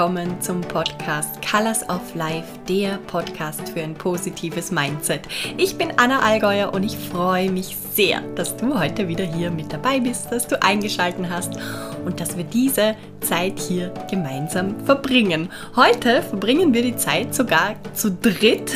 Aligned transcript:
Willkommen 0.00 0.40
zum 0.40 0.62
Podcast 0.62 1.46
Colors 1.46 1.86
of 1.90 2.14
Life, 2.14 2.48
der 2.66 2.96
Podcast 3.06 3.68
für 3.68 3.82
ein 3.82 3.92
positives 3.92 4.70
Mindset. 4.70 5.28
Ich 5.58 5.76
bin 5.76 5.92
Anna 5.98 6.20
Allgäuer 6.20 6.72
und 6.72 6.84
ich 6.84 6.96
freue 6.96 7.50
mich 7.50 7.76
sehr, 7.92 8.22
dass 8.34 8.56
du 8.56 8.80
heute 8.80 9.08
wieder 9.08 9.26
hier 9.26 9.50
mit 9.50 9.70
dabei 9.70 10.00
bist, 10.00 10.32
dass 10.32 10.46
du 10.46 10.60
eingeschaltet 10.62 11.26
hast 11.28 11.58
und 12.06 12.18
dass 12.18 12.38
wir 12.38 12.44
diese 12.44 12.96
Zeit 13.20 13.58
hier 13.58 13.92
gemeinsam 14.10 14.74
verbringen. 14.86 15.50
Heute 15.76 16.22
verbringen 16.22 16.72
wir 16.72 16.80
die 16.80 16.96
Zeit 16.96 17.34
sogar 17.34 17.74
zu 17.92 18.10
dritt 18.10 18.74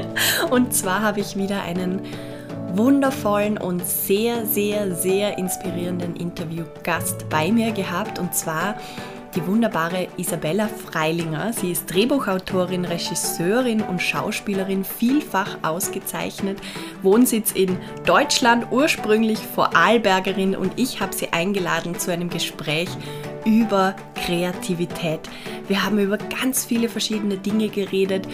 und 0.50 0.74
zwar 0.74 1.00
habe 1.00 1.20
ich 1.20 1.36
wieder 1.36 1.62
einen 1.62 2.02
wundervollen 2.74 3.56
und 3.56 3.82
sehr, 3.86 4.44
sehr, 4.44 4.94
sehr 4.94 5.38
inspirierenden 5.38 6.16
Interviewgast 6.16 7.30
bei 7.30 7.50
mir 7.50 7.72
gehabt 7.72 8.18
und 8.18 8.34
zwar 8.34 8.74
die 9.34 9.46
wunderbare 9.46 10.08
Isabella 10.16 10.68
Freilinger. 10.68 11.52
Sie 11.52 11.72
ist 11.72 11.92
Drehbuchautorin, 11.92 12.84
Regisseurin 12.84 13.82
und 13.82 14.00
Schauspielerin, 14.00 14.84
vielfach 14.84 15.58
ausgezeichnet, 15.62 16.58
Wohnsitz 17.02 17.52
in 17.52 17.78
Deutschland, 18.04 18.66
ursprünglich 18.70 19.38
Vorarlbergerin 19.38 20.54
und 20.54 20.72
ich 20.76 21.00
habe 21.00 21.14
sie 21.14 21.32
eingeladen 21.32 21.98
zu 21.98 22.12
einem 22.12 22.30
Gespräch 22.30 22.88
über 23.44 23.94
Kreativität. 24.14 25.20
Wir 25.68 25.84
haben 25.84 25.98
über 25.98 26.18
ganz 26.18 26.64
viele 26.64 26.88
verschiedene 26.88 27.36
Dinge 27.36 27.68
geredet 27.68 28.26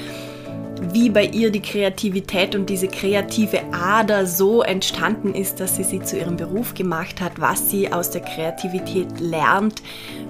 wie 0.91 1.11
bei 1.11 1.25
ihr 1.25 1.50
die 1.50 1.61
Kreativität 1.61 2.55
und 2.55 2.69
diese 2.69 2.88
kreative 2.88 3.61
Ader 3.72 4.27
so 4.27 4.62
entstanden 4.62 5.34
ist, 5.34 5.61
dass 5.61 5.77
sie 5.77 5.84
sie 5.84 6.00
zu 6.00 6.19
ihrem 6.19 6.36
Beruf 6.36 6.74
gemacht 6.74 7.20
hat, 7.20 7.41
was 7.41 7.70
sie 7.70 7.92
aus 7.92 8.11
der 8.11 8.22
Kreativität 8.22 9.20
lernt, 9.20 9.83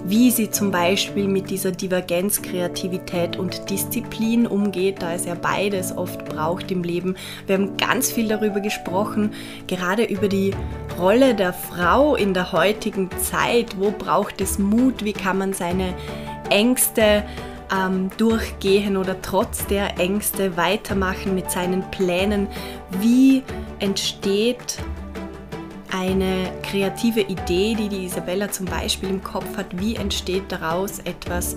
wie 0.04 0.30
sie 0.30 0.50
zum 0.50 0.70
Beispiel 0.70 1.28
mit 1.28 1.50
dieser 1.50 1.70
Divergenz 1.70 2.42
Kreativität 2.42 3.36
und 3.36 3.70
Disziplin 3.70 4.46
umgeht, 4.46 5.00
da 5.00 5.14
es 5.14 5.24
ja 5.24 5.34
beides 5.34 5.96
oft 5.96 6.24
braucht 6.26 6.70
im 6.70 6.82
Leben. 6.82 7.16
Wir 7.46 7.56
haben 7.56 7.76
ganz 7.76 8.12
viel 8.12 8.28
darüber 8.28 8.60
gesprochen, 8.60 9.32
gerade 9.66 10.04
über 10.04 10.28
die 10.28 10.52
Rolle 10.98 11.34
der 11.34 11.52
Frau 11.52 12.14
in 12.16 12.34
der 12.34 12.52
heutigen 12.52 13.08
Zeit. 13.20 13.78
Wo 13.78 13.90
braucht 13.90 14.40
es 14.40 14.58
Mut? 14.58 15.04
Wie 15.04 15.12
kann 15.12 15.38
man 15.38 15.52
seine 15.52 15.94
Ängste 16.50 17.24
ähm, 17.72 18.10
durchgehen 18.16 18.96
oder 18.96 19.20
trotz 19.22 19.66
der 19.66 19.98
Ängste 19.98 20.56
weitermachen 20.56 21.34
mit 21.34 21.50
seinen 21.50 21.90
Plänen. 21.90 22.48
Wie 23.00 23.42
entsteht 23.78 24.78
eine 25.92 26.50
kreative 26.62 27.20
Idee, 27.20 27.74
die 27.74 27.88
die 27.88 28.06
Isabella 28.06 28.50
zum 28.50 28.66
Beispiel 28.66 29.10
im 29.10 29.22
Kopf 29.22 29.56
hat, 29.58 29.66
wie 29.78 29.96
entsteht 29.96 30.44
daraus 30.48 31.00
etwas 31.00 31.54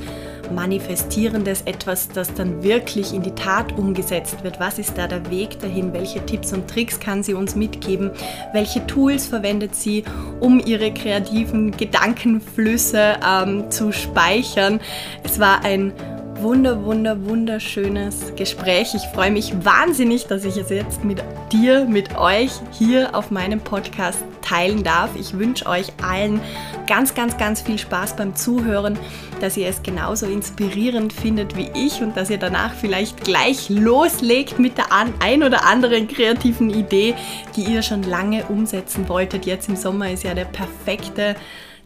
Manifestierendes, 0.54 1.62
etwas, 1.62 2.10
das 2.10 2.34
dann 2.34 2.62
wirklich 2.62 3.14
in 3.14 3.24
die 3.24 3.32
Tat 3.32 3.78
umgesetzt 3.78 4.44
wird? 4.44 4.60
Was 4.60 4.78
ist 4.78 4.98
da 4.98 5.08
der 5.08 5.30
Weg 5.32 5.60
dahin? 5.62 5.94
Welche 5.94 6.26
Tipps 6.26 6.52
und 6.52 6.70
Tricks 6.70 7.00
kann 7.00 7.24
sie 7.24 7.34
uns 7.34 7.56
mitgeben? 7.56 8.12
Welche 8.52 8.86
Tools 8.88 9.26
verwendet 9.26 9.74
sie, 9.74 10.04
um 10.42 10.60
ihre 10.60 10.94
kreativen 10.94 11.72
Gedankenflüsse 11.72 13.18
ähm, 13.26 13.72
zu 13.72 13.94
speichern? 13.94 14.82
Es 15.24 15.40
war 15.40 15.64
ein 15.64 15.94
wunder, 16.42 16.84
wunder, 16.84 17.26
wunderschönes 17.26 18.34
Gespräch. 18.36 18.94
Ich 18.94 19.04
freue 19.14 19.32
mich 19.32 19.54
wahnsinnig, 19.64 20.28
dass 20.28 20.44
ich 20.44 20.58
es 20.58 20.70
jetzt 20.70 21.04
mit 21.04 21.24
dir, 21.52 21.86
mit 21.86 22.18
euch 22.18 22.52
hier 22.72 23.16
auf 23.16 23.32
meinem 23.32 23.60
Podcast 23.62 24.20
teilen 24.42 24.84
darf. 24.84 25.12
Ich 25.20 25.38
wünsche 25.38 25.66
euch 25.66 25.88
allen 26.04 26.42
ganz, 26.88 27.14
ganz, 27.14 27.38
ganz 27.38 27.62
viel 27.62 27.80
Spaß 27.80 28.16
beim 28.16 28.36
Zuhören, 28.36 28.98
dass 29.40 29.58
ihr 29.58 29.68
es 29.68 29.82
genauso 29.82 30.26
inspirierend 30.26 31.14
findet 31.14 31.56
wie 31.58 31.72
ich 31.74 32.02
und 32.02 32.16
dass 32.16 32.30
ihr 32.30 32.38
danach 32.38 32.74
vielleicht 32.74 33.24
gleich 33.24 33.70
loslegt 33.70 34.60
mit 34.60 34.78
der 34.78 34.88
ein 35.20 35.44
oder 35.44 35.66
anderen 35.66 36.08
kreativen 36.08 36.70
Idee, 36.70 37.16
die 37.56 37.64
ihr 37.64 37.82
schon 37.82 38.04
lange 38.04 38.44
umsetzen 38.46 39.10
wolltet. 39.10 39.46
Jetzt 39.46 39.70
im 39.70 39.76
Sommer 39.76 40.12
ist 40.12 40.24
ja 40.24 40.34
der 40.34 40.46
perfekte 40.46 41.36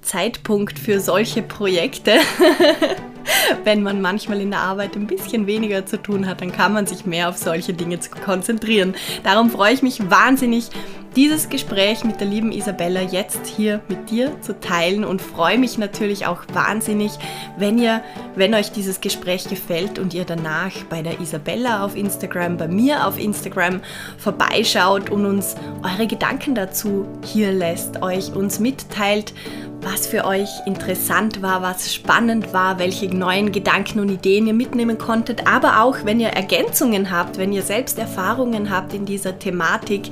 Zeitpunkt 0.02 0.80
für 0.80 1.00
solche 1.00 1.42
Projekte. 1.42 2.14
Wenn 3.64 3.84
man 3.84 4.02
manchmal 4.02 4.42
in 4.42 4.52
der 4.52 4.62
Arbeit 4.62 4.96
ein 4.96 5.08
bisschen 5.08 5.48
weniger 5.48 5.86
zu 5.86 6.02
tun 6.02 6.28
hat, 6.28 6.42
dann 6.42 6.52
kann 6.52 6.74
man 6.74 6.88
sich 6.88 7.06
mehr 7.06 7.30
auf 7.30 7.38
solche 7.38 7.74
Dinge 7.74 8.00
konzentrieren. 8.24 8.96
Darum 9.24 9.50
freue 9.50 9.74
ich 9.74 9.82
mich 9.82 10.10
wahnsinnig, 10.10 10.70
dieses 11.16 11.50
Gespräch 11.50 12.04
mit 12.04 12.20
der 12.20 12.28
lieben 12.28 12.52
Isabella 12.52 13.02
jetzt 13.02 13.48
hier 13.48 13.82
mit 13.88 14.12
dir 14.12 14.40
zu 14.42 14.60
teilen 14.60 15.04
und 15.04 15.22
freue 15.22 15.58
mich 15.58 15.80
natürlich 15.80 16.28
auch 16.28 16.44
wahnsinnig, 16.54 17.12
wenn 17.58 17.80
ihr, 17.80 18.04
wenn 18.36 18.54
euch 18.54 18.72
dieses 18.72 19.02
Gespräch 19.02 19.50
gefällt 19.50 19.98
und 19.98 20.14
ihr 20.14 20.24
danach 20.24 20.72
bei 20.88 21.02
der 21.02 21.20
Isabella 21.20 21.84
auf 21.84 21.96
Instagram, 21.96 22.58
bei 22.58 22.68
mir 22.68 23.08
auf 23.08 23.20
Instagram 23.20 23.82
vorbeischaut 24.18 25.10
und 25.10 25.26
uns 25.26 25.56
eure 25.84 26.06
Gedanken 26.06 26.54
dazu 26.54 27.08
hier 27.26 27.52
lässt, 27.54 28.04
euch 28.04 28.34
uns 28.34 28.60
mitteilt, 28.60 29.34
was 29.82 30.08
für 30.08 30.26
euch 30.26 30.50
interessant 30.66 31.42
war, 31.42 31.62
was 31.62 31.94
spannend 31.94 32.54
war, 32.54 32.80
welche 32.80 33.08
neuen 33.08 33.52
Gedanken 33.52 34.00
und 34.00 34.10
Ideen 34.10 34.48
ihr 34.48 34.54
mitnehmen 34.54 34.98
konntet, 34.98 35.48
aber 35.48 35.82
auch 35.82 36.04
wenn 36.04 36.20
ihr 36.20 36.30
Ergänzungen 36.30 37.12
habt, 37.12 37.38
wenn 37.38 37.54
ihr 37.54 37.62
selbst 37.62 37.98
Erfahrungen 37.98 38.70
habt 38.70 38.94
in 38.94 39.06
dieser 39.06 39.40
Thematik, 39.40 40.10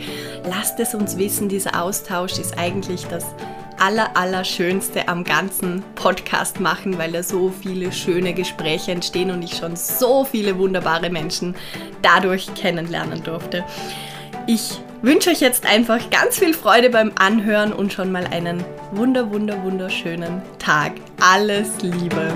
lasst 0.47 0.79
es 0.79 0.95
uns 0.95 1.17
wissen. 1.17 1.49
Dieser 1.49 1.81
Austausch 1.81 2.39
ist 2.39 2.57
eigentlich 2.57 3.05
das 3.07 3.25
aller, 3.77 4.15
allerschönste 4.15 5.07
am 5.07 5.23
ganzen 5.23 5.83
Podcast 5.95 6.59
machen, 6.59 6.97
weil 6.97 7.11
da 7.11 7.21
so 7.21 7.51
viele 7.61 7.91
schöne 7.91 8.33
Gespräche 8.33 8.91
entstehen 8.91 9.31
und 9.31 9.43
ich 9.43 9.57
schon 9.57 9.75
so 9.75 10.23
viele 10.23 10.57
wunderbare 10.57 11.09
Menschen 11.09 11.55
dadurch 12.01 12.53
kennenlernen 12.55 13.23
durfte. 13.23 13.63
Ich 14.47 14.79
wünsche 15.01 15.29
euch 15.29 15.41
jetzt 15.41 15.65
einfach 15.65 16.09
ganz 16.09 16.39
viel 16.39 16.53
Freude 16.53 16.89
beim 16.89 17.11
Anhören 17.15 17.73
und 17.73 17.93
schon 17.93 18.11
mal 18.11 18.25
einen 18.27 18.63
wunder, 18.91 19.31
wunder, 19.31 19.61
wunderschönen 19.63 20.41
Tag. 20.59 20.93
Alles 21.19 21.81
Liebe! 21.81 22.33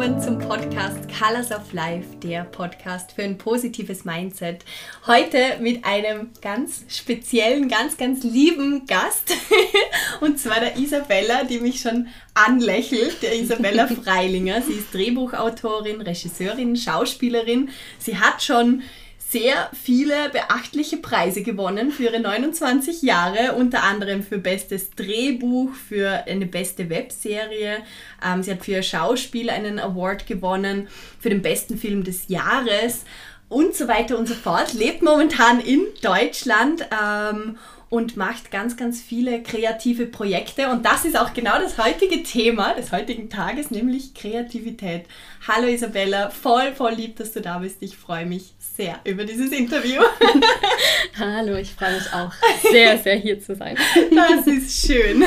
Willkommen 0.00 0.22
zum 0.22 0.38
Podcast 0.38 0.96
Colors 1.18 1.52
of 1.52 1.74
Life, 1.74 2.16
der 2.22 2.44
Podcast 2.44 3.12
für 3.12 3.22
ein 3.22 3.36
positives 3.36 4.06
Mindset. 4.06 4.64
Heute 5.06 5.58
mit 5.60 5.84
einem 5.84 6.30
ganz 6.40 6.86
speziellen, 6.88 7.68
ganz, 7.68 7.98
ganz 7.98 8.24
lieben 8.24 8.86
Gast. 8.86 9.34
Und 10.22 10.38
zwar 10.38 10.60
der 10.60 10.78
Isabella, 10.78 11.44
die 11.44 11.60
mich 11.60 11.82
schon 11.82 12.08
anlächelt, 12.32 13.20
der 13.20 13.38
Isabella 13.38 13.86
Freilinger. 14.04 14.62
Sie 14.62 14.72
ist 14.72 14.94
Drehbuchautorin, 14.94 16.00
Regisseurin, 16.00 16.76
Schauspielerin. 16.76 17.68
Sie 17.98 18.16
hat 18.16 18.42
schon 18.42 18.82
sehr 19.30 19.70
viele 19.72 20.28
beachtliche 20.30 20.96
Preise 20.96 21.42
gewonnen 21.42 21.92
für 21.92 22.04
ihre 22.04 22.18
29 22.18 23.02
Jahre, 23.02 23.54
unter 23.54 23.84
anderem 23.84 24.24
für 24.24 24.38
bestes 24.38 24.90
Drehbuch, 24.90 25.72
für 25.72 26.24
eine 26.26 26.46
beste 26.46 26.90
Webserie. 26.90 27.76
Ähm, 28.26 28.42
sie 28.42 28.50
hat 28.50 28.64
für 28.64 28.72
ihr 28.72 28.82
Schauspiel 28.82 29.48
einen 29.48 29.78
Award 29.78 30.26
gewonnen, 30.26 30.88
für 31.20 31.30
den 31.30 31.42
besten 31.42 31.78
Film 31.78 32.02
des 32.02 32.26
Jahres 32.26 33.04
und 33.48 33.76
so 33.76 33.86
weiter 33.86 34.18
und 34.18 34.26
so 34.26 34.34
fort. 34.34 34.74
Lebt 34.74 35.02
momentan 35.02 35.60
in 35.60 35.82
Deutschland 36.02 36.88
ähm, 36.90 37.56
und 37.90 38.16
macht 38.16 38.52
ganz, 38.52 38.76
ganz 38.76 39.02
viele 39.02 39.42
kreative 39.42 40.06
Projekte. 40.06 40.68
Und 40.70 40.86
das 40.86 41.04
ist 41.04 41.18
auch 41.18 41.34
genau 41.34 41.58
das 41.60 41.76
heutige 41.76 42.22
Thema 42.22 42.72
des 42.74 42.92
heutigen 42.92 43.28
Tages, 43.28 43.72
nämlich 43.72 44.14
Kreativität. 44.14 45.06
Hallo 45.46 45.66
Isabella, 45.66 46.30
voll, 46.30 46.72
voll 46.72 46.92
lieb, 46.92 47.16
dass 47.16 47.32
du 47.32 47.40
da 47.40 47.58
bist. 47.58 47.78
Ich 47.80 47.96
freue 47.96 48.26
mich 48.26 48.54
sehr 48.76 49.00
über 49.04 49.24
dieses 49.24 49.50
Interview. 49.50 50.00
Hallo, 51.18 51.56
ich 51.56 51.72
freue 51.72 51.94
mich 51.94 52.12
auch 52.12 52.32
sehr, 52.70 52.96
sehr 52.96 53.16
hier 53.16 53.40
zu 53.40 53.56
sein. 53.56 53.76
Das 54.14 54.46
ist 54.46 54.86
schön. 54.86 55.24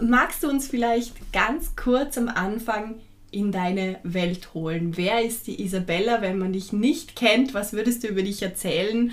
Magst 0.00 0.42
du 0.42 0.48
uns 0.48 0.66
vielleicht 0.66 1.32
ganz 1.32 1.76
kurz 1.76 2.18
am 2.18 2.28
Anfang 2.28 2.96
in 3.30 3.52
deine 3.52 4.00
Welt 4.02 4.54
holen? 4.54 4.96
Wer 4.96 5.22
ist 5.22 5.46
die 5.46 5.62
Isabella, 5.62 6.20
wenn 6.20 6.38
man 6.38 6.52
dich 6.52 6.72
nicht 6.72 7.14
kennt? 7.14 7.54
Was 7.54 7.74
würdest 7.74 8.02
du 8.02 8.08
über 8.08 8.22
dich 8.22 8.42
erzählen? 8.42 9.12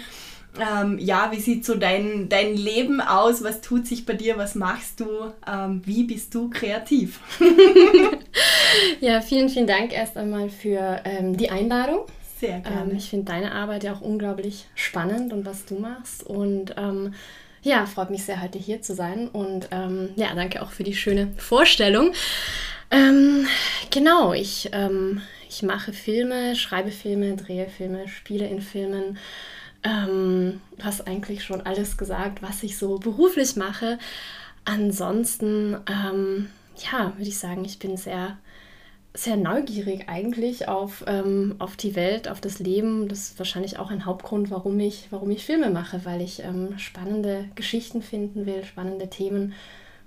Ähm, 0.60 1.00
ja, 1.00 1.32
wie 1.32 1.40
sieht 1.40 1.66
so 1.66 1.76
dein, 1.76 2.30
dein 2.30 2.56
Leben 2.56 3.02
aus? 3.02 3.44
Was 3.44 3.62
tut 3.62 3.88
sich 3.88 4.06
bei 4.06 4.14
dir? 4.14 4.38
Was 4.38 4.54
machst 4.56 5.00
du? 5.00 5.08
Ähm, 5.48 5.82
wie 5.86 6.04
bist 6.04 6.34
du 6.36 6.50
kreativ? 6.50 7.20
ja, 9.02 9.22
vielen, 9.22 9.50
vielen 9.50 9.68
Dank 9.68 9.94
erst 9.94 10.16
einmal 10.16 10.50
für 10.50 11.02
ähm, 11.06 11.36
die 11.38 11.50
Einladung. 11.50 12.06
Sehr 12.40 12.60
gerne. 12.60 12.92
Ähm, 12.92 12.98
ich 12.98 13.10
finde 13.10 13.32
deine 13.32 13.54
Arbeit 13.54 13.84
ja 13.84 13.94
auch 13.94 14.02
unglaublich 14.02 14.68
spannend 14.76 15.34
und 15.34 15.46
was 15.46 15.66
du 15.66 15.76
machst. 15.76 16.24
Und 16.24 16.76
ähm, 16.78 17.16
ja, 17.64 17.86
freut 17.88 18.12
mich 18.12 18.24
sehr, 18.24 18.42
heute 18.42 18.60
hier 18.60 18.82
zu 18.82 18.94
sein 18.94 19.30
und 19.30 19.70
ähm, 19.72 20.10
ja, 20.18 20.36
danke 20.36 20.62
auch 20.62 20.72
für 20.72 20.84
die 20.84 20.96
schöne 20.96 21.30
Vorstellung. 21.38 22.12
Genau, 23.90 24.34
ich, 24.34 24.70
ich 25.50 25.64
mache 25.64 25.94
Filme, 25.94 26.56
schreibe 26.56 26.92
Filme, 26.92 27.36
drehe 27.36 27.66
Filme, 27.68 28.08
spiele 28.08 28.46
in 28.46 28.62
Filmen. 28.62 29.18
Ähm, 29.84 30.62
hast 30.82 31.08
eigentlich 31.08 31.44
schon 31.44 31.62
alles 31.62 31.98
gesagt, 31.98 32.42
was 32.42 32.64
ich 32.64 32.78
so 32.78 32.98
beruflich 32.98 33.56
mache. 33.56 34.00
Ansonsten, 34.66 35.78
ähm, 35.88 36.50
ja, 36.92 37.14
würde 37.18 37.30
ich 37.30 37.38
sagen, 37.38 37.66
ich 37.66 37.80
bin 37.80 37.98
sehr 37.98 38.38
sehr 39.16 39.38
neugierig 39.38 40.10
eigentlich 40.10 40.68
auf, 40.68 41.04
ähm, 41.08 41.56
auf 41.60 41.76
die 41.76 41.96
Welt, 41.96 42.28
auf 42.28 42.42
das 42.42 42.60
Leben. 42.60 43.08
Das 43.08 43.20
ist 43.20 43.40
wahrscheinlich 43.40 43.78
auch 43.78 43.92
ein 43.92 44.06
Hauptgrund, 44.06 44.50
warum 44.50 44.80
ich, 44.80 45.08
warum 45.12 45.30
ich 45.30 45.46
Filme 45.46 45.70
mache, 45.70 46.04
weil 46.04 46.22
ich 46.22 46.44
ähm, 46.44 46.80
spannende 46.80 47.46
Geschichten 47.54 48.02
finden 48.02 48.46
will, 48.48 48.64
spannende 48.64 49.10
Themen, 49.10 49.54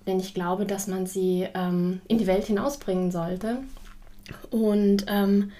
wenn 0.04 0.18
ich 0.18 0.34
glaube, 0.34 0.66
dass 0.66 0.88
man 0.88 1.06
sie 1.06 1.46
ähm, 1.54 2.00
in 2.08 2.18
die 2.18 2.26
Welt 2.26 2.46
hinausbringen 2.46 3.12
sollte. 3.12 3.58
Und 4.50 5.06
ähm, 5.08 5.52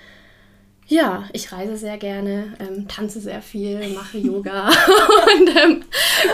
ja, 0.88 1.24
ich 1.32 1.52
reise 1.52 1.76
sehr 1.76 1.98
gerne, 1.98 2.54
ähm, 2.60 2.86
tanze 2.86 3.20
sehr 3.20 3.42
viel, 3.42 3.88
mache 3.94 4.18
Yoga 4.18 4.68
und 5.38 5.56
ähm, 5.56 5.84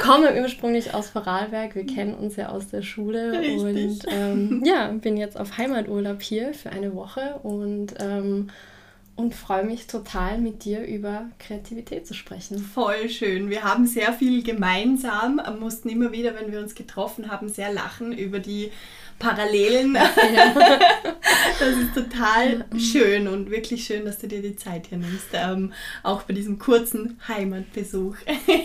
komme 0.02 0.40
ursprünglich 0.42 0.92
aus 0.92 1.08
Vorarlberg. 1.08 1.74
Wir 1.74 1.86
kennen 1.86 2.14
uns 2.14 2.36
ja 2.36 2.50
aus 2.50 2.68
der 2.68 2.82
Schule 2.82 3.32
Richtig. 3.32 3.62
und 3.62 4.00
ähm, 4.08 4.62
ja, 4.64 4.88
bin 4.88 5.16
jetzt 5.16 5.40
auf 5.40 5.56
Heimaturlaub 5.56 6.20
hier 6.20 6.52
für 6.52 6.70
eine 6.70 6.94
Woche 6.94 7.40
und 7.42 7.94
ähm, 7.98 8.48
und 9.14 9.34
freue 9.34 9.64
mich 9.64 9.86
total, 9.86 10.38
mit 10.38 10.64
dir 10.64 10.84
über 10.86 11.26
Kreativität 11.38 12.06
zu 12.06 12.14
sprechen. 12.14 12.58
Voll 12.58 13.10
schön. 13.10 13.50
Wir 13.50 13.62
haben 13.62 13.86
sehr 13.86 14.12
viel 14.14 14.42
gemeinsam, 14.42 15.40
mussten 15.60 15.90
immer 15.90 16.12
wieder, 16.12 16.34
wenn 16.34 16.50
wir 16.50 16.60
uns 16.60 16.74
getroffen 16.74 17.30
haben, 17.30 17.48
sehr 17.48 17.72
lachen 17.72 18.12
über 18.12 18.38
die 18.38 18.70
Parallelen. 19.18 19.94
Ja. 19.94 20.10
das 21.58 21.76
ist 21.76 21.94
total 21.94 22.64
schön 22.76 23.28
und 23.28 23.50
wirklich 23.50 23.84
schön, 23.84 24.04
dass 24.04 24.18
du 24.18 24.28
dir 24.28 24.42
die 24.42 24.56
Zeit 24.56 24.88
hier 24.88 24.98
nimmst, 24.98 25.28
ähm, 25.32 25.72
auch 26.02 26.22
bei 26.22 26.34
diesem 26.34 26.58
kurzen 26.58 27.20
Heimatbesuch. 27.28 28.16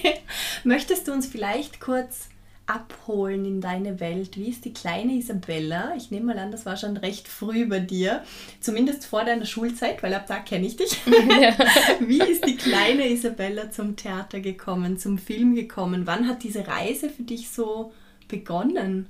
Möchtest 0.64 1.08
du 1.08 1.14
uns 1.14 1.28
vielleicht 1.28 1.80
kurz 1.80 2.30
abholen 2.68 3.46
in 3.46 3.62
deine 3.62 4.00
Welt? 4.00 4.38
Wie 4.38 4.50
ist 4.50 4.66
die 4.66 4.74
kleine 4.74 5.14
Isabella? 5.14 5.94
Ich 5.96 6.12
nehme 6.12 6.34
mal 6.34 6.40
an, 6.40 6.52
das 6.52 6.66
war 6.66 6.76
schon 6.76 6.98
recht 6.98 7.28
früh 7.28 7.66
bei 7.66 7.80
dir, 7.80 8.24
zumindest 8.60 9.06
vor 9.06 9.24
deiner 9.24 9.46
Schulzeit, 9.46 10.04
weil 10.04 10.14
ab 10.14 10.26
da 10.28 10.40
kenne 10.40 10.68
ich 10.68 10.76
dich. 10.76 10.98
Ja. 11.08 11.56
Wie 12.00 12.22
ist 12.22 12.46
die 12.46 12.58
kleine 12.58 13.08
Isabella 13.08 13.72
zum 13.72 13.96
Theater 13.96 14.42
gekommen, 14.42 14.98
zum 14.98 15.18
Film 15.18 15.56
gekommen? 15.56 16.04
Wann 16.06 16.28
hat 16.28 16.44
diese 16.44 16.68
Reise 16.68 17.10
für 17.10 17.24
dich 17.24 17.50
so 17.50 17.94
begonnen? 18.28 19.08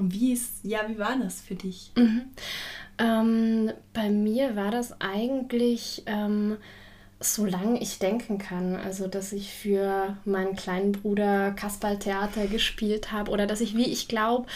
Und 0.00 0.14
wie 0.14 0.32
ist, 0.32 0.64
ja, 0.64 0.88
wie 0.88 0.98
war 0.98 1.16
das 1.18 1.42
für 1.42 1.54
dich? 1.54 1.92
Mhm. 1.94 2.22
Ähm, 2.98 3.70
bei 3.92 4.08
mir 4.08 4.56
war 4.56 4.70
das 4.70 4.98
eigentlich, 4.98 6.02
ähm, 6.06 6.56
solange 7.20 7.80
ich 7.82 7.98
denken 7.98 8.38
kann. 8.38 8.76
Also, 8.76 9.08
dass 9.08 9.34
ich 9.34 9.52
für 9.52 10.16
meinen 10.24 10.56
kleinen 10.56 10.92
Bruder 10.92 11.50
Kasperltheater 11.50 12.46
gespielt 12.46 13.12
habe 13.12 13.30
oder 13.30 13.46
dass 13.46 13.60
ich, 13.60 13.76
wie 13.76 13.92
ich 13.92 14.08
glaube, 14.08 14.46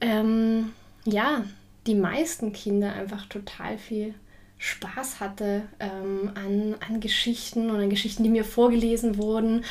ähm, 0.00 0.72
ja, 1.04 1.42
die 1.88 1.96
meisten 1.96 2.52
Kinder 2.52 2.92
einfach 2.92 3.26
total 3.26 3.78
viel 3.78 4.14
Spaß 4.58 5.18
hatte 5.18 5.62
ähm, 5.80 6.30
an, 6.34 6.76
an 6.88 7.00
Geschichten 7.00 7.70
und 7.70 7.80
an 7.80 7.90
Geschichten, 7.90 8.22
die 8.22 8.30
mir 8.30 8.44
vorgelesen 8.44 9.18
wurden 9.18 9.64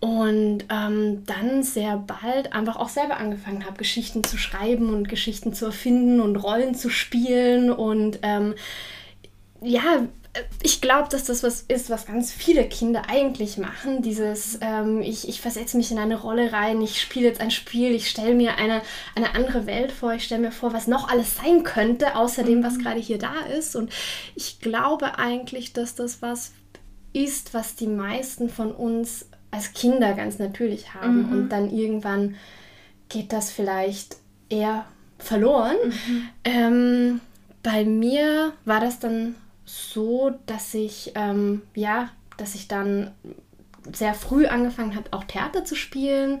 und 0.00 0.64
ähm, 0.70 1.24
dann 1.26 1.62
sehr 1.62 1.96
bald 1.96 2.52
einfach 2.52 2.76
auch 2.76 2.90
selber 2.90 3.16
angefangen 3.16 3.64
habe, 3.64 3.78
Geschichten 3.78 4.24
zu 4.24 4.36
schreiben 4.36 4.92
und 4.92 5.08
Geschichten 5.08 5.54
zu 5.54 5.66
erfinden 5.66 6.20
und 6.20 6.36
Rollen 6.36 6.74
zu 6.74 6.90
spielen. 6.90 7.70
Und 7.70 8.18
ähm, 8.22 8.54
ja, 9.62 10.06
ich 10.62 10.82
glaube, 10.82 11.08
dass 11.08 11.24
das 11.24 11.42
was 11.42 11.62
ist, 11.62 11.88
was 11.88 12.06
ganz 12.06 12.30
viele 12.30 12.68
Kinder 12.68 13.04
eigentlich 13.08 13.56
machen. 13.56 14.02
Dieses, 14.02 14.58
ähm, 14.60 15.00
ich, 15.00 15.28
ich 15.28 15.40
versetze 15.40 15.78
mich 15.78 15.90
in 15.90 15.98
eine 15.98 16.20
Rolle 16.20 16.52
rein, 16.52 16.82
ich 16.82 17.00
spiele 17.00 17.26
jetzt 17.26 17.40
ein 17.40 17.50
Spiel, 17.50 17.94
ich 17.94 18.10
stelle 18.10 18.34
mir 18.34 18.56
eine, 18.56 18.82
eine 19.14 19.34
andere 19.34 19.66
Welt 19.66 19.92
vor, 19.92 20.12
ich 20.12 20.24
stelle 20.24 20.42
mir 20.42 20.52
vor, 20.52 20.74
was 20.74 20.86
noch 20.86 21.08
alles 21.08 21.36
sein 21.36 21.62
könnte, 21.62 22.16
außer 22.16 22.42
dem, 22.42 22.62
was 22.62 22.74
mhm. 22.74 22.82
gerade 22.82 23.00
hier 23.00 23.18
da 23.18 23.40
ist. 23.56 23.76
Und 23.76 23.90
ich 24.34 24.60
glaube 24.60 25.18
eigentlich, 25.18 25.72
dass 25.72 25.94
das 25.94 26.20
was 26.20 26.52
ist, 27.14 27.54
was 27.54 27.76
die 27.76 27.86
meisten 27.86 28.50
von 28.50 28.72
uns 28.72 29.26
als 29.56 29.72
Kinder 29.72 30.12
ganz 30.12 30.38
natürlich 30.38 30.94
haben. 30.94 31.26
Mhm. 31.26 31.32
Und 31.32 31.48
dann 31.48 31.70
irgendwann 31.70 32.36
geht 33.08 33.32
das 33.32 33.50
vielleicht 33.50 34.16
eher 34.48 34.84
verloren. 35.18 35.76
Mhm. 35.84 36.28
Ähm, 36.44 37.20
bei 37.62 37.84
mir 37.84 38.52
war 38.64 38.80
das 38.80 38.98
dann 38.98 39.34
so, 39.64 40.34
dass 40.46 40.74
ich, 40.74 41.12
ähm, 41.16 41.62
ja, 41.74 42.10
dass 42.36 42.54
ich 42.54 42.68
dann 42.68 43.10
sehr 43.92 44.14
früh 44.14 44.46
angefangen 44.46 44.94
habe, 44.94 45.12
auch 45.12 45.24
Theater 45.24 45.64
zu 45.64 45.74
spielen. 45.74 46.40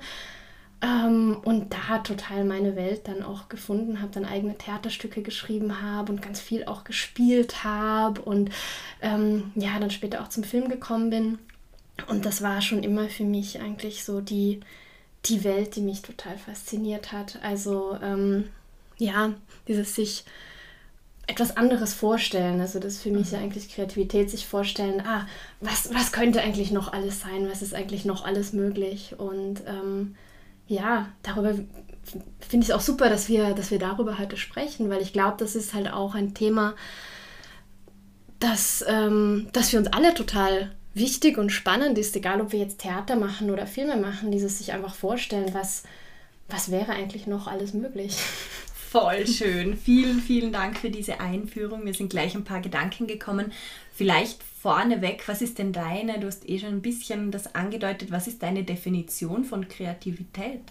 Ähm, 0.82 1.38
und 1.42 1.72
da 1.72 1.98
total 2.00 2.44
meine 2.44 2.76
Welt 2.76 3.08
dann 3.08 3.22
auch 3.22 3.48
gefunden 3.48 4.02
habe, 4.02 4.12
dann 4.12 4.26
eigene 4.26 4.58
Theaterstücke 4.58 5.22
geschrieben 5.22 5.80
habe 5.80 6.12
und 6.12 6.20
ganz 6.20 6.38
viel 6.38 6.66
auch 6.66 6.84
gespielt 6.84 7.64
habe 7.64 8.20
und 8.20 8.50
ähm, 9.00 9.52
ja, 9.54 9.78
dann 9.80 9.90
später 9.90 10.20
auch 10.20 10.28
zum 10.28 10.44
Film 10.44 10.68
gekommen 10.68 11.08
bin. 11.08 11.38
Und 12.08 12.26
das 12.26 12.42
war 12.42 12.60
schon 12.60 12.82
immer 12.82 13.08
für 13.08 13.24
mich 13.24 13.60
eigentlich 13.60 14.04
so 14.04 14.20
die, 14.20 14.60
die 15.24 15.44
Welt, 15.44 15.76
die 15.76 15.80
mich 15.80 16.02
total 16.02 16.38
fasziniert 16.38 17.12
hat. 17.12 17.38
Also 17.42 17.98
ähm, 18.02 18.44
ja, 18.98 19.32
dieses 19.66 19.94
sich 19.94 20.24
etwas 21.26 21.56
anderes 21.56 21.94
vorstellen. 21.94 22.60
Also 22.60 22.78
das 22.78 22.94
ist 22.94 23.02
für 23.02 23.10
mich 23.10 23.32
ja 23.32 23.38
mhm. 23.38 23.44
eigentlich 23.44 23.68
Kreativität, 23.68 24.30
sich 24.30 24.46
vorstellen, 24.46 25.02
ah, 25.04 25.26
was, 25.60 25.92
was 25.92 26.12
könnte 26.12 26.40
eigentlich 26.40 26.70
noch 26.70 26.92
alles 26.92 27.20
sein, 27.20 27.48
was 27.50 27.62
ist 27.62 27.74
eigentlich 27.74 28.04
noch 28.04 28.24
alles 28.24 28.52
möglich. 28.52 29.14
Und 29.18 29.62
ähm, 29.66 30.14
ja, 30.68 31.08
darüber 31.22 31.54
finde 31.54 32.64
ich 32.64 32.68
es 32.68 32.70
auch 32.70 32.80
super, 32.80 33.08
dass 33.08 33.28
wir, 33.28 33.54
dass 33.54 33.70
wir 33.70 33.78
darüber 33.78 34.18
heute 34.18 34.36
sprechen, 34.36 34.90
weil 34.90 35.02
ich 35.02 35.12
glaube, 35.12 35.36
das 35.38 35.56
ist 35.56 35.74
halt 35.74 35.92
auch 35.92 36.14
ein 36.14 36.34
Thema, 36.34 36.74
das, 38.38 38.84
ähm, 38.86 39.48
das 39.52 39.70
für 39.70 39.78
uns 39.78 39.88
alle 39.88 40.14
total 40.14 40.70
wichtig 40.96 41.38
und 41.38 41.50
spannend 41.50 41.98
ist, 41.98 42.16
egal 42.16 42.40
ob 42.40 42.52
wir 42.52 42.58
jetzt 42.58 42.80
Theater 42.80 43.16
machen 43.16 43.50
oder 43.50 43.66
Filme 43.66 43.96
machen, 43.96 44.32
dieses 44.32 44.58
sich 44.58 44.72
einfach 44.72 44.94
vorstellen, 44.94 45.52
was, 45.52 45.84
was 46.48 46.70
wäre 46.70 46.92
eigentlich 46.92 47.26
noch 47.26 47.46
alles 47.46 47.74
möglich. 47.74 48.16
Voll 48.90 49.26
schön. 49.26 49.76
Vielen, 49.76 50.20
vielen 50.20 50.52
Dank 50.52 50.78
für 50.78 50.90
diese 50.90 51.20
Einführung. 51.20 51.84
Mir 51.84 51.92
sind 51.92 52.08
gleich 52.08 52.34
ein 52.34 52.44
paar 52.44 52.60
Gedanken 52.60 53.06
gekommen. 53.06 53.52
Vielleicht 53.94 54.42
vorneweg, 54.42 55.28
was 55.28 55.42
ist 55.42 55.58
denn 55.58 55.72
deine, 55.72 56.18
du 56.18 56.28
hast 56.28 56.48
eh 56.48 56.58
schon 56.58 56.70
ein 56.70 56.82
bisschen 56.82 57.30
das 57.30 57.54
angedeutet, 57.54 58.10
was 58.10 58.26
ist 58.26 58.42
deine 58.42 58.64
Definition 58.64 59.44
von 59.44 59.68
Kreativität 59.68 60.62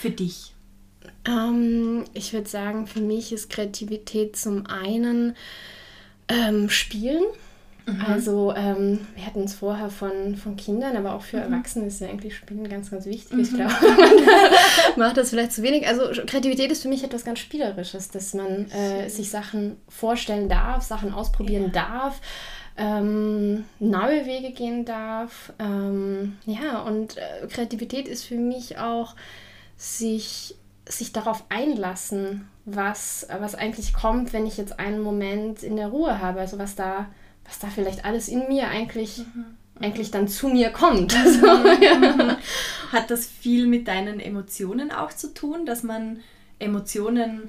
für 0.00 0.10
dich? 0.10 0.54
Ähm, 1.26 2.04
ich 2.14 2.32
würde 2.32 2.48
sagen, 2.48 2.86
für 2.86 3.00
mich 3.00 3.32
ist 3.32 3.50
Kreativität 3.50 4.36
zum 4.36 4.66
einen 4.66 5.36
ähm, 6.28 6.70
Spielen. 6.70 7.24
Mhm. 7.86 8.00
Also 8.06 8.54
ähm, 8.56 9.06
wir 9.14 9.26
hatten 9.26 9.44
es 9.44 9.54
vorher 9.54 9.90
von, 9.90 10.36
von 10.36 10.56
Kindern, 10.56 10.96
aber 10.96 11.14
auch 11.14 11.22
für 11.22 11.36
mhm. 11.36 11.52
Erwachsene 11.52 11.86
ist 11.86 12.00
ja 12.00 12.08
eigentlich 12.08 12.34
Spielen 12.34 12.68
ganz, 12.68 12.90
ganz 12.90 13.04
wichtig. 13.04 13.32
Mhm. 13.32 13.40
Ich 13.40 13.54
glaube, 13.54 13.72
man 14.96 15.06
macht 15.08 15.16
das 15.16 15.30
vielleicht 15.30 15.52
zu 15.52 15.62
wenig. 15.62 15.86
Also 15.86 16.08
Kreativität 16.26 16.70
ist 16.72 16.82
für 16.82 16.88
mich 16.88 17.04
etwas 17.04 17.24
ganz 17.24 17.40
Spielerisches, 17.40 18.10
dass 18.10 18.32
man 18.34 18.70
äh, 18.70 19.08
sich 19.08 19.30
Sachen 19.30 19.76
vorstellen 19.88 20.48
darf, 20.48 20.82
Sachen 20.82 21.12
ausprobieren 21.12 21.72
ja. 21.74 21.82
darf. 21.82 22.20
Ähm, 22.76 23.66
neue 23.78 24.26
Wege 24.26 24.50
gehen 24.50 24.84
darf. 24.84 25.52
Ähm, 25.58 26.38
ja, 26.46 26.80
und 26.80 27.16
äh, 27.16 27.46
Kreativität 27.48 28.08
ist 28.08 28.24
für 28.24 28.36
mich 28.36 28.78
auch 28.78 29.14
sich, 29.76 30.56
sich 30.88 31.12
darauf 31.12 31.44
einlassen, 31.50 32.48
was, 32.64 33.28
was 33.38 33.54
eigentlich 33.54 33.92
kommt, 33.92 34.32
wenn 34.32 34.46
ich 34.46 34.56
jetzt 34.56 34.80
einen 34.80 35.00
Moment 35.00 35.62
in 35.62 35.76
der 35.76 35.88
Ruhe 35.88 36.20
habe. 36.20 36.40
Also 36.40 36.58
was 36.58 36.74
da 36.74 37.06
was 37.44 37.58
da 37.58 37.68
vielleicht 37.68 38.04
alles 38.04 38.28
in 38.28 38.48
mir 38.48 38.68
eigentlich, 38.68 39.18
mhm. 39.18 39.44
eigentlich 39.80 40.10
dann 40.10 40.28
zu 40.28 40.48
mir 40.48 40.70
kommt. 40.70 41.14
Mhm. 41.14 41.24
So, 41.40 41.46
ja. 41.46 41.98
Mhm. 41.98 42.36
Hat 42.92 43.10
das 43.10 43.26
viel 43.26 43.66
mit 43.66 43.88
deinen 43.88 44.20
Emotionen 44.20 44.90
auch 44.90 45.12
zu 45.12 45.34
tun, 45.34 45.66
dass 45.66 45.82
man 45.82 46.20
Emotionen 46.58 47.48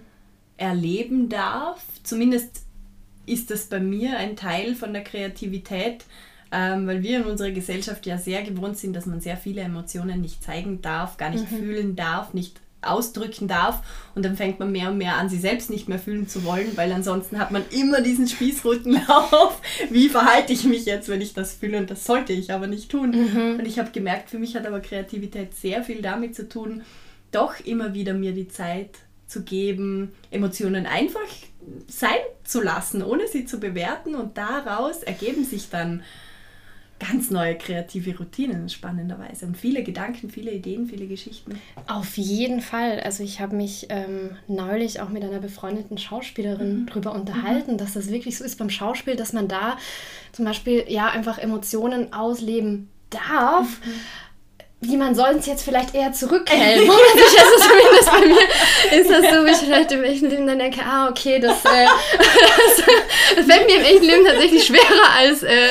erleben 0.57 1.29
darf? 1.29 1.83
Zumindest 2.03 2.63
ist 3.25 3.51
das 3.51 3.65
bei 3.65 3.79
mir 3.79 4.17
ein 4.17 4.35
Teil 4.35 4.75
von 4.75 4.93
der 4.93 5.03
Kreativität, 5.03 6.05
ähm, 6.51 6.87
weil 6.87 7.01
wir 7.03 7.19
in 7.19 7.25
unserer 7.25 7.51
Gesellschaft 7.51 8.05
ja 8.05 8.17
sehr 8.17 8.43
gewohnt 8.43 8.77
sind, 8.77 8.95
dass 8.95 9.05
man 9.05 9.19
sehr 9.21 9.37
viele 9.37 9.61
Emotionen 9.61 10.21
nicht 10.21 10.43
zeigen 10.43 10.81
darf, 10.81 11.17
gar 11.17 11.29
nicht 11.29 11.51
mhm. 11.51 11.57
fühlen 11.57 11.95
darf, 11.95 12.33
nicht 12.33 12.61
ausdrücken 12.85 13.47
darf. 13.47 13.81
Und 14.15 14.23
dann 14.23 14.37
fängt 14.37 14.59
man 14.59 14.71
mehr 14.71 14.91
und 14.91 14.97
mehr 14.97 15.15
an, 15.15 15.29
sie 15.29 15.37
selbst 15.37 15.69
nicht 15.69 15.87
mehr 15.87 15.99
fühlen 15.99 16.27
zu 16.27 16.43
wollen, 16.43 16.75
weil 16.75 16.91
ansonsten 16.91 17.39
hat 17.39 17.51
man 17.51 17.63
immer 17.71 18.01
diesen 18.01 18.27
Spießrutenlauf. 18.27 19.61
Wie 19.89 20.09
verhalte 20.09 20.53
ich 20.53 20.63
mich 20.63 20.85
jetzt, 20.85 21.09
wenn 21.09 21.21
ich 21.21 21.33
das 21.33 21.53
fühle? 21.53 21.77
Und 21.77 21.91
das 21.91 22.05
sollte 22.05 22.33
ich 22.33 22.51
aber 22.51 22.67
nicht 22.67 22.89
tun. 22.89 23.11
Mhm. 23.11 23.59
Und 23.59 23.65
ich 23.65 23.79
habe 23.79 23.91
gemerkt, 23.91 24.29
für 24.29 24.39
mich 24.39 24.55
hat 24.55 24.65
aber 24.65 24.79
Kreativität 24.79 25.55
sehr 25.55 25.83
viel 25.83 26.01
damit 26.01 26.35
zu 26.35 26.47
tun, 26.47 26.83
doch 27.31 27.59
immer 27.59 27.93
wieder 27.93 28.13
mir 28.13 28.31
die 28.31 28.47
Zeit 28.47 28.91
zu 29.27 29.43
geben, 29.43 30.11
Emotionen 30.31 30.85
einfach 30.85 31.19
sein 31.87 32.19
zu 32.43 32.61
lassen, 32.61 33.03
ohne 33.03 33.27
sie 33.27 33.45
zu 33.45 33.59
bewerten. 33.59 34.15
Und 34.15 34.37
daraus 34.37 35.03
ergeben 35.03 35.43
sich 35.43 35.69
dann 35.69 36.03
ganz 36.99 37.29
neue 37.29 37.57
kreative 37.57 38.17
Routinen, 38.17 38.69
spannenderweise. 38.69 39.45
Und 39.45 39.57
viele 39.57 39.83
Gedanken, 39.83 40.29
viele 40.29 40.51
Ideen, 40.51 40.87
viele 40.87 41.07
Geschichten. 41.07 41.59
Auf 41.87 42.17
jeden 42.17 42.61
Fall. 42.61 43.01
Also 43.01 43.23
ich 43.23 43.41
habe 43.41 43.55
mich 43.55 43.87
ähm, 43.89 44.31
neulich 44.47 45.01
auch 45.01 45.09
mit 45.09 45.23
einer 45.23 45.39
befreundeten 45.39 45.97
Schauspielerin 45.97 46.81
mhm. 46.81 46.85
darüber 46.85 47.13
unterhalten, 47.13 47.73
mhm. 47.73 47.77
dass 47.77 47.93
das 47.93 48.09
wirklich 48.09 48.37
so 48.37 48.43
ist 48.43 48.57
beim 48.57 48.69
Schauspiel, 48.69 49.15
dass 49.15 49.33
man 49.33 49.47
da 49.47 49.77
zum 50.31 50.45
Beispiel 50.45 50.85
ja 50.87 51.09
einfach 51.09 51.37
Emotionen 51.37 52.13
ausleben 52.13 52.89
darf. 53.09 53.81
Mhm 53.85 53.91
wie 54.81 54.97
man 54.97 55.15
soll 55.15 55.35
es 55.37 55.45
jetzt 55.45 55.63
vielleicht 55.63 55.95
eher 55.95 56.11
zurückhält. 56.11 56.89
also 56.89 57.67
zumindest 57.67 58.11
bei 58.11 58.27
mir 58.27 59.01
ist 59.01 59.09
das 59.09 59.33
so, 59.33 59.45
wie 59.45 59.51
ich 59.51 59.57
vielleicht 59.57 59.91
im 59.91 60.03
echten 60.03 60.29
Leben 60.29 60.47
dann 60.47 60.59
denke, 60.59 60.81
ah, 60.83 61.09
okay, 61.09 61.39
das, 61.39 61.63
äh, 61.65 61.85
das, 63.35 63.45
fällt 63.45 63.67
mir 63.67 63.77
im 63.77 63.83
echten 63.83 64.05
Leben 64.05 64.25
tatsächlich 64.25 64.65
schwerer 64.65 65.09
als, 65.17 65.43
äh, 65.43 65.69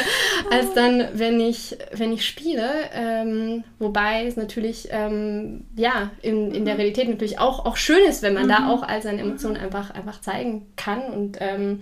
als 0.51 0.73
dann, 0.75 1.09
wenn 1.13 1.41
ich, 1.41 1.77
wenn 1.93 2.13
ich 2.13 2.27
spiele. 2.27 2.71
Ähm, 2.93 3.65
wobei 3.79 4.27
es 4.27 4.37
natürlich, 4.37 4.89
ähm, 4.91 5.67
ja, 5.77 6.11
in, 6.23 6.53
in 6.53 6.65
der 6.65 6.79
Realität 6.79 7.09
natürlich 7.09 7.39
auch, 7.39 7.67
auch 7.67 7.77
schön 7.77 8.05
ist, 8.09 8.23
wenn 8.23 8.35
man 8.35 8.45
mhm. 8.45 8.49
da 8.49 8.69
auch 8.71 8.83
all 8.83 9.03
seine 9.03 9.21
Emotionen 9.21 9.57
einfach, 9.57 9.91
einfach 9.91 10.21
zeigen 10.21 10.67
kann 10.77 11.03
und 11.03 11.39
ähm, 11.41 11.81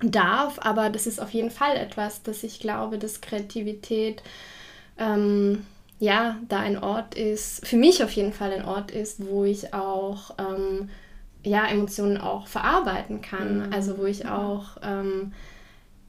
darf. 0.00 0.58
Aber 0.60 0.90
das 0.90 1.06
ist 1.06 1.20
auf 1.20 1.30
jeden 1.30 1.50
Fall 1.50 1.76
etwas, 1.76 2.22
dass 2.22 2.42
ich 2.42 2.60
glaube, 2.60 2.98
dass 2.98 3.20
Kreativität 3.20 4.22
ähm, 4.98 5.64
ja, 5.98 6.36
da 6.48 6.58
ein 6.58 6.78
Ort 6.78 7.14
ist, 7.14 7.66
für 7.66 7.76
mich 7.76 8.02
auf 8.02 8.10
jeden 8.10 8.32
Fall 8.32 8.52
ein 8.52 8.64
Ort 8.64 8.90
ist, 8.90 9.26
wo 9.26 9.44
ich 9.44 9.72
auch 9.72 10.34
ähm, 10.38 10.90
ja, 11.44 11.66
Emotionen 11.66 12.16
auch 12.16 12.46
verarbeiten 12.46 13.20
kann. 13.20 13.66
Mhm. 13.66 13.72
Also 13.72 13.98
wo 13.98 14.04
ich 14.04 14.26
auch 14.26 14.76
ähm, 14.82 15.32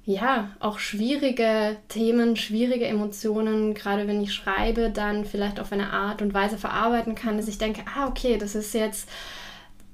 ja, 0.06 0.52
auch 0.60 0.78
schwierige 0.78 1.78
Themen, 1.90 2.36
schwierige 2.36 2.86
Emotionen, 2.86 3.74
gerade 3.74 4.08
wenn 4.08 4.22
ich 4.22 4.34
schreibe, 4.34 4.92
dann 4.92 5.26
vielleicht 5.26 5.60
auf 5.60 5.72
eine 5.72 5.92
Art 5.92 6.22
und 6.22 6.34
Weise 6.34 6.58
verarbeiten 6.58 7.16
kann, 7.16 7.38
dass 7.38 7.48
ich 7.48 7.58
denke, 7.58 7.82
ah, 7.96 8.08
okay, 8.08 8.38
das 8.38 8.54
ist 8.54 8.76
jetzt, 8.76 9.10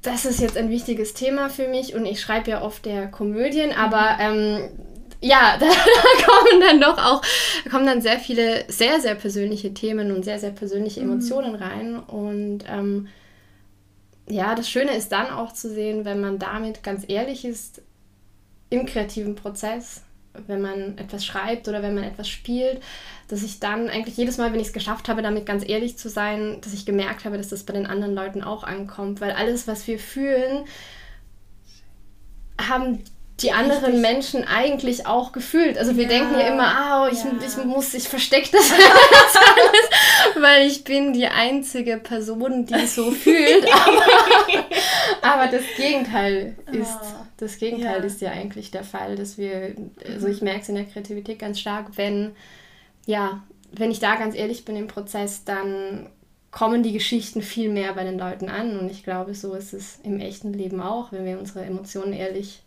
das 0.01 0.25
ist 0.25 0.41
jetzt 0.41 0.57
ein 0.57 0.69
wichtiges 0.69 1.13
Thema 1.13 1.50
für 1.50 1.69
mich 1.69 1.95
und 1.95 2.05
ich 2.05 2.19
schreibe 2.19 2.51
ja 2.51 2.62
oft 2.62 2.86
der 2.86 3.07
Komödien, 3.07 3.71
aber 3.71 4.17
mhm. 4.17 4.38
ähm, 4.38 4.69
ja, 5.21 5.57
da, 5.59 5.67
kommen 6.25 6.61
dann 6.61 6.81
doch 6.81 6.97
auch, 6.97 7.21
kommen 7.69 7.85
dann 7.85 8.01
sehr 8.01 8.19
viele 8.19 8.65
sehr, 8.67 8.99
sehr 8.99 9.15
persönliche 9.15 9.73
Themen 9.73 10.11
und 10.11 10.23
sehr, 10.23 10.39
sehr 10.39 10.51
persönliche 10.51 11.01
mhm. 11.01 11.11
Emotionen 11.11 11.53
mhm. 11.53 11.63
rein. 11.63 11.99
Und 11.99 12.63
ähm, 12.67 13.07
ja, 14.27 14.55
das 14.55 14.69
Schöne 14.69 14.95
ist 14.95 15.11
dann 15.11 15.29
auch 15.29 15.53
zu 15.53 15.69
sehen, 15.69 16.05
wenn 16.05 16.21
man 16.21 16.39
damit 16.39 16.83
ganz 16.83 17.05
ehrlich 17.07 17.45
ist 17.45 17.81
im 18.69 18.85
kreativen 18.85 19.35
Prozess, 19.35 20.01
wenn 20.47 20.61
man 20.61 20.97
etwas 20.97 21.25
schreibt 21.25 21.67
oder 21.67 21.83
wenn 21.83 21.93
man 21.93 22.05
etwas 22.05 22.29
spielt, 22.29 22.81
dass 23.27 23.43
ich 23.43 23.59
dann 23.59 23.89
eigentlich 23.89 24.17
jedes 24.17 24.37
Mal, 24.37 24.53
wenn 24.53 24.59
ich 24.59 24.67
es 24.67 24.73
geschafft 24.73 25.09
habe, 25.09 25.21
damit 25.21 25.45
ganz 25.45 25.67
ehrlich 25.67 25.97
zu 25.97 26.09
sein, 26.09 26.59
dass 26.61 26.73
ich 26.73 26.85
gemerkt 26.85 27.25
habe, 27.25 27.37
dass 27.37 27.49
das 27.49 27.63
bei 27.63 27.73
den 27.73 27.85
anderen 27.85 28.15
Leuten 28.15 28.41
auch 28.41 28.63
ankommt, 28.63 29.19
weil 29.19 29.31
alles, 29.31 29.67
was 29.67 29.85
wir 29.87 29.99
fühlen, 29.99 30.65
haben 32.57 33.03
die 33.39 33.51
anderen 33.51 33.95
Richtig. 33.95 34.01
Menschen 34.01 34.47
eigentlich 34.47 35.07
auch 35.07 35.31
gefühlt. 35.31 35.77
Also 35.77 35.95
wir 35.95 36.03
ja. 36.03 36.09
denken 36.09 36.33
ja 36.35 36.47
immer, 36.47 36.67
ah, 36.67 37.05
oh, 37.05 37.11
ich, 37.11 37.23
ja. 37.23 37.31
ich 37.45 37.65
muss, 37.65 37.93
ich 37.93 38.07
verstecke 38.07 38.50
das 38.51 38.71
alles, 38.71 40.35
weil 40.43 40.67
ich 40.67 40.83
bin 40.83 41.13
die 41.13 41.27
einzige 41.27 41.97
Person, 41.97 42.65
die 42.65 42.85
so 42.85 43.11
fühlt. 43.11 43.65
Aber, 43.71 45.43
aber 45.43 45.51
das 45.51 45.63
Gegenteil 45.77 46.55
ist, 46.71 46.97
oh. 47.01 47.25
das 47.38 47.57
Gegenteil 47.57 48.00
ja. 48.00 48.05
ist 48.05 48.21
ja 48.21 48.31
eigentlich 48.31 48.71
der 48.71 48.83
Fall, 48.83 49.15
dass 49.15 49.38
wir, 49.38 49.75
also 50.05 50.27
ich 50.27 50.41
merke 50.41 50.61
es 50.61 50.69
in 50.69 50.75
der 50.75 50.85
Kreativität 50.85 51.39
ganz 51.39 51.59
stark, 51.59 51.97
wenn, 51.97 52.31
ja, 53.05 53.43
wenn 53.71 53.91
ich 53.91 54.00
da 54.00 54.15
ganz 54.15 54.35
ehrlich 54.35 54.65
bin 54.65 54.75
im 54.75 54.88
Prozess, 54.88 55.43
dann 55.43 56.09
kommen 56.51 56.83
die 56.83 56.91
Geschichten 56.91 57.41
viel 57.41 57.69
mehr 57.69 57.93
bei 57.93 58.03
den 58.03 58.19
Leuten 58.19 58.50
an. 58.50 58.77
Und 58.77 58.91
ich 58.91 59.03
glaube, 59.03 59.33
so 59.33 59.53
ist 59.53 59.73
es 59.73 60.00
im 60.03 60.19
echten 60.19 60.53
Leben 60.53 60.81
auch, 60.81 61.11
wenn 61.11 61.25
wir 61.25 61.39
unsere 61.39 61.63
Emotionen 61.65 62.13
ehrlich 62.13 62.61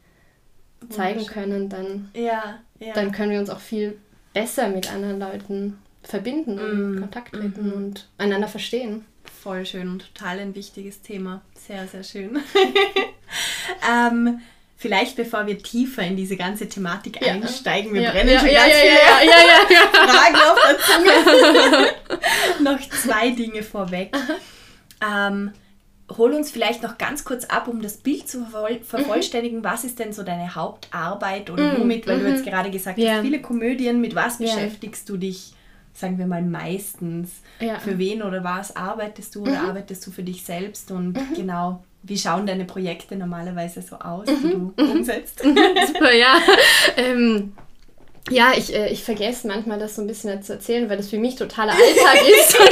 zeigen 0.90 1.26
können, 1.26 1.68
dann, 1.68 2.10
ja, 2.14 2.58
ja. 2.78 2.92
dann 2.94 3.12
können 3.12 3.32
wir 3.32 3.38
uns 3.38 3.50
auch 3.50 3.60
viel 3.60 3.98
besser 4.32 4.68
mit 4.68 4.92
anderen 4.92 5.18
Leuten 5.18 5.78
verbinden 6.02 6.58
und 6.58 6.96
mm. 6.96 7.00
Kontakt 7.00 7.32
treten 7.32 7.68
mm 7.68 7.70
-hmm. 7.70 7.76
und 7.76 8.08
einander 8.18 8.48
verstehen. 8.48 9.04
Voll 9.42 9.64
schön 9.64 9.88
und 9.88 10.14
total 10.14 10.38
ein 10.38 10.54
wichtiges 10.54 11.02
Thema. 11.02 11.42
Sehr, 11.54 11.86
sehr 11.86 12.02
schön. 12.02 12.38
ähm, 13.90 14.40
vielleicht 14.76 15.16
bevor 15.16 15.46
wir 15.46 15.62
tiefer 15.62 16.02
in 16.02 16.16
diese 16.16 16.36
ganze 16.36 16.68
Thematik 16.68 17.24
ja. 17.24 17.32
einsteigen, 17.32 17.94
wir 17.94 18.02
ja, 18.02 18.10
brennen 18.10 18.30
ja, 18.30 18.40
schon 18.40 18.50
ganz 18.50 18.74
viele 18.74 19.78
Fragen 20.10 20.36
auf 20.36 20.58
der 20.68 20.78
Zunge. 21.78 22.70
Noch 22.70 22.80
zwei 22.90 23.30
Dinge 23.30 23.62
vorweg. 23.62 24.14
Ähm, 25.00 25.52
hol 26.10 26.32
uns 26.34 26.50
vielleicht 26.50 26.82
noch 26.82 26.98
ganz 26.98 27.24
kurz 27.24 27.44
ab, 27.46 27.68
um 27.68 27.80
das 27.80 27.96
Bild 27.96 28.28
zu 28.28 28.44
vervollständigen. 28.44 29.60
Mhm. 29.60 29.64
Was 29.64 29.84
ist 29.84 29.98
denn 29.98 30.12
so 30.12 30.22
deine 30.22 30.54
Hauptarbeit 30.54 31.50
oder 31.50 31.72
mhm. 31.72 31.80
womit, 31.80 32.06
weil 32.06 32.18
mhm. 32.18 32.24
du 32.24 32.30
jetzt 32.30 32.44
gerade 32.44 32.70
gesagt 32.70 32.98
yeah. 32.98 33.14
hast, 33.14 33.22
viele 33.22 33.40
Komödien, 33.40 34.00
mit 34.00 34.14
was 34.14 34.38
beschäftigst 34.38 35.08
du 35.08 35.16
dich, 35.16 35.52
sagen 35.94 36.18
wir 36.18 36.26
mal, 36.26 36.42
meistens? 36.42 37.30
Ja. 37.60 37.78
Für 37.78 37.98
wen 37.98 38.22
oder 38.22 38.44
was 38.44 38.76
arbeitest 38.76 39.34
du 39.34 39.42
oder 39.42 39.62
mhm. 39.62 39.68
arbeitest 39.68 40.06
du 40.06 40.10
für 40.10 40.22
dich 40.22 40.44
selbst? 40.44 40.90
Und 40.90 41.14
mhm. 41.14 41.34
genau, 41.34 41.82
wie 42.02 42.18
schauen 42.18 42.46
deine 42.46 42.66
Projekte 42.66 43.16
normalerweise 43.16 43.80
so 43.80 43.96
aus, 43.96 44.26
die 44.26 44.50
du 44.50 44.74
umsetzt? 44.76 45.40
Super, 45.42 46.14
ja. 46.14 46.36
ähm, 46.96 47.54
ja, 48.30 48.52
ich, 48.56 48.74
äh, 48.74 48.88
ich 48.88 49.04
vergesse 49.04 49.46
manchmal 49.46 49.78
das 49.78 49.96
so 49.96 50.02
ein 50.02 50.06
bisschen 50.06 50.42
zu 50.42 50.54
erzählen, 50.54 50.88
weil 50.88 50.96
das 50.96 51.10
für 51.10 51.18
mich 51.18 51.36
totaler 51.36 51.72
Alltag 51.72 52.26
ist. 52.40 52.58
Und 52.58 52.70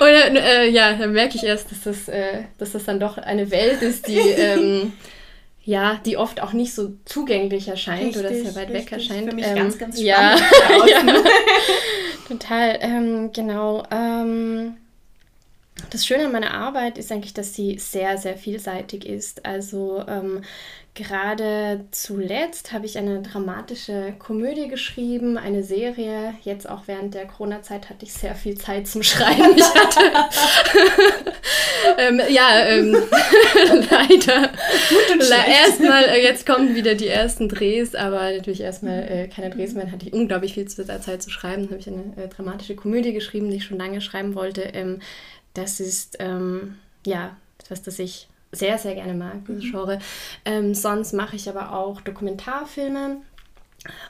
dann, 0.00 0.28
und, 0.30 0.30
und 0.30 0.36
äh, 0.36 0.68
ja, 0.68 0.94
dann 0.94 1.12
merke 1.12 1.36
ich 1.36 1.44
erst, 1.44 1.70
dass 1.70 1.82
das, 1.82 2.08
äh, 2.08 2.42
dass 2.58 2.72
das 2.72 2.84
dann 2.84 2.98
doch 2.98 3.18
eine 3.18 3.50
Welt 3.50 3.82
ist, 3.82 4.08
die, 4.08 4.18
ähm, 4.18 4.92
ja, 5.64 6.00
die 6.04 6.16
oft 6.16 6.42
auch 6.42 6.52
nicht 6.52 6.74
so 6.74 6.94
zugänglich 7.04 7.68
erscheint 7.68 8.16
richtig, 8.16 8.20
oder 8.20 8.34
sehr 8.34 8.54
weit 8.56 8.70
richtig. 8.70 8.74
weg 8.74 8.92
erscheint. 8.92 9.30
Für 9.30 9.36
mich 9.36 9.46
ähm, 9.46 9.54
ganz, 9.54 9.78
ganz 9.78 10.00
spannend. 10.00 10.42
Ja, 10.90 11.06
ja 11.06 11.22
total. 12.26 12.78
Ähm, 12.80 13.30
genau. 13.32 13.84
Ähm, 13.92 14.74
das 15.90 16.04
Schöne 16.04 16.26
an 16.26 16.32
meiner 16.32 16.54
Arbeit 16.54 16.98
ist 16.98 17.12
eigentlich, 17.12 17.34
dass 17.34 17.54
sie 17.54 17.78
sehr, 17.78 18.18
sehr 18.18 18.36
vielseitig 18.36 19.06
ist. 19.06 19.44
Also 19.46 20.04
ähm, 20.08 20.42
Gerade 20.94 21.86
zuletzt 21.90 22.72
habe 22.72 22.84
ich 22.84 22.98
eine 22.98 23.22
dramatische 23.22 24.12
Komödie 24.18 24.68
geschrieben, 24.68 25.38
eine 25.38 25.64
Serie. 25.64 26.34
Jetzt 26.42 26.68
auch 26.68 26.82
während 26.84 27.14
der 27.14 27.26
Corona-Zeit 27.26 27.88
hatte 27.88 28.04
ich 28.04 28.12
sehr 28.12 28.34
viel 28.34 28.58
Zeit 28.58 28.86
zum 28.86 29.02
Schreiben. 29.02 29.56
Ich 29.56 29.64
hatte 29.64 30.00
ähm, 31.98 32.20
ja 32.28 32.66
ähm, 32.66 32.92
leider 33.90 34.50
erstmal 35.48 36.04
äh, 36.04 36.22
jetzt 36.22 36.44
kommen 36.44 36.74
wieder 36.74 36.94
die 36.94 37.08
ersten 37.08 37.48
Drehs, 37.48 37.94
aber 37.94 38.30
natürlich 38.30 38.60
erstmal 38.60 39.02
äh, 39.08 39.28
keine 39.28 39.48
Drehs 39.48 39.72
mehr. 39.72 39.84
Dann 39.84 39.92
hatte 39.92 40.08
ich 40.08 40.12
unglaublich 40.12 40.52
viel 40.52 40.68
Zeit 40.68 41.22
zu 41.22 41.30
schreiben. 41.30 41.62
Dann 41.62 41.70
habe 41.70 41.80
ich 41.80 41.88
eine 41.88 42.22
äh, 42.22 42.28
dramatische 42.28 42.76
Komödie 42.76 43.14
geschrieben, 43.14 43.48
die 43.48 43.56
ich 43.56 43.64
schon 43.64 43.78
lange 43.78 44.02
schreiben 44.02 44.34
wollte. 44.34 44.60
Ähm, 44.60 45.00
das 45.54 45.80
ist 45.80 46.18
ähm, 46.20 46.76
ja 47.06 47.34
etwas, 47.58 47.80
das 47.80 47.98
ich 47.98 48.28
sehr, 48.52 48.78
sehr 48.78 48.94
gerne 48.94 49.14
mag, 49.14 49.44
dieses 49.48 49.64
mhm. 49.64 49.70
Genre. 49.70 49.98
Ähm, 50.44 50.74
sonst 50.74 51.14
mache 51.14 51.36
ich 51.36 51.48
aber 51.48 51.72
auch 51.72 52.00
Dokumentarfilme. 52.02 53.22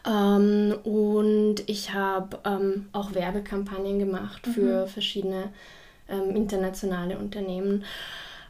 Ähm, 0.07 0.75
und 0.85 1.57
ich 1.67 1.95
habe 1.95 2.39
ähm, 2.45 2.89
auch 2.93 3.15
Werbekampagnen 3.15 3.99
gemacht 3.99 4.47
für 4.47 4.83
mhm. 4.83 4.89
verschiedene 4.89 5.45
ähm, 6.09 6.37
internationale 6.37 7.17
Unternehmen. 7.17 7.85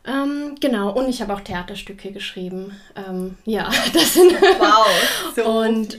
Ähm, 0.04 0.56
genau, 0.61 0.90
und 0.90 1.08
ich 1.08 1.22
habe 1.22 1.32
auch 1.32 1.40
Theaterstücke 1.40 2.11
geschrieben. 2.11 2.76
Ähm, 2.96 3.37
ja, 3.44 3.70
das 3.94 4.14
sind. 4.14 4.32
Wow! 4.32 4.87
So 5.37 5.44
und 5.61 5.96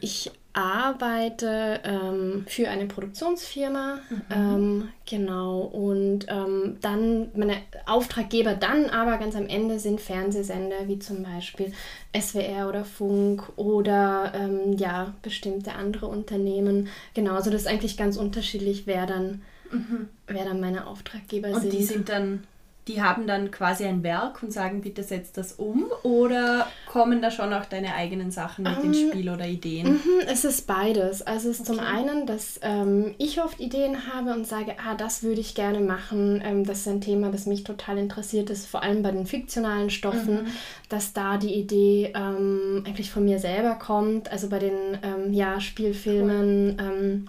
ich 0.00 0.30
arbeite 0.54 1.80
ähm, 1.84 2.44
für 2.48 2.68
eine 2.68 2.86
Produktionsfirma, 2.86 3.98
mhm. 4.08 4.22
ähm, 4.30 4.88
genau, 5.04 5.60
und 5.60 6.26
ähm, 6.28 6.78
dann 6.80 7.28
meine 7.34 7.56
Auftraggeber 7.86 8.54
dann 8.54 8.88
aber 8.88 9.18
ganz 9.18 9.34
am 9.34 9.48
Ende 9.48 9.80
sind 9.80 10.00
Fernsehsender 10.00 10.86
wie 10.86 11.00
zum 11.00 11.24
Beispiel 11.24 11.72
SWR 12.16 12.68
oder 12.68 12.84
Funk 12.84 13.52
oder 13.56 14.32
ähm, 14.34 14.74
ja, 14.78 15.12
bestimmte 15.22 15.74
andere 15.74 16.06
Unternehmen. 16.06 16.88
Genau, 17.14 17.34
also 17.34 17.50
das 17.50 17.62
ist 17.62 17.66
eigentlich 17.66 17.96
ganz 17.96 18.16
unterschiedlich, 18.16 18.86
wer 18.86 19.06
dann 19.06 19.42
mhm. 19.72 20.08
wer 20.28 20.44
dann 20.44 20.60
meine 20.60 20.86
Auftraggeber 20.86 21.48
und 21.48 21.62
sind. 21.62 21.72
Und 21.72 21.78
die 21.78 21.84
sind 21.84 22.08
dann 22.08 22.44
die 22.86 23.00
haben 23.00 23.26
dann 23.26 23.50
quasi 23.50 23.84
ein 23.84 24.02
Werk 24.02 24.42
und 24.42 24.52
sagen, 24.52 24.82
bitte 24.82 25.02
setz 25.02 25.32
das 25.32 25.52
um? 25.52 25.86
Oder 26.02 26.66
kommen 26.86 27.22
da 27.22 27.30
schon 27.30 27.52
auch 27.54 27.64
deine 27.64 27.94
eigenen 27.94 28.30
Sachen 28.30 28.64
mit 28.64 28.76
um, 28.76 28.84
ins 28.84 28.98
ähm, 28.98 29.08
Spiel 29.10 29.30
oder 29.30 29.46
Ideen? 29.46 29.94
Mhm, 29.94 30.20
es 30.26 30.44
ist 30.44 30.66
beides. 30.66 31.22
Also 31.22 31.48
es 31.48 31.60
ist 31.60 31.70
okay. 31.70 31.78
zum 31.78 31.86
einen, 31.86 32.26
dass 32.26 32.60
ähm, 32.62 33.14
ich 33.16 33.40
oft 33.42 33.58
Ideen 33.58 34.12
habe 34.12 34.34
und 34.34 34.46
sage, 34.46 34.74
ah, 34.86 34.94
das 34.94 35.22
würde 35.22 35.40
ich 35.40 35.54
gerne 35.54 35.80
machen. 35.80 36.42
Ähm, 36.44 36.66
das 36.66 36.80
ist 36.80 36.88
ein 36.88 37.00
Thema, 37.00 37.30
das 37.30 37.46
mich 37.46 37.64
total 37.64 37.96
interessiert 37.96 38.50
ist, 38.50 38.66
vor 38.66 38.82
allem 38.82 39.02
bei 39.02 39.12
den 39.12 39.26
fiktionalen 39.26 39.88
Stoffen, 39.88 40.44
mhm. 40.44 40.48
dass 40.90 41.14
da 41.14 41.38
die 41.38 41.54
Idee 41.54 42.12
ähm, 42.14 42.84
eigentlich 42.86 43.10
von 43.10 43.24
mir 43.24 43.38
selber 43.38 43.76
kommt. 43.76 44.30
Also 44.30 44.50
bei 44.50 44.58
den 44.58 44.98
ähm, 45.02 45.32
ja, 45.32 45.58
Spielfilmen, 45.58 46.76
cool. 46.78 46.86
Ähm, 46.86 47.28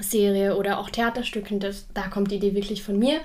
Serie 0.00 0.56
oder 0.56 0.78
auch 0.78 0.90
Theaterstücken, 0.90 1.60
das, 1.60 1.86
da 1.94 2.08
kommt 2.08 2.30
die 2.30 2.36
Idee 2.36 2.54
wirklich 2.54 2.82
von 2.82 2.98
mir. 2.98 3.20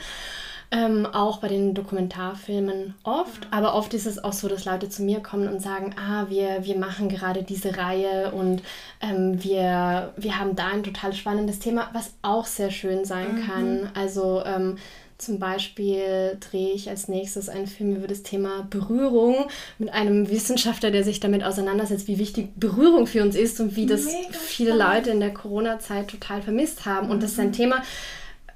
Ähm, 0.72 1.08
auch 1.08 1.40
bei 1.40 1.48
den 1.48 1.74
Dokumentarfilmen 1.74 2.94
oft. 3.04 3.48
Aber 3.50 3.74
oft 3.74 3.94
ist 3.96 4.06
es 4.06 4.24
auch 4.24 4.34
so, 4.34 4.48
dass 4.48 4.66
Leute 4.66 4.88
zu 4.88 5.02
mir 5.02 5.20
kommen 5.20 5.48
und 5.48 5.62
sagen, 5.62 5.96
ah, 5.98 6.28
wir, 6.30 6.64
wir 6.64 6.78
machen 6.78 7.10
gerade 7.10 7.42
diese 7.42 7.76
Reihe 7.76 8.32
und 8.32 8.62
ähm, 9.02 9.44
wir, 9.44 10.14
wir 10.16 10.40
haben 10.40 10.56
da 10.56 10.68
ein 10.68 10.84
total 10.84 11.14
spannendes 11.14 11.58
Thema, 11.58 11.90
was 11.94 12.14
auch 12.22 12.46
sehr 12.46 12.70
schön 12.70 13.04
sein 13.04 13.36
mhm. 13.38 13.48
kann. 13.48 13.92
Also 13.96 14.44
ähm, 14.46 14.78
zum 15.20 15.38
Beispiel 15.38 16.38
drehe 16.40 16.72
ich 16.72 16.90
als 16.90 17.10
nächstes 17.10 17.50
einen 17.50 17.68
Film 17.68 17.96
über 17.96 18.08
das 18.08 18.24
Thema 18.24 18.66
Berührung 18.70 19.48
mit 19.78 19.92
einem 19.92 20.30
Wissenschaftler, 20.30 20.92
der 20.92 21.04
sich 21.04 21.20
damit 21.20 21.44
auseinandersetzt, 21.44 22.08
wie 22.08 22.20
wichtig 22.20 22.52
Berührung 22.56 23.06
für 23.06 23.22
uns 23.22 23.36
ist 23.36 23.60
und 23.60 23.76
wie 23.76 23.86
das 23.86 24.06
Mega 24.06 24.18
viele 24.32 24.76
spannend. 24.76 24.96
Leute 24.96 25.10
in 25.10 25.20
der 25.20 25.34
Corona-Zeit 25.34 26.08
total 26.08 26.42
vermisst 26.42 26.86
haben. 26.86 27.08
Mhm. 27.08 27.12
Und 27.12 27.24
das 27.24 27.34
ist 27.34 27.40
ein 27.40 27.48
mhm. 27.48 27.54
Thema, 27.54 27.84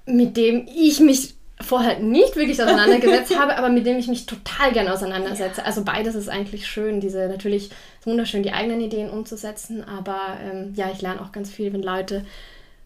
mit 0.06 0.38
dem 0.38 0.66
ich 0.74 1.02
mich 1.02 1.36
vorher 1.64 2.00
nicht 2.00 2.36
wirklich 2.36 2.62
auseinandergesetzt 2.62 3.38
habe, 3.40 3.58
aber 3.58 3.70
mit 3.70 3.86
dem 3.86 3.98
ich 3.98 4.08
mich 4.08 4.26
total 4.26 4.72
gern 4.72 4.88
auseinandersetze. 4.88 5.62
Ja. 5.62 5.68
Also 5.68 5.84
beides 5.84 6.16
ist 6.16 6.30
eigentlich 6.30 6.68
schön, 6.68 7.00
diese 7.00 7.28
natürlich 7.28 7.72
wunderschön 8.04 8.44
die 8.44 8.54
eigenen 8.54 8.82
Ideen 8.82 9.10
umzusetzen, 9.10 9.84
aber 9.84 10.38
ähm, 10.44 10.74
ja, 10.76 10.92
ich 10.92 11.02
lerne 11.02 11.22
auch 11.22 11.32
ganz 11.32 11.50
viel, 11.50 11.74
wenn 11.74 11.84
Leute 11.84 12.26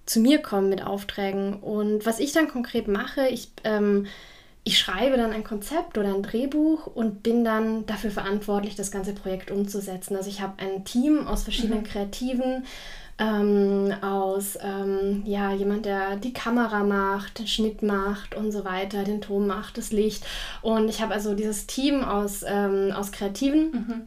zu 0.06 0.20
mir 0.20 0.40
kommen 0.40 0.70
mit 0.70 0.86
Aufträgen. 0.86 1.56
Und 1.56 2.06
was 2.06 2.20
ich 2.20 2.32
dann 2.32 2.48
konkret 2.48 2.88
mache, 2.88 3.28
ich, 3.28 3.50
ähm, 3.64 4.08
ich 4.64 4.80
schreibe 4.80 5.18
dann 5.18 5.32
ein 5.32 5.44
Konzept 5.44 5.98
oder 5.98 6.14
ein 6.14 6.24
Drehbuch 6.24 6.88
und 6.88 7.24
bin 7.24 7.44
dann 7.44 7.86
dafür 7.86 8.12
verantwortlich, 8.12 8.76
das 8.76 8.92
ganze 8.92 9.14
Projekt 9.14 9.52
umzusetzen. 9.52 10.16
Also 10.16 10.30
ich 10.30 10.42
habe 10.42 10.62
ein 10.62 10.86
Team 10.86 11.28
aus 11.28 11.44
verschiedenen 11.44 11.82
mhm. 11.82 11.86
Kreativen, 11.86 12.66
ähm, 13.20 13.94
aus 14.02 14.58
ähm, 14.62 15.24
ja, 15.26 15.52
jemand, 15.52 15.86
der 15.86 16.18
die 16.18 16.34
Kamera 16.34 16.84
macht, 16.84 17.40
den 17.40 17.48
Schnitt 17.48 17.82
macht 17.82 18.36
und 18.36 18.52
so 18.52 18.64
weiter, 18.64 19.04
den 19.04 19.22
Ton 19.22 19.48
macht, 19.48 19.78
das 19.78 19.92
Licht. 19.92 20.26
Und 20.62 20.90
ich 20.90 21.02
habe 21.02 21.14
also 21.14 21.34
dieses 21.34 21.66
Team 21.66 22.04
aus, 22.04 22.44
ähm, 22.48 22.92
aus 22.94 23.12
Kreativen. 23.12 23.72
Mhm. 23.72 24.02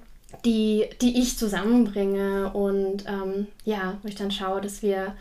Die, 0.45 0.89
die 1.03 1.21
ich 1.21 1.37
zusammenbringe 1.37 2.53
und 2.53 3.05
ähm, 3.07 3.49
ja, 3.65 3.99
wo 4.01 4.09
ich 4.09 4.15
dann 4.15 4.31
schaue, 4.31 4.61
dass 4.61 4.81
wir, 4.81 5.17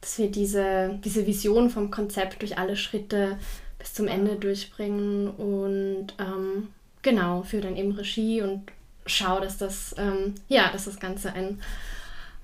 dass 0.00 0.16
wir 0.16 0.30
diese, 0.30 1.00
diese 1.04 1.26
Vision 1.26 1.70
vom 1.70 1.90
Konzept 1.90 2.40
durch 2.40 2.56
alle 2.56 2.76
Schritte 2.76 3.36
bis 3.80 3.94
zum 3.94 4.06
Ende 4.06 4.36
durchbringen 4.36 5.28
und 5.28 6.14
ähm, 6.20 6.68
genau, 7.02 7.42
für 7.42 7.60
dann 7.60 7.76
eben 7.76 7.92
Regie 7.92 8.42
und 8.42 8.62
schaue, 9.06 9.40
dass 9.40 9.58
das, 9.58 9.94
ähm, 9.98 10.36
ja, 10.48 10.70
dass 10.72 10.84
das 10.84 11.00
Ganze 11.00 11.32
ein 11.32 11.60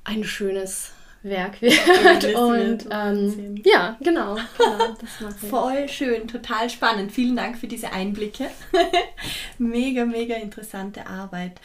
ein 0.04 0.25
schönes 0.25 0.92
Werk 1.23 1.61
wird. 1.61 2.35
Und 2.35 2.87
ähm, 2.90 3.62
ja, 3.64 3.99
genau. 4.00 4.37
genau 4.57 5.30
Voll 5.50 5.88
schön, 5.88 6.28
total 6.28 6.71
spannend. 6.71 7.12
Vielen 7.12 7.37
Dank 7.37 7.59
für 7.59 7.66
diese 7.66 7.92
Einblicke. 7.92 8.50
mega, 9.59 10.04
mega 10.04 10.37
interessante 10.37 11.07
Arbeit. 11.07 11.61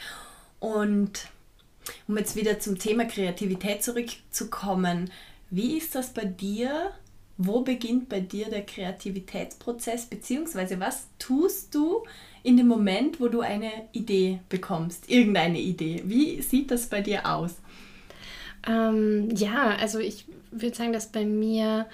Und 0.60 1.28
um 2.08 2.18
jetzt 2.18 2.36
wieder 2.36 2.58
zum 2.58 2.78
Thema 2.78 3.04
Kreativität 3.04 3.82
zurückzukommen, 3.82 5.10
wie 5.50 5.78
ist 5.78 5.94
das 5.94 6.12
bei 6.12 6.24
dir? 6.24 6.90
Wo 7.38 7.60
beginnt 7.60 8.08
bei 8.08 8.20
dir 8.20 8.46
der 8.46 8.64
Kreativitätsprozess? 8.64 10.06
Beziehungsweise 10.06 10.80
was 10.80 11.08
tust 11.18 11.74
du 11.74 12.02
in 12.42 12.56
dem 12.56 12.66
Moment, 12.66 13.20
wo 13.20 13.28
du 13.28 13.40
eine 13.40 13.70
Idee 13.92 14.40
bekommst? 14.48 15.08
Irgendeine 15.10 15.60
Idee. 15.60 16.02
Wie 16.06 16.40
sieht 16.42 16.70
das 16.70 16.86
bei 16.86 17.00
dir 17.00 17.26
aus? 17.26 17.56
Ähm, 18.66 19.30
ja, 19.34 19.76
also 19.76 19.98
ich 19.98 20.24
würde 20.50 20.76
sagen, 20.76 20.92
dass 20.92 21.12
bei 21.12 21.24
mir 21.24 21.86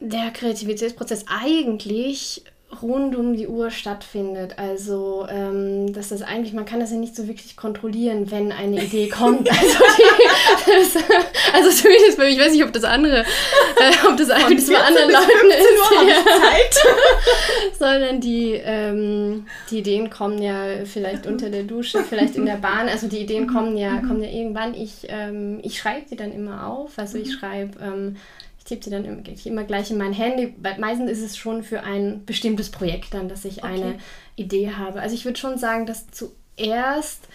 der 0.00 0.30
Kreativitätsprozess 0.30 1.24
eigentlich 1.28 2.44
rund 2.80 3.14
um 3.16 3.36
die 3.36 3.48
Uhr 3.48 3.70
stattfindet. 3.70 4.58
Also 4.58 5.26
ähm, 5.28 5.92
dass 5.92 6.08
das 6.08 6.22
eigentlich, 6.22 6.52
man 6.52 6.64
kann 6.64 6.80
das 6.80 6.90
ja 6.90 6.96
nicht 6.96 7.14
so 7.14 7.28
wirklich 7.28 7.56
kontrollieren, 7.56 8.30
wenn 8.30 8.52
eine 8.52 8.82
Idee 8.82 9.08
kommt. 9.10 9.50
Also, 9.50 9.78
die, 9.98 10.70
das, 10.70 11.04
also 11.52 11.70
zumindest 11.70 12.16
bei 12.16 12.24
mir, 12.24 12.30
ich 12.30 12.38
weiß 12.38 12.52
nicht, 12.52 12.64
ob 12.64 12.72
das 12.72 12.84
andere, 12.84 13.20
äh, 13.20 14.08
ob 14.08 14.16
das 14.16 14.30
eigentlich 14.30 14.66
bei 14.66 14.78
anderen 14.78 15.10
Leuten 15.10 15.50
ist. 15.50 16.08
Ja. 16.08 16.24
Zeit. 16.24 17.78
Sondern 17.78 18.20
die, 18.20 18.52
ähm, 18.52 19.46
die 19.70 19.78
Ideen 19.78 20.08
kommen 20.08 20.40
ja 20.40 20.84
vielleicht 20.84 21.26
unter 21.26 21.50
der 21.50 21.64
Dusche, 21.64 22.02
vielleicht 22.04 22.36
in 22.36 22.46
der 22.46 22.56
Bahn. 22.56 22.88
Also 22.88 23.08
die 23.08 23.18
Ideen 23.18 23.46
kommen 23.46 23.76
ja, 23.76 23.90
mhm. 23.90 24.08
kommen 24.08 24.22
ja 24.22 24.30
irgendwann. 24.30 24.74
Ich, 24.74 25.06
ähm, 25.08 25.60
ich 25.62 25.78
schreibe 25.78 26.08
sie 26.08 26.16
dann 26.16 26.32
immer 26.32 26.66
auf. 26.66 26.98
Also 26.98 27.18
ich 27.18 27.28
mhm. 27.28 27.32
schreibe 27.32 27.78
ähm, 27.80 28.16
ich 28.62 28.68
tippe 28.68 28.84
sie 28.84 28.90
dann 28.90 29.04
immer 29.44 29.64
gleich 29.64 29.90
in 29.90 29.98
mein 29.98 30.12
Handy. 30.12 30.54
Meistens 30.78 31.10
ist 31.10 31.22
es 31.22 31.36
schon 31.36 31.64
für 31.64 31.82
ein 31.82 32.24
bestimmtes 32.24 32.70
Projekt 32.70 33.12
dann, 33.12 33.28
dass 33.28 33.44
ich 33.44 33.58
okay. 33.58 33.72
eine 33.72 33.94
Idee 34.36 34.70
habe. 34.70 35.00
Also 35.00 35.16
ich 35.16 35.24
würde 35.24 35.38
schon 35.38 35.58
sagen, 35.58 35.84
dass 35.84 36.06
zuerst, 36.12 37.26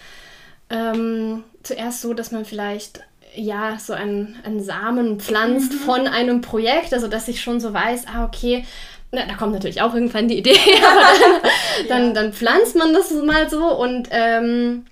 ähm, 0.70 1.44
zuerst 1.62 2.00
so, 2.00 2.14
dass 2.14 2.32
man 2.32 2.46
vielleicht 2.46 3.02
ja 3.34 3.78
so 3.78 3.92
einen, 3.92 4.36
einen 4.42 4.62
Samen 4.62 5.20
pflanzt 5.20 5.74
mhm. 5.74 5.76
von 5.76 6.06
einem 6.06 6.40
Projekt, 6.40 6.94
also 6.94 7.08
dass 7.08 7.28
ich 7.28 7.42
schon 7.42 7.60
so 7.60 7.74
weiß, 7.74 8.06
ah 8.06 8.24
okay, 8.24 8.64
na, 9.12 9.26
da 9.26 9.34
kommt 9.34 9.52
natürlich 9.52 9.82
auch 9.82 9.92
irgendwann 9.92 10.28
die 10.28 10.38
Idee, 10.38 10.56
aber 10.90 11.42
dann, 11.88 11.88
dann, 11.88 12.14
dann, 12.14 12.32
pflanzt 12.32 12.74
man 12.74 12.94
das 12.94 13.12
mal 13.12 13.50
so 13.50 13.66
und, 13.78 14.08
ähm, 14.12 14.86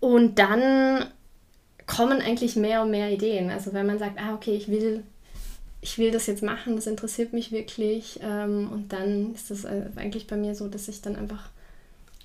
und 0.00 0.38
dann 0.38 1.06
kommen 1.86 2.20
eigentlich 2.20 2.56
mehr 2.56 2.82
und 2.82 2.90
mehr 2.90 3.10
Ideen. 3.10 3.50
Also 3.50 3.72
wenn 3.72 3.86
man 3.86 3.98
sagt, 3.98 4.18
ah 4.20 4.34
okay, 4.34 4.54
ich 4.54 4.68
will 4.68 5.02
ich 5.82 5.98
will 5.98 6.10
das 6.10 6.26
jetzt 6.26 6.42
machen, 6.42 6.76
das 6.76 6.86
interessiert 6.86 7.32
mich 7.32 7.52
wirklich. 7.52 8.20
Ähm, 8.22 8.70
und 8.70 8.92
dann 8.92 9.34
ist 9.34 9.50
das 9.50 9.64
äh, 9.64 9.86
eigentlich 9.96 10.26
bei 10.26 10.36
mir 10.36 10.54
so, 10.54 10.68
dass 10.68 10.88
ich 10.88 11.00
dann 11.00 11.16
einfach 11.16 11.48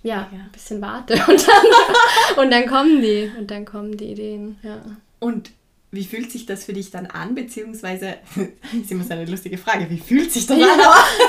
ja, 0.03 0.29
ja. 0.31 0.39
ein 0.39 0.51
bisschen 0.51 0.81
warte 0.81 1.13
und 1.27 1.47
dann, 1.47 2.43
und 2.43 2.51
dann 2.51 2.67
kommen 2.67 3.01
die 3.01 3.31
und 3.37 3.49
dann 3.49 3.65
kommen 3.65 3.97
die 3.97 4.11
Ideen. 4.11 4.57
Ja. 4.61 4.81
Und 5.19 5.51
wie 5.95 6.03
fühlt 6.03 6.31
sich 6.31 6.45
das 6.45 6.65
für 6.65 6.73
dich 6.73 6.91
dann 6.91 7.05
an? 7.05 7.35
Beziehungsweise, 7.35 8.15
ist 8.81 8.91
immer 8.91 9.03
so 9.03 9.13
eine 9.13 9.25
lustige 9.25 9.57
Frage, 9.57 9.89
wie 9.89 9.97
fühlt 9.97 10.31
sich 10.31 10.45
das 10.45 10.57
ja, 10.57 10.67
an? 10.67 10.79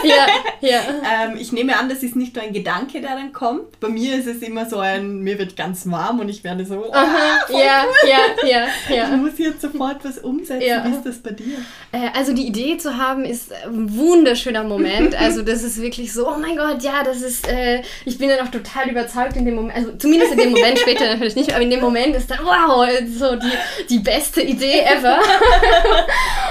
ja, 0.04 0.26
ja. 0.60 0.80
ähm, 1.24 1.36
ich 1.38 1.52
nehme 1.52 1.78
an, 1.78 1.88
das 1.88 2.02
ist 2.02 2.16
nicht 2.16 2.34
nur 2.34 2.44
ein 2.44 2.52
Gedanke, 2.52 3.00
der 3.00 3.10
dann 3.10 3.32
kommt. 3.32 3.78
Bei 3.80 3.88
mir 3.88 4.16
ist 4.16 4.26
es 4.26 4.42
immer 4.42 4.68
so 4.68 4.78
ein, 4.78 5.20
mir 5.20 5.38
wird 5.38 5.56
ganz 5.56 5.88
warm 5.90 6.20
und 6.20 6.28
ich 6.28 6.42
werde 6.44 6.66
so, 6.66 6.84
oh, 6.86 6.92
Aha, 6.92 7.40
ja, 7.50 7.84
cool. 7.86 8.10
ja, 8.10 8.48
ja, 8.48 8.66
ja. 8.94 9.14
Ich 9.14 9.20
muss 9.20 9.38
jetzt 9.38 9.62
sofort 9.62 10.04
was 10.04 10.18
umsetzen. 10.18 10.66
Ja. 10.66 10.84
Wie 10.84 10.96
ist 10.96 11.04
das 11.04 11.18
bei 11.18 11.30
dir? 11.30 11.58
Äh, 11.92 12.08
also 12.14 12.34
die 12.34 12.46
Idee 12.46 12.76
zu 12.78 12.96
haben, 12.96 13.24
ist 13.24 13.52
ein 13.52 13.96
wunderschöner 13.96 14.64
Moment. 14.64 15.14
Also 15.26 15.42
das 15.42 15.62
ist 15.62 15.80
wirklich 15.80 16.12
so, 16.12 16.28
oh 16.28 16.38
mein 16.38 16.56
Gott, 16.56 16.82
ja, 16.82 17.02
das 17.02 17.20
ist, 17.22 17.48
äh, 17.48 17.82
ich 18.04 18.18
bin 18.18 18.28
dann 18.28 18.46
auch 18.46 18.50
total 18.50 18.88
überzeugt 18.90 19.34
in 19.36 19.44
dem 19.44 19.54
Moment, 19.54 19.74
also 19.74 19.92
zumindest 19.96 20.32
in 20.32 20.38
dem 20.38 20.50
Moment, 20.50 20.78
später 20.78 21.06
natürlich 21.06 21.34
nicht, 21.34 21.52
aber 21.52 21.62
in 21.62 21.70
dem 21.70 21.80
Moment 21.80 22.14
ist 22.14 22.30
dann, 22.30 22.40
wow, 22.44 22.86
so 23.18 23.34
die, 23.36 23.86
die 23.88 23.98
beste 23.98 24.42
Idee 24.42 24.55
Idee 24.56 24.80
ever. 24.80 25.18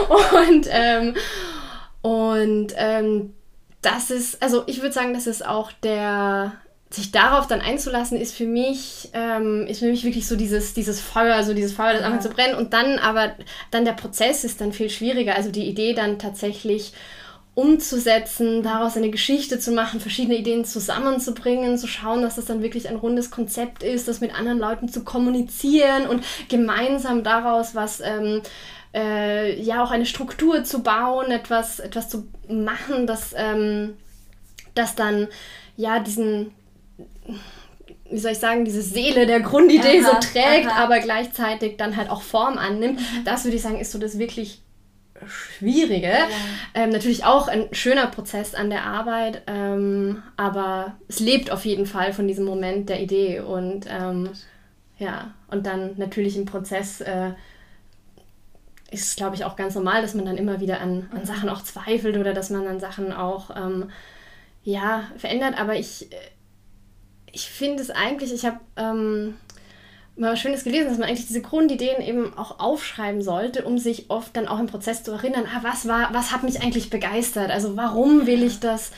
und 0.47 0.67
ähm, 0.69 1.15
und 2.01 2.73
ähm, 2.77 3.33
das 3.81 4.11
ist, 4.11 4.41
also 4.41 4.63
ich 4.67 4.81
würde 4.81 4.93
sagen, 4.93 5.13
das 5.13 5.25
ist 5.25 5.45
auch 5.45 5.71
der, 5.71 6.53
sich 6.91 7.11
darauf 7.11 7.47
dann 7.47 7.61
einzulassen, 7.61 8.19
ist 8.19 8.35
für 8.35 8.45
mich, 8.45 9.09
ähm, 9.13 9.65
ist 9.67 9.79
für 9.79 9.87
mich 9.89 10.03
wirklich 10.03 10.27
so 10.27 10.35
dieses, 10.35 10.73
dieses 10.73 11.01
Feuer, 11.01 11.43
so 11.43 11.53
dieses 11.53 11.73
Feuer, 11.73 11.93
das 11.93 12.01
ja. 12.01 12.05
anfängt 12.05 12.23
zu 12.23 12.29
brennen. 12.29 12.55
Und 12.55 12.73
dann 12.73 12.99
aber, 12.99 13.33
dann 13.71 13.85
der 13.85 13.93
Prozess 13.93 14.43
ist 14.43 14.61
dann 14.61 14.71
viel 14.71 14.89
schwieriger. 14.89 15.35
Also 15.35 15.51
die 15.51 15.67
Idee 15.67 15.93
dann 15.93 16.19
tatsächlich 16.19 16.93
umzusetzen, 17.55 18.63
daraus 18.63 18.97
eine 18.97 19.09
Geschichte 19.09 19.59
zu 19.59 19.71
machen, 19.71 20.01
verschiedene 20.01 20.35
Ideen 20.35 20.65
zusammenzubringen, 20.65 21.77
zu 21.77 21.87
schauen, 21.87 22.21
dass 22.21 22.35
das 22.35 22.45
dann 22.45 22.61
wirklich 22.61 22.89
ein 22.89 22.97
rundes 22.97 23.31
Konzept 23.31 23.81
ist, 23.81 24.09
das 24.09 24.19
mit 24.19 24.37
anderen 24.37 24.59
Leuten 24.59 24.89
zu 24.89 25.05
kommunizieren 25.05 26.05
und 26.05 26.23
gemeinsam 26.49 27.23
daraus 27.23 27.73
was, 27.73 28.01
ähm, 28.01 28.41
äh, 28.93 29.57
ja, 29.61 29.81
auch 29.83 29.91
eine 29.91 30.05
Struktur 30.05 30.65
zu 30.65 30.83
bauen, 30.83 31.31
etwas, 31.31 31.79
etwas 31.79 32.09
zu 32.09 32.27
machen, 32.49 33.07
das, 33.07 33.33
ähm, 33.37 33.95
das 34.73 34.95
dann, 34.95 35.29
ja, 35.77 35.99
diesen, 35.99 36.51
wie 38.09 38.17
soll 38.17 38.33
ich 38.33 38.39
sagen, 38.39 38.65
diese 38.65 38.81
Seele 38.81 39.25
der 39.27 39.39
Grundidee 39.39 40.01
aha, 40.03 40.19
so 40.21 40.27
trägt, 40.33 40.67
aha. 40.67 40.83
aber 40.83 40.99
gleichzeitig 40.99 41.77
dann 41.77 41.95
halt 41.95 42.09
auch 42.09 42.21
Form 42.21 42.57
annimmt. 42.57 42.99
Mhm. 42.99 43.23
Das 43.23 43.45
würde 43.45 43.55
ich 43.55 43.63
sagen, 43.63 43.79
ist 43.79 43.93
so 43.93 43.97
das 43.97 44.19
wirklich 44.19 44.61
Schwierige. 45.27 46.07
Ja. 46.07 46.27
Ähm, 46.73 46.89
natürlich 46.89 47.23
auch 47.23 47.47
ein 47.47 47.67
schöner 47.73 48.07
Prozess 48.07 48.53
an 48.53 48.69
der 48.69 48.85
Arbeit, 48.85 49.43
ähm, 49.47 50.21
aber 50.37 50.97
es 51.07 51.19
lebt 51.19 51.51
auf 51.51 51.65
jeden 51.65 51.85
Fall 51.85 52.13
von 52.13 52.27
diesem 52.27 52.45
Moment 52.45 52.89
der 52.89 53.01
Idee 53.01 53.39
und 53.39 53.85
ähm, 53.89 54.29
ja, 54.97 55.33
und 55.49 55.65
dann 55.65 55.91
natürlich 55.97 56.37
im 56.37 56.45
Prozess 56.45 57.01
äh, 57.01 57.31
ist 58.91 59.07
es, 59.09 59.15
glaube 59.15 59.35
ich, 59.35 59.45
auch 59.45 59.55
ganz 59.55 59.75
normal, 59.75 60.01
dass 60.01 60.13
man 60.13 60.25
dann 60.25 60.37
immer 60.37 60.59
wieder 60.59 60.79
an, 60.79 61.09
an 61.11 61.21
mhm. 61.21 61.25
Sachen 61.25 61.49
auch 61.49 61.63
zweifelt 61.63 62.17
oder 62.17 62.33
dass 62.33 62.49
man 62.49 62.67
an 62.67 62.79
Sachen 62.79 63.11
auch 63.11 63.55
ähm, 63.55 63.89
ja, 64.63 65.03
verändert. 65.17 65.59
Aber 65.59 65.75
ich, 65.75 66.11
äh, 66.11 66.15
ich 67.31 67.49
finde 67.49 67.81
es 67.81 67.89
eigentlich, 67.89 68.33
ich 68.33 68.45
habe 68.45 68.59
ähm, 68.77 69.35
mal 70.17 70.33
was 70.33 70.39
Schönes 70.39 70.63
gelesen, 70.63 70.89
dass 70.89 70.97
man 70.97 71.09
eigentlich 71.09 71.27
diese 71.27 71.41
Grundideen 71.41 72.01
eben 72.01 72.37
auch 72.37 72.59
aufschreiben 72.59 73.21
sollte, 73.21 73.63
um 73.63 73.77
sich 73.77 74.09
oft 74.09 74.35
dann 74.35 74.47
auch 74.47 74.59
im 74.59 74.67
Prozess 74.67 75.03
zu 75.03 75.11
erinnern, 75.11 75.45
ah, 75.53 75.59
was 75.61 75.87
war, 75.87 76.13
was 76.13 76.31
hat 76.31 76.43
mich 76.43 76.61
eigentlich 76.61 76.89
begeistert? 76.89 77.51
Also 77.51 77.75
warum 77.75 78.25
will 78.25 78.43
ich 78.43 78.59
das? 78.59 78.91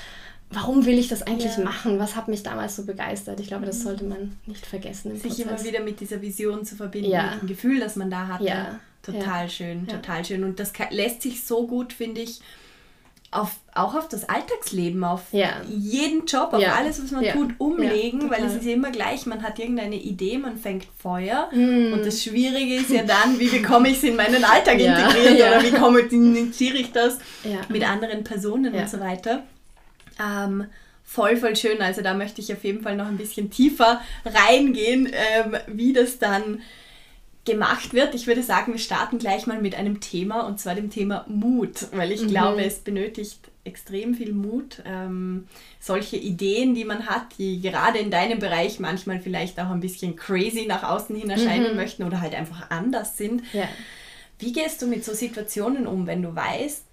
Warum 0.49 0.85
will 0.85 0.97
ich 0.97 1.09
das 1.09 1.23
eigentlich 1.23 1.57
ja. 1.57 1.63
machen? 1.63 1.99
Was 1.99 2.15
hat 2.15 2.29
mich 2.29 2.41
damals 2.41 2.77
so 2.77 2.85
begeistert? 2.85 3.39
Ich 3.41 3.47
glaube, 3.47 3.65
das 3.65 3.79
mhm. 3.79 3.83
sollte 3.83 4.03
man 4.05 4.37
nicht 4.45 4.65
vergessen. 4.65 5.11
Sich 5.13 5.23
Prozess. 5.23 5.45
immer 5.45 5.63
wieder 5.63 5.81
mit 5.81 5.99
dieser 5.99 6.21
Vision 6.21 6.63
zu 6.63 6.77
verbinden, 6.77 7.09
ja. 7.09 7.31
mit 7.31 7.41
dem 7.41 7.47
Gefühl, 7.49 7.79
das 7.81 7.97
man 7.97 8.09
da 8.09 8.27
hatte. 8.27 8.45
Ja. 8.45 8.79
Total 9.01 9.49
schön, 9.49 9.87
total 9.87 10.23
schön. 10.23 10.43
Und 10.43 10.59
das 10.59 10.73
lässt 10.89 11.21
sich 11.21 11.43
so 11.43 11.65
gut, 11.67 11.93
finde 11.93 12.21
ich, 12.21 12.41
auf, 13.29 13.57
auch 13.73 13.93
auf 13.93 14.07
das 14.07 14.29
Alltagsleben, 14.29 15.03
auf 15.03 15.21
ja. 15.31 15.61
jeden 15.67 16.25
Job, 16.25 16.53
auf 16.53 16.61
ja. 16.61 16.75
alles, 16.75 17.03
was 17.03 17.11
man 17.11 17.23
ja. 17.23 17.33
tut, 17.33 17.51
umlegen, 17.57 18.29
weil 18.29 18.43
es 18.45 18.55
ist 18.55 18.65
ja 18.65 18.73
immer 18.73 18.91
gleich, 18.91 19.25
man 19.25 19.43
hat 19.43 19.59
irgendeine 19.59 19.97
Idee, 19.97 20.37
man 20.37 20.57
fängt 20.57 20.87
Feuer 20.97 21.49
mm. 21.51 21.93
und 21.93 22.05
das 22.05 22.23
Schwierige 22.23 22.75
ist 22.75 22.89
ja 22.89 23.03
dann, 23.03 23.37
wie 23.37 23.49
bekomme 23.49 23.89
ich 23.89 23.97
es 23.97 24.03
in 24.03 24.15
meinen 24.15 24.43
Alltag 24.43 24.75
integriert 24.79 25.35
oder 25.35 25.61
wie 25.61 25.71
kommuniziere 25.71 26.77
ich 26.77 26.91
das 26.93 27.17
mit 27.67 27.87
anderen 27.87 28.23
Personen 28.23 28.73
und 28.73 28.89
so 28.89 28.99
weiter. 28.99 29.43
Ähm, 30.19 30.65
voll, 31.03 31.35
voll 31.35 31.55
schön, 31.57 31.81
also 31.81 32.01
da 32.01 32.13
möchte 32.13 32.39
ich 32.39 32.53
auf 32.53 32.63
jeden 32.63 32.81
Fall 32.81 32.95
noch 32.95 33.07
ein 33.07 33.17
bisschen 33.17 33.51
tiefer 33.51 34.01
reingehen, 34.25 35.11
ähm, 35.11 35.57
wie 35.67 35.91
das 35.91 36.17
dann 36.17 36.61
gemacht 37.47 37.93
wird. 37.93 38.13
Ich 38.13 38.27
würde 38.27 38.43
sagen, 38.43 38.73
wir 38.73 38.79
starten 38.79 39.17
gleich 39.17 39.47
mal 39.47 39.59
mit 39.59 39.73
einem 39.73 39.99
Thema 39.99 40.41
und 40.41 40.59
zwar 40.59 40.75
dem 40.75 40.91
Thema 40.91 41.25
Mut, 41.27 41.87
weil 41.93 42.11
ich 42.11 42.21
mhm. 42.21 42.27
glaube, 42.27 42.63
es 42.63 42.79
benötigt 42.79 43.39
extrem 43.63 44.13
viel 44.13 44.33
Mut, 44.33 44.83
ähm, 44.85 45.47
solche 45.79 46.17
Ideen, 46.17 46.75
die 46.75 46.85
man 46.85 47.07
hat, 47.07 47.37
die 47.39 47.59
gerade 47.59 47.99
in 47.99 48.11
deinem 48.11 48.39
Bereich 48.39 48.79
manchmal 48.79 49.19
vielleicht 49.19 49.59
auch 49.59 49.69
ein 49.69 49.79
bisschen 49.79 50.15
crazy 50.15 50.65
nach 50.67 50.83
außen 50.83 51.15
hin 51.15 51.29
erscheinen 51.29 51.71
mhm. 51.71 51.75
möchten 51.75 52.03
oder 52.03 52.21
halt 52.21 52.35
einfach 52.35 52.69
anders 52.69 53.17
sind. 53.17 53.41
Ja. 53.53 53.67
Wie 54.39 54.53
gehst 54.53 54.81
du 54.81 54.87
mit 54.87 55.03
so 55.03 55.13
Situationen 55.13 55.87
um, 55.87 56.05
wenn 56.05 56.21
du 56.21 56.35
weißt, 56.35 56.85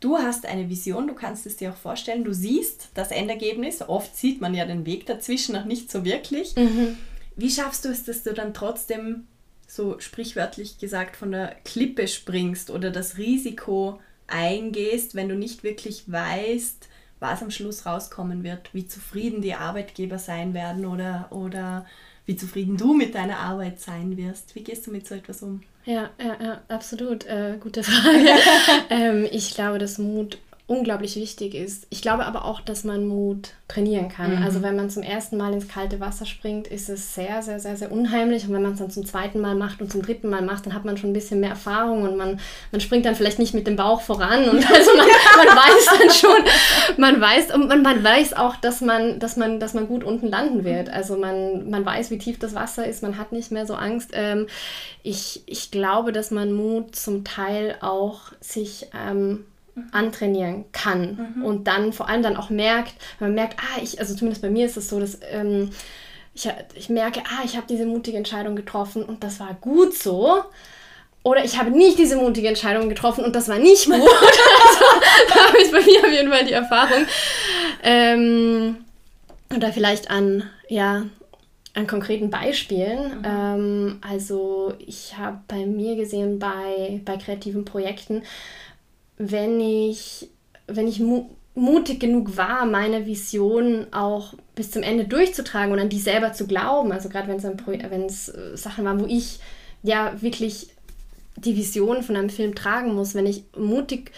du 0.00 0.18
hast 0.18 0.46
eine 0.46 0.68
Vision, 0.68 1.06
du 1.06 1.14
kannst 1.14 1.46
es 1.46 1.56
dir 1.56 1.70
auch 1.70 1.76
vorstellen, 1.76 2.24
du 2.24 2.32
siehst 2.32 2.88
das 2.94 3.10
Endergebnis, 3.10 3.82
oft 3.82 4.16
sieht 4.16 4.40
man 4.40 4.54
ja 4.54 4.64
den 4.64 4.86
Weg 4.86 5.06
dazwischen 5.06 5.54
noch 5.54 5.64
nicht 5.64 5.90
so 5.90 6.04
wirklich. 6.04 6.56
Mhm. 6.56 6.96
Wie 7.36 7.50
schaffst 7.50 7.84
du 7.84 7.90
es, 7.90 8.04
dass 8.04 8.22
du 8.22 8.32
dann 8.32 8.54
trotzdem 8.54 9.26
so 9.68 10.00
sprichwörtlich 10.00 10.78
gesagt 10.78 11.16
von 11.16 11.30
der 11.30 11.54
Klippe 11.64 12.08
springst 12.08 12.70
oder 12.70 12.90
das 12.90 13.18
Risiko 13.18 14.00
eingehst, 14.26 15.14
wenn 15.14 15.28
du 15.28 15.36
nicht 15.36 15.62
wirklich 15.62 16.10
weißt, 16.10 16.88
was 17.20 17.42
am 17.42 17.50
Schluss 17.50 17.84
rauskommen 17.84 18.42
wird, 18.42 18.72
wie 18.72 18.86
zufrieden 18.86 19.42
die 19.42 19.54
Arbeitgeber 19.54 20.18
sein 20.18 20.54
werden 20.54 20.86
oder, 20.86 21.28
oder 21.30 21.86
wie 22.24 22.36
zufrieden 22.36 22.76
du 22.76 22.94
mit 22.94 23.14
deiner 23.14 23.38
Arbeit 23.38 23.80
sein 23.80 24.16
wirst. 24.16 24.54
Wie 24.54 24.64
gehst 24.64 24.86
du 24.86 24.90
mit 24.90 25.06
so 25.06 25.14
etwas 25.14 25.42
um? 25.42 25.62
Ja, 25.84 26.10
ja, 26.22 26.36
ja 26.42 26.60
absolut. 26.68 27.26
Äh, 27.26 27.58
gute 27.60 27.82
Frage. 27.84 28.28
ähm, 28.90 29.26
ich 29.30 29.54
glaube, 29.54 29.78
dass 29.78 29.98
Mut 29.98 30.38
unglaublich 30.68 31.16
wichtig 31.16 31.54
ist. 31.54 31.86
Ich 31.88 32.02
glaube 32.02 32.26
aber 32.26 32.44
auch, 32.44 32.60
dass 32.60 32.84
man 32.84 33.06
Mut 33.06 33.54
trainieren 33.68 34.10
kann. 34.10 34.36
Mhm. 34.36 34.42
Also 34.42 34.62
wenn 34.62 34.76
man 34.76 34.90
zum 34.90 35.02
ersten 35.02 35.38
Mal 35.38 35.54
ins 35.54 35.66
kalte 35.66 35.98
Wasser 35.98 36.26
springt, 36.26 36.68
ist 36.68 36.90
es 36.90 37.14
sehr, 37.14 37.40
sehr, 37.40 37.58
sehr, 37.58 37.78
sehr 37.78 37.90
unheimlich. 37.90 38.46
Und 38.46 38.52
wenn 38.52 38.62
man 38.62 38.72
es 38.72 38.78
dann 38.78 38.90
zum 38.90 39.06
zweiten 39.06 39.40
Mal 39.40 39.54
macht 39.54 39.80
und 39.80 39.90
zum 39.90 40.02
dritten 40.02 40.28
Mal 40.28 40.42
macht, 40.42 40.66
dann 40.66 40.74
hat 40.74 40.84
man 40.84 40.98
schon 40.98 41.10
ein 41.10 41.14
bisschen 41.14 41.40
mehr 41.40 41.48
Erfahrung 41.50 42.02
und 42.02 42.18
man, 42.18 42.38
man 42.70 42.80
springt 42.82 43.06
dann 43.06 43.14
vielleicht 43.14 43.38
nicht 43.38 43.54
mit 43.54 43.66
dem 43.66 43.76
Bauch 43.76 44.02
voran. 44.02 44.46
Und 44.46 44.70
also 44.70 44.90
man, 44.94 45.06
man 45.38 45.56
weiß 45.56 45.86
dann 45.98 46.10
schon, 46.10 46.44
man 46.98 47.18
weiß, 47.18 47.54
und 47.54 47.68
man, 47.68 47.80
man 47.80 48.04
weiß 48.04 48.34
auch, 48.34 48.56
dass 48.56 48.82
man, 48.82 49.18
dass 49.20 49.38
man, 49.38 49.60
dass 49.60 49.72
man 49.72 49.88
gut 49.88 50.04
unten 50.04 50.28
landen 50.28 50.64
wird. 50.64 50.90
Also 50.90 51.16
man, 51.16 51.70
man 51.70 51.86
weiß, 51.86 52.10
wie 52.10 52.18
tief 52.18 52.38
das 52.38 52.54
Wasser 52.54 52.86
ist, 52.86 53.02
man 53.02 53.16
hat 53.16 53.32
nicht 53.32 53.50
mehr 53.50 53.64
so 53.64 53.72
Angst. 53.72 54.10
Ähm, 54.12 54.46
ich, 55.02 55.44
ich 55.46 55.70
glaube, 55.70 56.12
dass 56.12 56.30
man 56.30 56.52
Mut 56.52 56.94
zum 56.94 57.24
Teil 57.24 57.76
auch 57.80 58.32
sich 58.42 58.88
ähm, 58.94 59.46
antrainieren 59.92 60.64
kann 60.72 61.34
mhm. 61.36 61.44
und 61.44 61.66
dann 61.66 61.92
vor 61.92 62.08
allem 62.08 62.22
dann 62.22 62.36
auch 62.36 62.50
merkt, 62.50 62.94
man 63.20 63.34
merkt, 63.34 63.58
ah, 63.60 63.80
ich, 63.82 64.00
also 64.00 64.14
zumindest 64.14 64.42
bei 64.42 64.50
mir 64.50 64.66
ist 64.66 64.76
es 64.76 64.88
so, 64.88 65.00
dass 65.00 65.18
ähm, 65.30 65.70
ich, 66.34 66.48
ich 66.74 66.88
merke, 66.88 67.20
ah, 67.20 67.44
ich 67.44 67.56
habe 67.56 67.66
diese 67.68 67.86
mutige 67.86 68.16
Entscheidung 68.16 68.56
getroffen 68.56 69.02
und 69.02 69.24
das 69.24 69.40
war 69.40 69.54
gut 69.60 69.94
so. 69.94 70.44
Oder 71.24 71.44
ich 71.44 71.58
habe 71.58 71.70
nicht 71.70 71.98
diese 71.98 72.16
mutige 72.16 72.48
Entscheidung 72.48 72.88
getroffen 72.88 73.24
und 73.24 73.34
das 73.34 73.48
war 73.48 73.58
nicht 73.58 73.86
gut. 73.86 73.94
also, 74.00 74.84
da 75.28 75.58
ist 75.58 75.72
bei 75.72 75.80
mir 75.80 76.00
auf 76.00 76.12
jeden 76.12 76.30
Fall 76.30 76.44
die 76.44 76.52
Erfahrung. 76.52 77.06
Ähm, 77.82 78.76
oder 79.54 79.72
vielleicht 79.72 80.10
an, 80.10 80.44
ja, 80.68 81.04
an 81.74 81.86
konkreten 81.86 82.30
Beispielen. 82.30 83.18
Mhm. 83.18 83.24
Ähm, 83.24 83.98
also 84.00 84.74
ich 84.78 85.16
habe 85.16 85.38
bei 85.48 85.66
mir 85.66 85.96
gesehen, 85.96 86.38
bei, 86.38 87.00
bei 87.04 87.16
kreativen 87.16 87.64
Projekten, 87.64 88.22
wenn 89.18 89.60
ich, 89.60 90.30
wenn 90.66 90.88
ich 90.88 91.00
mu 91.00 91.26
mutig 91.54 91.98
genug 91.98 92.36
war, 92.36 92.66
meine 92.66 93.04
Vision 93.04 93.88
auch 93.90 94.34
bis 94.54 94.70
zum 94.70 94.84
Ende 94.84 95.06
durchzutragen 95.06 95.72
und 95.72 95.80
an 95.80 95.88
die 95.88 95.98
selber 95.98 96.32
zu 96.32 96.46
glauben. 96.46 96.92
Also 96.92 97.08
gerade 97.08 97.26
wenn 97.26 98.04
es 98.06 98.28
äh, 98.28 98.56
Sachen 98.56 98.84
waren, 98.84 99.00
wo 99.00 99.06
ich 99.06 99.40
ja 99.82 100.12
wirklich 100.22 100.68
die 101.34 101.56
Vision 101.56 102.04
von 102.04 102.16
einem 102.16 102.30
Film 102.30 102.54
tragen 102.54 102.94
muss, 102.94 103.16
wenn 103.16 103.26
ich 103.26 103.44
mutig 103.56 104.12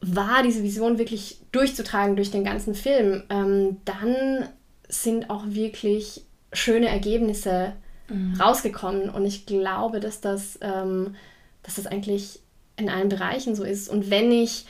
war, 0.00 0.42
diese 0.42 0.62
Vision 0.62 0.98
wirklich 0.98 1.38
durchzutragen 1.52 2.16
durch 2.16 2.30
den 2.30 2.44
ganzen 2.44 2.74
Film, 2.74 3.22
ähm, 3.30 3.78
dann 3.84 4.48
sind 4.88 5.30
auch 5.30 5.44
wirklich 5.46 6.22
schöne 6.52 6.88
Ergebnisse 6.88 7.72
mhm. 8.08 8.40
rausgekommen. 8.40 9.10
Und 9.10 9.24
ich 9.24 9.46
glaube, 9.46 10.00
dass 10.00 10.20
das, 10.20 10.58
ähm, 10.60 11.14
dass 11.62 11.76
das 11.76 11.86
eigentlich 11.86 12.40
in 12.76 12.88
allen 12.88 13.08
Bereichen 13.08 13.54
so 13.54 13.64
ist. 13.64 13.88
Und 13.88 14.10
wenn 14.10 14.32
ich 14.32 14.66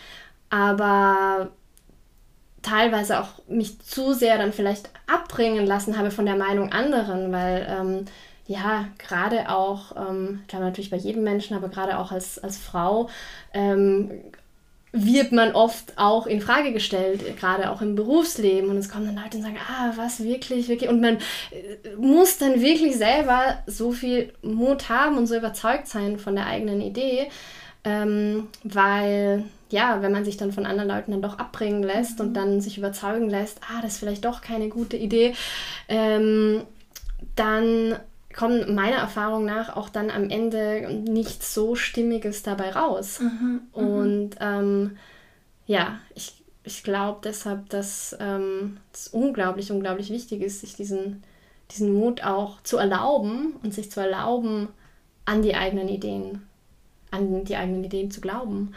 aber 0.50 1.50
teilweise 2.62 3.20
auch 3.20 3.46
mich 3.48 3.80
zu 3.80 4.12
sehr 4.12 4.38
dann 4.38 4.52
vielleicht 4.52 4.88
abbringen 5.06 5.66
lassen 5.66 5.98
habe 5.98 6.10
von 6.10 6.26
der 6.26 6.36
Meinung 6.36 6.72
anderen, 6.72 7.32
weil 7.32 7.66
ähm, 7.68 8.04
ja, 8.46 8.86
gerade 8.98 9.48
auch, 9.48 9.96
ähm, 9.96 10.42
glaube 10.48 10.64
natürlich 10.64 10.90
bei 10.90 10.96
jedem 10.96 11.22
Menschen, 11.24 11.56
aber 11.56 11.68
gerade 11.68 11.98
auch 11.98 12.12
als, 12.12 12.38
als 12.38 12.58
Frau, 12.58 13.08
ähm, 13.52 14.10
wird 14.96 15.32
man 15.32 15.52
oft 15.52 15.94
auch 15.96 16.26
in 16.26 16.40
Frage 16.40 16.72
gestellt, 16.72 17.36
gerade 17.36 17.70
auch 17.70 17.82
im 17.82 17.96
Berufsleben. 17.96 18.70
Und 18.70 18.76
es 18.76 18.88
kommen 18.88 19.06
dann 19.06 19.22
Leute 19.22 19.38
und 19.38 19.42
sagen, 19.42 19.58
ah, 19.68 19.92
was 19.96 20.22
wirklich, 20.22 20.68
wirklich. 20.68 20.88
Und 20.88 21.00
man 21.00 21.16
äh, 21.50 21.96
muss 21.98 22.38
dann 22.38 22.60
wirklich 22.60 22.96
selber 22.96 23.58
so 23.66 23.90
viel 23.90 24.32
Mut 24.42 24.88
haben 24.88 25.18
und 25.18 25.26
so 25.26 25.36
überzeugt 25.36 25.88
sein 25.88 26.18
von 26.18 26.36
der 26.36 26.46
eigenen 26.46 26.80
Idee, 26.80 27.28
ähm, 27.84 28.48
weil 28.64 29.44
ja, 29.70 30.02
wenn 30.02 30.12
man 30.12 30.24
sich 30.24 30.36
dann 30.36 30.52
von 30.52 30.66
anderen 30.66 30.88
Leuten 30.88 31.10
dann 31.10 31.22
doch 31.22 31.38
abbringen 31.38 31.82
lässt 31.82 32.18
mhm. 32.18 32.26
und 32.26 32.34
dann 32.34 32.60
sich 32.60 32.78
überzeugen 32.78 33.28
lässt, 33.28 33.60
ah, 33.62 33.82
das 33.82 33.94
ist 33.94 33.98
vielleicht 33.98 34.24
doch 34.24 34.40
keine 34.40 34.68
gute 34.68 34.96
Idee, 34.96 35.34
ähm, 35.88 36.62
dann 37.36 37.96
kommen 38.34 38.74
meiner 38.74 38.96
Erfahrung 38.96 39.44
nach 39.44 39.76
auch 39.76 39.88
dann 39.88 40.10
am 40.10 40.28
Ende 40.30 41.02
nichts 41.08 41.54
so 41.54 41.74
Stimmiges 41.74 42.42
dabei 42.42 42.70
raus. 42.70 43.20
Mhm, 43.20 43.60
mhm. 43.74 43.86
und 43.86 44.30
ähm, 44.40 44.96
ja, 45.66 45.98
ich, 46.14 46.34
ich 46.62 46.82
glaube 46.82 47.20
deshalb, 47.24 47.68
dass 47.70 48.16
ähm, 48.20 48.78
es 48.92 49.08
unglaublich, 49.08 49.72
unglaublich 49.72 50.10
wichtig 50.10 50.42
ist, 50.42 50.60
sich 50.60 50.74
diesen, 50.74 51.22
diesen 51.70 51.92
Mut 51.92 52.22
auch 52.22 52.62
zu 52.62 52.76
erlauben 52.76 53.54
und 53.62 53.72
sich 53.72 53.90
zu 53.90 54.00
erlauben, 54.00 54.68
an 55.26 55.42
die 55.42 55.54
eigenen 55.54 55.88
Ideen 55.88 56.42
an 57.14 57.44
die 57.44 57.56
eigenen 57.56 57.84
Ideen 57.84 58.10
zu 58.10 58.20
glauben. 58.20 58.74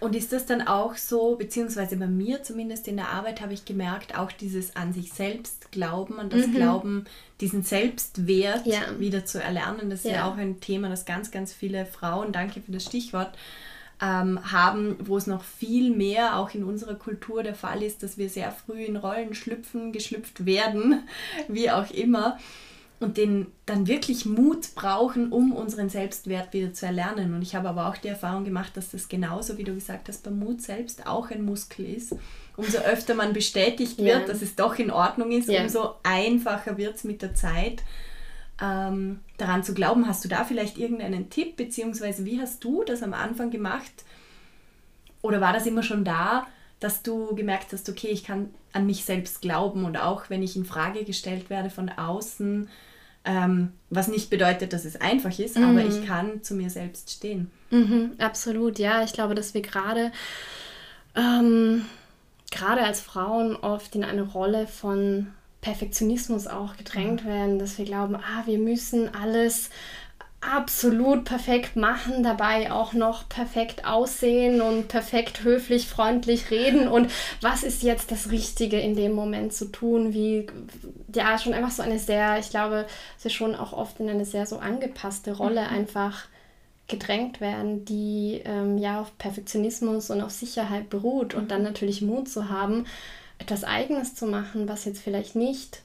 Und 0.00 0.16
ist 0.16 0.32
das 0.32 0.46
dann 0.46 0.66
auch 0.66 0.96
so, 0.96 1.36
beziehungsweise 1.36 1.96
bei 1.96 2.06
mir 2.06 2.42
zumindest 2.42 2.88
in 2.88 2.96
der 2.96 3.10
Arbeit 3.10 3.42
habe 3.42 3.52
ich 3.52 3.66
gemerkt, 3.66 4.18
auch 4.18 4.32
dieses 4.32 4.74
an 4.74 4.94
sich 4.94 5.12
selbst 5.12 5.70
glauben, 5.72 6.18
an 6.18 6.30
das 6.30 6.46
mhm. 6.46 6.54
Glauben, 6.54 7.04
diesen 7.42 7.62
Selbstwert 7.62 8.66
ja. 8.66 8.80
wieder 8.98 9.26
zu 9.26 9.42
erlernen. 9.42 9.90
Das 9.90 10.00
ist 10.00 10.10
ja. 10.10 10.18
ja 10.18 10.30
auch 10.30 10.38
ein 10.38 10.58
Thema, 10.60 10.88
das 10.88 11.04
ganz, 11.04 11.30
ganz 11.30 11.52
viele 11.52 11.84
Frauen, 11.84 12.32
danke 12.32 12.62
für 12.62 12.72
das 12.72 12.84
Stichwort, 12.84 13.36
ähm, 14.00 14.40
haben, 14.50 14.96
wo 15.00 15.18
es 15.18 15.26
noch 15.26 15.44
viel 15.44 15.94
mehr 15.94 16.38
auch 16.38 16.54
in 16.54 16.64
unserer 16.64 16.94
Kultur 16.94 17.42
der 17.42 17.54
Fall 17.54 17.82
ist, 17.82 18.02
dass 18.02 18.16
wir 18.16 18.30
sehr 18.30 18.50
früh 18.52 18.82
in 18.82 18.96
Rollen 18.96 19.34
schlüpfen, 19.34 19.92
geschlüpft 19.92 20.46
werden, 20.46 21.02
wie 21.48 21.70
auch 21.70 21.90
immer 21.90 22.38
und 23.00 23.16
den 23.16 23.46
dann 23.64 23.86
wirklich 23.86 24.26
Mut 24.26 24.74
brauchen, 24.74 25.32
um 25.32 25.52
unseren 25.52 25.88
Selbstwert 25.88 26.52
wieder 26.52 26.74
zu 26.74 26.84
erlernen. 26.84 27.34
Und 27.34 27.40
ich 27.40 27.54
habe 27.54 27.70
aber 27.70 27.88
auch 27.88 27.96
die 27.96 28.08
Erfahrung 28.08 28.44
gemacht, 28.44 28.76
dass 28.76 28.90
das 28.90 29.08
genauso, 29.08 29.56
wie 29.56 29.64
du 29.64 29.74
gesagt 29.74 30.08
hast, 30.08 30.22
beim 30.22 30.38
Mut 30.38 30.60
selbst 30.60 31.06
auch 31.06 31.30
ein 31.30 31.42
Muskel 31.42 31.86
ist. 31.86 32.14
Umso 32.56 32.78
öfter 32.78 33.14
man 33.14 33.32
bestätigt 33.32 33.98
wird, 33.98 34.20
ja. 34.20 34.26
dass 34.26 34.42
es 34.42 34.54
doch 34.54 34.78
in 34.78 34.90
Ordnung 34.90 35.32
ist, 35.32 35.48
ja. 35.48 35.62
umso 35.62 35.94
einfacher 36.02 36.76
wird 36.76 36.96
es 36.96 37.04
mit 37.04 37.22
der 37.22 37.34
Zeit, 37.34 37.82
ähm, 38.60 39.20
daran 39.38 39.64
zu 39.64 39.72
glauben. 39.72 40.06
Hast 40.06 40.22
du 40.26 40.28
da 40.28 40.44
vielleicht 40.44 40.76
irgendeinen 40.76 41.30
Tipp, 41.30 41.56
beziehungsweise 41.56 42.26
wie 42.26 42.38
hast 42.38 42.62
du 42.62 42.84
das 42.84 43.02
am 43.02 43.14
Anfang 43.14 43.50
gemacht? 43.50 44.04
Oder 45.22 45.40
war 45.40 45.54
das 45.54 45.66
immer 45.66 45.82
schon 45.82 46.04
da, 46.04 46.46
dass 46.80 47.02
du 47.02 47.34
gemerkt 47.34 47.72
hast, 47.72 47.88
okay, 47.88 48.08
ich 48.08 48.24
kann 48.24 48.50
an 48.74 48.84
mich 48.84 49.06
selbst 49.06 49.40
glauben 49.40 49.86
und 49.86 49.96
auch 49.96 50.28
wenn 50.28 50.42
ich 50.42 50.54
in 50.54 50.66
Frage 50.66 51.04
gestellt 51.04 51.48
werde 51.48 51.70
von 51.70 51.88
außen, 51.88 52.68
ähm, 53.24 53.72
was 53.90 54.08
nicht 54.08 54.30
bedeutet, 54.30 54.72
dass 54.72 54.84
es 54.84 55.00
einfach 55.00 55.38
ist, 55.38 55.56
mhm. 55.56 55.64
aber 55.64 55.84
ich 55.84 56.06
kann 56.06 56.42
zu 56.42 56.54
mir 56.54 56.70
selbst 56.70 57.10
stehen. 57.10 57.50
Mhm, 57.70 58.12
absolut, 58.18 58.78
ja. 58.78 59.02
Ich 59.04 59.12
glaube, 59.12 59.34
dass 59.34 59.54
wir 59.54 59.62
gerade 59.62 60.12
ähm, 61.14 61.84
gerade 62.50 62.82
als 62.82 63.00
Frauen 63.00 63.56
oft 63.56 63.94
in 63.94 64.04
eine 64.04 64.22
Rolle 64.22 64.66
von 64.66 65.28
Perfektionismus 65.60 66.46
auch 66.46 66.76
gedrängt 66.76 67.24
mhm. 67.24 67.28
werden, 67.28 67.58
dass 67.58 67.78
wir 67.78 67.84
glauben, 67.84 68.16
ah, 68.16 68.42
wir 68.46 68.58
müssen 68.58 69.14
alles 69.14 69.70
absolut 70.40 71.24
perfekt 71.24 71.76
machen, 71.76 72.22
dabei 72.22 72.72
auch 72.72 72.94
noch 72.94 73.28
perfekt 73.28 73.84
aussehen 73.84 74.62
und 74.62 74.88
perfekt 74.88 75.44
höflich, 75.44 75.86
freundlich 75.86 76.50
reden 76.50 76.88
und 76.88 77.10
was 77.42 77.62
ist 77.62 77.82
jetzt 77.82 78.10
das 78.10 78.30
Richtige 78.30 78.80
in 78.80 78.96
dem 78.96 79.12
Moment 79.12 79.52
zu 79.52 79.66
tun, 79.66 80.14
wie, 80.14 80.46
ja, 81.14 81.36
schon 81.36 81.52
einfach 81.52 81.70
so 81.70 81.82
eine 81.82 81.98
sehr, 81.98 82.38
ich 82.38 82.48
glaube, 82.48 82.86
sie 83.18 83.28
schon 83.28 83.54
auch 83.54 83.74
oft 83.74 84.00
in 84.00 84.08
eine 84.08 84.24
sehr 84.24 84.46
so 84.46 84.58
angepasste 84.58 85.36
Rolle 85.36 85.60
mhm. 85.60 85.76
einfach 85.76 86.24
gedrängt 86.88 87.40
werden, 87.40 87.84
die 87.84 88.40
ähm, 88.44 88.78
ja 88.78 89.00
auf 89.00 89.16
Perfektionismus 89.18 90.10
und 90.10 90.22
auf 90.22 90.30
Sicherheit 90.30 90.88
beruht 90.88 91.34
mhm. 91.34 91.40
und 91.42 91.50
dann 91.50 91.62
natürlich 91.62 92.00
Mut 92.00 92.30
zu 92.30 92.48
haben, 92.48 92.86
etwas 93.38 93.62
Eigenes 93.62 94.14
zu 94.14 94.26
machen, 94.26 94.68
was 94.68 94.86
jetzt 94.86 95.02
vielleicht 95.02 95.36
nicht 95.36 95.82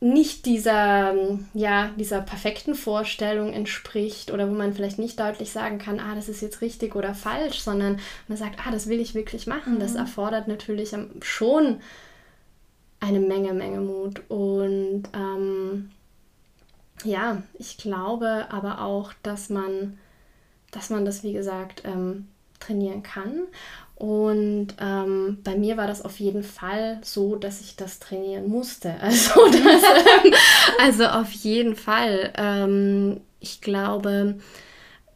nicht 0.00 0.44
dieser, 0.44 1.14
ja, 1.54 1.90
dieser 1.98 2.20
perfekten 2.20 2.74
Vorstellung 2.74 3.52
entspricht 3.52 4.30
oder 4.30 4.50
wo 4.50 4.54
man 4.54 4.74
vielleicht 4.74 4.98
nicht 4.98 5.18
deutlich 5.18 5.50
sagen 5.50 5.78
kann, 5.78 5.98
ah, 5.98 6.14
das 6.14 6.28
ist 6.28 6.42
jetzt 6.42 6.60
richtig 6.60 6.94
oder 6.94 7.14
falsch, 7.14 7.60
sondern 7.60 7.98
man 8.28 8.36
sagt, 8.36 8.58
ah, 8.64 8.70
das 8.70 8.88
will 8.88 9.00
ich 9.00 9.14
wirklich 9.14 9.46
machen. 9.46 9.76
Mhm. 9.76 9.80
Das 9.80 9.94
erfordert 9.94 10.46
natürlich 10.46 10.94
schon 11.22 11.80
eine 13.00 13.20
Menge, 13.20 13.54
Menge 13.54 13.80
Mut. 13.80 14.22
Und 14.28 15.04
ähm, 15.14 15.90
ja, 17.04 17.42
ich 17.58 17.78
glaube 17.78 18.46
aber 18.50 18.82
auch, 18.82 19.12
dass 19.22 19.50
man, 19.50 19.98
dass 20.70 20.90
man 20.90 21.04
das, 21.04 21.22
wie 21.22 21.32
gesagt, 21.32 21.82
ähm, 21.84 22.28
trainieren 22.60 23.02
kann. 23.02 23.42
Und 23.96 24.68
ähm, 24.80 25.38
bei 25.44 25.56
mir 25.56 25.76
war 25.76 25.86
das 25.86 26.04
auf 26.04 26.18
jeden 26.18 26.42
Fall 26.42 26.98
so, 27.02 27.36
dass 27.36 27.60
ich 27.60 27.76
das 27.76 28.00
trainieren 28.00 28.48
musste. 28.48 28.94
Also, 29.00 29.46
das, 29.46 29.62
ähm, 29.62 30.34
also 30.80 31.04
auf 31.06 31.30
jeden 31.32 31.76
Fall. 31.76 32.32
Ähm, 32.36 33.20
ich 33.40 33.60
glaube, 33.60 34.38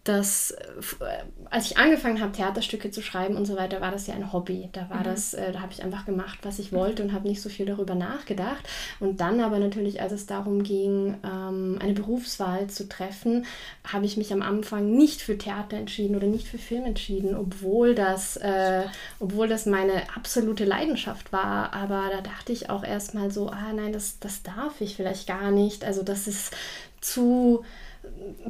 dass 0.04 0.52
äh, 0.52 1.24
als 1.50 1.70
ich 1.70 1.78
angefangen 1.78 2.20
habe, 2.20 2.32
Theaterstücke 2.32 2.90
zu 2.90 3.02
schreiben 3.02 3.36
und 3.36 3.46
so 3.46 3.56
weiter, 3.56 3.80
war 3.80 3.90
das 3.90 4.06
ja 4.06 4.14
ein 4.14 4.32
Hobby. 4.32 4.68
Da 4.72 4.88
war 4.90 5.00
mhm. 5.00 5.04
das, 5.04 5.34
äh, 5.34 5.52
da 5.52 5.60
habe 5.60 5.72
ich 5.72 5.82
einfach 5.82 6.06
gemacht, 6.06 6.38
was 6.42 6.58
ich 6.58 6.72
wollte 6.72 7.02
und 7.02 7.12
habe 7.12 7.28
nicht 7.28 7.40
so 7.40 7.48
viel 7.48 7.66
darüber 7.66 7.94
nachgedacht. 7.94 8.68
Und 9.00 9.20
dann 9.20 9.40
aber 9.40 9.58
natürlich, 9.58 10.00
als 10.00 10.12
es 10.12 10.26
darum 10.26 10.62
ging, 10.62 11.16
ähm, 11.24 11.78
eine 11.80 11.92
Berufswahl 11.94 12.68
zu 12.68 12.88
treffen, 12.88 13.46
habe 13.84 14.06
ich 14.06 14.16
mich 14.16 14.32
am 14.32 14.42
Anfang 14.42 14.90
nicht 14.90 15.22
für 15.22 15.38
Theater 15.38 15.76
entschieden 15.76 16.16
oder 16.16 16.26
nicht 16.26 16.48
für 16.48 16.58
Film 16.58 16.84
entschieden, 16.84 17.34
obwohl 17.34 17.94
das, 17.94 18.36
äh, 18.36 18.84
obwohl 19.20 19.48
das 19.48 19.66
meine 19.66 20.02
absolute 20.14 20.64
Leidenschaft 20.64 21.32
war. 21.32 21.72
Aber 21.72 22.10
da 22.12 22.20
dachte 22.20 22.52
ich 22.52 22.70
auch 22.70 22.84
erstmal 22.84 23.30
so, 23.30 23.48
ah 23.48 23.72
nein, 23.74 23.92
das, 23.92 24.18
das 24.18 24.42
darf 24.42 24.80
ich 24.80 24.96
vielleicht 24.96 25.26
gar 25.26 25.50
nicht. 25.50 25.84
Also 25.84 26.02
das 26.02 26.26
ist 26.26 26.54
zu 27.00 27.64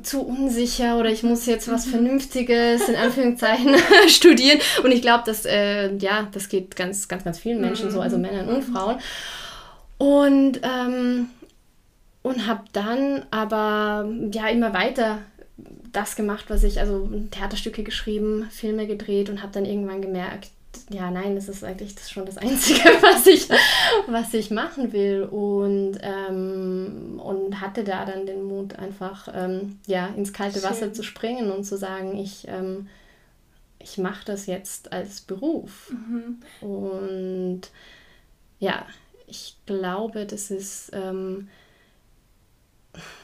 zu 0.02 0.22
unsicher 0.22 0.98
oder 0.98 1.10
ich 1.10 1.22
muss 1.22 1.46
jetzt 1.46 1.70
was 1.70 1.86
mhm. 1.86 1.90
Vernünftiges 1.90 2.88
in 2.88 2.96
Anführungszeichen 2.96 3.76
studieren. 4.08 4.60
Und 4.82 4.92
ich 4.92 5.02
glaube, 5.02 5.24
dass 5.26 5.44
äh, 5.44 5.94
ja, 5.96 6.28
das 6.32 6.48
geht 6.48 6.76
ganz, 6.76 7.08
ganz, 7.08 7.24
ganz 7.24 7.38
vielen 7.38 7.60
Menschen 7.60 7.90
so, 7.90 8.00
also 8.00 8.16
mhm. 8.16 8.22
Männern 8.22 8.48
und 8.48 8.62
Frauen. 8.62 8.98
Und, 9.98 10.60
ähm, 10.62 11.28
und 12.22 12.46
habe 12.46 12.64
dann 12.72 13.24
aber 13.30 14.08
ja 14.32 14.48
immer 14.48 14.72
weiter 14.72 15.18
das 15.92 16.16
gemacht, 16.16 16.46
was 16.48 16.62
ich, 16.62 16.80
also 16.80 17.08
Theaterstücke 17.30 17.82
geschrieben, 17.82 18.46
Filme 18.50 18.86
gedreht 18.86 19.30
und 19.30 19.42
habe 19.42 19.52
dann 19.52 19.64
irgendwann 19.64 20.02
gemerkt, 20.02 20.50
ja, 20.90 21.10
nein, 21.10 21.34
das 21.34 21.48
ist 21.48 21.64
eigentlich 21.64 21.94
das 21.94 22.10
schon 22.10 22.26
das 22.26 22.38
Einzige, 22.38 22.80
was 23.02 23.26
ich, 23.26 23.48
was 24.06 24.34
ich 24.34 24.50
machen 24.50 24.92
will. 24.92 25.24
Und, 25.24 25.98
ähm, 26.02 27.20
und 27.22 27.60
hatte 27.60 27.84
da 27.84 28.04
dann 28.04 28.26
den 28.26 28.44
Mut, 28.44 28.76
einfach 28.76 29.28
ähm, 29.32 29.78
ja, 29.86 30.08
ins 30.08 30.32
kalte 30.32 30.60
Schön. 30.60 30.70
Wasser 30.70 30.92
zu 30.92 31.02
springen 31.02 31.50
und 31.50 31.64
zu 31.64 31.76
sagen, 31.76 32.16
ich, 32.16 32.46
ähm, 32.48 32.88
ich 33.78 33.98
mache 33.98 34.24
das 34.24 34.46
jetzt 34.46 34.92
als 34.92 35.20
Beruf. 35.20 35.90
Mhm. 35.90 36.66
Und 36.66 37.62
ja, 38.58 38.86
ich 39.26 39.56
glaube, 39.66 40.26
das 40.26 40.50
ist 40.50 40.90
ähm, 40.92 41.48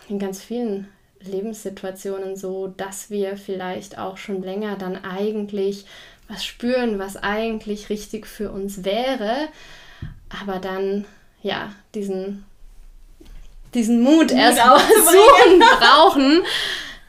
in 0.09 0.19
ganz 0.19 0.43
vielen 0.43 0.89
Lebenssituationen 1.21 2.37
so, 2.37 2.69
dass 2.69 3.11
wir 3.11 3.37
vielleicht 3.37 3.99
auch 3.99 4.17
schon 4.17 4.43
länger 4.43 4.77
dann 4.77 4.97
eigentlich 4.97 5.87
was 6.29 6.45
spüren, 6.45 6.99
was 6.99 7.17
eigentlich 7.17 7.91
richtig 7.91 8.27
für 8.27 8.51
uns 8.51 8.85
wäre, 8.85 9.49
aber 10.29 10.59
dann 10.59 11.05
ja 11.43 11.73
diesen, 11.95 12.45
diesen 13.75 14.03
Mut, 14.03 14.31
Mut 14.31 14.33
erstmal 14.33 14.79
suchen 14.81 15.61
brauchen, 15.79 16.43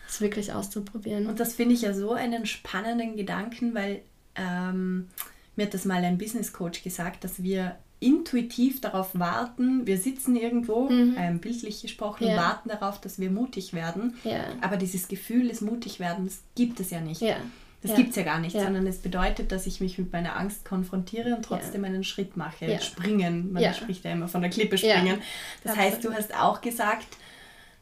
es 0.07 0.21
wirklich 0.21 0.53
auszuprobieren. 0.53 1.27
Und 1.27 1.39
das 1.39 1.53
finde 1.53 1.75
ich 1.75 1.81
ja 1.81 1.93
so 1.93 2.13
einen 2.13 2.45
spannenden 2.45 3.15
Gedanken, 3.15 3.73
weil 3.73 4.01
ähm, 4.35 5.09
mir 5.55 5.65
hat 5.65 5.73
das 5.73 5.85
mal 5.85 6.03
ein 6.03 6.17
Business 6.17 6.53
Coach 6.53 6.83
gesagt, 6.83 7.23
dass 7.23 7.41
wir 7.41 7.77
intuitiv 7.99 8.81
darauf 8.81 9.17
warten, 9.17 9.87
wir 9.87 9.97
sitzen 9.97 10.35
irgendwo, 10.35 10.89
mhm. 10.89 11.15
ähm, 11.17 11.39
bildlich 11.39 11.81
gesprochen, 11.81 12.27
ja. 12.27 12.31
und 12.31 12.37
warten 12.37 12.69
darauf, 12.69 12.99
dass 12.99 13.19
wir 13.19 13.31
mutig 13.31 13.73
werden. 13.73 14.15
Ja. 14.23 14.43
Aber 14.61 14.77
dieses 14.77 15.07
Gefühl 15.07 15.47
des 15.47 15.61
Mutigwerdens 15.61 16.41
gibt 16.55 16.79
es 16.79 16.91
ja 16.91 16.99
nicht. 16.99 17.21
Ja. 17.21 17.37
Das 17.85 17.91
ja. 17.91 17.97
gibt 17.97 18.09
es 18.09 18.15
ja 18.15 18.23
gar 18.23 18.39
nicht, 18.39 18.55
ja. 18.55 18.63
sondern 18.63 18.87
es 18.87 18.97
bedeutet, 18.97 19.51
dass 19.51 19.67
ich 19.67 19.79
mich 19.79 19.99
mit 19.99 20.11
meiner 20.11 20.35
Angst 20.37 20.65
konfrontiere 20.65 21.35
und 21.35 21.45
trotzdem 21.45 21.83
ja. 21.83 21.89
einen 21.89 22.03
Schritt 22.03 22.35
mache. 22.35 22.65
Ja. 22.65 22.81
Springen, 22.81 23.53
man 23.53 23.73
spricht 23.75 24.03
ja 24.05 24.11
immer 24.11 24.27
von 24.27 24.41
der 24.41 24.49
Klippe 24.49 24.75
springen. 24.79 25.21
Das 25.63 25.73
Absolut. 25.73 25.93
heißt, 25.93 26.05
du 26.05 26.13
hast 26.13 26.35
auch 26.35 26.61
gesagt, 26.61 27.05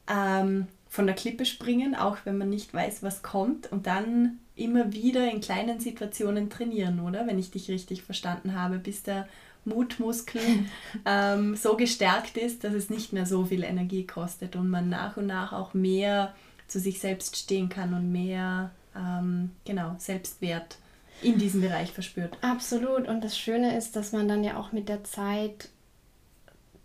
ähm, 0.10 0.68
von 0.89 1.06
der 1.06 1.16
Klippe 1.16 1.46
springen, 1.46 1.96
auch 1.96 2.18
wenn 2.26 2.38
man 2.38 2.50
nicht 2.50 2.74
weiß, 2.74 3.02
was 3.02 3.24
kommt 3.24 3.72
und 3.72 3.88
dann 3.88 4.39
immer 4.58 4.92
wieder 4.92 5.32
in 5.32 5.39
kleinen 5.39 5.80
Situationen 5.80 6.50
trainieren, 6.50 7.00
oder? 7.00 7.26
Wenn 7.26 7.39
ich 7.39 7.50
dich 7.50 7.70
richtig 7.70 8.04
verstanden 8.04 8.60
habe, 8.60 8.78
bis 8.78 9.04
der 9.04 9.30
Mutmuskel 9.63 10.42
ähm, 11.06 11.56
so 11.56 11.78
gestärkt 11.78 12.36
ist, 12.36 12.66
dass 12.66 12.74
es 12.74 12.89
nicht 12.89 13.13
mehr 13.13 13.26
so 13.26 13.46
viel 13.46 13.63
Energie 13.63 14.06
kostet 14.06 14.58
und 14.58 14.70
man 14.70 14.89
nach 14.89 15.16
und 15.16 15.28
nach 15.28 15.54
auch 15.54 15.74
mehr 15.74 16.36
zu 16.68 16.78
sich 16.82 17.00
selbst 17.00 17.38
stehen 17.38 17.70
kann 17.70 17.94
und 17.94 18.12
mehr 18.12 18.72
ähm, 18.95 19.51
genau, 19.65 19.95
Selbstwert 19.97 20.77
in 21.21 21.38
diesem 21.38 21.62
Bereich 21.62 21.91
verspürt. 21.91 22.38
Absolut. 22.41 23.08
Und 23.08 23.23
das 23.23 23.38
Schöne 23.38 23.77
ist, 23.77 23.95
dass 23.95 24.12
man 24.12 24.27
dann 24.27 24.43
ja 24.43 24.58
auch 24.58 24.71
mit 24.71 24.89
der 24.89 25.03
Zeit 25.03 25.69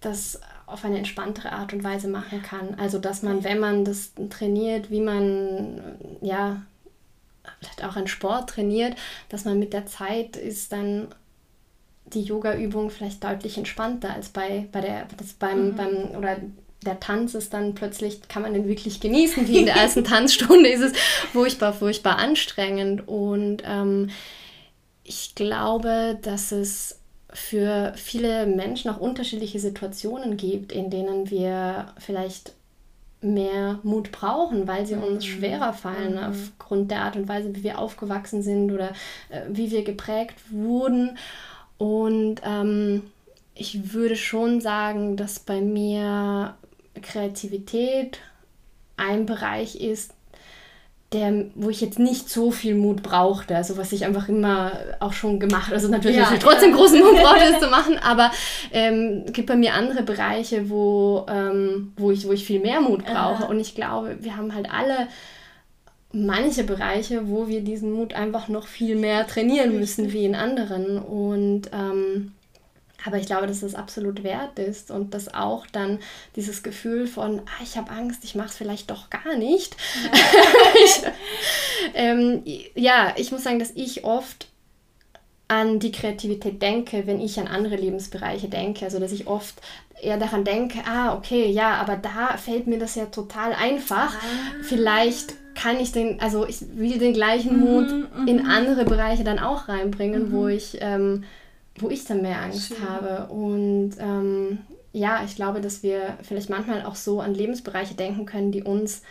das 0.01 0.41
auf 0.67 0.85
eine 0.85 0.99
entspanntere 0.99 1.53
Art 1.53 1.73
und 1.73 1.83
Weise 1.83 2.09
machen 2.09 2.43
kann. 2.43 2.75
Also 2.79 2.99
dass 2.99 3.23
man, 3.23 3.43
wenn 3.43 3.59
man 3.59 3.85
das 3.85 4.13
trainiert, 4.31 4.91
wie 4.91 5.01
man 5.01 5.81
ja 6.21 6.63
vielleicht 7.61 7.85
auch 7.85 7.97
einen 7.97 8.07
Sport 8.07 8.51
trainiert, 8.51 8.97
dass 9.29 9.45
man 9.45 9.59
mit 9.59 9.73
der 9.73 9.87
Zeit 9.87 10.37
ist 10.37 10.73
dann 10.73 11.09
die 12.07 12.23
Yoga-Übung 12.23 12.91
vielleicht 12.91 13.23
deutlich 13.25 13.59
entspannter 13.59 14.15
als 14.15 14.29
bei, 14.29 14.69
bei 14.73 14.81
der 14.81 15.07
beim, 15.39 15.71
mhm. 15.71 15.77
beim 15.77 16.11
oder 16.17 16.37
der 16.85 17.01
Tanz 17.01 17.35
ist 17.35 17.53
dann 17.53 17.75
plötzlich, 17.75 18.29
kann 18.29 18.43
man 18.43 18.55
den 18.55 18.69
wirklich 18.69 19.01
genießen. 19.01 19.49
Wie 19.49 19.59
in 19.59 19.67
der 19.67 19.77
ersten 19.77 20.05
Tanzstunde 20.05 20.69
ist 20.69 20.83
es 20.83 20.93
furchtbar, 21.33 21.73
furchtbar 21.73 22.19
anstrengend. 22.19 23.09
Und 23.09 23.63
ähm, 23.65 24.11
ich 25.03 25.35
glaube, 25.35 26.19
dass 26.23 26.53
es 26.53 27.01
für 27.33 27.93
viele 27.97 28.47
Menschen 28.47 28.91
auch 28.91 29.01
unterschiedliche 29.01 29.59
Situationen 29.59 30.37
gibt, 30.37 30.73
in 30.73 30.91
denen 30.91 31.31
wir 31.31 31.93
vielleicht 31.99 32.53
mehr 33.21 33.81
Mut 33.83 34.13
brauchen, 34.13 34.69
weil 34.69 34.87
sie 34.87 34.95
uns 34.95 35.25
mhm. 35.25 35.29
schwerer 35.29 35.73
fallen 35.73 36.15
mhm. 36.15 36.31
aufgrund 36.31 36.91
der 36.91 37.03
Art 37.03 37.17
und 37.17 37.29
Weise, 37.29 37.55
wie 37.55 37.65
wir 37.65 37.79
aufgewachsen 37.79 38.43
sind 38.43 38.71
oder 38.71 38.91
äh, 39.29 39.43
wie 39.49 39.71
wir 39.71 39.83
geprägt 39.83 40.37
wurden. 40.51 41.19
Und 41.79 42.37
ähm, 42.45 43.03
ich 43.55 43.93
würde 43.93 44.15
schon 44.15 44.61
sagen, 44.61 45.17
dass 45.17 45.41
bei 45.41 45.61
mir 45.61 46.55
Kreativität 47.01 48.21
ein 48.97 49.27
Bereich 49.27 49.77
ist, 49.77 50.13
der, 51.13 51.47
wo 51.55 51.71
ich 51.71 51.81
jetzt 51.81 51.99
nicht 51.99 52.29
so 52.29 52.51
viel 52.51 52.75
Mut 52.75 53.03
brauchte, 53.03 53.57
also 53.57 53.79
was 53.79 53.93
ich 53.93 54.05
einfach 54.05 54.29
immer 54.29 54.73
auch 55.01 55.15
schon 55.15 55.41
gemacht, 55.41 55.73
also 55.73 55.89
natürlich, 55.89 56.19
ja, 56.19 56.31
ich 56.31 56.39
trotzdem 56.39 56.73
großen 56.73 56.99
Mut 56.99 57.17
brauchte, 57.23 57.51
das 57.51 57.61
zu 57.61 57.71
machen, 57.71 57.99
aber 57.99 58.31
ähm, 58.73 59.23
es 59.27 59.33
gibt 59.33 59.49
bei 59.49 59.57
mir 59.57 59.73
andere 59.73 60.03
Bereiche, 60.03 60.69
wo, 60.69 61.25
ähm, 61.31 61.93
wo, 61.97 62.11
ich, 62.11 62.27
wo 62.27 62.33
ich 62.33 62.45
viel 62.45 62.61
mehr 62.61 62.83
Mut 62.83 63.07
brauche. 63.07 63.47
Und 63.47 63.59
ich 63.59 63.75
glaube, 63.75 64.19
wir 64.21 64.37
haben 64.37 64.55
halt 64.55 64.71
alle 64.71 65.09
manche 66.13 66.65
Bereiche, 66.65 67.29
wo 67.29 67.49
wir 67.49 67.63
diesen 67.63 67.93
Mut 67.93 68.13
einfach 68.13 68.49
noch 68.49 68.67
viel 68.67 68.97
mehr 68.97 69.27
trainieren 69.27 69.79
müssen 69.79 70.13
wie 70.13 70.27
in 70.27 70.35
anderen. 70.35 70.99
Und 70.99 71.71
ähm, 71.73 72.33
aber 73.07 73.19
ich 73.19 73.27
glaube, 73.27 73.47
dass 73.47 73.61
das 73.61 73.75
absolut 73.75 74.25
wert 74.25 74.59
ist 74.59 74.91
und 74.91 75.15
dass 75.15 75.33
auch 75.33 75.67
dann 75.67 76.01
dieses 76.35 76.63
Gefühl 76.63 77.07
von, 77.07 77.41
ah, 77.41 77.63
ich 77.63 77.77
habe 77.77 77.91
Angst, 77.93 78.25
ich 78.25 78.35
mache 78.35 78.49
es 78.49 78.57
vielleicht 78.57 78.91
doch 78.91 79.09
gar 79.09 79.37
nicht. 79.37 79.77
Ja. 80.05 80.11
ich, 80.85 81.03
ähm, 81.95 82.43
ja, 82.75 83.15
ich 83.17 83.31
muss 83.31 83.45
sagen, 83.45 83.61
dass 83.61 83.71
ich 83.75 84.05
oft 84.05 84.49
an 85.47 85.79
die 85.79 85.93
Kreativität 85.93 86.61
denke, 86.61 87.07
wenn 87.07 87.21
ich 87.21 87.41
an 87.41 87.49
andere 87.49 87.77
Lebensbereiche 87.77 88.49
denke. 88.49 88.85
Also, 88.85 88.99
dass 88.99 89.13
ich 89.13 89.27
oft 89.27 89.55
eher 90.03 90.19
daran 90.19 90.45
denke, 90.45 90.81
ah, 90.87 91.15
okay, 91.15 91.51
ja, 91.51 91.75
aber 91.75 91.97
da 91.97 92.37
fällt 92.37 92.67
mir 92.67 92.79
das 92.79 92.95
ja 92.97 93.07
total 93.07 93.53
einfach. 93.55 94.15
Ah. 94.15 94.63
Vielleicht 94.63 95.35
kann 95.55 95.81
ich 95.81 95.91
den, 95.93 96.21
also 96.21 96.47
ich 96.47 96.59
will 96.77 96.99
den 96.99 97.15
gleichen 97.15 97.59
Mut 97.59 97.91
mhm, 97.91 98.29
in 98.29 98.43
mhm. 98.43 98.51
andere 98.51 98.85
Bereiche 98.85 99.25
dann 99.25 99.39
auch 99.39 99.69
reinbringen, 99.69 100.29
mhm. 100.29 100.33
wo 100.33 100.47
ich 100.47 100.79
ähm, 100.81 101.25
wo 101.81 101.91
ich 101.91 102.05
dann 102.05 102.23
mehr 102.23 102.43
Angst 102.43 102.69
Schön. 102.69 102.89
habe. 102.89 103.33
Und 103.33 103.93
ähm, 103.99 104.59
ja, 104.93 105.23
ich 105.25 105.37
glaube, 105.37 105.61
dass 105.61 105.83
wir 105.83 106.19
vielleicht 106.23 106.51
manchmal 106.51 106.85
auch 106.85 106.97
so 106.97 107.21
an 107.21 107.35
Lebensbereiche 107.35 107.95
denken 107.95 108.27
können, 108.27 108.53
die 108.53 108.63
uns 108.63 109.03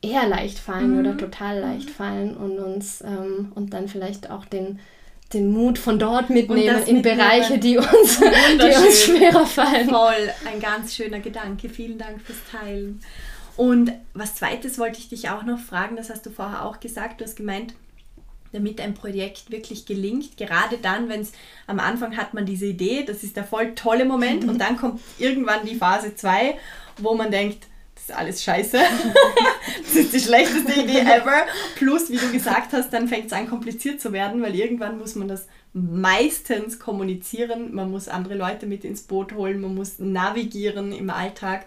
eher 0.00 0.26
leicht 0.28 0.58
fallen 0.58 0.92
mhm. 0.94 1.00
oder 1.00 1.16
total 1.16 1.58
leicht 1.58 1.88
mhm. 1.88 1.92
fallen 1.92 2.36
und 2.36 2.58
uns 2.58 3.02
ähm, 3.02 3.52
und 3.54 3.72
dann 3.72 3.88
vielleicht 3.88 4.30
auch 4.30 4.44
den, 4.44 4.78
den 5.32 5.50
Mut 5.50 5.78
von 5.78 5.98
dort 5.98 6.30
mitnehmen 6.30 6.82
in 6.86 7.02
Bereiche, 7.02 7.58
die 7.58 7.78
uns, 7.78 8.20
die 8.20 8.86
uns 8.86 9.02
schwerer 9.02 9.46
fallen. 9.46 9.88
Voll, 9.88 10.30
ein 10.50 10.60
ganz 10.60 10.94
schöner 10.94 11.20
Gedanke. 11.20 11.68
Vielen 11.68 11.98
Dank 11.98 12.20
fürs 12.20 12.38
Teilen. 12.50 13.00
Und 13.56 13.90
was 14.14 14.36
zweites 14.36 14.78
wollte 14.78 15.00
ich 15.00 15.08
dich 15.08 15.30
auch 15.30 15.42
noch 15.42 15.58
fragen, 15.58 15.96
das 15.96 16.10
hast 16.10 16.24
du 16.24 16.30
vorher 16.30 16.64
auch 16.64 16.78
gesagt, 16.78 17.20
du 17.20 17.24
hast 17.24 17.34
gemeint, 17.34 17.74
damit 18.52 18.80
ein 18.80 18.94
Projekt 18.94 19.50
wirklich 19.50 19.86
gelingt. 19.86 20.36
Gerade 20.36 20.78
dann, 20.78 21.08
wenn 21.08 21.20
es 21.20 21.32
am 21.66 21.80
Anfang 21.80 22.16
hat 22.16 22.34
man 22.34 22.46
diese 22.46 22.66
Idee, 22.66 23.04
das 23.04 23.22
ist 23.22 23.36
der 23.36 23.44
voll 23.44 23.74
tolle 23.74 24.04
Moment 24.04 24.44
und 24.44 24.58
dann 24.58 24.76
kommt 24.76 25.00
irgendwann 25.18 25.66
die 25.66 25.74
Phase 25.74 26.14
2, 26.14 26.56
wo 26.98 27.14
man 27.14 27.30
denkt, 27.30 27.66
das 27.94 28.04
ist 28.04 28.14
alles 28.14 28.42
scheiße. 28.44 28.78
das 29.82 29.94
ist 29.94 30.12
die 30.12 30.20
schlechteste 30.20 30.80
Idee 30.80 31.00
ever. 31.00 31.46
Plus, 31.76 32.10
wie 32.10 32.16
du 32.16 32.30
gesagt 32.30 32.72
hast, 32.72 32.90
dann 32.90 33.08
fängt 33.08 33.26
es 33.26 33.32
an 33.32 33.48
kompliziert 33.48 34.00
zu 34.00 34.12
werden, 34.12 34.40
weil 34.42 34.54
irgendwann 34.54 34.98
muss 34.98 35.14
man 35.14 35.28
das 35.28 35.46
meistens 35.72 36.78
kommunizieren, 36.78 37.74
man 37.74 37.90
muss 37.90 38.08
andere 38.08 38.34
Leute 38.34 38.66
mit 38.66 38.84
ins 38.84 39.02
Boot 39.02 39.34
holen, 39.34 39.60
man 39.60 39.74
muss 39.74 39.98
navigieren 39.98 40.92
im 40.92 41.10
Alltag. 41.10 41.66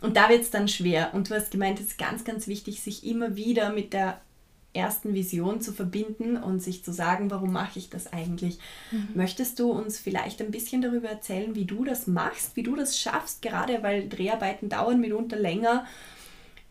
Und 0.00 0.16
da 0.16 0.28
wird 0.28 0.42
es 0.42 0.50
dann 0.50 0.68
schwer. 0.68 1.10
Und 1.12 1.30
du 1.30 1.34
hast 1.34 1.50
gemeint, 1.50 1.78
es 1.78 1.86
ist 1.86 1.98
ganz, 1.98 2.24
ganz 2.24 2.46
wichtig, 2.46 2.82
sich 2.82 3.06
immer 3.06 3.36
wieder 3.36 3.70
mit 3.70 3.92
der 3.92 4.20
ersten 4.72 5.14
Vision 5.14 5.60
zu 5.60 5.72
verbinden 5.72 6.36
und 6.36 6.60
sich 6.60 6.84
zu 6.84 6.92
sagen, 6.92 7.30
warum 7.30 7.52
mache 7.52 7.78
ich 7.78 7.90
das 7.90 8.12
eigentlich? 8.12 8.58
Mhm. 8.92 9.08
Möchtest 9.14 9.58
du 9.58 9.70
uns 9.70 9.98
vielleicht 9.98 10.40
ein 10.40 10.52
bisschen 10.52 10.80
darüber 10.80 11.08
erzählen, 11.08 11.54
wie 11.54 11.64
du 11.64 11.84
das 11.84 12.06
machst, 12.06 12.54
wie 12.54 12.62
du 12.62 12.76
das 12.76 12.98
schaffst, 12.98 13.42
gerade 13.42 13.82
weil 13.82 14.08
Dreharbeiten 14.08 14.68
dauern 14.68 15.00
mitunter 15.00 15.36
länger? 15.36 15.86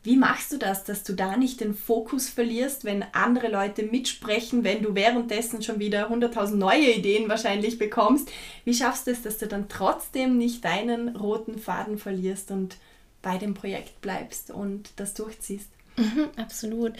Wie 0.01 0.15
machst 0.15 0.53
du 0.53 0.57
das, 0.57 0.85
dass 0.85 1.03
du 1.03 1.13
da 1.13 1.35
nicht 1.35 1.59
den 1.59 1.73
Fokus 1.73 2.29
verlierst, 2.29 2.85
wenn 2.85 3.03
andere 3.11 3.49
Leute 3.49 3.83
mitsprechen, 3.83 4.63
wenn 4.63 4.81
du 4.81 4.95
währenddessen 4.95 5.61
schon 5.61 5.79
wieder 5.79 6.09
100.000 6.09 6.55
neue 6.55 6.93
Ideen 6.93 7.27
wahrscheinlich 7.27 7.77
bekommst? 7.77 8.31
Wie 8.63 8.73
schaffst 8.73 9.07
du 9.07 9.11
es, 9.11 9.23
dass 9.23 9.39
du 9.39 9.47
dann 9.47 9.67
trotzdem 9.67 10.37
nicht 10.37 10.63
deinen 10.63 11.17
roten 11.17 11.59
Faden 11.59 11.97
verlierst 11.97 12.49
und 12.51 12.77
bei 13.21 13.37
dem 13.37 13.53
Projekt 13.53 13.99
bleibst 13.99 14.51
und 14.51 14.89
das 14.95 15.13
durchziehst? 15.15 15.69
Mhm, 15.99 16.29
absolut. 16.37 16.93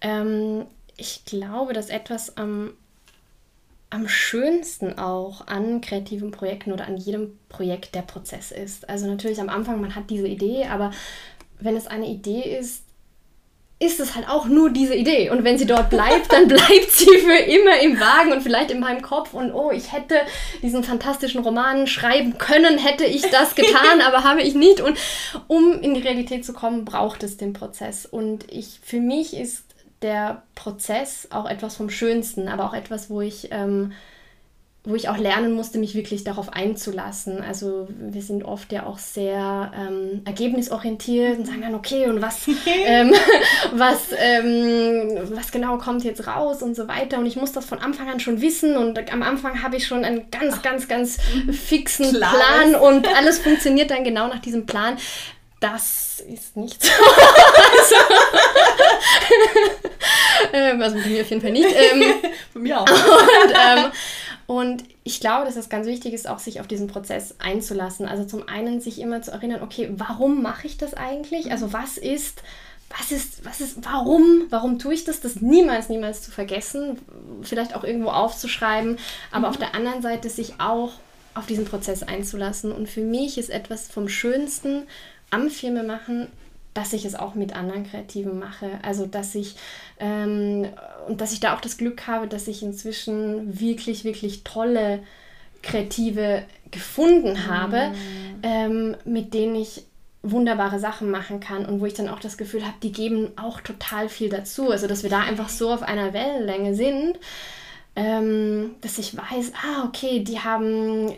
Ähm, 0.00 0.66
ich 0.96 1.24
glaube, 1.24 1.72
dass 1.72 1.88
etwas 1.88 2.36
am, 2.36 2.74
am 3.90 4.08
schönsten 4.08 4.98
auch 4.98 5.46
an 5.46 5.80
kreativen 5.80 6.30
Projekten 6.30 6.72
oder 6.72 6.86
an 6.86 6.96
jedem 6.96 7.38
Projekt 7.48 7.94
der 7.94 8.02
Prozess 8.02 8.50
ist. 8.52 8.88
Also 8.88 9.06
natürlich 9.06 9.40
am 9.40 9.48
Anfang, 9.48 9.80
man 9.80 9.94
hat 9.94 10.10
diese 10.10 10.28
Idee, 10.28 10.66
aber 10.66 10.90
wenn 11.60 11.76
es 11.76 11.86
eine 11.86 12.06
Idee 12.08 12.58
ist, 12.58 12.83
ist 13.84 14.00
es 14.00 14.14
halt 14.14 14.28
auch 14.28 14.46
nur 14.46 14.70
diese 14.70 14.94
Idee. 14.94 15.30
Und 15.30 15.44
wenn 15.44 15.58
sie 15.58 15.66
dort 15.66 15.90
bleibt, 15.90 16.32
dann 16.32 16.48
bleibt 16.48 16.90
sie 16.90 17.18
für 17.18 17.36
immer 17.36 17.80
im 17.80 18.00
Wagen 18.00 18.32
und 18.32 18.42
vielleicht 18.42 18.70
in 18.70 18.80
meinem 18.80 19.02
Kopf. 19.02 19.34
Und 19.34 19.52
oh, 19.52 19.70
ich 19.70 19.92
hätte 19.92 20.16
diesen 20.62 20.84
fantastischen 20.84 21.42
Roman 21.42 21.86
schreiben 21.86 22.38
können, 22.38 22.78
hätte 22.78 23.04
ich 23.04 23.22
das 23.30 23.54
getan, 23.54 24.00
aber 24.06 24.24
habe 24.24 24.42
ich 24.42 24.54
nicht. 24.54 24.80
Und 24.80 24.98
um 25.46 25.80
in 25.80 25.94
die 25.94 26.02
Realität 26.02 26.44
zu 26.44 26.52
kommen, 26.52 26.84
braucht 26.84 27.22
es 27.22 27.36
den 27.36 27.52
Prozess. 27.52 28.06
Und 28.06 28.50
ich, 28.50 28.80
für 28.82 29.00
mich 29.00 29.36
ist 29.36 29.64
der 30.02 30.42
Prozess 30.54 31.28
auch 31.30 31.48
etwas 31.48 31.76
vom 31.76 31.90
Schönsten, 31.90 32.48
aber 32.48 32.64
auch 32.64 32.74
etwas, 32.74 33.08
wo 33.08 33.20
ich 33.20 33.48
ähm, 33.50 33.92
wo 34.86 34.94
ich 34.94 35.08
auch 35.08 35.16
lernen 35.16 35.54
musste, 35.54 35.78
mich 35.78 35.94
wirklich 35.94 36.24
darauf 36.24 36.52
einzulassen. 36.52 37.40
Also 37.40 37.88
wir 37.88 38.20
sind 38.20 38.44
oft 38.44 38.70
ja 38.70 38.84
auch 38.84 38.98
sehr 38.98 39.72
ähm, 39.74 40.20
ergebnisorientiert 40.26 41.38
und 41.38 41.46
sagen 41.46 41.62
dann, 41.62 41.74
okay, 41.74 42.06
und 42.06 42.20
was, 42.20 42.46
ähm, 42.86 43.14
was, 43.72 44.08
ähm, 44.18 45.30
was 45.34 45.52
genau 45.52 45.78
kommt 45.78 46.04
jetzt 46.04 46.26
raus 46.26 46.62
und 46.62 46.76
so 46.76 46.86
weiter. 46.86 47.18
Und 47.18 47.24
ich 47.24 47.36
muss 47.36 47.52
das 47.52 47.64
von 47.64 47.78
Anfang 47.78 48.10
an 48.10 48.20
schon 48.20 48.42
wissen 48.42 48.76
und 48.76 49.10
am 49.10 49.22
Anfang 49.22 49.62
habe 49.62 49.76
ich 49.76 49.86
schon 49.86 50.04
einen 50.04 50.30
ganz, 50.30 50.60
ganz, 50.60 50.86
ganz 50.86 51.16
fixen 51.50 52.10
Klares. 52.14 52.36
Plan 52.36 52.74
und 52.74 53.08
alles 53.16 53.38
funktioniert 53.38 53.90
dann 53.90 54.04
genau 54.04 54.28
nach 54.28 54.40
diesem 54.40 54.66
Plan. 54.66 54.98
Das 55.60 56.20
ist 56.20 56.58
nicht 56.58 56.84
so. 56.84 56.90
also, 57.78 57.94
ähm, 60.52 60.82
also 60.82 60.96
bei 60.98 61.06
mir 61.06 61.22
auf 61.22 61.30
jeden 61.30 61.40
Fall 61.40 61.52
nicht. 61.52 61.74
Ähm, 61.74 62.02
bei 62.52 62.60
mir 62.60 62.80
auch. 62.80 62.86
Und, 62.86 63.54
ähm, 63.54 63.92
und 64.46 64.84
ich 65.04 65.20
glaube, 65.20 65.46
dass 65.46 65.56
es 65.56 65.68
ganz 65.68 65.86
wichtig 65.86 66.12
ist, 66.12 66.28
auch 66.28 66.38
sich 66.38 66.60
auf 66.60 66.66
diesen 66.66 66.86
Prozess 66.86 67.36
einzulassen. 67.38 68.06
Also 68.06 68.24
zum 68.24 68.48
einen 68.48 68.80
sich 68.80 69.00
immer 69.00 69.22
zu 69.22 69.30
erinnern, 69.30 69.62
okay, 69.62 69.90
warum 69.96 70.42
mache 70.42 70.66
ich 70.66 70.76
das 70.76 70.94
eigentlich? 70.94 71.50
Also 71.50 71.72
was 71.72 71.96
ist, 71.96 72.42
was 72.90 73.10
ist, 73.10 73.44
was 73.44 73.60
ist, 73.60 73.78
warum, 73.84 74.44
warum 74.50 74.78
tue 74.78 74.94
ich 74.94 75.04
das? 75.04 75.20
Das 75.20 75.36
niemals, 75.36 75.88
niemals 75.88 76.22
zu 76.22 76.30
vergessen, 76.30 76.98
vielleicht 77.42 77.74
auch 77.74 77.84
irgendwo 77.84 78.10
aufzuschreiben, 78.10 78.98
aber 79.30 79.48
mhm. 79.48 79.54
auf 79.54 79.56
der 79.56 79.74
anderen 79.74 80.02
Seite 80.02 80.28
sich 80.28 80.54
auch 80.58 80.92
auf 81.34 81.46
diesen 81.46 81.64
Prozess 81.64 82.02
einzulassen. 82.02 82.70
Und 82.70 82.88
für 82.88 83.00
mich 83.00 83.38
ist 83.38 83.50
etwas 83.50 83.88
vom 83.88 84.08
Schönsten 84.08 84.82
am 85.30 85.48
Filmemachen 85.48 86.28
dass 86.74 86.92
ich 86.92 87.04
es 87.04 87.14
auch 87.14 87.36
mit 87.36 87.54
anderen 87.54 87.88
Kreativen 87.88 88.38
mache. 88.38 88.80
Also 88.82 89.06
dass 89.06 89.34
ich 89.36 89.54
ähm, 90.00 90.66
und 91.06 91.20
dass 91.20 91.32
ich 91.32 91.40
da 91.40 91.54
auch 91.54 91.60
das 91.60 91.76
Glück 91.76 92.06
habe, 92.06 92.26
dass 92.26 92.48
ich 92.48 92.62
inzwischen 92.62 93.60
wirklich, 93.60 94.04
wirklich 94.04 94.44
tolle 94.44 95.00
Kreative 95.62 96.42
gefunden 96.70 97.46
habe, 97.46 97.90
mm. 97.90 98.42
ähm, 98.42 98.96
mit 99.04 99.34
denen 99.34 99.56
ich 99.56 99.84
wunderbare 100.22 100.78
Sachen 100.78 101.10
machen 101.10 101.40
kann 101.40 101.66
und 101.66 101.80
wo 101.80 101.86
ich 101.86 101.94
dann 101.94 102.08
auch 102.08 102.18
das 102.18 102.38
Gefühl 102.38 102.64
habe, 102.64 102.76
die 102.82 102.92
geben 102.92 103.28
auch 103.36 103.60
total 103.60 104.08
viel 104.08 104.30
dazu. 104.30 104.70
Also 104.70 104.86
dass 104.86 105.02
wir 105.02 105.10
da 105.10 105.20
einfach 105.20 105.48
so 105.48 105.70
auf 105.70 105.82
einer 105.82 106.12
Wellenlänge 106.12 106.74
sind, 106.74 107.18
ähm, 107.94 108.74
dass 108.80 108.98
ich 108.98 109.16
weiß, 109.16 109.52
ah, 109.54 109.84
okay, 109.86 110.24
die 110.24 110.40
haben 110.40 111.12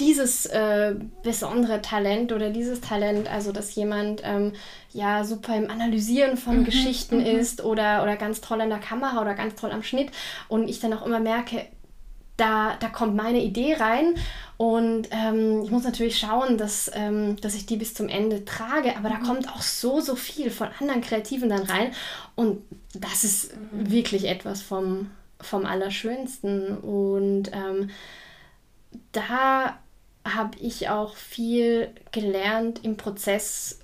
dieses 0.00 0.46
äh, 0.46 0.94
besondere 1.22 1.82
Talent 1.82 2.32
oder 2.32 2.50
dieses 2.50 2.80
Talent, 2.80 3.30
also 3.30 3.52
dass 3.52 3.74
jemand 3.74 4.22
ähm, 4.24 4.52
ja 4.92 5.24
super 5.24 5.56
im 5.56 5.70
Analysieren 5.70 6.36
von 6.36 6.60
mhm, 6.60 6.64
Geschichten 6.64 7.18
mhm. 7.18 7.26
ist 7.26 7.64
oder, 7.64 8.02
oder 8.02 8.16
ganz 8.16 8.40
toll 8.40 8.60
an 8.60 8.68
der 8.68 8.78
Kamera 8.78 9.20
oder 9.20 9.34
ganz 9.34 9.56
toll 9.56 9.72
am 9.72 9.82
Schnitt 9.82 10.10
und 10.48 10.68
ich 10.68 10.78
dann 10.80 10.92
auch 10.92 11.04
immer 11.04 11.20
merke, 11.20 11.66
da, 12.36 12.76
da 12.78 12.88
kommt 12.88 13.16
meine 13.16 13.42
Idee 13.42 13.74
rein 13.74 14.14
und 14.56 15.08
ähm, 15.10 15.62
ich 15.64 15.72
muss 15.72 15.82
natürlich 15.82 16.18
schauen, 16.18 16.56
dass, 16.56 16.88
ähm, 16.94 17.34
dass 17.40 17.56
ich 17.56 17.66
die 17.66 17.76
bis 17.76 17.94
zum 17.94 18.08
Ende 18.08 18.44
trage, 18.44 18.96
aber 18.96 19.08
da 19.08 19.16
mhm. 19.16 19.24
kommt 19.24 19.48
auch 19.48 19.62
so, 19.62 20.00
so 20.00 20.14
viel 20.14 20.52
von 20.52 20.68
anderen 20.78 21.00
Kreativen 21.00 21.48
dann 21.48 21.62
rein 21.62 21.90
und 22.36 22.62
das 22.94 23.24
ist 23.24 23.56
mhm. 23.72 23.90
wirklich 23.90 24.28
etwas 24.28 24.62
vom, 24.62 25.10
vom 25.40 25.66
Allerschönsten 25.66 26.78
und 26.78 27.50
ähm, 27.52 27.90
da 29.10 29.78
habe 30.34 30.58
ich 30.60 30.88
auch 30.88 31.16
viel 31.16 31.90
gelernt 32.12 32.84
im 32.84 32.96
Prozess 32.96 33.80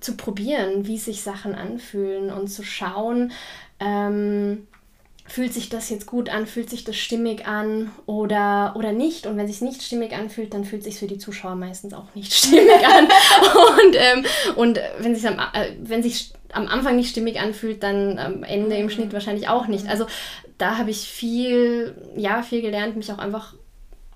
zu 0.00 0.16
probieren, 0.16 0.86
wie 0.86 0.98
sich 0.98 1.22
Sachen 1.22 1.54
anfühlen 1.54 2.30
und 2.30 2.48
zu 2.48 2.62
schauen, 2.62 3.32
ähm, 3.80 4.66
fühlt 5.24 5.54
sich 5.54 5.68
das 5.68 5.88
jetzt 5.88 6.06
gut 6.06 6.28
an, 6.28 6.46
fühlt 6.46 6.68
sich 6.68 6.84
das 6.84 6.96
stimmig 6.96 7.46
an 7.46 7.90
oder, 8.06 8.74
oder 8.76 8.92
nicht. 8.92 9.26
Und 9.26 9.36
wenn 9.36 9.46
es 9.46 9.52
sich 9.52 9.60
nicht 9.62 9.82
stimmig 9.82 10.12
anfühlt, 10.12 10.52
dann 10.52 10.64
fühlt 10.64 10.82
es 10.82 10.86
sich 10.86 10.98
für 10.98 11.06
die 11.06 11.18
Zuschauer 11.18 11.54
meistens 11.54 11.94
auch 11.94 12.14
nicht 12.14 12.34
stimmig 12.34 12.84
an. 12.84 13.04
und, 13.04 13.96
ähm, 13.96 14.26
und 14.56 14.80
wenn 14.98 15.12
es 15.12 15.20
sich 15.22 15.30
am, 15.30 15.38
äh, 15.38 15.72
wenn 15.80 16.02
sich 16.02 16.32
am 16.52 16.66
Anfang 16.66 16.96
nicht 16.96 17.10
stimmig 17.10 17.40
anfühlt, 17.40 17.82
dann 17.82 18.18
am 18.18 18.42
Ende 18.42 18.76
im 18.76 18.90
Schnitt 18.90 19.12
wahrscheinlich 19.12 19.48
auch 19.48 19.68
nicht. 19.68 19.88
Also 19.88 20.06
da 20.58 20.76
habe 20.76 20.90
ich 20.90 21.08
viel, 21.08 21.94
ja, 22.16 22.42
viel 22.42 22.60
gelernt, 22.60 22.96
mich 22.96 23.10
auch 23.10 23.18
einfach 23.18 23.54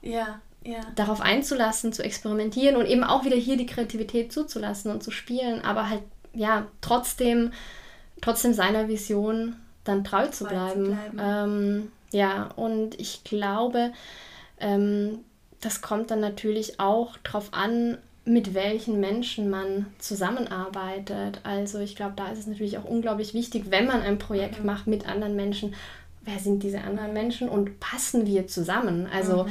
ja, 0.02 0.40
ja. 0.66 0.80
darauf 0.94 1.20
einzulassen, 1.20 1.92
zu 1.92 2.02
experimentieren 2.02 2.76
und 2.76 2.86
eben 2.86 3.04
auch 3.04 3.24
wieder 3.24 3.36
hier 3.36 3.56
die 3.56 3.66
Kreativität 3.66 4.32
zuzulassen 4.32 4.90
und 4.90 5.02
zu 5.02 5.10
spielen, 5.10 5.62
aber 5.62 5.88
halt 5.88 6.02
ja 6.34 6.66
trotzdem, 6.80 7.52
trotzdem 8.20 8.52
seiner 8.52 8.88
Vision 8.88 9.56
dann 9.84 10.04
treu 10.04 10.26
zu 10.28 10.44
bleiben. 10.44 10.84
Zu 10.84 10.90
bleiben. 10.90 11.20
Ähm, 11.20 11.92
ja, 12.10 12.48
und 12.56 12.98
ich 13.00 13.24
glaube, 13.24 13.92
ähm, 14.58 15.20
das 15.60 15.80
kommt 15.80 16.10
dann 16.10 16.20
natürlich 16.20 16.78
auch 16.80 17.16
darauf 17.22 17.52
an, 17.52 17.98
mit 18.24 18.54
welchen 18.54 18.98
Menschen 18.98 19.50
man 19.50 19.86
zusammenarbeitet. 19.98 21.40
Also 21.44 21.78
ich 21.78 21.94
glaube, 21.94 22.14
da 22.16 22.28
ist 22.28 22.40
es 22.40 22.46
natürlich 22.48 22.76
auch 22.76 22.84
unglaublich 22.84 23.34
wichtig, 23.34 23.66
wenn 23.70 23.86
man 23.86 24.02
ein 24.02 24.18
Projekt 24.18 24.60
mhm. 24.60 24.66
macht 24.66 24.88
mit 24.88 25.08
anderen 25.08 25.36
Menschen, 25.36 25.74
wer 26.22 26.40
sind 26.40 26.64
diese 26.64 26.80
anderen 26.80 27.12
Menschen 27.12 27.48
und 27.48 27.78
passen 27.78 28.26
wir 28.26 28.48
zusammen? 28.48 29.08
Also 29.12 29.44
mhm. 29.44 29.50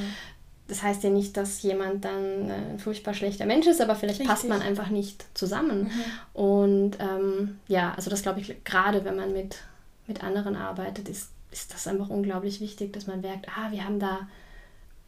Das 0.67 0.81
heißt 0.81 1.03
ja 1.03 1.09
nicht, 1.09 1.37
dass 1.37 1.61
jemand 1.61 2.05
dann 2.05 2.49
ein 2.49 2.79
furchtbar 2.79 3.13
schlechter 3.13 3.45
Mensch 3.45 3.67
ist, 3.67 3.81
aber 3.81 3.95
vielleicht 3.95 4.19
Richtig. 4.19 4.29
passt 4.29 4.49
man 4.49 4.61
einfach 4.61 4.89
nicht 4.89 5.25
zusammen. 5.37 5.83
Mhm. 5.83 6.41
Und 6.41 6.97
ähm, 6.99 7.59
ja, 7.67 7.93
also 7.95 8.09
das 8.09 8.23
glaube 8.23 8.39
ich 8.39 8.63
gerade, 8.63 9.05
wenn 9.05 9.15
man 9.15 9.31
mit, 9.31 9.59
mit 10.07 10.23
anderen 10.23 10.55
arbeitet, 10.55 11.07
ist, 11.07 11.29
ist 11.51 11.73
das 11.73 11.87
einfach 11.87 12.09
unglaublich 12.09 12.61
wichtig, 12.61 12.93
dass 12.93 13.05
man 13.05 13.21
merkt, 13.21 13.47
ah, 13.49 13.71
wir 13.71 13.85
haben 13.85 13.99
da 13.99 14.27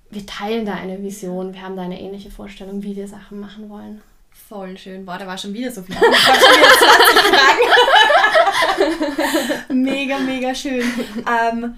wir 0.09 0.25
teilen 0.25 0.65
da 0.65 0.73
eine 0.73 1.03
Vision, 1.03 1.53
wir 1.53 1.61
haben 1.61 1.75
da 1.75 1.83
eine 1.83 1.99
ähnliche 1.99 2.31
Vorstellung, 2.31 2.81
wie 2.83 2.95
wir 2.95 3.07
Sachen 3.07 3.39
machen 3.39 3.69
wollen. 3.69 4.01
Voll 4.47 4.77
schön. 4.77 5.05
Boah, 5.05 5.17
da 5.17 5.27
war 5.27 5.37
schon 5.37 5.53
wieder 5.53 5.71
so 5.71 5.81
viel. 5.81 5.95
Ich 6.01 6.27
habe 6.27 6.39
schon 6.39 6.51
wieder 6.57 6.69
20 8.77 9.17
Fragen. 9.67 9.83
mega, 9.83 10.19
mega 10.19 10.55
schön. 10.55 10.83
Ähm, 11.27 11.75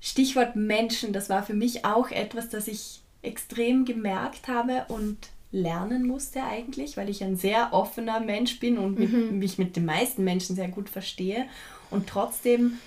Stichwort 0.00 0.54
Menschen, 0.54 1.12
das 1.12 1.28
war 1.28 1.42
für 1.42 1.54
mich 1.54 1.84
auch 1.84 2.10
etwas, 2.10 2.50
das 2.50 2.68
ich 2.68 3.00
extrem 3.24 3.84
gemerkt 3.84 4.48
habe 4.48 4.86
und 4.88 5.16
lernen 5.52 6.06
musste 6.06 6.42
eigentlich, 6.42 6.96
weil 6.96 7.08
ich 7.08 7.22
ein 7.22 7.36
sehr 7.36 7.72
offener 7.72 8.20
Mensch 8.20 8.58
bin 8.58 8.76
und 8.76 8.98
mhm. 8.98 9.38
mich 9.38 9.56
mit 9.56 9.76
den 9.76 9.84
meisten 9.84 10.24
Menschen 10.24 10.56
sehr 10.56 10.68
gut 10.68 10.88
verstehe. 10.88 11.46
Und 11.90 12.08
trotzdem 12.08 12.78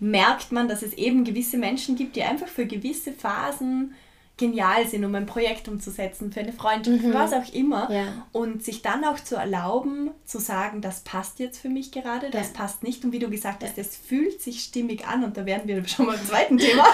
merkt 0.00 0.52
man, 0.52 0.68
dass 0.68 0.82
es 0.82 0.94
eben 0.94 1.24
gewisse 1.24 1.58
Menschen 1.58 1.96
gibt, 1.96 2.16
die 2.16 2.22
einfach 2.22 2.48
für 2.48 2.66
gewisse 2.66 3.12
Phasen 3.12 3.94
genial 4.38 4.86
sind, 4.86 5.04
um 5.04 5.14
ein 5.14 5.26
Projekt 5.26 5.68
umzusetzen, 5.68 6.32
für 6.32 6.40
eine 6.40 6.52
Freundschaft, 6.52 7.02
mhm. 7.02 7.08
für 7.08 7.14
was 7.14 7.32
auch 7.32 7.52
immer. 7.52 7.90
Ja. 7.90 8.26
Und 8.32 8.64
sich 8.64 8.80
dann 8.80 9.04
auch 9.04 9.18
zu 9.20 9.36
erlauben, 9.36 10.10
zu 10.24 10.38
sagen, 10.38 10.80
das 10.80 11.00
passt 11.00 11.40
jetzt 11.40 11.58
für 11.58 11.68
mich 11.68 11.92
gerade, 11.92 12.30
das 12.30 12.48
ja. 12.48 12.54
passt 12.54 12.82
nicht. 12.82 13.04
Und 13.04 13.12
wie 13.12 13.18
du 13.18 13.28
gesagt 13.28 13.62
hast, 13.62 13.76
es 13.76 13.96
fühlt 13.96 14.40
sich 14.40 14.62
stimmig 14.62 15.06
an. 15.06 15.24
Und 15.24 15.36
da 15.36 15.44
werden 15.44 15.68
wir 15.68 15.86
schon 15.86 16.06
mal 16.06 16.16
im 16.16 16.24
zweiten 16.24 16.58
Thema. 16.58 16.84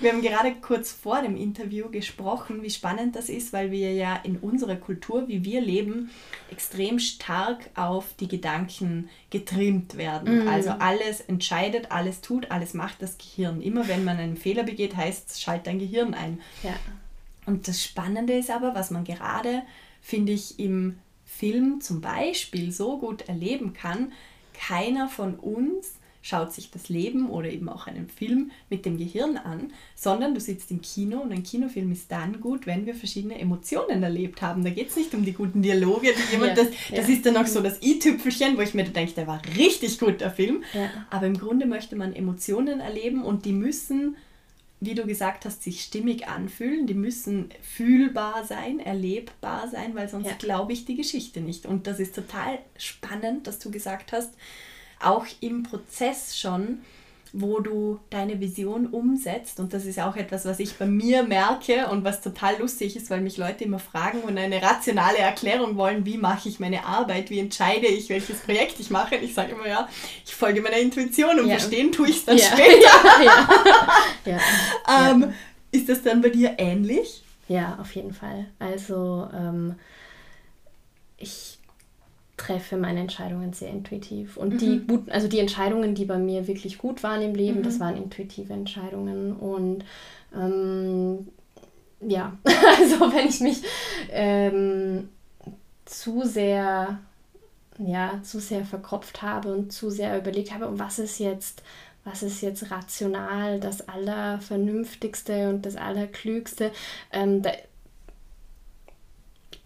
wir 0.00 0.12
haben 0.12 0.22
gerade 0.22 0.54
kurz 0.60 0.90
vor 0.90 1.22
dem 1.22 1.36
Interview 1.36 1.90
gesprochen, 1.90 2.62
wie 2.62 2.70
spannend 2.70 3.14
das 3.14 3.28
ist, 3.28 3.52
weil 3.52 3.70
wir 3.70 3.92
ja 3.92 4.16
in 4.24 4.38
unserer 4.38 4.76
Kultur, 4.76 5.28
wie 5.28 5.44
wir 5.44 5.60
leben, 5.60 6.10
extrem 6.50 6.98
stark 6.98 7.70
auf 7.76 8.14
die 8.18 8.28
Gedanken 8.28 9.10
getrimmt 9.32 9.96
werden. 9.96 10.42
Mhm. 10.42 10.48
Also 10.48 10.70
alles 10.70 11.22
entscheidet, 11.22 11.90
alles 11.90 12.20
tut, 12.20 12.50
alles 12.50 12.74
macht 12.74 13.00
das 13.00 13.16
Gehirn. 13.16 13.62
Immer 13.62 13.88
wenn 13.88 14.04
man 14.04 14.18
einen 14.18 14.36
Fehler 14.36 14.62
begeht, 14.62 14.94
heißt 14.94 15.30
es, 15.30 15.40
schalt 15.40 15.66
dein 15.66 15.78
Gehirn 15.78 16.12
ein. 16.12 16.38
Ja. 16.62 16.74
Und 17.46 17.66
das 17.66 17.82
Spannende 17.82 18.34
ist 18.34 18.50
aber, 18.50 18.74
was 18.74 18.90
man 18.90 19.04
gerade, 19.04 19.62
finde 20.02 20.32
ich, 20.32 20.60
im 20.60 20.98
Film 21.24 21.80
zum 21.80 22.02
Beispiel 22.02 22.70
so 22.70 22.98
gut 22.98 23.22
erleben 23.22 23.72
kann, 23.72 24.12
keiner 24.52 25.08
von 25.08 25.34
uns 25.36 25.94
schaut 26.22 26.52
sich 26.52 26.70
das 26.70 26.88
Leben 26.88 27.28
oder 27.28 27.50
eben 27.50 27.68
auch 27.68 27.86
einen 27.88 28.08
Film 28.08 28.52
mit 28.70 28.86
dem 28.86 28.96
Gehirn 28.96 29.36
an, 29.36 29.72
sondern 29.96 30.34
du 30.34 30.40
sitzt 30.40 30.70
im 30.70 30.80
Kino 30.80 31.20
und 31.20 31.32
ein 31.32 31.42
Kinofilm 31.42 31.90
ist 31.90 32.10
dann 32.10 32.40
gut, 32.40 32.66
wenn 32.66 32.86
wir 32.86 32.94
verschiedene 32.94 33.38
Emotionen 33.38 34.02
erlebt 34.02 34.40
haben. 34.40 34.64
Da 34.64 34.70
geht 34.70 34.88
es 34.88 34.96
nicht 34.96 35.12
um 35.14 35.24
die 35.24 35.32
guten 35.32 35.62
Dialoge, 35.62 36.14
die 36.14 36.32
jemand, 36.32 36.56
ja, 36.56 36.64
das, 36.64 36.72
das 36.94 37.08
ist 37.08 37.26
dann 37.26 37.36
auch 37.36 37.46
so 37.46 37.60
das 37.60 37.82
i-Tüpfelchen, 37.82 38.56
wo 38.56 38.62
ich 38.62 38.72
mir 38.72 38.84
denke, 38.84 39.12
der 39.14 39.26
war 39.26 39.42
richtig 39.58 39.98
gut, 39.98 40.20
der 40.20 40.30
Film. 40.30 40.62
Ja. 40.72 40.88
Aber 41.10 41.26
im 41.26 41.36
Grunde 41.36 41.66
möchte 41.66 41.96
man 41.96 42.14
Emotionen 42.14 42.80
erleben 42.80 43.24
und 43.24 43.44
die 43.44 43.52
müssen 43.52 44.16
wie 44.84 44.96
du 44.96 45.06
gesagt 45.06 45.44
hast, 45.44 45.62
sich 45.62 45.82
stimmig 45.82 46.26
anfühlen. 46.26 46.88
Die 46.88 46.94
müssen 46.94 47.50
fühlbar 47.62 48.44
sein, 48.44 48.80
erlebbar 48.80 49.68
sein, 49.70 49.94
weil 49.94 50.08
sonst 50.08 50.26
ja. 50.26 50.34
glaube 50.36 50.72
ich 50.72 50.84
die 50.84 50.96
Geschichte 50.96 51.40
nicht. 51.40 51.66
Und 51.66 51.86
das 51.86 52.00
ist 52.00 52.16
total 52.16 52.58
spannend, 52.76 53.46
dass 53.46 53.60
du 53.60 53.70
gesagt 53.70 54.10
hast, 54.10 54.34
auch 55.04 55.26
im 55.40 55.62
Prozess 55.62 56.38
schon, 56.38 56.80
wo 57.32 57.60
du 57.60 57.98
deine 58.10 58.40
Vision 58.40 58.86
umsetzt. 58.86 59.58
Und 59.58 59.72
das 59.72 59.86
ist 59.86 59.98
auch 59.98 60.16
etwas, 60.16 60.44
was 60.44 60.60
ich 60.60 60.76
bei 60.76 60.86
mir 60.86 61.22
merke 61.22 61.88
und 61.88 62.04
was 62.04 62.20
total 62.20 62.58
lustig 62.58 62.94
ist, 62.94 63.08
weil 63.08 63.22
mich 63.22 63.38
Leute 63.38 63.64
immer 63.64 63.78
fragen 63.78 64.20
und 64.20 64.36
eine 64.36 64.60
rationale 64.60 65.18
Erklärung 65.18 65.76
wollen, 65.76 66.04
wie 66.04 66.18
mache 66.18 66.48
ich 66.48 66.60
meine 66.60 66.84
Arbeit, 66.84 67.30
wie 67.30 67.38
entscheide 67.38 67.86
ich, 67.86 68.10
welches 68.10 68.40
Projekt 68.40 68.78
ich 68.80 68.90
mache. 68.90 69.16
Ich 69.16 69.34
sage 69.34 69.52
immer, 69.52 69.66
ja, 69.66 69.88
ich 70.26 70.34
folge 70.34 70.60
meiner 70.60 70.76
Intuition 70.76 71.40
und 71.40 71.46
ja. 71.46 71.56
verstehen 71.56 71.90
tue 71.90 72.10
ich 72.10 72.18
es 72.18 72.24
dann 72.26 72.36
ja. 72.36 72.44
später. 72.44 72.90
Ja. 74.24 75.10
ähm, 75.10 75.32
ist 75.72 75.88
das 75.88 76.02
dann 76.02 76.20
bei 76.20 76.28
dir 76.28 76.54
ähnlich? 76.58 77.24
Ja, 77.48 77.78
auf 77.80 77.94
jeden 77.94 78.12
Fall. 78.12 78.46
Also 78.58 79.28
ähm, 79.34 79.74
ich 81.16 81.58
treffe 82.36 82.76
meine 82.76 83.00
Entscheidungen 83.00 83.52
sehr 83.52 83.70
intuitiv. 83.70 84.36
Und 84.36 84.54
mhm. 84.54 84.58
die 84.58 84.80
guten, 84.86 85.10
also 85.10 85.28
die 85.28 85.38
Entscheidungen, 85.38 85.94
die 85.94 86.04
bei 86.04 86.18
mir 86.18 86.46
wirklich 86.46 86.78
gut 86.78 87.02
waren 87.02 87.22
im 87.22 87.34
Leben, 87.34 87.58
mhm. 87.58 87.62
das 87.62 87.80
waren 87.80 87.96
intuitive 87.96 88.52
Entscheidungen. 88.52 89.34
Und 89.34 89.84
ähm, 90.34 91.28
ja, 92.00 92.36
also 92.44 93.12
wenn 93.12 93.28
ich 93.28 93.40
mich 93.40 93.62
ähm, 94.10 95.08
zu 95.84 96.22
sehr, 96.24 96.98
ja, 97.78 98.20
zu 98.22 98.40
sehr 98.40 98.64
verkopft 98.64 99.22
habe 99.22 99.52
und 99.52 99.72
zu 99.72 99.90
sehr 99.90 100.18
überlegt 100.18 100.52
habe, 100.52 100.78
was 100.78 100.98
ist 100.98 101.18
jetzt, 101.18 101.62
was 102.04 102.22
ist 102.22 102.40
jetzt 102.40 102.70
rational, 102.70 103.60
das 103.60 103.88
Allervernünftigste 103.88 105.50
und 105.50 105.66
das 105.66 105.76
Allerklügste, 105.76 106.72
ähm, 107.12 107.42
da, 107.42 107.52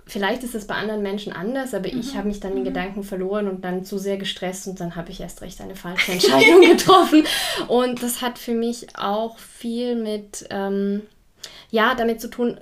vielleicht 0.06 0.44
ist 0.44 0.54
es 0.54 0.66
bei 0.66 0.74
anderen 0.74 1.02
Menschen 1.02 1.32
anders, 1.32 1.74
aber 1.74 1.92
mhm. 1.92 2.00
ich 2.00 2.16
habe 2.16 2.28
mich 2.28 2.40
dann 2.40 2.52
in 2.52 2.60
mhm. 2.60 2.64
Gedanken 2.64 3.02
verloren 3.02 3.48
und 3.48 3.64
dann 3.64 3.84
zu 3.84 3.98
sehr 3.98 4.16
gestresst 4.16 4.68
und 4.68 4.80
dann 4.80 4.96
habe 4.96 5.10
ich 5.10 5.20
erst 5.20 5.42
recht 5.42 5.60
eine 5.60 5.76
falsche 5.76 6.12
Entscheidung 6.12 6.60
getroffen. 6.60 7.24
Und 7.68 8.02
das 8.02 8.22
hat 8.22 8.38
für 8.38 8.54
mich 8.54 8.96
auch 8.96 9.38
viel 9.38 9.96
mit, 9.96 10.46
ähm, 10.50 11.02
ja, 11.70 11.94
damit 11.94 12.20
zu 12.20 12.28
tun, 12.28 12.58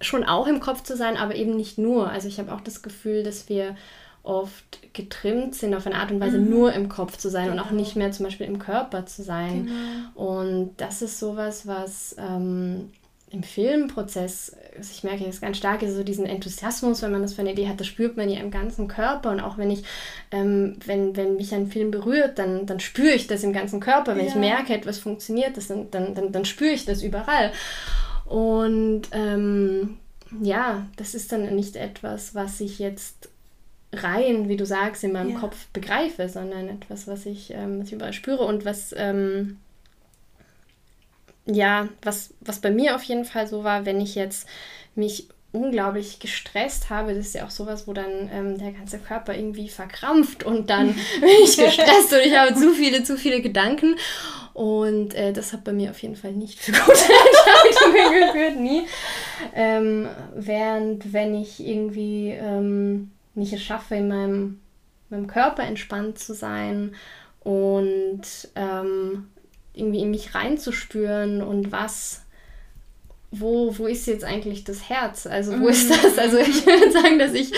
schon 0.00 0.24
auch 0.24 0.46
im 0.46 0.60
Kopf 0.60 0.84
zu 0.84 0.96
sein, 0.96 1.16
aber 1.16 1.34
eben 1.34 1.56
nicht 1.56 1.76
nur. 1.76 2.08
Also 2.08 2.28
ich 2.28 2.38
habe 2.38 2.54
auch 2.54 2.60
das 2.60 2.82
Gefühl, 2.82 3.24
dass 3.24 3.48
wir 3.48 3.76
oft 4.22 4.78
getrimmt 4.92 5.56
sind, 5.56 5.74
auf 5.74 5.86
eine 5.86 5.96
Art 5.96 6.12
und 6.12 6.20
Weise 6.20 6.38
mhm. 6.38 6.50
nur 6.50 6.72
im 6.72 6.88
Kopf 6.88 7.16
zu 7.16 7.28
sein 7.28 7.46
genau. 7.46 7.54
und 7.54 7.58
auch 7.58 7.70
genau. 7.70 7.80
nicht 7.80 7.96
mehr 7.96 8.12
zum 8.12 8.24
Beispiel 8.24 8.46
im 8.46 8.60
Körper 8.60 9.04
zu 9.06 9.24
sein. 9.24 9.66
Genau. 9.66 10.32
Und 10.32 10.76
das 10.76 11.02
ist 11.02 11.18
sowas, 11.18 11.66
was 11.66 12.14
ähm, 12.18 12.90
im 13.32 13.42
Filmprozess, 13.42 14.54
also 14.76 14.90
ich 14.92 15.04
merke 15.04 15.24
jetzt 15.24 15.40
ganz 15.40 15.56
stark, 15.56 15.80
so 15.80 16.04
diesen 16.04 16.26
Enthusiasmus, 16.26 17.00
wenn 17.00 17.12
man 17.12 17.22
das 17.22 17.32
für 17.32 17.40
eine 17.40 17.52
Idee 17.52 17.66
hat, 17.66 17.80
das 17.80 17.86
spürt 17.86 18.16
man 18.16 18.28
ja 18.28 18.40
im 18.40 18.50
ganzen 18.50 18.88
Körper. 18.88 19.30
Und 19.30 19.40
auch 19.40 19.56
wenn 19.56 19.70
ich, 19.70 19.84
ähm, 20.30 20.76
wenn, 20.84 21.16
wenn 21.16 21.36
mich 21.36 21.54
ein 21.54 21.66
Film 21.66 21.90
berührt, 21.90 22.38
dann, 22.38 22.66
dann 22.66 22.78
spüre 22.78 23.14
ich 23.14 23.26
das 23.26 23.42
im 23.42 23.54
ganzen 23.54 23.80
Körper. 23.80 24.16
Wenn 24.16 24.26
ja. 24.26 24.32
ich 24.32 24.36
merke, 24.36 24.74
etwas 24.74 24.98
funktioniert, 24.98 25.56
das, 25.56 25.68
dann, 25.68 25.90
dann, 25.90 26.14
dann, 26.14 26.30
dann 26.30 26.44
spüre 26.44 26.72
ich 26.72 26.84
das 26.84 27.02
überall. 27.02 27.52
Und 28.26 29.08
ähm, 29.12 29.96
ja, 30.42 30.86
das 30.96 31.14
ist 31.14 31.32
dann 31.32 31.54
nicht 31.54 31.76
etwas, 31.76 32.34
was 32.34 32.60
ich 32.60 32.78
jetzt 32.78 33.30
rein, 33.94 34.48
wie 34.48 34.56
du 34.56 34.66
sagst, 34.66 35.04
in 35.04 35.12
meinem 35.12 35.30
ja. 35.30 35.40
Kopf 35.40 35.68
begreife, 35.72 36.28
sondern 36.28 36.68
etwas, 36.68 37.06
was 37.06 37.24
ich, 37.24 37.50
ähm, 37.52 37.80
was 37.80 37.88
ich 37.88 37.94
überall 37.94 38.12
spüre 38.12 38.44
und 38.44 38.66
was 38.66 38.94
ähm, 38.96 39.58
ja, 41.46 41.88
was, 42.02 42.34
was 42.40 42.60
bei 42.60 42.70
mir 42.70 42.94
auf 42.94 43.02
jeden 43.02 43.24
Fall 43.24 43.46
so 43.46 43.64
war, 43.64 43.84
wenn 43.84 44.00
ich 44.00 44.14
jetzt 44.14 44.46
mich 44.94 45.28
unglaublich 45.52 46.18
gestresst 46.18 46.88
habe, 46.88 47.14
das 47.14 47.26
ist 47.26 47.34
ja 47.34 47.44
auch 47.44 47.50
sowas, 47.50 47.86
wo 47.86 47.92
dann 47.92 48.30
ähm, 48.32 48.58
der 48.58 48.72
ganze 48.72 48.98
Körper 48.98 49.34
irgendwie 49.34 49.68
verkrampft 49.68 50.44
und 50.44 50.70
dann 50.70 50.88
bin 51.20 51.28
ich 51.44 51.56
gestresst 51.56 52.12
und 52.12 52.20
ich 52.24 52.36
habe 52.36 52.54
zu 52.54 52.72
viele, 52.72 53.04
zu 53.04 53.16
viele 53.16 53.40
Gedanken. 53.42 53.96
Und 54.54 55.14
äh, 55.14 55.32
das 55.32 55.54
hat 55.54 55.64
bei 55.64 55.72
mir 55.72 55.90
auf 55.90 55.98
jeden 56.00 56.16
Fall 56.16 56.32
nicht 56.32 56.58
für 56.58 56.72
gute 56.72 56.90
Entscheidungen 56.92 58.26
geführt, 58.26 58.56
nie. 58.60 58.86
Ähm, 59.54 60.08
während 60.34 61.12
wenn 61.12 61.34
ich 61.34 61.66
irgendwie 61.66 62.30
ähm, 62.30 63.10
nicht 63.34 63.54
es 63.54 63.62
schaffe, 63.62 63.94
in 63.94 64.08
meinem, 64.08 64.60
meinem 65.08 65.26
Körper 65.26 65.62
entspannt 65.62 66.18
zu 66.18 66.34
sein 66.34 66.94
und 67.40 68.22
ähm, 68.54 69.28
irgendwie 69.74 70.00
in 70.00 70.10
mich 70.10 70.34
reinzuspüren 70.34 71.42
und 71.42 71.72
was, 71.72 72.22
wo, 73.30 73.76
wo 73.78 73.86
ist 73.86 74.06
jetzt 74.06 74.24
eigentlich 74.24 74.64
das 74.64 74.88
Herz? 74.88 75.26
Also 75.26 75.52
wo 75.52 75.64
mhm. 75.64 75.68
ist 75.68 75.90
das? 75.90 76.18
Also 76.18 76.38
ich 76.38 76.66
würde 76.66 76.92
sagen, 76.92 77.18
dass 77.18 77.32
ich 77.32 77.52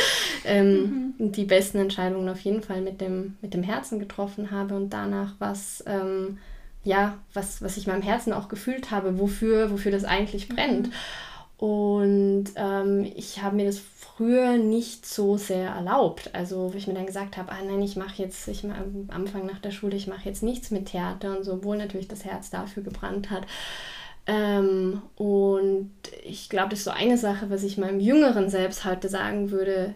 ähm, 0.45 1.15
mhm. 1.19 1.33
die 1.33 1.45
besten 1.45 1.79
Entscheidungen 1.79 2.29
auf 2.29 2.41
jeden 2.41 2.63
Fall 2.63 2.81
mit 2.81 3.01
dem, 3.01 3.37
mit 3.43 3.55
dem 3.55 3.63
Herzen 3.63 3.99
getroffen 3.99 4.51
habe 4.51 4.77
und 4.77 4.91
danach 4.91 5.35
was, 5.41 5.83
ähm, 5.87 6.39
ja, 6.85 7.19
was, 7.33 7.61
was 7.63 7.77
ich 7.77 7.87
meinem 7.87 8.03
Herzen 8.03 8.33
auch 8.33 8.49
gefühlt 8.49 8.91
habe, 8.91 9.19
wofür, 9.19 9.71
wofür 9.71 9.91
das 9.91 10.05
eigentlich 10.05 10.49
brennt. 10.49 10.89
Mhm. 10.89 10.93
Und 11.57 12.47
ähm, 12.57 13.11
ich 13.15 13.43
habe 13.43 13.57
mir 13.57 13.67
das 13.67 13.79
früher 13.79 14.57
nicht 14.57 15.07
so 15.07 15.37
sehr 15.37 15.71
erlaubt. 15.71 16.31
Also 16.33 16.73
wo 16.73 16.77
ich 16.77 16.87
mir 16.87 16.95
dann 16.95 17.07
gesagt 17.07 17.37
habe, 17.37 17.53
ah 17.53 17.63
nein, 17.65 17.83
ich 17.83 17.97
mache 17.97 18.23
jetzt, 18.23 18.49
ich 18.49 18.65
am 18.65 19.09
Anfang 19.09 19.47
nach 19.47 19.61
der 19.61 19.71
Schule, 19.71 19.97
ich 19.97 20.07
mache 20.07 20.29
jetzt 20.29 20.43
nichts 20.43 20.71
mit 20.71 20.87
Theater 20.87 21.37
und 21.37 21.45
so, 21.45 21.55
obwohl 21.55 21.77
natürlich 21.77 22.09
das 22.09 22.25
Herz 22.25 22.51
dafür 22.51 22.83
gebrannt 22.83 23.31
hat. 23.31 23.45
Ähm, 24.27 25.03
und 25.17 25.93
ich 26.25 26.49
glaube, 26.49 26.71
das 26.71 26.81
ist 26.81 26.85
so 26.87 26.91
eine 26.91 27.19
Sache, 27.19 27.51
was 27.51 27.63
ich 27.63 27.77
meinem 27.77 28.01
jüngeren 28.01 28.49
Selbst 28.49 28.85
heute 28.85 29.09
sagen 29.09 29.51
würde, 29.51 29.95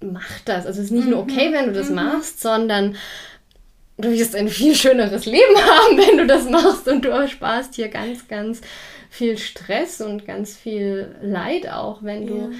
mach 0.00 0.40
das. 0.44 0.66
Also 0.66 0.80
es 0.80 0.86
ist 0.86 0.92
nicht 0.92 1.08
nur 1.08 1.20
okay, 1.20 1.48
mhm. 1.48 1.52
wenn 1.52 1.66
du 1.66 1.72
das 1.72 1.88
mhm. 1.88 1.96
machst, 1.96 2.40
sondern 2.40 2.96
du 3.98 4.10
wirst 4.10 4.34
ein 4.34 4.48
viel 4.48 4.74
schöneres 4.74 5.26
Leben 5.26 5.56
haben, 5.56 5.98
wenn 5.98 6.18
du 6.18 6.26
das 6.26 6.48
machst 6.48 6.88
und 6.88 7.04
du 7.04 7.10
ersparst 7.10 7.74
hier 7.74 7.88
ganz, 7.88 8.26
ganz 8.28 8.60
viel 9.12 9.36
Stress 9.36 10.00
und 10.00 10.24
ganz 10.24 10.56
viel 10.56 11.14
Leid 11.20 11.68
auch, 11.68 12.02
wenn 12.02 12.26
du, 12.26 12.34
ja. 12.34 12.50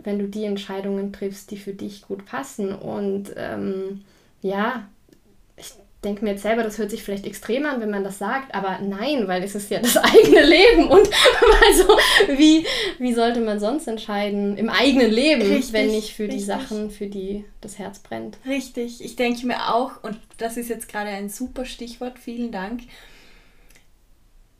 wenn 0.00 0.18
du 0.18 0.28
die 0.28 0.44
Entscheidungen 0.44 1.10
triffst, 1.10 1.50
die 1.50 1.56
für 1.56 1.72
dich 1.72 2.02
gut 2.02 2.26
passen. 2.26 2.74
Und 2.74 3.32
ähm, 3.34 4.02
ja, 4.42 4.86
ich 5.56 5.72
denke 6.04 6.22
mir 6.22 6.32
jetzt 6.32 6.42
selber, 6.42 6.64
das 6.64 6.76
hört 6.76 6.90
sich 6.90 7.02
vielleicht 7.02 7.26
extrem 7.26 7.64
an, 7.64 7.80
wenn 7.80 7.88
man 7.88 8.04
das 8.04 8.18
sagt, 8.18 8.54
aber 8.54 8.78
nein, 8.80 9.26
weil 9.26 9.42
es 9.42 9.54
ist 9.54 9.70
ja 9.70 9.80
das 9.80 9.96
eigene 9.96 10.44
Leben 10.44 10.88
und 10.88 11.08
also 11.66 11.96
wie, 12.36 12.66
wie 12.98 13.14
sollte 13.14 13.40
man 13.40 13.58
sonst 13.58 13.88
entscheiden 13.88 14.58
im 14.58 14.68
eigenen 14.68 15.10
Leben, 15.10 15.40
richtig, 15.40 15.72
wenn 15.72 15.86
nicht 15.86 16.12
für 16.12 16.24
richtig. 16.24 16.40
die 16.40 16.44
Sachen, 16.44 16.90
für 16.90 17.06
die 17.06 17.46
das 17.62 17.78
Herz 17.78 18.00
brennt. 18.00 18.36
Richtig, 18.46 19.02
ich 19.02 19.16
denke 19.16 19.46
mir 19.46 19.74
auch, 19.74 20.02
und 20.02 20.18
das 20.36 20.58
ist 20.58 20.68
jetzt 20.68 20.90
gerade 20.90 21.08
ein 21.08 21.30
super 21.30 21.64
Stichwort, 21.64 22.18
vielen 22.18 22.52
Dank. 22.52 22.82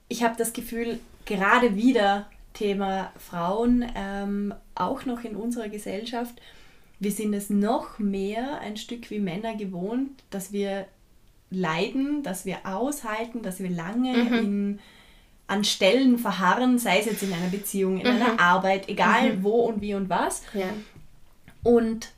Ich 0.08 0.22
habe 0.22 0.34
das 0.38 0.54
Gefühl, 0.54 0.98
gerade 1.26 1.76
wieder 1.76 2.26
Thema 2.54 3.12
Frauen, 3.16 3.84
ähm, 3.94 4.54
auch 4.74 5.04
noch 5.04 5.24
in 5.24 5.36
unserer 5.36 5.68
Gesellschaft, 5.68 6.40
wir 7.00 7.10
sind 7.10 7.34
es 7.34 7.50
noch 7.50 7.98
mehr 7.98 8.60
ein 8.60 8.76
Stück 8.76 9.10
wie 9.10 9.18
Männer 9.18 9.56
gewohnt, 9.56 10.10
dass 10.30 10.52
wir 10.52 10.86
leiden, 11.50 12.22
dass 12.22 12.46
wir 12.46 12.58
aushalten, 12.64 13.42
dass 13.42 13.60
wir 13.60 13.70
lange 13.70 14.16
mhm. 14.16 14.34
in, 14.34 14.78
an 15.48 15.64
Stellen 15.64 16.18
verharren, 16.18 16.78
sei 16.78 17.00
es 17.00 17.06
jetzt 17.06 17.22
in 17.22 17.32
einer 17.32 17.48
Beziehung, 17.48 18.00
in 18.00 18.06
mhm. 18.06 18.22
einer 18.22 18.40
Arbeit, 18.40 18.88
egal 18.88 19.34
mhm. 19.34 19.42
wo 19.42 19.62
und 19.62 19.80
wie 19.80 19.94
und 19.94 20.08
was. 20.08 20.42
Ja. 20.54 20.72
Und 21.62 22.12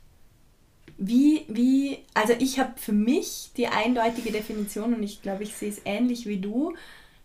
wie, 0.97 1.45
wie, 1.47 1.99
also 2.13 2.33
ich 2.39 2.59
habe 2.59 2.73
für 2.77 2.93
mich 2.93 3.51
die 3.57 3.67
eindeutige 3.67 4.31
Definition 4.31 4.93
und 4.93 5.03
ich 5.03 5.21
glaube, 5.21 5.43
ich 5.43 5.55
sehe 5.55 5.69
es 5.69 5.81
ähnlich 5.83 6.25
wie 6.25 6.37
du, 6.37 6.73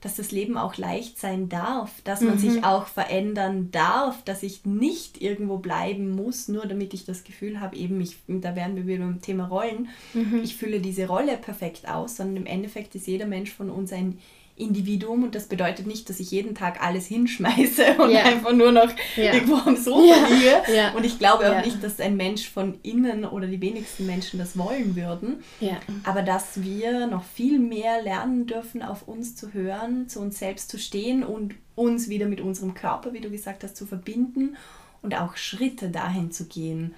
dass 0.01 0.17
das 0.17 0.31
Leben 0.31 0.57
auch 0.57 0.77
leicht 0.77 1.19
sein 1.19 1.49
darf, 1.49 2.01
dass 2.03 2.23
man 2.23 2.35
mhm. 2.35 2.39
sich 2.39 2.65
auch 2.65 2.87
verändern 2.87 3.71
darf, 3.71 4.23
dass 4.25 4.43
ich 4.43 4.65
nicht 4.65 5.21
irgendwo 5.21 5.59
bleiben 5.59 6.11
muss, 6.11 6.49
nur 6.49 6.67
damit 6.67 6.95
ich 6.95 7.05
das 7.05 7.25
Gefühl 7.25 7.61
habe, 7.61 7.77
eben, 7.77 8.01
ich, 8.01 8.17
da 8.27 8.57
wären 8.57 8.77
wir 8.77 8.87
wieder 8.87 9.05
beim 9.05 9.21
Thema 9.21 9.47
Rollen, 9.47 9.89
mhm. 10.15 10.41
ich 10.43 10.57
fülle 10.57 10.81
diese 10.81 11.07
Rolle 11.07 11.37
perfekt 11.37 11.89
aus, 11.89 12.17
sondern 12.17 12.39
im 12.39 12.47
Endeffekt 12.47 12.95
ist 12.95 13.07
jeder 13.07 13.27
Mensch 13.27 13.51
von 13.51 13.69
uns 13.69 13.93
ein 13.93 14.19
Individuum 14.61 15.25
und 15.25 15.35
das 15.35 15.47
bedeutet 15.47 15.87
nicht, 15.87 16.09
dass 16.09 16.21
ich 16.21 16.31
jeden 16.31 16.55
Tag 16.55 16.83
alles 16.83 17.07
hinschmeiße 17.07 17.95
und 17.99 18.11
ja. 18.11 18.23
einfach 18.23 18.53
nur 18.53 18.73
noch 18.73 18.91
ja. 19.17 19.33
irgendwo 19.35 19.57
am 19.57 19.77
Sofa 19.83 20.15
ja. 20.15 20.29
liege. 20.29 20.97
Und 20.97 21.05
ich 21.05 21.19
glaube 21.19 21.51
auch 21.51 21.65
nicht, 21.65 21.83
dass 21.83 22.01
ein 22.01 22.17
Mensch 22.17 22.49
von 22.49 22.79
innen 22.83 23.25
oder 23.25 23.47
die 23.47 23.61
wenigsten 23.61 24.07
Menschen 24.07 24.39
das 24.39 24.57
wollen 24.57 24.97
würden. 24.97 25.43
Aber 26.05 26.23
dass 26.23 26.63
wir 26.63 27.07
noch 27.07 27.25
viel 27.25 27.59
mehr 27.59 28.03
lernen 28.03 28.47
dürfen, 28.47 28.83
auf 28.83 29.09
uns 29.09 29.37
zu 29.37 29.53
hören, 29.53 30.09
zu 30.09 30.21
uns 30.21 30.39
selbst 30.39 30.71
zu 30.71 30.79
stehen 30.79 31.23
und 31.23 31.55
uns 31.75 32.09
wieder 32.09 32.27
mit 32.27 32.41
unserem 32.41 32.75
Körper, 32.75 33.13
wie 33.13 33.21
du 33.21 33.31
gesagt 33.31 33.65
hast, 33.65 33.77
zu 33.77 33.87
verbinden 33.87 34.57
und 35.03 35.15
auch 35.15 35.37
Schritte 35.37 35.89
dahin 35.89 36.31
zu 36.31 36.45
gehen, 36.47 36.95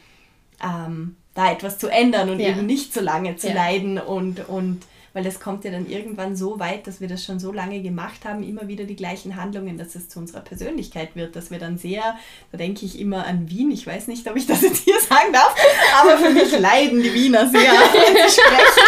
ähm, 0.62 1.16
da 1.34 1.50
etwas 1.50 1.78
zu 1.78 1.88
ändern 1.88 2.30
und 2.30 2.40
eben 2.40 2.66
nicht 2.66 2.92
so 2.92 3.00
lange 3.00 3.36
zu 3.36 3.52
leiden 3.52 3.98
und, 3.98 4.48
und 4.48 4.82
weil 5.12 5.24
das 5.24 5.40
kommt 5.40 5.64
ja 5.64 5.70
dann 5.70 5.88
irgendwann 5.88 6.36
so 6.36 6.58
weit, 6.58 6.86
dass 6.86 7.00
wir 7.00 7.08
das 7.08 7.24
schon 7.24 7.38
so 7.38 7.52
lange 7.52 7.82
gemacht 7.82 8.24
haben, 8.24 8.42
immer 8.42 8.68
wieder 8.68 8.84
die 8.84 8.96
gleichen 8.96 9.36
Handlungen, 9.36 9.78
dass 9.78 9.94
es 9.94 10.08
zu 10.08 10.18
unserer 10.18 10.40
Persönlichkeit 10.40 11.14
wird, 11.14 11.36
dass 11.36 11.50
wir 11.50 11.58
dann 11.58 11.78
sehr, 11.78 12.16
da 12.50 12.58
denke 12.58 12.86
ich 12.86 12.98
immer 12.98 13.26
an 13.26 13.48
Wien, 13.50 13.70
ich 13.70 13.86
weiß 13.86 14.08
nicht, 14.08 14.28
ob 14.28 14.36
ich 14.36 14.46
das 14.46 14.62
jetzt 14.62 14.84
hier 14.84 15.00
sagen 15.00 15.32
darf, 15.32 15.54
aber 16.00 16.18
für 16.18 16.30
mich 16.30 16.58
leiden 16.58 17.02
die 17.02 17.12
Wiener 17.12 17.48
sehr, 17.48 17.60
wenn 17.60 18.28
sie 18.28 18.40
sprechen. 18.40 18.82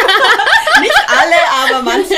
nicht 0.81 1.07
alle, 1.09 1.75
aber 1.75 1.83
manche 1.83 2.14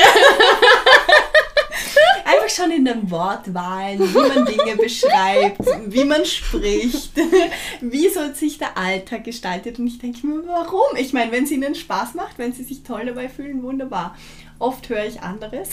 schon 2.57 2.71
in 2.71 2.85
den 2.85 3.09
Wortwahlen, 3.09 3.99
wie 3.99 4.17
man 4.17 4.45
Dinge 4.45 4.75
beschreibt, 4.81 5.61
wie 5.85 6.03
man 6.03 6.25
spricht, 6.25 7.11
wie 7.81 8.09
so 8.09 8.33
sich 8.33 8.57
der 8.57 8.77
Alltag 8.77 9.23
gestaltet. 9.23 9.79
Und 9.79 9.87
ich 9.87 9.99
denke 9.99 10.25
mir, 10.25 10.45
warum? 10.47 10.97
Ich 10.97 11.13
meine, 11.13 11.31
wenn 11.31 11.43
es 11.43 11.51
ihnen 11.51 11.75
Spaß 11.75 12.15
macht, 12.15 12.37
wenn 12.37 12.53
sie 12.53 12.63
sich 12.63 12.83
toll 12.83 13.05
dabei 13.05 13.29
fühlen, 13.29 13.63
wunderbar. 13.63 14.15
Oft 14.59 14.89
höre 14.89 15.05
ich 15.05 15.21
anderes. 15.21 15.69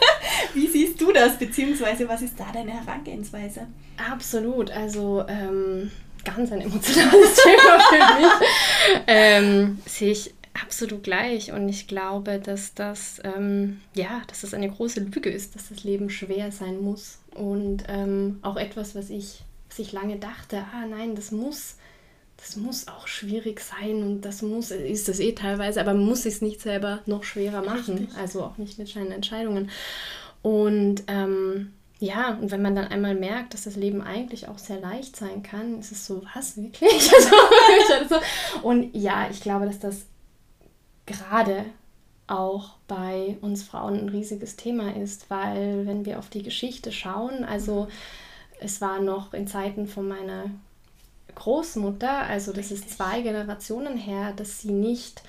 wie 0.54 0.66
siehst 0.66 1.00
du 1.00 1.12
das? 1.12 1.38
Beziehungsweise, 1.38 2.08
was 2.08 2.22
ist 2.22 2.38
da 2.38 2.46
deine 2.52 2.72
Herangehensweise? 2.72 3.68
Absolut. 4.10 4.70
Also, 4.72 5.24
ähm, 5.28 5.92
ganz 6.24 6.50
ein 6.50 6.62
emotionales 6.62 7.36
Thema 7.36 7.78
für 7.88 8.20
mich. 8.20 8.48
ähm, 9.06 9.78
sehe 9.86 10.12
ich 10.12 10.34
absolut 10.54 11.02
gleich. 11.02 11.52
Und 11.52 11.68
ich 11.68 11.86
glaube, 11.88 12.38
dass 12.38 12.74
das, 12.74 13.20
ähm, 13.24 13.80
ja, 13.94 14.22
dass 14.28 14.42
das 14.42 14.54
eine 14.54 14.70
große 14.70 15.00
Lüge 15.00 15.30
ist, 15.30 15.54
dass 15.54 15.68
das 15.68 15.84
Leben 15.84 16.10
schwer 16.10 16.52
sein 16.52 16.80
muss. 16.80 17.18
Und 17.34 17.84
ähm, 17.88 18.38
auch 18.42 18.56
etwas, 18.56 18.94
was 18.94 19.10
ich, 19.10 19.42
was 19.68 19.78
ich 19.78 19.92
lange 19.92 20.16
dachte, 20.16 20.64
ah 20.72 20.86
nein, 20.88 21.14
das 21.14 21.32
muss, 21.32 21.76
das 22.36 22.56
muss 22.56 22.88
auch 22.88 23.06
schwierig 23.06 23.60
sein 23.60 24.02
und 24.02 24.22
das 24.22 24.42
muss, 24.42 24.70
ist 24.70 25.08
das 25.08 25.20
eh 25.20 25.32
teilweise, 25.32 25.80
aber 25.80 25.94
muss 25.94 26.26
es 26.26 26.42
nicht 26.42 26.60
selber 26.60 27.00
noch 27.06 27.24
schwerer 27.24 27.62
machen. 27.62 27.98
Richtig. 27.98 28.16
Also 28.16 28.42
auch 28.42 28.58
nicht 28.58 28.78
mit 28.78 28.88
seinen 28.88 29.12
Entscheidungen. 29.12 29.70
Und 30.42 31.04
ähm, 31.08 31.72
ja, 32.00 32.36
und 32.40 32.50
wenn 32.50 32.60
man 32.60 32.76
dann 32.76 32.88
einmal 32.88 33.14
merkt, 33.14 33.54
dass 33.54 33.64
das 33.64 33.76
Leben 33.76 34.02
eigentlich 34.02 34.48
auch 34.48 34.58
sehr 34.58 34.80
leicht 34.80 35.16
sein 35.16 35.42
kann, 35.42 35.78
ist 35.80 35.92
es 35.92 36.06
so, 36.06 36.22
was, 36.34 36.56
wirklich? 36.56 37.10
Also, 38.00 38.16
und 38.62 38.94
ja, 38.94 39.28
ich 39.30 39.40
glaube, 39.40 39.66
dass 39.66 39.78
das 39.78 40.06
gerade 41.06 41.64
auch 42.26 42.70
bei 42.88 43.36
uns 43.42 43.62
Frauen 43.62 43.98
ein 43.98 44.08
riesiges 44.08 44.56
Thema 44.56 44.96
ist, 44.96 45.30
weil 45.30 45.86
wenn 45.86 46.06
wir 46.06 46.18
auf 46.18 46.30
die 46.30 46.42
Geschichte 46.42 46.90
schauen, 46.90 47.44
also 47.44 47.88
es 48.60 48.80
war 48.80 49.00
noch 49.00 49.34
in 49.34 49.46
Zeiten 49.46 49.86
von 49.86 50.08
meiner 50.08 50.50
Großmutter, 51.34 52.10
also 52.10 52.52
das 52.52 52.70
ist 52.70 52.90
zwei 52.90 53.20
Generationen 53.20 53.98
her, 53.98 54.32
dass 54.36 54.60
sie 54.60 54.72
nicht, 54.72 55.22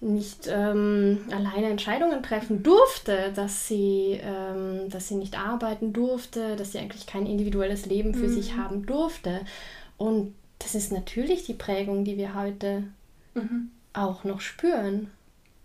nicht 0.00 0.46
ähm, 0.48 1.20
alleine 1.30 1.70
Entscheidungen 1.70 2.22
treffen 2.22 2.62
durfte, 2.62 3.32
dass 3.34 3.66
sie, 3.66 4.20
ähm, 4.22 4.90
dass 4.90 5.08
sie 5.08 5.14
nicht 5.14 5.38
arbeiten 5.38 5.94
durfte, 5.94 6.56
dass 6.56 6.72
sie 6.72 6.78
eigentlich 6.78 7.06
kein 7.06 7.26
individuelles 7.26 7.86
Leben 7.86 8.12
für 8.12 8.26
mhm. 8.26 8.34
sich 8.34 8.56
haben 8.56 8.84
durfte. 8.84 9.40
Und 9.96 10.34
das 10.58 10.74
ist 10.74 10.92
natürlich 10.92 11.44
die 11.44 11.54
Prägung, 11.54 12.04
die 12.04 12.18
wir 12.18 12.34
heute 12.34 12.82
mhm 13.34 13.70
auch 13.96 14.24
noch 14.24 14.40
spüren 14.40 15.10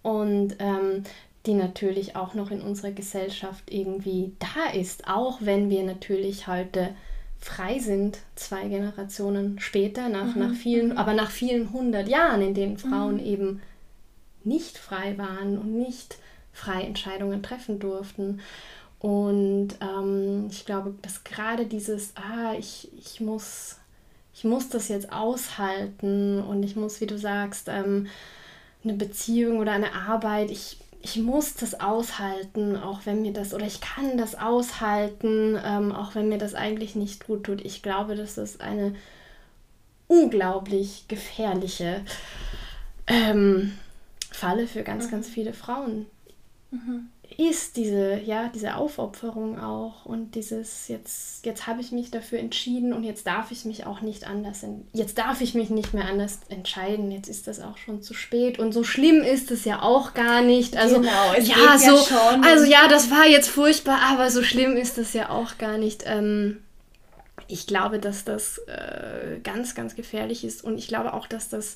und 0.02 0.56
ähm, 0.60 1.04
die 1.46 1.54
natürlich 1.54 2.16
auch 2.16 2.34
noch 2.34 2.52
in 2.52 2.62
unserer 2.62 2.92
Gesellschaft 2.92 3.72
irgendwie 3.72 4.34
da 4.40 4.72
ist, 4.72 5.08
auch 5.08 5.40
wenn 5.42 5.70
wir 5.70 5.84
natürlich 5.84 6.48
heute 6.48 6.94
frei 7.40 7.80
sind, 7.80 8.20
zwei 8.36 8.68
Generationen 8.68 9.60
später, 9.60 10.10
nach, 10.10 10.36
mhm. 10.36 10.42
nach 10.42 10.54
vielen, 10.54 10.90
mhm. 10.90 10.98
aber 10.98 11.14
nach 11.14 11.32
vielen 11.32 11.74
hundert 11.74 12.08
Jahren, 12.08 12.42
in 12.42 12.54
denen 12.54 12.78
Frauen 12.78 13.16
mhm. 13.16 13.26
eben 13.26 13.62
nicht 14.44 14.78
frei 14.78 15.18
waren 15.18 15.58
und 15.58 15.74
nicht 15.74 16.18
frei 16.54 16.84
Entscheidungen 16.84 17.42
treffen 17.42 17.80
durften. 17.80 18.42
Und 19.00 19.70
ähm, 19.82 20.48
ich 20.52 20.66
glaube, 20.66 20.94
dass 21.02 21.24
gerade 21.24 21.66
dieses, 21.66 22.14
ah, 22.16 22.54
ich, 22.58 22.90
ich 22.96 23.20
muss 23.20 23.78
ich 24.42 24.46
muss 24.46 24.70
das 24.70 24.88
jetzt 24.88 25.14
aushalten 25.14 26.42
und 26.42 26.64
ich 26.64 26.76
muss, 26.76 27.00
wie 27.00 27.06
du 27.06 27.16
sagst, 27.16 27.68
ähm, 27.68 28.08
eine 28.84 28.96
Beziehung 28.96 29.60
oder 29.60 29.72
eine 29.72 29.94
Arbeit, 29.94 30.50
ich, 30.50 30.80
ich 31.00 31.18
muss 31.18 31.54
das 31.54 31.80
aushalten, 31.80 32.76
auch 32.76 33.02
wenn 33.06 33.22
mir 33.22 33.34
das, 33.34 33.54
oder 33.54 33.68
ich 33.68 33.82
kann 33.82 34.18
das 34.18 34.34
aushalten, 34.34 35.60
ähm, 35.64 35.92
auch 35.92 36.16
wenn 36.16 36.28
mir 36.28 36.39
das 36.39 36.56
eigentlich 36.56 36.96
nicht 36.96 37.28
gut 37.28 37.44
tut. 37.44 37.62
Ich 37.62 37.84
glaube, 37.84 38.16
dass 38.16 38.34
das 38.34 38.60
eine 38.60 38.96
unglaublich 40.08 41.06
gefährliche 41.08 42.02
ähm, 43.06 43.78
Falle 44.32 44.66
für 44.66 44.82
ganz, 44.82 45.06
mhm. 45.06 45.12
ganz 45.12 45.30
viele 45.30 45.54
Frauen 45.54 46.08
mhm. 46.72 47.10
Ist 47.38 47.78
diese, 47.78 48.20
ja, 48.20 48.50
diese 48.54 48.76
Aufopferung 48.76 49.60
auch 49.60 50.06
und 50.06 50.36
dieses, 50.36 50.88
jetzt, 50.88 51.46
jetzt 51.46 51.68
habe 51.68 51.82
ich 51.82 51.92
mich 51.92 52.12
dafür 52.12 52.40
entschieden 52.40 52.94
und 52.94 53.04
jetzt 53.04 53.26
darf 53.26 53.52
ich 53.52 53.66
mich 53.66 53.86
auch 53.86 54.02
nicht 54.02 54.28
anders, 54.28 54.66
jetzt 54.94 55.18
darf 55.18 55.42
ich 55.42 55.54
mich 55.54 55.70
nicht 55.70 55.94
mehr 55.94 56.06
anders 56.06 56.40
entscheiden, 56.50 57.12
jetzt 57.12 57.30
ist 57.30 57.48
das 57.48 57.60
auch 57.62 57.78
schon 57.78 58.02
zu 58.02 58.14
spät 58.14 58.60
und 58.60 58.74
so 58.74 58.84
schlimm 58.84 59.22
ist 59.22 59.52
es 59.52 59.66
ja 59.66 59.82
auch 59.82 60.14
gar 60.14 60.42
nicht. 60.42 60.78
Also, 60.78 61.00
genau, 61.00 61.34
es 61.38 61.48
ja, 61.48 61.78
so, 61.78 61.96
ja 61.96 62.04
schon. 62.04 62.44
Also 62.44 62.66
ja, 62.66 62.88
das 62.88 63.10
war 63.12 63.26
jetzt 63.26 63.50
furchtbar, 63.50 64.00
aber 64.12 64.30
so 64.30 64.44
schlimm 64.44 64.76
ist 64.76 64.98
es 64.98 65.14
ja 65.14 65.30
auch 65.30 65.58
gar 65.58 65.78
nicht. 65.78 66.04
Ähm, 66.06 66.60
ich 67.48 67.68
glaube, 67.68 68.00
dass 68.00 68.24
das 68.24 68.60
äh, 68.68 69.40
ganz, 69.44 69.76
ganz 69.76 69.96
gefährlich 69.96 70.44
ist 70.44 70.64
und 70.64 70.78
ich 70.78 70.88
glaube 70.88 71.14
auch, 71.14 71.28
dass 71.28 71.50
das 71.50 71.76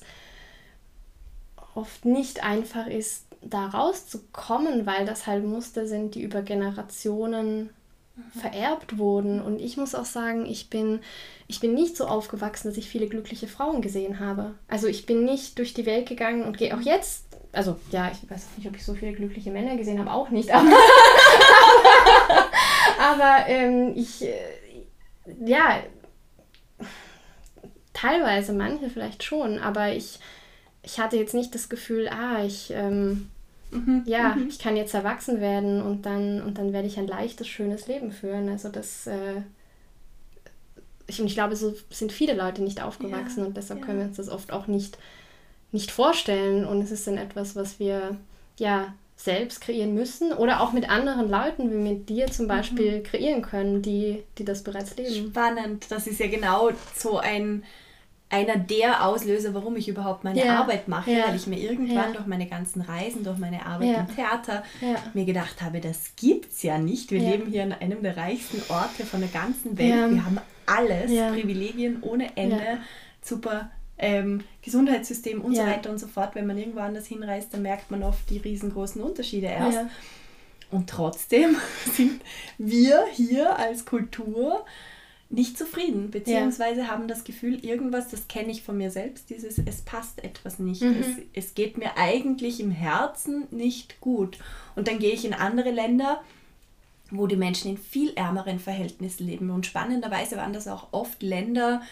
oft 1.74 2.04
nicht 2.04 2.42
einfach 2.42 2.86
ist, 2.86 3.25
da 3.50 3.66
rauszukommen, 3.66 4.86
weil 4.86 5.04
das 5.06 5.26
halt 5.26 5.44
Muster 5.44 5.86
sind, 5.86 6.14
die 6.14 6.22
über 6.22 6.42
Generationen 6.42 7.70
mhm. 8.16 8.40
vererbt 8.40 8.98
wurden. 8.98 9.40
Und 9.40 9.60
ich 9.60 9.76
muss 9.76 9.94
auch 9.94 10.04
sagen, 10.04 10.46
ich 10.46 10.70
bin, 10.70 11.00
ich 11.46 11.60
bin 11.60 11.74
nicht 11.74 11.96
so 11.96 12.06
aufgewachsen, 12.06 12.68
dass 12.68 12.76
ich 12.76 12.88
viele 12.88 13.08
glückliche 13.08 13.46
Frauen 13.46 13.82
gesehen 13.82 14.20
habe. 14.20 14.54
Also 14.68 14.86
ich 14.86 15.06
bin 15.06 15.24
nicht 15.24 15.58
durch 15.58 15.74
die 15.74 15.86
Welt 15.86 16.08
gegangen 16.08 16.44
und 16.44 16.58
gehe 16.58 16.76
auch 16.76 16.80
jetzt, 16.80 17.24
also 17.52 17.76
ja, 17.90 18.10
ich 18.10 18.28
weiß 18.28 18.46
nicht, 18.56 18.68
ob 18.68 18.76
ich 18.76 18.84
so 18.84 18.94
viele 18.94 19.12
glückliche 19.12 19.50
Männer 19.50 19.76
gesehen 19.76 19.98
habe, 19.98 20.12
auch 20.12 20.30
nicht, 20.30 20.50
aber, 20.54 20.76
aber 22.98 23.48
ähm, 23.48 23.92
ich, 23.96 24.22
äh, 24.22 24.34
ja, 25.44 25.80
teilweise, 27.92 28.52
manche 28.52 28.90
vielleicht 28.90 29.24
schon, 29.24 29.58
aber 29.58 29.92
ich, 29.92 30.18
ich 30.82 31.00
hatte 31.00 31.16
jetzt 31.16 31.34
nicht 31.34 31.54
das 31.54 31.68
Gefühl, 31.68 32.08
ah, 32.08 32.44
ich, 32.44 32.70
ähm, 32.70 33.30
mhm, 33.76 34.02
ja, 34.06 34.34
mhm. 34.34 34.48
ich 34.48 34.58
kann 34.58 34.76
jetzt 34.76 34.94
erwachsen 34.94 35.40
werden 35.40 35.82
und 35.82 36.06
dann, 36.06 36.42
und 36.42 36.58
dann 36.58 36.72
werde 36.72 36.88
ich 36.88 36.98
ein 36.98 37.06
leichtes, 37.06 37.48
schönes 37.48 37.86
Leben 37.86 38.12
führen. 38.12 38.48
Also 38.48 38.68
das, 38.68 39.06
äh, 39.06 39.42
ich, 41.06 41.20
und 41.20 41.26
ich 41.26 41.34
glaube, 41.34 41.56
so 41.56 41.74
sind 41.90 42.12
viele 42.12 42.34
Leute 42.34 42.62
nicht 42.62 42.82
aufgewachsen 42.82 43.40
ja, 43.40 43.46
und 43.46 43.56
deshalb 43.56 43.80
ja. 43.80 43.86
können 43.86 43.98
wir 44.00 44.06
uns 44.06 44.16
das 44.16 44.28
oft 44.28 44.52
auch 44.52 44.66
nicht, 44.66 44.98
nicht 45.72 45.90
vorstellen. 45.90 46.64
Und 46.64 46.82
es 46.82 46.90
ist 46.90 47.06
dann 47.06 47.18
etwas, 47.18 47.56
was 47.56 47.78
wir, 47.78 48.16
ja, 48.58 48.94
selbst 49.16 49.62
kreieren 49.62 49.94
müssen 49.94 50.32
oder 50.32 50.60
auch 50.60 50.72
mit 50.72 50.90
anderen 50.90 51.30
Leuten 51.30 51.70
wie 51.70 51.76
mit 51.76 52.08
dir 52.10 52.26
zum 52.26 52.46
Beispiel 52.46 52.98
mhm. 52.98 53.02
kreieren 53.02 53.42
können, 53.42 53.80
die, 53.80 54.22
die 54.36 54.44
das 54.44 54.62
bereits 54.62 54.94
leben. 54.96 55.30
Spannend, 55.30 55.86
das 55.90 56.06
ist 56.06 56.20
ja 56.20 56.28
genau 56.28 56.70
so 56.94 57.18
ein 57.18 57.64
einer 58.28 58.56
der 58.56 59.06
Auslöser, 59.06 59.54
warum 59.54 59.76
ich 59.76 59.88
überhaupt 59.88 60.24
meine 60.24 60.44
ja. 60.44 60.60
Arbeit 60.60 60.88
mache, 60.88 61.12
ja. 61.12 61.28
weil 61.28 61.36
ich 61.36 61.46
mir 61.46 61.58
irgendwann 61.58 62.10
ja. 62.10 62.12
durch 62.12 62.26
meine 62.26 62.46
ganzen 62.46 62.82
Reisen, 62.82 63.22
durch 63.22 63.38
meine 63.38 63.64
Arbeit 63.64 64.08
im 64.08 64.14
Theater 64.16 64.64
mir 65.14 65.24
gedacht 65.24 65.62
habe, 65.62 65.80
das 65.80 66.16
gibt's 66.16 66.62
ja 66.62 66.78
nicht. 66.78 67.10
Wir 67.12 67.20
leben 67.20 67.46
hier 67.46 67.62
in 67.62 67.72
einem 67.72 68.02
der 68.02 68.16
reichsten 68.16 68.60
Orte 68.68 69.04
von 69.04 69.20
der 69.20 69.28
ganzen 69.28 69.78
Welt. 69.78 70.10
Wir 70.10 70.24
haben 70.24 70.40
alles, 70.66 71.10
Privilegien 71.10 72.02
ohne 72.02 72.36
Ende, 72.36 72.78
super 73.22 73.70
ähm, 73.98 74.42
Gesundheitssystem 74.62 75.40
und 75.40 75.54
so 75.54 75.62
weiter 75.62 75.90
und 75.90 75.98
so 75.98 76.06
fort. 76.06 76.34
Wenn 76.34 76.46
man 76.46 76.58
irgendwo 76.58 76.80
anders 76.80 77.06
hinreist, 77.06 77.54
dann 77.54 77.62
merkt 77.62 77.90
man 77.90 78.02
oft 78.02 78.28
die 78.28 78.38
riesengroßen 78.38 79.00
Unterschiede 79.02 79.46
erst. 79.46 79.78
Und 80.70 80.90
trotzdem 80.90 81.56
sind 81.92 82.20
wir 82.58 83.04
hier 83.12 83.56
als 83.56 83.84
Kultur 83.84 84.64
nicht 85.28 85.58
zufrieden, 85.58 86.10
beziehungsweise 86.10 86.82
ja. 86.82 86.88
haben 86.88 87.08
das 87.08 87.24
Gefühl, 87.24 87.64
irgendwas, 87.64 88.08
das 88.08 88.28
kenne 88.28 88.52
ich 88.52 88.62
von 88.62 88.78
mir 88.78 88.90
selbst, 88.90 89.28
dieses, 89.30 89.58
es 89.58 89.82
passt 89.82 90.22
etwas 90.22 90.58
nicht. 90.58 90.82
Mhm. 90.82 90.96
Es, 91.00 91.46
es 91.46 91.54
geht 91.54 91.78
mir 91.78 91.96
eigentlich 91.96 92.60
im 92.60 92.70
Herzen 92.70 93.46
nicht 93.50 94.00
gut. 94.00 94.38
Und 94.76 94.86
dann 94.86 94.98
gehe 94.98 95.12
ich 95.12 95.24
in 95.24 95.34
andere 95.34 95.72
Länder, 95.72 96.22
wo 97.10 97.26
die 97.26 97.36
Menschen 97.36 97.72
in 97.72 97.78
viel 97.78 98.12
ärmeren 98.14 98.60
Verhältnissen 98.60 99.26
leben. 99.26 99.50
Und 99.50 99.66
spannenderweise 99.66 100.36
waren 100.36 100.52
das 100.52 100.68
auch 100.68 100.88
oft 100.92 101.22
Länder, 101.22 101.82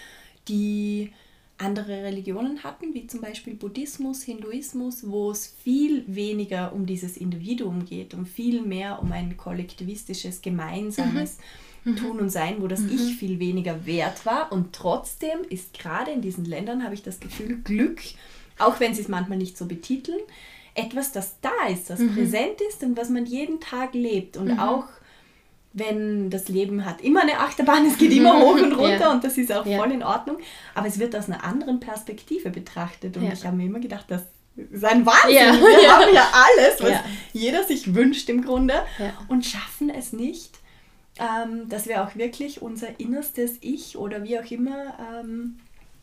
die 0.49 1.12
andere 1.59 2.03
Religionen 2.03 2.62
hatten, 2.62 2.95
wie 2.95 3.07
zum 3.07 3.20
Beispiel 3.20 3.55
Buddhismus, 3.55 4.22
Hinduismus, 4.22 5.09
wo 5.09 5.30
es 5.30 5.47
viel 5.47 6.05
weniger 6.07 6.72
um 6.72 6.87
dieses 6.87 7.16
Individuum 7.16 7.85
geht 7.85 8.12
und 8.14 8.26
viel 8.26 8.62
mehr 8.62 9.01
um 9.03 9.12
ein 9.12 9.37
kollektivistisches, 9.37 10.41
gemeinsames. 10.41 11.39
Mhm 11.39 11.43
mhm. 11.85 11.97
Tun 11.97 12.20
und 12.20 12.30
Sein, 12.30 12.57
wo 12.61 12.66
das 12.66 12.80
mhm. 12.80 12.93
Ich 12.95 13.16
viel 13.16 13.39
weniger 13.39 13.87
wert 13.87 14.26
war. 14.26 14.53
Und 14.53 14.72
trotzdem 14.72 15.41
ist 15.49 15.78
gerade 15.78 16.11
in 16.11 16.20
diesen 16.20 16.45
Ländern, 16.45 16.85
habe 16.85 16.95
ich 16.95 17.03
das 17.03 17.20
Gefühl, 17.20 17.61
Glück, 17.62 18.01
auch 18.59 18.80
wenn 18.80 18.95
sie 18.95 19.03
es 19.03 19.09
manchmal 19.09 19.39
nicht 19.39 19.57
so 19.57 19.66
betiteln, 19.66 20.20
etwas, 20.74 21.12
das 21.12 21.37
da 21.41 21.68
ist, 21.70 21.91
das 21.91 22.01
mhm. 22.01 22.14
präsent 22.14 22.61
ist 22.68 22.82
und 22.82 22.97
was 22.97 23.09
man 23.09 23.26
jeden 23.26 23.61
Tag 23.61 23.95
lebt. 23.95 24.37
Und 24.37 24.55
mhm. 24.55 24.59
auch 24.59 24.87
wenn 25.72 26.30
das 26.30 26.49
Leben 26.49 26.85
hat 26.85 27.01
immer 27.01 27.22
eine 27.22 27.39
Achterbahn, 27.41 27.85
es 27.87 27.99
geht 27.99 28.12
immer 28.12 28.39
hoch 28.41 28.55
und 28.55 28.72
runter 28.72 29.01
ja. 29.01 29.12
und 29.12 29.24
das 29.24 29.37
ist 29.37 29.53
auch 29.53 29.66
ja. 29.66 29.78
voll 29.78 29.91
in 29.91 30.05
Ordnung, 30.05 30.39
aber 30.74 30.87
es 30.87 31.01
wird 31.01 31.16
aus 31.16 31.26
einer 31.26 31.43
anderen 31.43 31.80
Perspektive 31.80 32.51
betrachtet. 32.51 33.16
Und 33.16 33.24
ja. 33.24 33.32
ich 33.32 33.45
habe 33.45 33.57
mir 33.57 33.66
immer 33.66 33.80
gedacht, 33.80 34.05
das 34.09 34.22
ist 34.57 34.85
ein 34.85 35.05
Wahnsinn. 35.05 35.35
Ja. 35.35 35.53
Wir 35.53 35.93
haben 35.93 36.14
ja 36.14 36.28
alles, 36.32 36.80
was 36.80 37.01
jeder 37.32 37.64
sich 37.64 37.93
wünscht 37.93 38.28
im 38.28 38.45
Grunde 38.45 38.74
und 39.28 39.45
schaffen 39.45 39.91
es 39.91 40.12
nicht, 40.12 40.59
ähm, 41.19 41.69
dass 41.69 41.87
wir 41.87 42.03
auch 42.03 42.17
wirklich 42.17 42.62
unser 42.62 42.99
innerstes 42.99 43.59
Ich 43.61 43.97
oder 43.97 44.25
wie 44.25 44.39
auch 44.39 44.51
immer 44.51 44.95
ähm, 44.99 45.59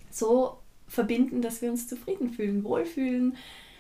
so 0.09 0.57
verbinden, 0.87 1.41
dass 1.41 1.61
wir 1.61 1.71
uns 1.71 1.87
zufrieden 1.87 2.29
fühlen, 2.29 2.63
wohlfühlen, 2.63 3.35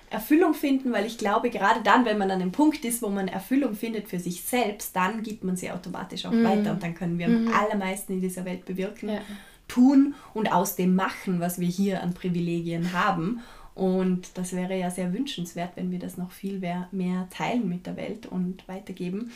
Erfüllung 0.09 0.53
finden, 0.53 0.91
weil 0.91 1.05
ich 1.05 1.17
glaube, 1.17 1.49
gerade 1.49 1.81
dann, 1.83 2.03
wenn 2.03 2.17
man 2.17 2.29
an 2.31 2.41
einem 2.41 2.51
Punkt 2.51 2.83
ist, 2.83 3.01
wo 3.01 3.07
man 3.07 3.29
Erfüllung 3.29 3.75
findet 3.75 4.09
für 4.09 4.19
sich 4.19 4.41
selbst, 4.41 4.93
dann 4.95 5.23
gibt 5.23 5.45
man 5.45 5.55
sie 5.55 5.71
automatisch 5.71 6.25
auch 6.25 6.31
mhm. 6.31 6.43
weiter 6.43 6.71
und 6.71 6.83
dann 6.83 6.95
können 6.95 7.17
wir 7.17 7.29
mhm. 7.29 7.47
am 7.47 7.53
allermeisten 7.53 8.13
in 8.13 8.21
dieser 8.21 8.43
Welt 8.43 8.65
bewirken, 8.65 9.09
ja. 9.09 9.21
tun 9.69 10.15
und 10.33 10.51
aus 10.51 10.75
dem 10.75 10.95
machen, 10.95 11.39
was 11.39 11.59
wir 11.59 11.67
hier 11.67 12.03
an 12.03 12.13
Privilegien 12.13 12.91
haben. 12.91 13.39
Und 13.73 14.37
das 14.37 14.51
wäre 14.51 14.77
ja 14.77 14.91
sehr 14.91 15.13
wünschenswert, 15.13 15.71
wenn 15.75 15.91
wir 15.91 15.99
das 15.99 16.17
noch 16.17 16.31
viel 16.31 16.59
mehr, 16.59 16.89
mehr 16.91 17.27
teilen 17.29 17.69
mit 17.69 17.87
der 17.87 17.95
Welt 17.95 18.25
und 18.25 18.67
weitergeben. 18.67 19.31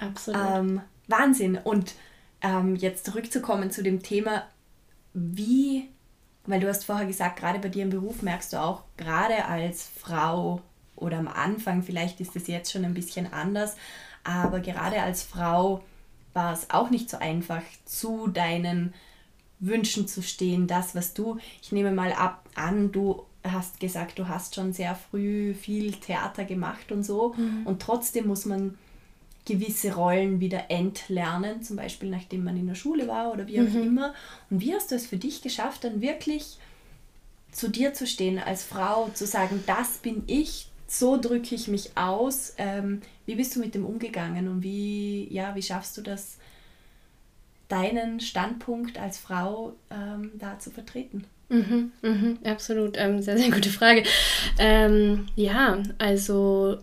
Absolut. 0.00 0.40
Ähm, 0.54 0.80
Wahnsinn. 1.08 1.58
Und 1.62 1.94
ähm, 2.40 2.76
jetzt 2.76 3.06
zurückzukommen 3.06 3.70
zu 3.70 3.82
dem 3.82 4.02
Thema, 4.02 4.44
wie, 5.14 5.88
weil 6.46 6.60
du 6.60 6.68
hast 6.68 6.84
vorher 6.84 7.06
gesagt, 7.06 7.38
gerade 7.40 7.58
bei 7.58 7.68
dir 7.68 7.84
im 7.84 7.90
Beruf 7.90 8.22
merkst 8.22 8.52
du 8.52 8.60
auch, 8.60 8.82
gerade 8.96 9.46
als 9.46 9.88
Frau 9.98 10.60
oder 10.96 11.18
am 11.18 11.28
Anfang, 11.28 11.82
vielleicht 11.82 12.20
ist 12.20 12.36
es 12.36 12.46
jetzt 12.46 12.70
schon 12.70 12.84
ein 12.84 12.94
bisschen 12.94 13.32
anders, 13.32 13.76
aber 14.24 14.60
gerade 14.60 15.02
als 15.02 15.22
Frau 15.22 15.82
war 16.32 16.52
es 16.52 16.70
auch 16.70 16.90
nicht 16.90 17.08
so 17.08 17.18
einfach, 17.18 17.62
zu 17.84 18.26
deinen 18.26 18.92
Wünschen 19.60 20.08
zu 20.08 20.22
stehen, 20.22 20.66
das, 20.66 20.94
was 20.94 21.14
du, 21.14 21.38
ich 21.62 21.72
nehme 21.72 21.92
mal 21.92 22.12
ab 22.12 22.48
an, 22.54 22.92
du 22.92 23.24
hast 23.42 23.80
gesagt, 23.80 24.18
du 24.18 24.28
hast 24.28 24.54
schon 24.54 24.72
sehr 24.72 24.94
früh 24.94 25.54
viel 25.54 25.92
Theater 25.92 26.44
gemacht 26.44 26.92
und 26.92 27.04
so 27.04 27.34
mhm. 27.36 27.66
und 27.66 27.80
trotzdem 27.80 28.26
muss 28.26 28.46
man 28.46 28.76
gewisse 29.44 29.94
Rollen 29.94 30.40
wieder 30.40 30.70
entlernen, 30.70 31.62
zum 31.62 31.76
Beispiel 31.76 32.08
nachdem 32.10 32.44
man 32.44 32.56
in 32.56 32.66
der 32.66 32.74
Schule 32.74 33.06
war 33.06 33.32
oder 33.32 33.46
wie 33.46 33.60
auch 33.60 33.64
mhm. 33.64 33.82
immer. 33.82 34.14
Und 34.50 34.60
wie 34.60 34.74
hast 34.74 34.90
du 34.90 34.94
es 34.94 35.06
für 35.06 35.18
dich 35.18 35.42
geschafft, 35.42 35.84
dann 35.84 36.00
wirklich 36.00 36.58
zu 37.52 37.68
dir 37.68 37.92
zu 37.92 38.06
stehen 38.06 38.38
als 38.38 38.64
Frau, 38.64 39.10
zu 39.14 39.26
sagen, 39.26 39.62
das 39.66 39.98
bin 39.98 40.24
ich, 40.26 40.68
so 40.86 41.20
drücke 41.20 41.54
ich 41.54 41.68
mich 41.68 41.96
aus. 41.96 42.54
Ähm, 42.58 43.00
wie 43.26 43.36
bist 43.36 43.54
du 43.54 43.60
mit 43.60 43.74
dem 43.74 43.84
umgegangen 43.84 44.48
und 44.48 44.62
wie, 44.62 45.32
ja, 45.32 45.54
wie 45.54 45.62
schaffst 45.62 45.96
du 45.96 46.02
das, 46.02 46.38
deinen 47.68 48.20
Standpunkt 48.20 48.98
als 48.98 49.18
Frau 49.18 49.74
ähm, 49.90 50.32
da 50.34 50.58
zu 50.58 50.70
vertreten? 50.70 51.24
Mhm, 51.48 51.92
mhm, 52.02 52.38
absolut, 52.44 52.96
ähm, 52.96 53.20
sehr, 53.22 53.38
sehr 53.38 53.50
gute 53.50 53.70
Frage. 53.70 54.02
Ähm, 54.58 55.26
ja, 55.36 55.82
also 55.98 56.78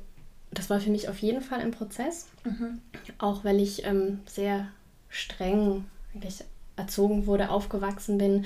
das 0.51 0.69
war 0.69 0.79
für 0.79 0.89
mich 0.89 1.09
auf 1.09 1.19
jeden 1.19 1.41
Fall 1.41 1.59
ein 1.59 1.71
Prozess, 1.71 2.27
mhm. 2.43 2.81
auch 3.17 3.43
weil 3.43 3.59
ich 3.59 3.85
ähm, 3.85 4.19
sehr 4.25 4.67
streng 5.09 5.85
eigentlich 6.13 6.43
erzogen 6.75 7.25
wurde, 7.25 7.49
aufgewachsen 7.49 8.17
bin. 8.17 8.45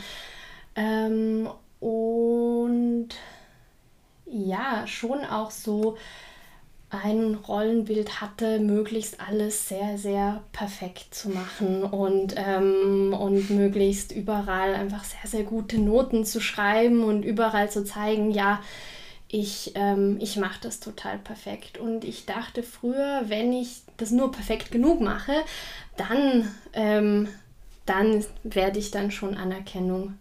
Ähm, 0.75 1.49
und 1.79 3.09
ja, 4.25 4.85
schon 4.87 5.23
auch 5.23 5.51
so 5.51 5.97
ein 6.89 7.35
Rollenbild 7.35 8.21
hatte, 8.21 8.59
möglichst 8.59 9.19
alles 9.19 9.67
sehr, 9.67 9.97
sehr 9.97 10.43
perfekt 10.51 11.13
zu 11.13 11.29
machen 11.29 11.83
und, 11.83 12.35
ähm, 12.37 13.13
und 13.13 13.49
möglichst 13.49 14.11
überall 14.11 14.75
einfach 14.75 15.03
sehr, 15.03 15.29
sehr 15.29 15.43
gute 15.43 15.79
Noten 15.79 16.25
zu 16.25 16.39
schreiben 16.39 17.03
und 17.03 17.23
überall 17.23 17.69
zu 17.69 17.83
zeigen, 17.83 18.31
ja, 18.31 18.61
ich, 19.35 19.73
ähm, 19.75 20.17
ich 20.21 20.37
mache 20.37 20.61
das 20.61 20.79
total 20.79 21.17
perfekt. 21.17 21.77
Und 21.77 22.05
ich 22.05 22.25
dachte 22.25 22.63
früher, 22.63 23.23
wenn 23.25 23.51
ich 23.51 23.81
das 23.97 24.11
nur 24.11 24.31
perfekt 24.31 24.71
genug 24.71 25.01
mache, 25.01 25.33
dann, 25.97 26.49
ähm, 26.71 27.27
dann 27.85 28.23
werde 28.43 28.79
ich 28.79 28.91
dann 28.91 29.11
schon 29.11 29.35
Anerkennung 29.35 30.13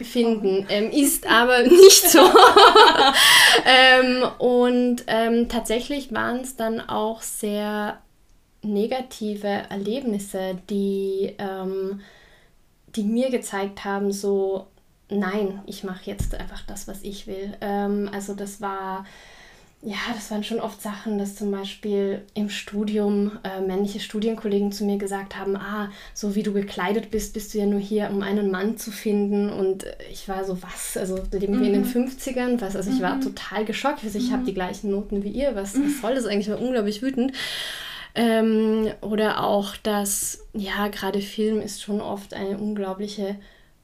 finden. 0.00 0.66
Ähm, 0.68 0.92
ist 0.92 1.26
aber 1.26 1.64
nicht 1.64 2.08
so. 2.10 2.20
ähm, 3.66 4.24
und 4.38 5.02
ähm, 5.08 5.48
tatsächlich 5.48 6.14
waren 6.14 6.40
es 6.40 6.54
dann 6.54 6.80
auch 6.80 7.22
sehr 7.22 7.98
negative 8.62 9.48
Erlebnisse, 9.48 10.58
die, 10.68 11.34
ähm, 11.38 12.02
die 12.94 13.02
mir 13.02 13.30
gezeigt 13.30 13.84
haben, 13.84 14.12
so, 14.12 14.66
nein, 15.10 15.60
ich 15.66 15.84
mache 15.84 16.02
jetzt 16.04 16.34
einfach 16.34 16.62
das, 16.66 16.88
was 16.88 17.02
ich 17.02 17.26
will. 17.26 17.56
Ähm, 17.60 18.08
also 18.12 18.34
das 18.34 18.60
war 18.60 19.04
ja, 19.82 19.96
das 20.14 20.30
waren 20.30 20.44
schon 20.44 20.60
oft 20.60 20.82
Sachen, 20.82 21.16
dass 21.16 21.36
zum 21.36 21.50
Beispiel 21.50 22.20
im 22.34 22.50
Studium 22.50 23.38
äh, 23.44 23.62
männliche 23.62 23.98
Studienkollegen 23.98 24.72
zu 24.72 24.84
mir 24.84 24.98
gesagt 24.98 25.38
haben, 25.38 25.56
ah, 25.56 25.90
so 26.12 26.34
wie 26.34 26.42
du 26.42 26.52
gekleidet 26.52 27.10
bist, 27.10 27.32
bist 27.32 27.54
du 27.54 27.58
ja 27.58 27.64
nur 27.64 27.80
hier, 27.80 28.10
um 28.10 28.20
einen 28.20 28.50
Mann 28.50 28.76
zu 28.76 28.90
finden. 28.90 29.48
Und 29.48 29.86
ich 30.12 30.28
war 30.28 30.44
so, 30.44 30.62
was? 30.62 30.98
Also 30.98 31.18
leben 31.32 31.56
mhm. 31.56 31.60
wir 31.60 31.72
in 31.72 31.82
den 31.82 31.86
50ern? 31.86 32.56
Mhm. 32.56 32.60
Was? 32.60 32.76
Also 32.76 32.90
ich 32.90 32.98
mhm. 32.98 33.02
war 33.02 33.20
total 33.20 33.64
geschockt. 33.64 34.04
Also 34.04 34.18
ich 34.18 34.28
mhm. 34.28 34.32
habe 34.32 34.44
die 34.44 34.54
gleichen 34.54 34.90
Noten 34.90 35.24
wie 35.24 35.30
ihr. 35.30 35.54
Was, 35.54 35.72
was 35.72 35.78
mhm. 35.78 35.98
soll 36.02 36.14
das 36.14 36.26
eigentlich? 36.26 36.48
Ich 36.48 36.52
war 36.52 36.60
unglaublich 36.60 37.00
wütend. 37.00 37.32
Ähm, 38.14 38.88
oder 39.00 39.42
auch, 39.42 39.76
dass, 39.76 40.44
ja, 40.52 40.88
gerade 40.88 41.22
Film 41.22 41.62
ist 41.62 41.80
schon 41.80 42.02
oft 42.02 42.34
eine 42.34 42.58
unglaubliche 42.58 43.36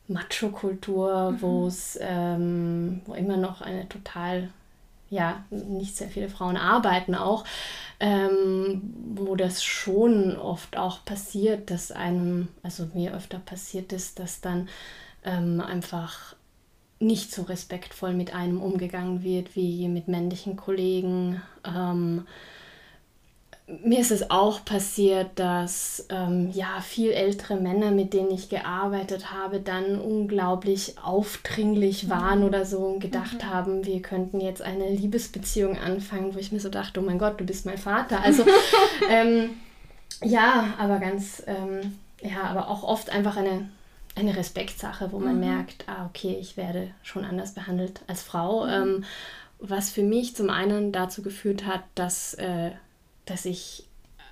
Macho-Kultur, 0.09 1.33
mhm. 1.33 1.43
wo 1.43 1.67
es, 1.67 1.99
ähm, 2.01 3.01
wo 3.07 3.15
immer 3.15 3.37
noch 3.37 3.61
eine 3.61 3.89
total 3.89 4.51
ja, 5.09 5.45
nicht 5.51 5.97
sehr 5.97 6.09
viele 6.09 6.29
Frauen 6.29 6.57
arbeiten 6.57 7.15
auch, 7.15 7.45
ähm, 8.01 8.83
wo 9.15 9.37
das 9.37 9.63
schon 9.63 10.37
oft 10.37 10.77
auch 10.77 11.05
passiert, 11.05 11.71
dass 11.71 11.93
einem, 11.93 12.49
also 12.63 12.89
mir 12.93 13.15
öfter 13.15 13.39
passiert 13.39 13.93
ist, 13.93 14.19
dass 14.19 14.41
dann 14.41 14.69
ähm, 15.25 15.61
einfach 15.61 16.35
nicht 16.99 17.33
so 17.33 17.43
respektvoll 17.43 18.15
mit 18.15 18.35
einem 18.35 18.61
umgegangen 18.61 19.23
wird 19.23 19.55
wie 19.55 19.87
mit 19.89 20.09
männlichen 20.09 20.57
Kollegen. 20.57 21.43
Ähm, 21.65 22.27
mir 23.67 23.99
ist 23.99 24.13
es 24.13 24.31
auch 24.31 24.65
passiert, 24.65 25.31
dass 25.35 26.07
ähm, 26.09 26.51
ja 26.53 26.81
viel 26.81 27.11
ältere 27.11 27.57
Männer, 27.57 27.91
mit 27.91 28.13
denen 28.13 28.31
ich 28.31 28.49
gearbeitet 28.49 29.33
habe, 29.33 29.59
dann 29.59 30.01
unglaublich 30.01 30.95
aufdringlich 31.03 32.05
mhm. 32.05 32.11
waren 32.11 32.45
oder 32.45 32.65
so 32.65 32.79
und 32.79 33.01
gedacht 33.01 33.43
mhm. 33.43 33.51
haben, 33.51 33.87
wir 33.87 34.01
könnten 34.03 34.41
jetzt 34.41 34.63
eine 34.63 34.89
Liebesbeziehung 34.91 35.79
anfangen, 35.79 36.35
wo 36.35 36.39
ich 36.39 36.53
mir 36.53 36.61
so 36.61 36.69
dachte, 36.69 37.01
oh 37.01 37.03
mein 37.03 37.19
Gott, 37.19 37.41
du 37.41 37.45
bist 37.45 37.67
mein 37.67 37.79
Vater. 37.79 38.23
Also 38.23 38.45
ähm, 39.11 39.51
ja, 40.23 40.75
aber 40.79 41.01
ganz, 41.01 41.43
ähm, 41.49 41.99
ja, 42.23 42.45
aber 42.45 42.69
auch 42.69 42.85
oft 42.85 43.11
einfach 43.11 43.37
eine, 43.37 43.69
eine 44.15 44.37
Respektsache, 44.37 45.11
wo 45.11 45.19
man 45.19 45.35
mhm. 45.35 45.41
merkt, 45.41 45.85
ah, 45.89 46.07
okay, 46.07 46.37
ich 46.41 46.57
werde 46.57 46.93
schon 47.03 47.25
anders 47.25 47.55
behandelt 47.55 48.01
als 48.07 48.23
Frau. 48.23 48.65
Mhm. 48.65 48.71
Ähm, 48.71 49.05
was 49.59 49.91
für 49.91 50.03
mich 50.03 50.37
zum 50.37 50.51
einen 50.51 50.93
dazu 50.93 51.23
geführt 51.23 51.67
hat, 51.67 51.81
dass 51.95 52.35
äh, 52.35 52.73
dass 53.27 53.45
ich 53.45 53.85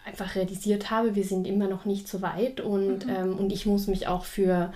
einfach 0.04 0.34
realisiert 0.34 0.90
habe, 0.90 1.14
wir 1.14 1.24
sind 1.24 1.46
immer 1.46 1.68
noch 1.68 1.84
nicht 1.84 2.08
so 2.08 2.22
weit 2.22 2.60
und, 2.60 3.06
mhm. 3.06 3.14
ähm, 3.14 3.38
und 3.38 3.52
ich 3.52 3.66
muss 3.66 3.86
mich 3.86 4.06
auch 4.06 4.24
für, 4.24 4.72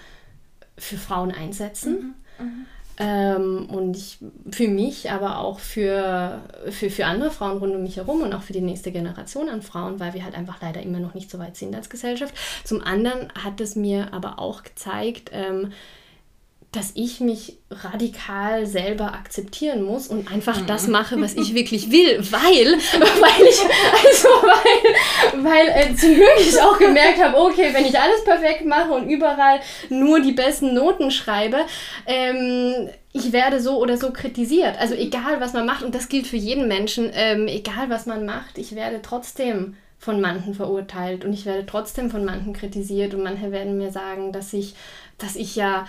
für 0.77 0.97
Frauen 0.97 1.33
einsetzen. 1.33 2.14
Mhm. 2.39 2.47
Mhm. 2.47 2.66
Ähm, 3.01 3.66
und 3.71 3.97
ich 3.97 4.19
für 4.51 4.66
mich, 4.66 5.11
aber 5.12 5.39
auch 5.39 5.61
für, 5.61 6.43
für, 6.69 6.91
für 6.91 7.07
andere 7.07 7.31
Frauen 7.31 7.59
rund 7.59 7.75
um 7.77 7.83
mich 7.83 7.97
herum 7.97 8.23
und 8.23 8.33
auch 8.35 8.43
für 8.43 8.53
die 8.53 8.61
nächste 8.61 8.91
Generation 8.91 9.49
an 9.49 9.62
Frauen, 9.62 10.01
weil 10.01 10.14
wir 10.14 10.25
halt 10.25 10.35
einfach 10.35 10.61
leider 10.61 10.83
immer 10.83 10.99
noch 10.99 11.14
nicht 11.14 11.31
so 11.31 11.39
weit 11.39 11.57
sind 11.57 11.77
als 11.77 11.91
Gesellschaft. 11.91 12.35
Zum 12.64 12.83
anderen 12.83 13.29
hat 13.35 13.61
es 13.61 13.77
mir 13.77 14.12
aber 14.12 14.41
auch 14.41 14.64
gezeigt, 14.64 15.31
ähm, 15.33 15.73
dass 16.73 16.93
ich 16.95 17.21
mich 17.21 17.57
radikal 17.71 18.66
selber 18.66 19.14
akzeptieren 19.14 19.83
muss 19.83 20.09
und 20.09 20.31
einfach 20.31 20.66
das 20.66 20.87
mhm. 20.87 20.93
mache, 20.93 21.21
was 21.21 21.35
ich 21.35 21.55
wirklich 21.55 21.91
will, 21.91 22.19
weil, 22.31 22.75
weil 22.75 23.47
ich, 23.49 23.61
also 24.07 24.29
weil, 24.29 25.45
weil 25.45 25.69
äh, 25.69 25.97
zum 25.97 26.14
Glück 26.14 26.29
ich 26.39 26.61
auch 26.61 26.79
gemerkt 26.79 27.23
habe, 27.23 27.39
okay, 27.39 27.71
wenn 27.73 27.87
ich 27.87 27.99
alles 27.99 28.23
perfekt 28.23 28.66
mache 28.66 28.91
und 28.91 29.09
überall 29.09 29.61
nur 29.89 30.21
die 30.21 30.33
besten 30.33 30.75
Noten 30.75 31.11
schreibe, 31.11 31.61
ähm, 32.07 32.91
ich 33.12 33.33
werde 33.33 33.61
so 33.61 33.79
oder 33.79 33.97
so 33.97 34.12
kritisiert. 34.12 34.79
Also 34.79 34.95
egal, 34.95 35.41
was 35.41 35.55
man 35.55 35.64
macht, 35.64 35.83
und 35.83 35.95
das 35.95 36.11
gilt 36.11 36.27
für 36.27 36.37
jeden 36.37 36.69
Menschen, 36.69 37.11
ähm, 37.14 37.49
egal, 37.49 37.89
was 37.89 38.05
man 38.05 38.27
macht, 38.27 38.59
ich 38.59 38.75
werde 38.75 39.01
trotzdem 39.01 39.77
von 39.99 40.21
manchen 40.21 40.55
verurteilt 40.55 41.25
und 41.25 41.33
ich 41.33 41.47
werde 41.47 41.66
trotzdem 41.66 42.11
von 42.11 42.25
manchen 42.25 42.53
kritisiert 42.53 43.14
und 43.14 43.23
manche 43.23 43.51
werden 43.51 43.79
mir 43.79 43.91
sagen, 43.91 44.33
dass 44.33 44.53
ich, 44.53 44.75
dass 45.16 45.35
ich 45.35 45.57
ja 45.57 45.87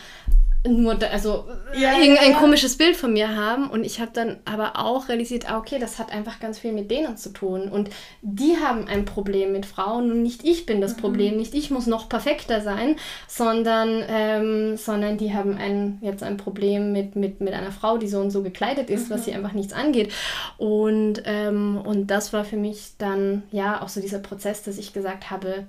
nur, 0.68 0.96
da, 0.96 1.08
also 1.08 1.46
ja, 1.74 1.98
irgendein 1.98 2.32
ja. 2.32 2.38
komisches 2.38 2.78
Bild 2.78 2.98
von 2.98 3.14
mir 3.14 3.34
haben. 3.34 3.70
Und 3.70 3.86
ich 3.86 4.02
habe 4.02 4.12
dann 4.14 4.38
aber 4.44 4.78
auch 4.78 5.08
realisiert, 5.08 5.50
ah, 5.50 5.58
okay, 5.58 5.80
das 5.80 6.00
hat 6.00 6.12
einfach 6.12 6.42
ganz 6.42 6.60
viel 6.60 6.74
mit 6.74 6.92
denen 6.92 7.16
zu 7.16 7.32
tun. 7.32 7.70
Und 7.70 7.90
die 8.22 8.58
haben 8.58 8.86
ein 8.88 9.06
Problem 9.06 9.54
mit 9.54 9.66
Frauen 9.66 10.12
und 10.12 10.22
nicht 10.22 10.44
ich 10.44 10.66
bin 10.66 10.82
das 10.82 10.98
mhm. 10.98 11.02
Problem, 11.02 11.38
nicht 11.38 11.56
ich 11.56 11.72
muss 11.72 11.88
noch 11.88 12.10
perfekter 12.10 12.60
sein, 12.60 12.98
sondern, 13.28 14.04
ähm, 14.10 14.76
sondern 14.76 15.18
die 15.18 15.34
haben 15.34 15.56
ein, 15.58 15.98
jetzt 16.02 16.24
ein 16.24 16.36
Problem 16.36 16.92
mit, 16.92 17.16
mit, 17.16 17.40
mit 17.40 17.54
einer 17.54 17.72
Frau, 17.72 17.98
die 17.98 18.10
so 18.10 18.20
und 18.20 18.32
so 18.32 18.44
gekleidet 18.44 18.90
ist, 18.90 19.10
mhm. 19.10 19.14
was 19.14 19.26
sie 19.26 19.34
einfach 19.34 19.54
nichts 19.54 19.72
angeht. 19.72 20.12
Und, 20.58 21.24
ähm, 21.24 21.80
und 21.82 22.08
das 22.08 22.34
war 22.34 22.44
für 22.44 22.58
mich 22.58 22.96
dann 22.98 23.44
ja 23.52 23.82
auch 23.82 23.88
so 23.88 24.02
dieser 24.02 24.20
Prozess, 24.20 24.62
dass 24.64 24.78
ich 24.78 24.92
gesagt 24.92 25.32
habe, 25.32 25.68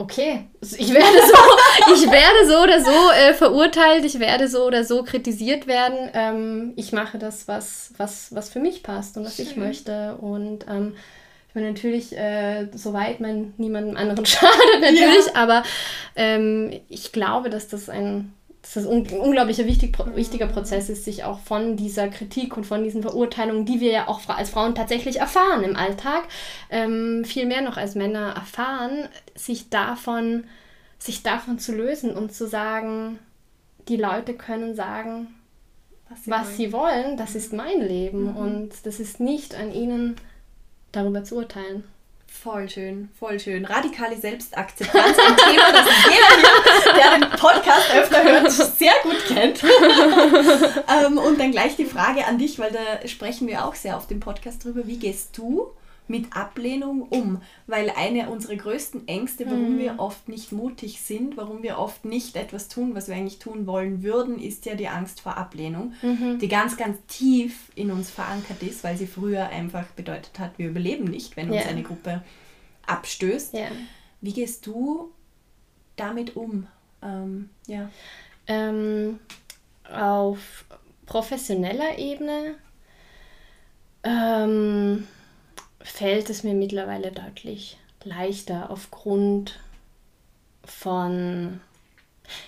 okay, 0.00 0.46
ich 0.60 0.92
werde 0.92 1.18
so, 1.26 1.94
ich 1.94 2.10
werde 2.10 2.48
so 2.48 2.62
oder 2.62 2.80
so 2.82 3.10
äh, 3.10 3.34
verurteilt, 3.34 4.04
ich 4.04 4.18
werde 4.18 4.48
so 4.48 4.64
oder 4.64 4.84
so 4.84 5.02
kritisiert 5.02 5.66
werden. 5.66 6.10
Ähm, 6.14 6.72
ich 6.76 6.92
mache 6.92 7.18
das, 7.18 7.46
was, 7.46 7.92
was, 7.98 8.34
was 8.34 8.48
für 8.48 8.60
mich 8.60 8.82
passt 8.82 9.16
und 9.16 9.24
was 9.24 9.36
Schön. 9.36 9.46
ich 9.46 9.56
möchte. 9.56 10.16
Und 10.16 10.66
ähm, 10.68 10.94
ich 11.48 11.54
meine 11.54 11.68
natürlich, 11.68 12.16
äh, 12.16 12.68
soweit 12.74 13.20
man 13.20 13.52
niemandem 13.58 13.96
anderen 13.96 14.24
schadet, 14.26 14.80
natürlich, 14.80 15.26
ja. 15.26 15.34
aber 15.34 15.62
ähm, 16.16 16.80
ich 16.88 17.12
glaube, 17.12 17.50
dass 17.50 17.68
das 17.68 17.88
ein 17.90 18.32
dass 18.72 18.84
das 18.84 18.92
ein 18.92 19.04
unglaublicher 19.18 19.66
wichtig, 19.66 19.98
wichtiger 20.14 20.46
Prozess 20.46 20.88
ist, 20.88 21.04
sich 21.04 21.24
auch 21.24 21.40
von 21.40 21.76
dieser 21.76 22.06
Kritik 22.06 22.56
und 22.56 22.64
von 22.64 22.84
diesen 22.84 23.02
Verurteilungen, 23.02 23.66
die 23.66 23.80
wir 23.80 23.90
ja 23.90 24.08
auch 24.08 24.28
als 24.28 24.50
Frauen 24.50 24.76
tatsächlich 24.76 25.18
erfahren 25.18 25.64
im 25.64 25.74
Alltag, 25.74 26.28
ähm, 26.70 27.24
viel 27.24 27.46
mehr 27.46 27.62
noch 27.62 27.76
als 27.76 27.96
Männer 27.96 28.34
erfahren, 28.36 29.08
sich 29.34 29.70
davon, 29.70 30.44
sich 31.00 31.24
davon 31.24 31.58
zu 31.58 31.74
lösen 31.74 32.14
und 32.14 32.32
zu 32.32 32.46
sagen, 32.46 33.18
die 33.88 33.96
Leute 33.96 34.34
können 34.34 34.76
sagen, 34.76 35.34
was 36.08 36.24
sie, 36.24 36.30
was 36.30 36.46
wollen. 36.46 36.56
Sie 36.56 36.72
wollen. 36.72 37.16
das 37.16 37.34
ist 37.34 37.52
mein 37.52 37.80
Leben 37.80 38.30
mhm. 38.30 38.36
und 38.36 38.70
das 38.84 39.00
ist 39.00 39.18
nicht 39.18 39.56
an 39.56 39.72
ihnen 39.72 40.14
darüber 40.92 41.24
zu 41.24 41.36
urteilen. 41.36 41.82
Voll 42.42 42.70
schön, 42.70 43.10
voll 43.18 43.38
schön. 43.38 43.66
Radikale 43.66 44.16
Selbstakzeptanz, 44.16 45.18
ein 45.18 45.36
Thema, 45.36 45.72
das 45.72 45.86
jeder 46.06 46.94
der 46.94 47.18
den 47.18 47.38
Podcast 47.38 47.94
öfter 47.94 48.22
hört, 48.24 48.50
sehr 48.50 48.94
gut 49.02 49.26
kennt. 49.28 49.62
ähm, 49.62 51.18
und 51.18 51.38
dann 51.38 51.50
gleich 51.50 51.76
die 51.76 51.84
Frage 51.84 52.26
an 52.26 52.38
dich, 52.38 52.58
weil 52.58 52.72
da 52.72 53.06
sprechen 53.06 53.46
wir 53.46 53.66
auch 53.66 53.74
sehr 53.74 53.94
auf 53.94 54.06
dem 54.06 54.20
Podcast 54.20 54.64
drüber. 54.64 54.86
Wie 54.86 54.98
gehst 54.98 55.36
du 55.36 55.70
mit 56.10 56.36
Ablehnung 56.36 57.02
um? 57.02 57.40
Weil 57.66 57.90
eine 57.96 58.28
unserer 58.28 58.56
größten 58.56 59.08
Ängste, 59.08 59.46
warum 59.46 59.76
mhm. 59.76 59.78
wir 59.78 59.98
oft 59.98 60.28
nicht 60.28 60.52
mutig 60.52 61.00
sind, 61.00 61.36
warum 61.36 61.62
wir 61.62 61.78
oft 61.78 62.04
nicht 62.04 62.36
etwas 62.36 62.68
tun, 62.68 62.94
was 62.94 63.08
wir 63.08 63.14
eigentlich 63.14 63.38
tun 63.38 63.66
wollen 63.66 64.02
würden, 64.02 64.38
ist 64.38 64.66
ja 64.66 64.74
die 64.74 64.88
Angst 64.88 65.20
vor 65.20 65.38
Ablehnung, 65.38 65.94
mhm. 66.02 66.38
die 66.38 66.48
ganz, 66.48 66.76
ganz 66.76 66.98
tief 67.06 67.70
in 67.74 67.90
uns 67.90 68.10
verankert 68.10 68.62
ist, 68.62 68.84
weil 68.84 68.96
sie 68.96 69.06
früher 69.06 69.48
einfach 69.48 69.86
bedeutet 69.92 70.38
hat, 70.38 70.58
wir 70.58 70.68
überleben 70.68 71.04
nicht, 71.04 71.36
wenn 71.36 71.50
uns 71.50 71.62
yeah. 71.62 71.70
eine 71.70 71.82
Gruppe 71.82 72.22
abstößt. 72.86 73.54
Yeah. 73.54 73.70
Wie 74.20 74.32
gehst 74.32 74.66
du 74.66 75.12
damit 75.96 76.36
um? 76.36 76.66
Ähm, 77.02 77.48
ja. 77.66 77.88
Ähm, 78.46 79.20
auf 79.90 80.64
professioneller 81.06 81.98
Ebene 81.98 82.56
ähm, 84.02 85.06
fällt 85.80 86.30
es 86.30 86.42
mir 86.42 86.54
mittlerweile 86.54 87.12
deutlich 87.12 87.78
leichter 88.04 88.70
aufgrund 88.70 89.60
von 90.64 91.60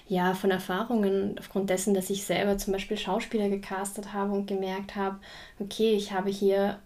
ja, 0.07 0.35
von 0.35 0.53
Erfahrungen, 0.53 1.37
aufgrund 1.39 1.69
dessen, 1.71 1.93
dass 1.93 2.11
ich 2.11 2.25
selber 2.25 2.57
zum 2.57 2.73
Beispiel 2.73 2.97
Schauspieler 2.97 3.49
gecastet 3.49 4.13
habe 4.13 4.33
und 4.33 4.47
gemerkt 4.47 4.95
habe, 4.95 5.19
okay, 5.59 5.95
ich 5.95 6.13
habe 6.13 6.31
hier 6.31 6.79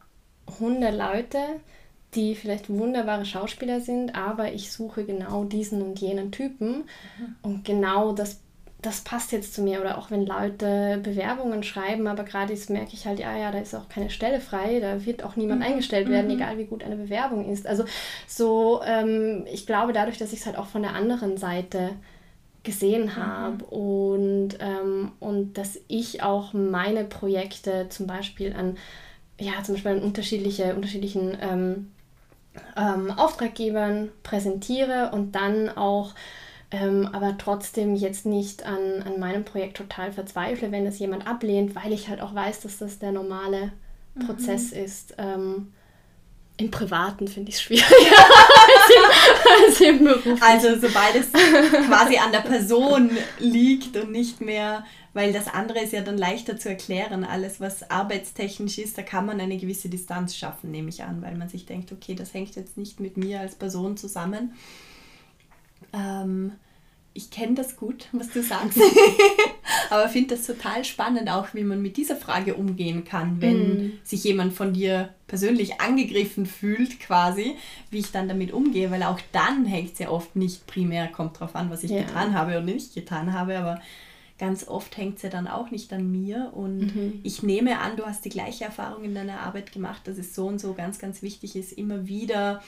100 0.47 0.95
Leute, 0.95 1.39
die 2.15 2.35
vielleicht 2.35 2.71
wunderbare 2.71 3.27
Schauspieler 3.27 3.81
sind, 3.81 4.15
aber 4.15 4.53
ich 4.53 4.73
suche 4.73 5.05
genau 5.05 5.45
diesen 5.45 5.83
und 5.83 6.01
jenen 6.01 6.33
Typen 6.33 6.85
mhm. 7.19 7.37
und 7.43 7.65
genau 7.65 8.13
das 8.13 8.41
das 8.87 9.01
passt 9.01 9.33
jetzt 9.33 9.53
zu 9.53 9.63
mir. 9.63 9.81
Oder 9.81 9.99
auch 9.99 10.11
wenn 10.11 10.25
Leute 10.25 11.01
Bewerbungen 11.03 11.63
schreiben, 11.63 12.07
aber 12.07 12.23
gerade 12.23 12.53
jetzt 12.53 12.71
merke 12.71 12.95
ich 12.95 13.07
halt, 13.07 13.19
ja, 13.19 13.37
ja, 13.37 13.51
da 13.51 13.59
ist 13.59 13.75
auch 13.75 13.89
keine 13.89 14.11
Stelle 14.11 14.41
frei, 14.41 14.81
da 14.81 15.05
wird 15.05 15.25
auch 15.25 15.37
niemand 15.37 15.61
mhm. 15.61 15.67
eingestellt 15.67 16.09
werden, 16.09 16.29
mhm. 16.29 16.37
egal 16.37 16.59
wie 16.59 16.65
gut 16.65 16.85
eine 16.85 16.97
Bewerbung 16.97 17.51
ist. 17.51 17.67
Also 17.67 17.85
so, 18.27 18.81
ähm, 18.87 19.45
ich 19.53 19.67
glaube, 19.67 19.93
dadurch, 19.93 20.19
dass 20.19 20.33
ich 20.33 20.41
es 20.41 20.47
halt 20.47 20.57
auch 20.57 20.67
von 20.67 20.83
der 20.83 20.95
anderen 20.95 21.37
Seite 21.37 21.91
gesehen 22.63 23.17
habe 23.17 23.65
mhm. 23.65 23.71
und, 23.71 24.49
ähm, 24.61 25.13
und 25.21 25.55
dass 25.59 25.79
ich 25.89 26.23
auch 26.23 26.53
meine 26.53 27.05
Projekte 27.05 27.87
zum 27.89 28.07
Beispiel 28.07 28.55
an, 28.55 28.77
ja, 29.39 29.63
zum 29.63 29.75
Beispiel 29.75 29.93
an 29.93 30.03
unterschiedliche, 30.03 30.75
unterschiedlichen 30.75 31.37
ähm, 31.41 31.93
ähm, 32.77 33.11
Auftraggebern 33.11 34.11
präsentiere 34.23 35.11
und 35.13 35.35
dann 35.35 35.69
auch 35.69 36.15
ähm, 36.71 37.09
aber 37.13 37.39
trotzdem 37.39 37.95
jetzt 37.95 38.27
nicht 38.27 38.65
an, 38.65 39.03
an 39.05 39.21
meinem 39.21 39.45
Projekt 39.45 39.77
total 39.77 40.13
verzweifle, 40.13 40.73
wenn 40.73 40.85
das 40.85 40.99
jemand 40.99 41.27
ablehnt, 41.27 41.77
weil 41.77 41.93
ich 41.93 42.09
halt 42.09 42.21
auch 42.21 42.35
weiß, 42.35 42.61
dass 42.61 42.79
das 42.79 42.99
der 42.99 43.13
normale 43.13 43.73
mhm. 44.15 44.27
Prozess 44.27 44.73
ist. 44.73 45.15
Ähm, 45.19 45.73
im 46.59 46.71
Privaten 46.71 47.29
finde 47.29 47.51
ich 47.51 47.57
es 47.57 47.63
schwieriger 47.63 47.87
als 49.67 49.81
im, 49.81 50.05
Beruf. 50.05 50.41
Also 50.41 50.69
sobald 50.81 51.15
es 51.15 51.31
quasi 51.31 52.17
an 52.17 52.33
der 52.33 52.41
Person 52.41 53.11
liegt 53.39 53.95
und 53.97 54.11
nicht 54.11 54.41
mehr, 54.41 54.85
weil 55.13 55.35
das 55.35 55.49
andere 55.49 55.81
ist 55.81 55.93
ja 55.93 56.01
dann 56.01 56.17
leichter 56.17 56.59
zu 56.59 56.71
erklären. 56.71 57.25
Alles, 57.25 57.61
was 57.61 57.91
arbeitstechnisch 57.91 58.79
ist, 58.79 58.97
da 58.97 59.03
kann 59.03 59.27
man 59.27 59.39
eine 59.39 59.59
gewisse 59.59 59.91
Distanz 59.91 60.35
schaffen, 60.35 60.71
nehme 60.71 60.89
ich 60.89 61.03
an, 61.03 61.21
weil 61.21 61.37
man 61.37 61.51
sich 61.51 61.67
denkt, 61.67 61.93
okay, 61.93 62.15
das 62.15 62.33
hängt 62.33 62.57
jetzt 62.57 62.79
nicht 62.79 63.01
mit 63.01 63.19
mir 63.19 63.41
als 63.41 63.55
Person 63.55 63.99
zusammen. 63.99 64.55
Ähm, 65.93 66.53
ich 67.17 67.31
kenne 67.31 67.55
das 67.55 67.77
gut, 67.77 68.09
was 68.13 68.29
du 68.29 68.43
sagst, 68.43 68.79
aber 69.91 70.09
finde 70.09 70.37
das 70.37 70.47
total 70.47 70.85
spannend, 70.85 71.31
auch 71.31 71.55
wie 71.55 71.65
man 71.65 71.81
mit 71.81 71.97
dieser 71.97 72.17
Frage 72.17 72.55
umgehen 72.55 73.05
kann, 73.05 73.41
wenn 73.41 73.87
mm. 73.87 73.93
sich 74.05 74.23
jemand 74.25 74.53
von 74.53 74.75
dir 74.75 75.15
persönlich 75.27 75.81
angegriffen 75.81 76.45
fühlt, 76.45 77.01
quasi, 77.01 77.57
wie 77.91 78.01
ich 78.01 78.13
dann 78.13 78.29
damit 78.29 78.53
umgehe, 78.53 78.91
weil 78.91 79.03
auch 79.03 79.19
dann 79.33 79.65
hängt 79.65 79.95
es 79.95 79.99
ja 79.99 80.11
oft 80.11 80.37
nicht 80.37 80.67
primär, 80.67 81.09
kommt 81.09 81.41
drauf 81.41 81.57
an, 81.57 81.71
was 81.71 81.85
ich 81.85 81.91
ja. 81.91 82.03
getan 82.03 82.35
habe 82.35 82.51
oder 82.53 82.61
nicht 82.61 82.95
getan 82.95 83.33
habe, 83.33 83.59
aber 83.59 83.81
ganz 84.39 84.69
oft 84.69 84.95
hängt 84.99 85.17
es 85.17 85.23
ja 85.23 85.31
dann 85.31 85.49
auch 85.49 85.71
nicht 85.71 85.93
an 85.95 86.11
mir 86.11 86.53
und 86.55 86.95
mhm. 86.95 87.21
ich 87.23 87.43
nehme 87.43 87.81
an, 87.81 87.97
du 87.97 88.05
hast 88.05 88.27
die 88.27 88.31
gleiche 88.31 88.65
Erfahrung 88.65 89.05
in 89.05 89.15
deiner 89.15 89.41
Arbeit 89.41 89.73
gemacht, 89.73 90.03
dass 90.05 90.19
es 90.19 90.35
so 90.35 90.47
und 90.47 90.61
so 90.61 90.75
ganz, 90.75 90.99
ganz 90.99 91.23
wichtig 91.23 91.57
ist, 91.57 91.73
immer 91.73 92.07
wieder 92.07 92.63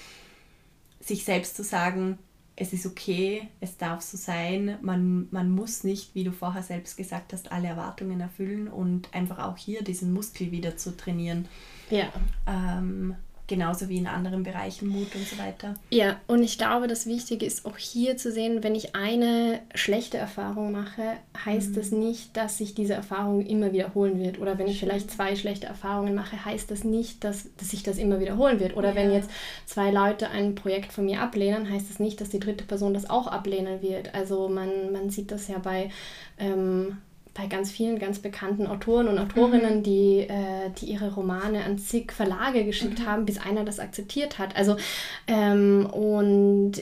sich 1.01 1.25
selbst 1.25 1.57
zu 1.57 1.63
sagen, 1.63 2.19
es 2.61 2.73
ist 2.73 2.87
okay, 2.87 3.49
es 3.61 3.77
darf 3.77 4.03
so 4.03 4.17
sein. 4.17 4.79
Man, 4.83 5.29
man 5.31 5.49
muss 5.49 5.85
nicht, 5.85 6.17
wie 6.17 6.25
du 6.25 6.33
vorher 6.33 6.65
selbst 6.65 6.97
gesagt 6.97 7.33
hast, 7.33 7.53
alle 7.53 7.69
Erwartungen 7.69 8.21
erfüllen 8.21 8.67
und 8.67 9.15
einfach 9.15 9.39
auch 9.39 9.57
hier 9.57 9.83
diesen 9.83 10.13
Muskel 10.13 10.51
wieder 10.51 10.77
zu 10.77 10.97
trainieren. 10.97 11.47
Ja. 11.89 12.13
Ähm, 12.49 13.15
genauso 13.49 13.89
wie 13.89 13.97
in 13.97 14.07
anderen 14.07 14.43
Bereichen 14.43 14.89
Mut 14.89 15.15
und 15.15 15.27
so 15.27 15.39
weiter. 15.39 15.75
Ja, 15.91 16.21
und 16.27 16.43
ich 16.43 16.59
glaube, 16.59 16.87
das 16.87 17.07
Wichtige 17.07 17.47
ist 17.47 17.65
auch 17.67 17.79
hier 17.79 18.17
zu 18.17 18.31
sehen, 18.31 18.63
wenn 18.63 18.75
ich 18.75 18.95
eine 18.95 19.61
schlechte 19.75 20.19
Erfahrung 20.19 20.71
mache, 20.71 21.17
heißt 21.45 21.71
mhm. 21.71 21.75
das 21.75 21.91
nicht, 21.91 22.37
dass 22.37 22.59
sich 22.59 22.75
diese 22.75 22.93
Erfahrung 22.93 23.45
immer 23.45 23.73
wiederholen 23.73 24.21
wird. 24.21 24.39
Oder 24.39 24.59
wenn 24.59 24.69
ich 24.69 24.79
vielleicht 24.79 25.11
zwei 25.11 25.35
schlechte 25.35 25.67
Erfahrungen 25.67 26.15
mache, 26.15 26.45
heißt 26.45 26.71
das 26.71 26.85
nicht, 26.85 27.25
dass, 27.25 27.49
dass 27.57 27.71
sich 27.71 27.83
das 27.83 27.97
immer 27.97 28.21
wiederholen 28.21 28.61
wird. 28.61 28.77
Oder 28.77 28.91
ja. 28.91 28.95
wenn 28.95 29.13
jetzt 29.13 29.31
zwei 29.67 29.91
Leute 29.91 30.29
ein 30.29 30.55
Projekt 30.55 30.93
von 30.93 31.07
mir 31.07 31.21
ablehnen, 31.23 31.71
heißt 31.71 31.89
das 31.89 31.99
nicht, 31.99 32.21
dass 32.21 32.29
die 32.29 32.41
dritte 32.41 32.65
Person 32.65 32.93
das 32.93 33.09
auch 33.09 33.27
ablehnen 33.27 33.81
wird. 33.81 34.15
Also 34.15 34.49
man, 34.49 34.93
man 34.93 35.09
sieht 35.09 35.33
das 35.33 35.49
ja 35.49 35.59
bei 35.59 35.91
ähm, 36.39 36.99
bei 37.39 37.47
ganz 37.47 37.71
vielen 37.71 38.01
ganz 38.01 38.19
bekannten 38.19 38.67
Autoren 38.67 39.07
und 39.07 39.17
Autorinnen, 39.17 39.79
mhm. 39.79 39.83
die, 39.85 40.27
äh, 40.29 40.71
die 40.81 40.87
ihre 40.87 41.15
Romane 41.15 41.65
an 41.65 41.79
zig 41.79 42.11
Verlage 42.13 42.65
geschickt 42.65 42.99
mhm. 42.99 43.07
haben, 43.07 43.27
bis 43.27 43.39
einer 43.39 43.65
das 43.65 43.79
akzeptiert 43.79 44.39
hat. 44.41 44.57
Also 44.57 44.77
ähm, 45.29 45.87
und 45.87 46.73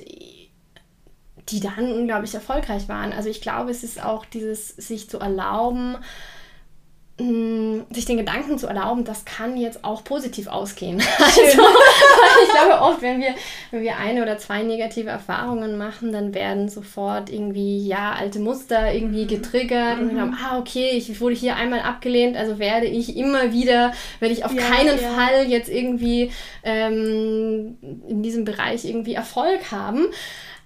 die 1.49 1.61
dann 1.61 1.93
unglaublich 1.93 2.35
erfolgreich 2.35 2.89
waren. 2.89 3.13
Also 3.13 3.29
ich 3.29 3.43
glaube, 3.43 3.71
es 3.71 3.85
ist 3.85 4.03
auch 4.03 4.25
dieses 4.25 4.71
sich 4.71 5.11
zu 5.11 5.19
erlauben, 5.19 5.99
sich 7.19 8.05
den 8.05 8.19
Gedanken 8.19 8.59
zu 8.59 8.67
erlauben, 8.67 9.05
das 9.05 9.25
kann 9.25 9.57
jetzt 9.57 9.85
auch 9.85 10.05
positiv 10.05 10.49
ausgehen. 10.49 11.03
Also, 11.19 11.63
ich 12.43 12.51
glaube 12.51 12.81
oft, 12.81 13.01
wenn 13.01 13.21
wir, 13.21 13.35
wenn 13.71 13.83
wir 13.83 13.97
eine 13.97 14.23
oder 14.23 14.37
zwei 14.37 14.63
negative 14.63 15.09
Erfahrungen 15.09 15.79
machen, 15.79 16.13
dann 16.13 16.35
werden 16.35 16.69
sofort 16.69 17.31
irgendwie, 17.31 17.87
ja, 17.87 18.13
alte 18.13 18.39
Muster 18.39 18.93
irgendwie 18.93 19.25
mhm. 19.25 19.29
getriggert 19.29 19.97
mhm. 19.97 20.03
und 20.03 20.15
wir 20.15 20.21
haben, 20.21 20.39
ah, 20.43 20.59
okay, 20.59 20.91
ich 20.91 21.21
wurde 21.21 21.35
hier 21.35 21.57
einmal 21.57 21.81
abgelehnt, 21.81 22.37
also 22.37 22.59
werde 22.59 22.87
ich 22.87 23.17
immer 23.17 23.53
wieder, 23.53 23.93
werde 24.21 24.35
ich 24.35 24.45
auf 24.45 24.53
ja, 24.53 24.63
keinen 24.63 25.01
ja. 25.01 25.09
Fall 25.11 25.47
jetzt 25.47 25.71
irgendwie 25.71 26.31
ähm, 26.65 27.79
in 28.09 28.23
diesem 28.23 28.45
Bereich 28.45 28.85
irgendwie 28.85 29.15
Erfolg 29.15 29.73
haben, 29.73 30.07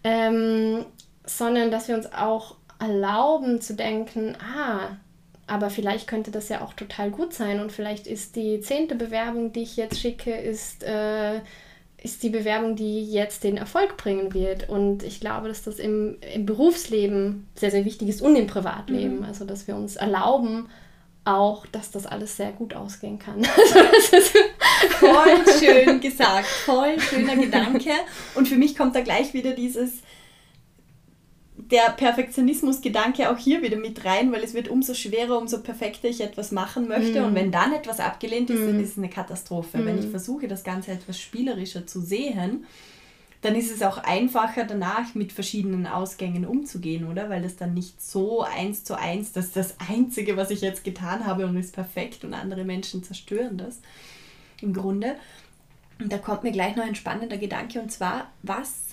ähm, 0.02 0.84
sondern 1.24 1.70
dass 1.70 1.86
wir 1.86 1.94
uns 1.94 2.12
auch 2.12 2.56
erlauben 2.80 3.60
zu 3.60 3.74
denken, 3.74 4.36
ah, 4.56 4.96
aber 5.50 5.68
vielleicht 5.68 6.06
könnte 6.06 6.30
das 6.30 6.48
ja 6.48 6.60
auch 6.60 6.74
total 6.74 7.10
gut 7.10 7.34
sein 7.34 7.58
und 7.58 7.72
vielleicht 7.72 8.06
ist 8.06 8.36
die 8.36 8.60
zehnte 8.60 8.94
Bewerbung, 8.94 9.52
die 9.52 9.62
ich 9.62 9.76
jetzt 9.76 9.98
schicke, 9.98 10.32
ist, 10.32 10.84
äh, 10.84 11.40
ist 12.00 12.22
die 12.22 12.30
Bewerbung, 12.30 12.76
die 12.76 13.04
jetzt 13.10 13.42
den 13.42 13.56
Erfolg 13.56 13.96
bringen 13.96 14.32
wird. 14.32 14.68
Und 14.68 15.02
ich 15.02 15.18
glaube, 15.18 15.48
dass 15.48 15.64
das 15.64 15.80
im, 15.80 16.18
im 16.32 16.46
Berufsleben 16.46 17.48
sehr, 17.56 17.72
sehr 17.72 17.84
wichtig 17.84 18.08
ist 18.08 18.22
und 18.22 18.36
im 18.36 18.46
Privatleben. 18.46 19.18
Mhm. 19.18 19.24
Also, 19.24 19.44
dass 19.44 19.66
wir 19.66 19.74
uns 19.74 19.96
erlauben, 19.96 20.68
auch, 21.24 21.66
dass 21.66 21.90
das 21.90 22.06
alles 22.06 22.36
sehr 22.36 22.52
gut 22.52 22.74
ausgehen 22.74 23.18
kann. 23.18 23.44
voll 25.00 25.44
schön 25.58 26.00
gesagt, 26.00 26.46
voll 26.46 26.98
schöner 27.00 27.34
Gedanke. 27.34 27.90
Und 28.36 28.46
für 28.46 28.56
mich 28.56 28.76
kommt 28.76 28.94
da 28.94 29.00
gleich 29.00 29.34
wieder 29.34 29.50
dieses, 29.50 29.94
der 31.70 31.90
Perfektionismus-Gedanke 31.90 33.30
auch 33.30 33.38
hier 33.38 33.62
wieder 33.62 33.76
mit 33.76 34.04
rein, 34.04 34.32
weil 34.32 34.42
es 34.42 34.54
wird 34.54 34.68
umso 34.68 34.94
schwerer, 34.94 35.38
umso 35.38 35.60
perfekter 35.60 36.08
ich 36.08 36.20
etwas 36.20 36.52
machen 36.52 36.88
möchte. 36.88 37.20
Mm. 37.20 37.24
Und 37.24 37.34
wenn 37.34 37.52
dann 37.52 37.72
etwas 37.72 38.00
abgelehnt 38.00 38.50
ist, 38.50 38.60
mm. 38.60 38.66
dann 38.66 38.80
ist 38.80 38.90
es 38.90 38.98
eine 38.98 39.08
Katastrophe. 39.08 39.78
Mm. 39.78 39.86
Wenn 39.86 39.98
ich 39.98 40.06
versuche, 40.06 40.48
das 40.48 40.64
Ganze 40.64 40.92
etwas 40.92 41.20
spielerischer 41.20 41.86
zu 41.86 42.00
sehen, 42.00 42.64
dann 43.42 43.54
ist 43.54 43.72
es 43.72 43.82
auch 43.82 43.98
einfacher 43.98 44.64
danach 44.64 45.14
mit 45.14 45.32
verschiedenen 45.32 45.86
Ausgängen 45.86 46.44
umzugehen, 46.44 47.06
oder? 47.06 47.30
Weil 47.30 47.42
das 47.42 47.56
dann 47.56 47.74
nicht 47.74 48.02
so 48.02 48.42
eins 48.42 48.84
zu 48.84 48.98
eins, 48.98 49.32
das 49.32 49.46
ist 49.46 49.56
das 49.56 49.74
Einzige, 49.88 50.36
was 50.36 50.50
ich 50.50 50.60
jetzt 50.60 50.84
getan 50.84 51.26
habe 51.26 51.46
und 51.46 51.56
ist 51.56 51.74
perfekt 51.74 52.24
und 52.24 52.34
andere 52.34 52.64
Menschen 52.64 53.02
zerstören 53.02 53.56
das 53.56 53.80
im 54.60 54.74
Grunde. 54.74 55.16
Und 55.98 56.12
da 56.12 56.18
kommt 56.18 56.42
mir 56.42 56.52
gleich 56.52 56.76
noch 56.76 56.84
ein 56.84 56.94
spannender 56.94 57.38
Gedanke 57.38 57.80
und 57.80 57.90
zwar, 57.90 58.30
was 58.42 58.89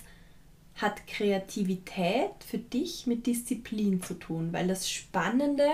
hat 0.78 1.06
Kreativität 1.06 2.30
für 2.46 2.58
dich 2.58 3.06
mit 3.06 3.26
Disziplin 3.26 4.02
zu 4.02 4.14
tun? 4.14 4.52
Weil 4.52 4.68
das 4.68 4.90
Spannende, 4.90 5.68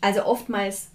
also 0.00 0.24
oftmals, 0.24 0.88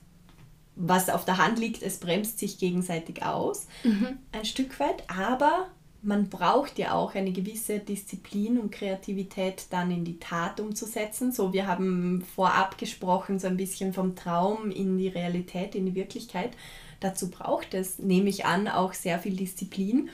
was 0.76 1.10
auf 1.10 1.26
der 1.26 1.38
Hand 1.38 1.58
liegt, 1.58 1.82
es 1.82 1.98
bremst 1.98 2.40
sich 2.40 2.60
gegenseitig 2.60 3.24
aus, 3.24 3.68
mhm. 3.84 4.20
ein 4.32 4.46
Stück 4.46 4.80
weit, 4.80 5.04
aber 5.10 5.68
man 6.04 6.30
braucht 6.30 6.78
ja 6.78 6.94
auch 6.94 7.16
eine 7.16 7.32
gewisse 7.32 7.80
Disziplin 7.80 8.60
und 8.60 8.72
Kreativität 8.72 9.66
dann 9.72 9.90
in 9.92 10.06
die 10.06 10.20
Tat 10.20 10.60
umzusetzen. 10.60 11.32
So, 11.32 11.54
wir 11.54 11.68
haben 11.68 12.24
vorab 12.36 12.78
gesprochen, 12.78 13.40
so 13.40 13.48
ein 13.48 13.58
bisschen 13.58 13.94
vom 13.94 14.16
Traum 14.16 14.72
in 14.72 14.98
die 14.98 15.08
Realität, 15.08 15.74
in 15.76 15.86
die 15.86 15.96
Wirklichkeit. 15.96 16.52
Dazu 17.00 17.30
braucht 17.30 17.74
es, 17.74 18.00
nehme 18.00 18.30
ich 18.30 18.46
an, 18.46 18.68
auch 18.68 18.94
sehr 18.94 19.20
viel 19.20 19.36
Disziplin. 19.36 20.10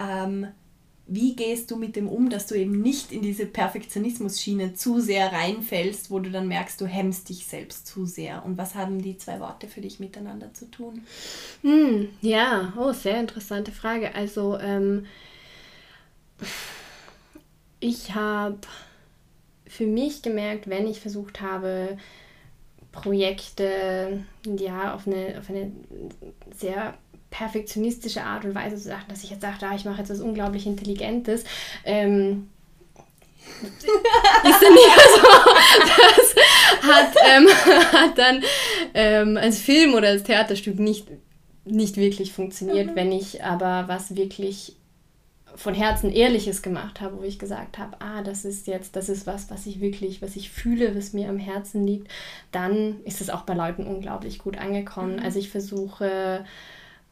Ähm, 0.00 0.46
wie 1.12 1.34
gehst 1.34 1.72
du 1.72 1.76
mit 1.76 1.96
dem 1.96 2.08
um, 2.08 2.30
dass 2.30 2.46
du 2.46 2.54
eben 2.54 2.80
nicht 2.82 3.10
in 3.10 3.20
diese 3.20 3.44
Perfektionismus-Schiene 3.44 4.74
zu 4.74 5.00
sehr 5.00 5.32
reinfällst, 5.32 6.08
wo 6.12 6.20
du 6.20 6.30
dann 6.30 6.46
merkst, 6.46 6.80
du 6.80 6.86
hemmst 6.86 7.28
dich 7.28 7.46
selbst 7.46 7.88
zu 7.88 8.06
sehr? 8.06 8.44
Und 8.44 8.56
was 8.58 8.76
haben 8.76 9.02
die 9.02 9.18
zwei 9.18 9.40
Worte 9.40 9.66
für 9.66 9.80
dich 9.80 9.98
miteinander 9.98 10.54
zu 10.54 10.70
tun? 10.70 11.02
Hm, 11.62 12.10
ja, 12.20 12.72
oh, 12.78 12.92
sehr 12.92 13.18
interessante 13.18 13.72
Frage. 13.72 14.14
Also, 14.14 14.56
ähm, 14.60 15.06
ich 17.80 18.14
habe 18.14 18.60
für 19.66 19.86
mich 19.86 20.22
gemerkt, 20.22 20.70
wenn 20.70 20.86
ich 20.86 21.00
versucht 21.00 21.40
habe, 21.40 21.98
Projekte 22.92 24.24
ja, 24.44 24.94
auf, 24.94 25.08
eine, 25.08 25.40
auf 25.40 25.50
eine 25.50 25.72
sehr 26.56 26.96
perfektionistische 27.30 28.22
Art 28.22 28.44
und 28.44 28.54
Weise 28.54 28.76
zu 28.76 28.88
sagen, 28.88 29.04
dass 29.08 29.22
ich 29.22 29.30
jetzt 29.30 29.42
sage, 29.42 29.56
ah, 29.62 29.74
ich 29.74 29.84
mache 29.84 29.98
jetzt 29.98 30.10
was 30.10 30.20
unglaublich 30.20 30.66
Intelligentes. 30.66 31.44
Ähm, 31.84 32.48
ist 33.62 34.62
dann 34.62 34.72
nicht 34.74 34.86
so. 35.16 35.28
Das 36.82 36.96
hat, 36.96 37.14
ähm, 37.28 37.48
hat 37.92 38.18
dann 38.18 38.42
ähm, 38.94 39.36
als 39.36 39.58
Film 39.58 39.94
oder 39.94 40.08
als 40.08 40.22
Theaterstück 40.24 40.78
nicht, 40.78 41.08
nicht 41.64 41.96
wirklich 41.96 42.32
funktioniert, 42.32 42.90
mhm. 42.90 42.96
wenn 42.96 43.12
ich 43.12 43.44
aber 43.44 43.84
was 43.86 44.16
wirklich 44.16 44.76
von 45.56 45.74
Herzen 45.74 46.10
Ehrliches 46.10 46.62
gemacht 46.62 47.00
habe, 47.00 47.18
wo 47.18 47.22
ich 47.22 47.38
gesagt 47.38 47.78
habe, 47.78 48.00
ah, 48.00 48.22
das 48.22 48.44
ist 48.44 48.66
jetzt, 48.66 48.96
das 48.96 49.08
ist 49.08 49.26
was, 49.26 49.50
was 49.50 49.66
ich 49.66 49.80
wirklich, 49.80 50.22
was 50.22 50.36
ich 50.36 50.50
fühle, 50.50 50.96
was 50.96 51.12
mir 51.12 51.28
am 51.28 51.38
Herzen 51.38 51.86
liegt, 51.86 52.08
dann 52.52 53.02
ist 53.04 53.20
es 53.20 53.30
auch 53.30 53.42
bei 53.42 53.54
Leuten 53.54 53.86
unglaublich 53.86 54.38
gut 54.38 54.56
angekommen. 54.56 55.16
Mhm. 55.16 55.22
Also 55.22 55.38
ich 55.38 55.50
versuche 55.50 56.44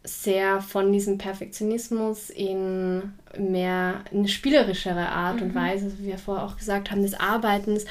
sehr 0.09 0.61
von 0.61 0.93
diesem 0.93 1.19
Perfektionismus 1.19 2.31
in 2.31 3.13
mehr 3.39 4.03
eine 4.13 4.29
spielerischere 4.29 5.09
Art 5.09 5.37
mhm. 5.37 5.43
und 5.43 5.55
Weise, 5.55 5.99
wie 5.99 6.07
wir 6.07 6.19
vorher 6.19 6.45
auch 6.45 6.57
gesagt 6.57 6.91
haben, 6.91 7.03
des 7.03 7.19
Arbeitens 7.19 7.85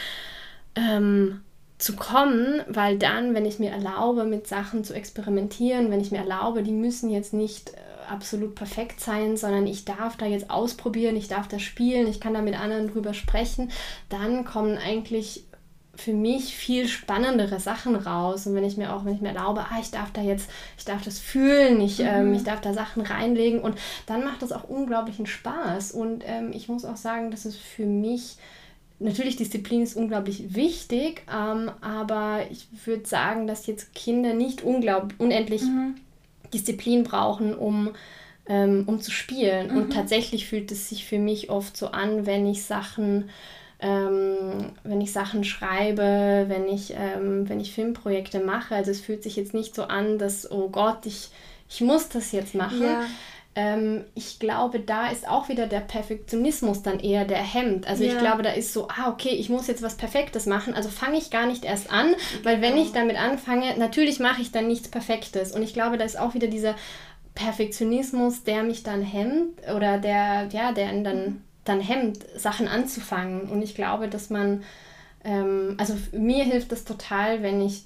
ähm, 0.75 1.41
zu 1.77 1.95
kommen, 1.95 2.61
weil 2.67 2.97
dann, 2.97 3.35
wenn 3.35 3.45
ich 3.45 3.59
mir 3.59 3.71
erlaube, 3.71 4.25
mit 4.25 4.47
Sachen 4.47 4.83
zu 4.83 4.93
experimentieren, 4.93 5.91
wenn 5.91 6.01
ich 6.01 6.11
mir 6.11 6.19
erlaube, 6.19 6.63
die 6.63 6.71
müssen 6.71 7.09
jetzt 7.09 7.33
nicht 7.33 7.69
äh, 7.69 7.77
absolut 8.09 8.55
perfekt 8.55 8.99
sein, 8.99 9.37
sondern 9.37 9.67
ich 9.67 9.85
darf 9.85 10.17
da 10.17 10.25
jetzt 10.25 10.49
ausprobieren, 10.49 11.15
ich 11.15 11.27
darf 11.27 11.47
da 11.47 11.59
spielen, 11.59 12.07
ich 12.07 12.19
kann 12.19 12.33
da 12.33 12.41
mit 12.41 12.59
anderen 12.59 12.91
drüber 12.91 13.13
sprechen, 13.13 13.71
dann 14.09 14.43
kommen 14.43 14.77
eigentlich 14.77 15.45
für 15.97 16.13
mich 16.13 16.55
viel 16.55 16.87
spannendere 16.87 17.59
Sachen 17.59 17.95
raus. 17.95 18.47
Und 18.47 18.55
wenn 18.55 18.63
ich 18.63 18.77
mir 18.77 18.93
auch, 18.93 19.03
wenn 19.03 19.15
ich 19.15 19.21
mir 19.21 19.29
erlaube, 19.29 19.61
ah, 19.61 19.79
ich 19.81 19.91
darf 19.91 20.11
da 20.11 20.21
jetzt, 20.21 20.49
ich 20.77 20.85
darf 20.85 21.03
das 21.03 21.19
fühlen, 21.19 21.81
ich, 21.81 21.99
ähm, 21.99 22.05
mhm. 22.05 22.27
ähm, 22.27 22.33
ich 22.35 22.43
darf 22.43 22.61
da 22.61 22.73
Sachen 22.73 23.01
reinlegen 23.01 23.59
und 23.59 23.77
dann 24.05 24.23
macht 24.23 24.41
das 24.41 24.51
auch 24.51 24.63
unglaublichen 24.69 25.25
Spaß. 25.25 25.91
Und 25.91 26.23
ähm, 26.25 26.51
ich 26.53 26.69
muss 26.69 26.85
auch 26.85 26.97
sagen, 26.97 27.31
dass 27.31 27.45
es 27.45 27.57
für 27.57 27.85
mich 27.85 28.37
Natürlich, 28.99 29.35
Disziplin 29.35 29.83
ist 29.83 29.95
unglaublich 29.95 30.55
wichtig, 30.55 31.21
ähm, 31.31 31.69
aber 31.81 32.47
ich 32.49 32.67
würde 32.85 33.05
sagen, 33.05 33.45
dass 33.45 33.67
jetzt 33.67 33.93
Kinder 33.93 34.33
nicht 34.33 34.63
unglaublich, 34.63 35.19
unendlich 35.19 35.61
mhm. 35.61 35.95
Disziplin 36.51 37.03
brauchen, 37.03 37.53
um, 37.53 37.91
ähm, 38.47 38.85
um 38.87 38.99
zu 38.99 39.11
spielen. 39.11 39.71
Mhm. 39.71 39.77
Und 39.77 39.93
tatsächlich 39.93 40.47
fühlt 40.47 40.71
es 40.71 40.89
sich 40.89 41.05
für 41.05 41.19
mich 41.19 41.51
oft 41.51 41.77
so 41.77 41.89
an, 41.89 42.25
wenn 42.25 42.47
ich 42.47 42.63
Sachen 42.63 43.29
ähm, 43.79 44.71
wenn 44.83 45.01
ich 45.01 45.11
Sachen 45.13 45.43
schreibe, 45.43 46.45
wenn 46.47 46.67
ich, 46.67 46.93
ähm, 46.93 47.47
wenn 47.47 47.59
ich 47.59 47.73
Filmprojekte 47.73 48.39
mache. 48.39 48.75
Also 48.75 48.91
es 48.91 49.01
fühlt 49.01 49.23
sich 49.23 49.35
jetzt 49.35 49.53
nicht 49.53 49.75
so 49.75 49.83
an, 49.83 50.17
dass, 50.17 50.49
oh 50.49 50.69
Gott, 50.69 51.05
ich, 51.05 51.29
ich 51.69 51.81
muss 51.81 52.09
das 52.09 52.31
jetzt 52.31 52.55
machen. 52.55 52.83
Ja. 52.83 53.05
Ähm, 53.53 54.05
ich 54.15 54.39
glaube, 54.39 54.79
da 54.79 55.09
ist 55.09 55.27
auch 55.27 55.49
wieder 55.49 55.67
der 55.67 55.79
Perfektionismus 55.79 56.83
dann 56.83 56.99
eher 56.99 57.25
der 57.25 57.41
Hemd. 57.41 57.87
Also 57.87 58.03
ja. 58.03 58.13
ich 58.13 58.19
glaube, 58.19 58.43
da 58.43 58.51
ist 58.51 58.73
so, 58.73 58.87
ah, 58.87 59.09
okay, 59.09 59.29
ich 59.29 59.49
muss 59.49 59.67
jetzt 59.67 59.81
was 59.81 59.95
Perfektes 59.95 60.45
machen, 60.45 60.75
also 60.75 60.89
fange 60.89 61.17
ich 61.17 61.31
gar 61.31 61.47
nicht 61.47 61.65
erst 61.65 61.91
an, 61.91 62.13
weil 62.43 62.61
wenn 62.61 62.77
ich 62.77 62.91
damit 62.91 63.17
anfange, 63.17 63.75
natürlich 63.77 64.19
mache 64.19 64.41
ich 64.41 64.51
dann 64.51 64.67
nichts 64.67 64.89
Perfektes. 64.89 65.53
Und 65.53 65.63
ich 65.63 65.73
glaube, 65.73 65.97
da 65.97 66.05
ist 66.05 66.19
auch 66.19 66.35
wieder 66.35 66.47
dieser 66.47 66.75
Perfektionismus, 67.33 68.43
der 68.43 68.63
mich 68.63 68.83
dann 68.83 69.01
hemmt 69.01 69.59
oder 69.75 69.97
der, 69.97 70.49
ja, 70.51 70.71
der 70.71 70.91
dann 71.01 71.41
dann 71.67 71.81
hemmt, 71.81 72.25
Sachen 72.35 72.67
anzufangen. 72.67 73.49
Und 73.49 73.61
ich 73.61 73.75
glaube, 73.75 74.07
dass 74.07 74.29
man, 74.29 74.63
ähm, 75.23 75.75
also 75.77 75.95
mir 76.11 76.43
hilft 76.43 76.71
das 76.71 76.85
total, 76.85 77.43
wenn 77.43 77.61
ich 77.61 77.83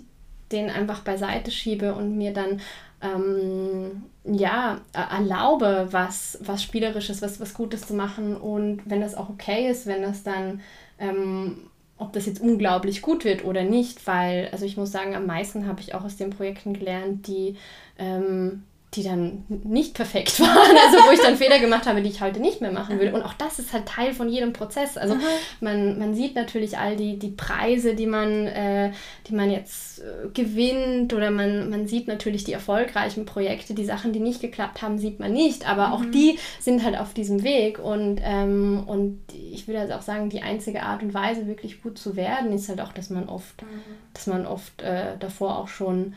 den 0.51 0.69
einfach 0.69 1.01
beiseite 1.01 1.51
schiebe 1.51 1.93
und 1.93 2.17
mir 2.17 2.33
dann 2.33 2.61
ähm, 3.01 4.03
ja, 4.23 4.81
erlaube, 4.93 5.87
was, 5.91 6.37
was 6.41 6.61
Spielerisches, 6.63 7.21
was, 7.21 7.39
was 7.39 7.53
Gutes 7.53 7.87
zu 7.87 7.93
machen. 7.93 8.35
Und 8.35 8.81
wenn 8.85 9.01
das 9.01 9.15
auch 9.15 9.29
okay 9.29 9.69
ist, 9.69 9.87
wenn 9.87 10.01
das 10.01 10.23
dann, 10.23 10.61
ähm, 10.99 11.69
ob 11.97 12.13
das 12.13 12.25
jetzt 12.25 12.41
unglaublich 12.41 13.01
gut 13.01 13.25
wird 13.25 13.45
oder 13.45 13.63
nicht, 13.63 14.05
weil, 14.05 14.49
also 14.51 14.65
ich 14.65 14.77
muss 14.77 14.91
sagen, 14.91 15.15
am 15.15 15.25
meisten 15.25 15.67
habe 15.67 15.81
ich 15.81 15.95
auch 15.95 16.03
aus 16.03 16.17
den 16.17 16.29
Projekten 16.31 16.73
gelernt, 16.73 17.27
die 17.27 17.57
ähm, 17.97 18.63
die 18.93 19.03
dann 19.03 19.45
nicht 19.47 19.93
perfekt 19.93 20.37
waren, 20.39 20.49
also 20.49 21.07
wo 21.07 21.11
ich 21.13 21.21
dann 21.21 21.37
Fehler 21.37 21.59
gemacht 21.59 21.85
habe, 21.85 22.01
die 22.01 22.09
ich 22.09 22.21
heute 22.21 22.41
nicht 22.41 22.59
mehr 22.59 22.73
machen 22.73 22.99
würde. 22.99 23.13
Und 23.13 23.23
auch 23.23 23.33
das 23.33 23.57
ist 23.57 23.71
halt 23.71 23.85
Teil 23.85 24.13
von 24.13 24.27
jedem 24.27 24.51
Prozess. 24.51 24.97
Also 24.97 25.15
man, 25.61 25.97
man 25.97 26.13
sieht 26.13 26.35
natürlich 26.35 26.77
all 26.77 26.97
die, 26.97 27.17
die 27.17 27.29
Preise, 27.29 27.95
die 27.95 28.05
man, 28.05 28.47
äh, 28.47 28.91
die 29.27 29.33
man 29.33 29.49
jetzt 29.49 29.99
äh, 29.99 30.27
gewinnt 30.33 31.13
oder 31.13 31.31
man, 31.31 31.69
man 31.69 31.87
sieht 31.87 32.09
natürlich 32.09 32.43
die 32.43 32.51
erfolgreichen 32.51 33.25
Projekte, 33.25 33.73
die 33.73 33.85
Sachen, 33.85 34.11
die 34.11 34.19
nicht 34.19 34.41
geklappt 34.41 34.81
haben, 34.81 34.97
sieht 34.97 35.21
man 35.21 35.31
nicht, 35.31 35.69
aber 35.69 35.87
mhm. 35.87 35.93
auch 35.93 36.05
die 36.13 36.37
sind 36.59 36.83
halt 36.83 36.99
auf 36.99 37.13
diesem 37.13 37.43
Weg 37.43 37.79
und, 37.79 38.19
ähm, 38.21 38.83
und 38.85 39.21
ich 39.31 39.69
würde 39.69 39.79
also 39.79 39.93
auch 39.93 40.01
sagen, 40.01 40.29
die 40.29 40.41
einzige 40.41 40.83
Art 40.83 41.01
und 41.01 41.13
Weise, 41.13 41.47
wirklich 41.47 41.81
gut 41.81 41.97
zu 41.97 42.17
werden, 42.17 42.51
ist 42.51 42.67
halt 42.67 42.81
auch, 42.81 42.91
dass 42.91 43.09
man 43.09 43.29
oft, 43.29 43.61
mhm. 43.61 43.67
dass 44.13 44.27
man 44.27 44.45
oft 44.45 44.81
äh, 44.81 45.17
davor 45.17 45.59
auch 45.59 45.69
schon 45.69 46.13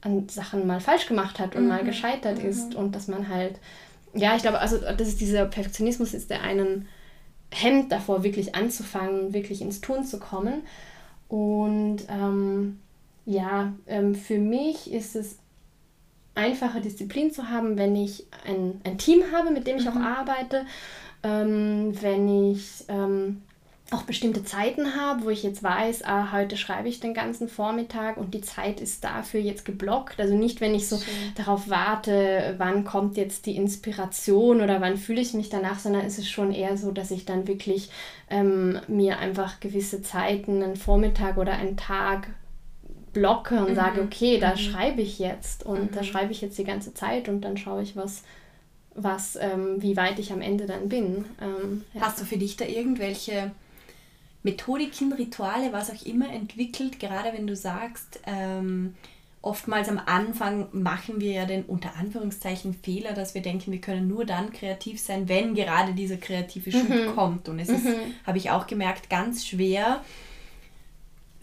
an 0.00 0.28
Sachen 0.28 0.66
mal 0.66 0.80
falsch 0.80 1.06
gemacht 1.06 1.38
hat 1.38 1.56
und 1.56 1.62
mhm. 1.62 1.68
mal 1.68 1.84
gescheitert 1.84 2.42
mhm. 2.42 2.48
ist 2.48 2.74
und 2.74 2.94
dass 2.94 3.08
man 3.08 3.28
halt, 3.28 3.58
ja, 4.14 4.36
ich 4.36 4.42
glaube, 4.42 4.58
also 4.58 4.78
das 4.78 5.08
ist 5.08 5.20
dieser 5.20 5.46
Perfektionismus 5.46 6.14
ist, 6.14 6.30
der 6.30 6.42
einen 6.42 6.88
hemmt 7.50 7.92
davor, 7.92 8.22
wirklich 8.24 8.54
anzufangen, 8.54 9.32
wirklich 9.32 9.62
ins 9.62 9.80
Tun 9.80 10.04
zu 10.04 10.18
kommen. 10.18 10.62
Und 11.28 11.98
ähm, 12.08 12.78
ja, 13.26 13.72
ähm, 13.86 14.14
für 14.14 14.38
mich 14.38 14.92
ist 14.92 15.16
es 15.16 15.38
einfacher, 16.34 16.80
Disziplin 16.80 17.30
zu 17.30 17.50
haben, 17.50 17.76
wenn 17.76 17.96
ich 17.96 18.26
ein, 18.46 18.80
ein 18.84 18.98
Team 18.98 19.22
habe, 19.32 19.50
mit 19.50 19.66
dem 19.66 19.76
ich 19.76 19.84
mhm. 19.84 19.90
auch 19.90 20.00
arbeite, 20.18 20.64
ähm, 21.22 21.92
wenn 22.00 22.52
ich 22.52 22.84
ähm, 22.88 23.42
auch 23.90 24.02
bestimmte 24.02 24.44
Zeiten 24.44 24.96
habe, 24.96 25.24
wo 25.24 25.30
ich 25.30 25.42
jetzt 25.42 25.62
weiß, 25.62 26.04
ah, 26.04 26.30
heute 26.32 26.58
schreibe 26.58 26.88
ich 26.88 27.00
den 27.00 27.14
ganzen 27.14 27.48
Vormittag 27.48 28.18
und 28.18 28.34
die 28.34 28.42
Zeit 28.42 28.80
ist 28.80 29.02
dafür 29.02 29.40
jetzt 29.40 29.64
geblockt. 29.64 30.20
Also 30.20 30.34
nicht, 30.34 30.60
wenn 30.60 30.74
ich 30.74 30.88
so 30.88 30.98
Schön. 30.98 31.32
darauf 31.36 31.70
warte, 31.70 32.54
wann 32.58 32.84
kommt 32.84 33.16
jetzt 33.16 33.46
die 33.46 33.56
Inspiration 33.56 34.60
oder 34.60 34.82
wann 34.82 34.98
fühle 34.98 35.22
ich 35.22 35.32
mich 35.32 35.48
danach, 35.48 35.78
sondern 35.78 36.04
es 36.04 36.18
ist 36.18 36.28
schon 36.28 36.52
eher 36.52 36.76
so, 36.76 36.90
dass 36.92 37.10
ich 37.10 37.24
dann 37.24 37.48
wirklich 37.48 37.90
ähm, 38.28 38.78
mir 38.88 39.18
einfach 39.18 39.58
gewisse 39.58 40.02
Zeiten, 40.02 40.62
einen 40.62 40.76
Vormittag 40.76 41.38
oder 41.38 41.52
einen 41.52 41.78
Tag 41.78 42.28
blocke 43.14 43.58
und 43.60 43.70
mhm. 43.70 43.76
sage, 43.76 44.02
okay, 44.02 44.38
da 44.38 44.50
mhm. 44.50 44.58
schreibe 44.58 45.00
ich 45.00 45.18
jetzt 45.18 45.64
und 45.64 45.92
mhm. 45.92 45.94
da 45.94 46.04
schreibe 46.04 46.32
ich 46.32 46.42
jetzt 46.42 46.58
die 46.58 46.64
ganze 46.64 46.92
Zeit 46.92 47.30
und 47.30 47.40
dann 47.40 47.56
schaue 47.56 47.82
ich, 47.82 47.96
was, 47.96 48.22
was 48.94 49.36
ähm, 49.36 49.80
wie 49.80 49.96
weit 49.96 50.18
ich 50.18 50.30
am 50.30 50.42
Ende 50.42 50.66
dann 50.66 50.90
bin. 50.90 51.24
Ähm, 51.40 51.84
ja. 51.94 52.02
Hast 52.02 52.20
du 52.20 52.26
für 52.26 52.36
dich 52.36 52.58
da 52.58 52.66
irgendwelche 52.66 53.50
Methodiken, 54.42 55.12
Rituale, 55.12 55.72
was 55.72 55.90
auch 55.90 56.06
immer 56.06 56.32
entwickelt, 56.32 57.00
gerade 57.00 57.32
wenn 57.32 57.46
du 57.46 57.56
sagst, 57.56 58.20
ähm, 58.26 58.94
oftmals 59.42 59.88
am 59.88 60.00
Anfang 60.04 60.68
machen 60.72 61.20
wir 61.20 61.32
ja 61.32 61.44
den 61.44 61.64
unter 61.64 61.96
Anführungszeichen 61.96 62.74
Fehler, 62.74 63.12
dass 63.12 63.34
wir 63.34 63.42
denken, 63.42 63.72
wir 63.72 63.80
können 63.80 64.08
nur 64.08 64.24
dann 64.24 64.52
kreativ 64.52 65.00
sein, 65.00 65.28
wenn 65.28 65.54
gerade 65.54 65.94
dieser 65.94 66.16
kreative 66.16 66.72
Schub 66.72 66.88
mhm. 66.88 67.14
kommt. 67.14 67.48
Und 67.48 67.58
es 67.58 67.68
ist, 67.68 67.84
mhm. 67.84 68.14
habe 68.26 68.38
ich 68.38 68.50
auch 68.50 68.66
gemerkt, 68.66 69.10
ganz 69.10 69.46
schwer, 69.46 70.02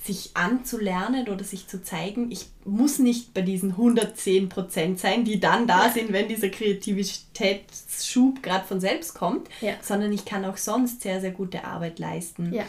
sich 0.06 0.32
anzulernen 0.36 1.30
oder 1.30 1.44
sich 1.44 1.68
zu 1.68 1.82
zeigen, 1.82 2.30
ich 2.30 2.46
muss 2.64 3.00
nicht 3.00 3.34
bei 3.34 3.42
diesen 3.42 3.72
110 3.72 4.50
Prozent 4.50 5.00
sein, 5.00 5.26
die 5.26 5.40
dann 5.40 5.66
da 5.66 5.88
ja. 5.88 5.94
sind, 5.94 6.14
wenn 6.14 6.28
dieser 6.28 6.50
Kreativitätsschub 6.50 8.44
gerade 8.44 8.66
von 8.66 8.80
selbst 8.80 9.16
kommt, 9.16 9.50
ja. 9.62 9.74
sondern 9.82 10.14
ich 10.14 10.24
kann 10.26 10.46
auch 10.46 10.58
sonst 10.58 11.02
sehr, 11.02 11.22
sehr 11.22 11.32
gute 11.32 11.64
Arbeit 11.64 11.98
leisten. 11.98 12.54
Ja. 12.54 12.66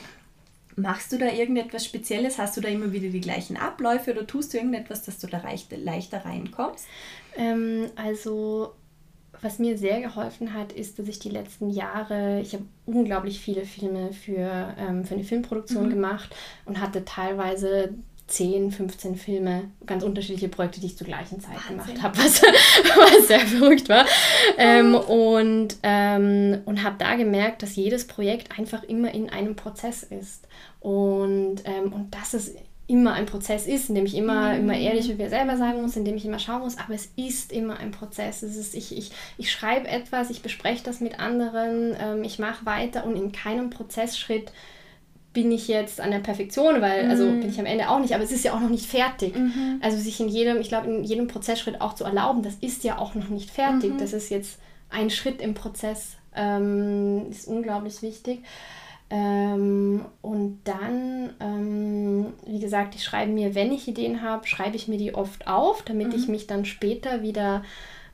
Machst 0.77 1.11
du 1.11 1.18
da 1.18 1.27
irgendetwas 1.27 1.85
Spezielles? 1.85 2.39
Hast 2.39 2.57
du 2.57 2.61
da 2.61 2.68
immer 2.68 2.93
wieder 2.93 3.09
die 3.09 3.20
gleichen 3.20 3.57
Abläufe 3.57 4.12
oder 4.12 4.27
tust 4.27 4.53
du 4.53 4.59
irgendetwas, 4.59 5.03
dass 5.03 5.18
du 5.18 5.27
da 5.27 5.43
leichter 5.70 6.24
reinkommst? 6.24 6.87
Ähm, 7.37 7.87
also 7.97 8.74
was 9.43 9.59
mir 9.59 9.77
sehr 9.77 10.01
geholfen 10.01 10.55
hat, 10.55 10.72
ist, 10.72 10.99
dass 10.99 11.09
ich 11.09 11.18
die 11.18 11.31
letzten 11.31 11.70
Jahre, 11.70 12.41
ich 12.41 12.55
habe 12.55 12.64
unglaublich 12.87 13.41
viele 13.41 13.64
Filme 13.64 14.12
für, 14.12 14.74
ähm, 14.79 15.05
für 15.05 15.14
eine 15.14 15.24
Filmproduktion 15.24 15.87
mhm. 15.87 15.91
gemacht 15.91 16.35
und 16.64 16.81
hatte 16.81 17.05
teilweise 17.05 17.95
10, 18.29 18.72
15 18.72 19.14
Filme, 19.14 19.70
ganz 19.87 20.03
unterschiedliche 20.03 20.49
Projekte, 20.49 20.81
die 20.81 20.87
ich 20.87 20.97
zur 20.97 21.07
gleichen 21.07 21.41
Zeit 21.41 21.55
Wahnsinn. 21.55 21.95
gemacht 21.95 22.03
habe, 22.03 22.18
was, 22.18 22.43
was 22.97 23.29
sehr 23.29 23.41
verrückt 23.41 23.89
war. 23.89 24.05
Ähm, 24.59 24.97
und 24.97 25.77
ähm, 25.85 26.62
und 26.64 26.83
habe 26.83 26.97
da 26.99 27.14
gemerkt, 27.14 27.62
dass 27.62 27.77
jedes 27.77 28.07
Projekt 28.07 28.59
einfach 28.59 28.83
immer 28.83 29.14
in 29.14 29.31
einem 29.31 29.55
Prozess 29.55 30.03
ist. 30.03 30.49
Und, 30.87 31.62
ähm, 31.64 31.93
und 31.93 32.14
dass 32.14 32.32
es 32.32 32.55
immer 32.87 33.14
ein 33.14 33.26
Prozess 33.26 33.66
ist, 33.66 33.89
in 33.89 33.97
dem 33.97 34.07
ich 34.07 34.16
immer, 34.16 34.53
mhm. 34.53 34.61
immer 34.61 34.78
ehrlich 34.78 35.09
mit 35.09 35.18
mir 35.18 35.28
selber 35.28 35.57
sein 35.57 35.82
muss, 35.82 35.97
in 35.97 36.05
dem 36.05 36.14
ich 36.14 36.24
immer 36.24 36.39
schauen 36.39 36.61
muss, 36.61 36.78
aber 36.78 36.95
es 36.95 37.09
ist 37.16 37.51
immer 37.51 37.80
ein 37.80 37.91
Prozess. 37.91 38.45
Es 38.45 38.57
ist, 38.57 38.72
ich, 38.72 38.97
ich, 38.97 39.11
ich 39.37 39.51
schreibe 39.51 39.89
etwas, 39.89 40.30
ich 40.30 40.43
bespreche 40.43 40.84
das 40.84 41.01
mit 41.01 41.18
anderen, 41.18 41.97
ähm, 42.01 42.22
ich 42.22 42.39
mache 42.39 42.64
weiter 42.66 43.05
und 43.05 43.16
in 43.16 43.32
keinem 43.32 43.68
Prozessschritt 43.68 44.53
bin 45.32 45.51
ich 45.51 45.66
jetzt 45.66 46.01
an 46.01 46.12
der 46.12 46.20
Perfektion, 46.20 46.80
weil, 46.80 47.11
also 47.11 47.24
mhm. 47.24 47.41
bin 47.41 47.51
ich 47.51 47.59
am 47.59 47.66
Ende 47.66 47.89
auch 47.89 47.99
nicht, 47.99 48.14
aber 48.14 48.22
es 48.22 48.30
ist 48.30 48.45
ja 48.45 48.55
auch 48.55 48.61
noch 48.61 48.70
nicht 48.70 48.87
fertig. 48.87 49.37
Mhm. 49.37 49.80
Also 49.82 49.99
sich 49.99 50.20
in 50.20 50.28
jedem, 50.28 50.61
ich 50.61 50.68
glaube, 50.68 50.87
in 50.87 51.03
jedem 51.03 51.26
Prozessschritt 51.26 51.80
auch 51.80 51.97
zu 51.97 52.05
erlauben, 52.05 52.45
das 52.45 52.55
ist 52.61 52.84
ja 52.84 52.99
auch 52.99 53.16
noch 53.16 53.28
nicht 53.28 53.51
fertig. 53.51 53.95
Mhm. 53.95 53.99
Das 53.99 54.12
ist 54.12 54.30
jetzt 54.30 54.61
ein 54.89 55.11
Schritt 55.11 55.41
im 55.41 55.55
Prozess, 55.55 56.12
ähm, 56.37 57.26
ist 57.28 57.49
unglaublich 57.49 58.03
wichtig. 58.03 58.45
Ähm, 59.09 60.05
und 60.21 60.61
dann, 60.65 61.31
ähm, 61.39 62.33
wie 62.45 62.59
gesagt, 62.59 62.95
ich 62.97 63.05
schreibe 63.05 63.31
mir, 63.31 63.55
wenn 63.55 63.73
ich 63.73 63.87
Ideen 63.87 64.23
habe, 64.23 64.47
schreibe 64.47 64.77
ich 64.77 64.89
mir 64.89 64.99
die 64.99 65.15
oft 65.15 65.47
auf, 65.47 65.83
damit 65.83 66.13
ich 66.13 66.27
mhm. 66.27 66.33
mich 66.33 66.47
dann 66.47 66.65
später 66.65 67.23
wieder 67.23 67.63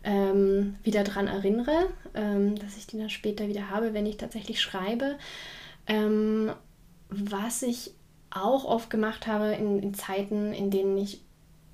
ähm, 0.05 0.77
wieder 0.83 1.05
daran 1.05 1.29
erinnere, 1.29 1.89
ähm, 2.15 2.57
dass 2.57 2.77
ich 2.77 2.87
die 2.87 2.99
dann 2.99 3.11
später 3.11 3.49
wieder 3.49 3.71
habe, 3.71 3.95
wenn 3.95 4.07
ich 4.07 4.17
tatsächlich 4.17 4.61
schreibe. 4.61 5.17
Ähm, 5.87 6.53
was 7.09 7.63
ich 7.63 7.93
auch 8.31 8.65
oft 8.65 8.91
gemacht 8.91 9.27
habe 9.27 9.53
in, 9.53 9.83
in 9.83 9.95
Zeiten, 9.95 10.53
in 10.53 10.71
denen 10.71 10.97
ich 10.99 11.21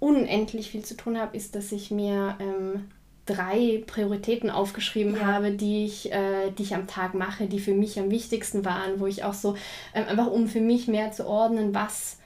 unendlich 0.01 0.71
viel 0.71 0.85
zu 0.85 0.97
tun 0.97 1.19
habe, 1.19 1.37
ist, 1.37 1.55
dass 1.55 1.73
ich 1.73 1.91
mir 1.91 2.37
ähm, 2.41 2.91
drei 3.29 3.83
Prioritäten 3.87 4.51
aufgeschrieben 4.51 5.15
ja. 5.15 5.27
habe, 5.27 5.53
die 5.53 5.85
ich, 5.85 6.13
äh, 6.13 6.51
die 6.57 6.63
ich 6.63 6.75
am 6.75 6.87
Tag 6.87 7.15
mache, 7.15 7.47
die 7.47 7.61
für 7.61 7.75
mich 7.75 7.99
am 7.99 8.11
wichtigsten 8.11 8.65
waren, 8.65 8.99
wo 8.99 9.07
ich 9.07 9.25
auch 9.25 9.35
so, 9.35 9.55
ähm, 9.95 10.05
einfach 10.09 10.27
um 10.27 10.49
für 10.49 10.61
mich 10.61 10.89
mehr 10.89 11.13
zu 11.13 11.27
ordnen, 11.27 11.75
was, 11.75 12.19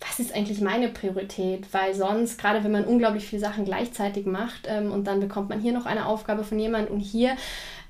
was 0.00 0.18
ist 0.18 0.34
eigentlich 0.34 0.60
meine 0.60 0.88
Priorität? 0.88 1.66
Weil 1.72 1.94
sonst, 1.94 2.38
gerade 2.38 2.64
wenn 2.64 2.72
man 2.72 2.84
unglaublich 2.84 3.26
viele 3.26 3.40
Sachen 3.40 3.64
gleichzeitig 3.64 4.26
macht 4.26 4.66
ähm, 4.66 4.92
und 4.92 5.06
dann 5.06 5.20
bekommt 5.20 5.48
man 5.48 5.60
hier 5.60 5.72
noch 5.72 5.86
eine 5.86 6.06
Aufgabe 6.06 6.44
von 6.44 6.58
jemandem 6.58 6.94
und 6.94 7.00
hier 7.00 7.36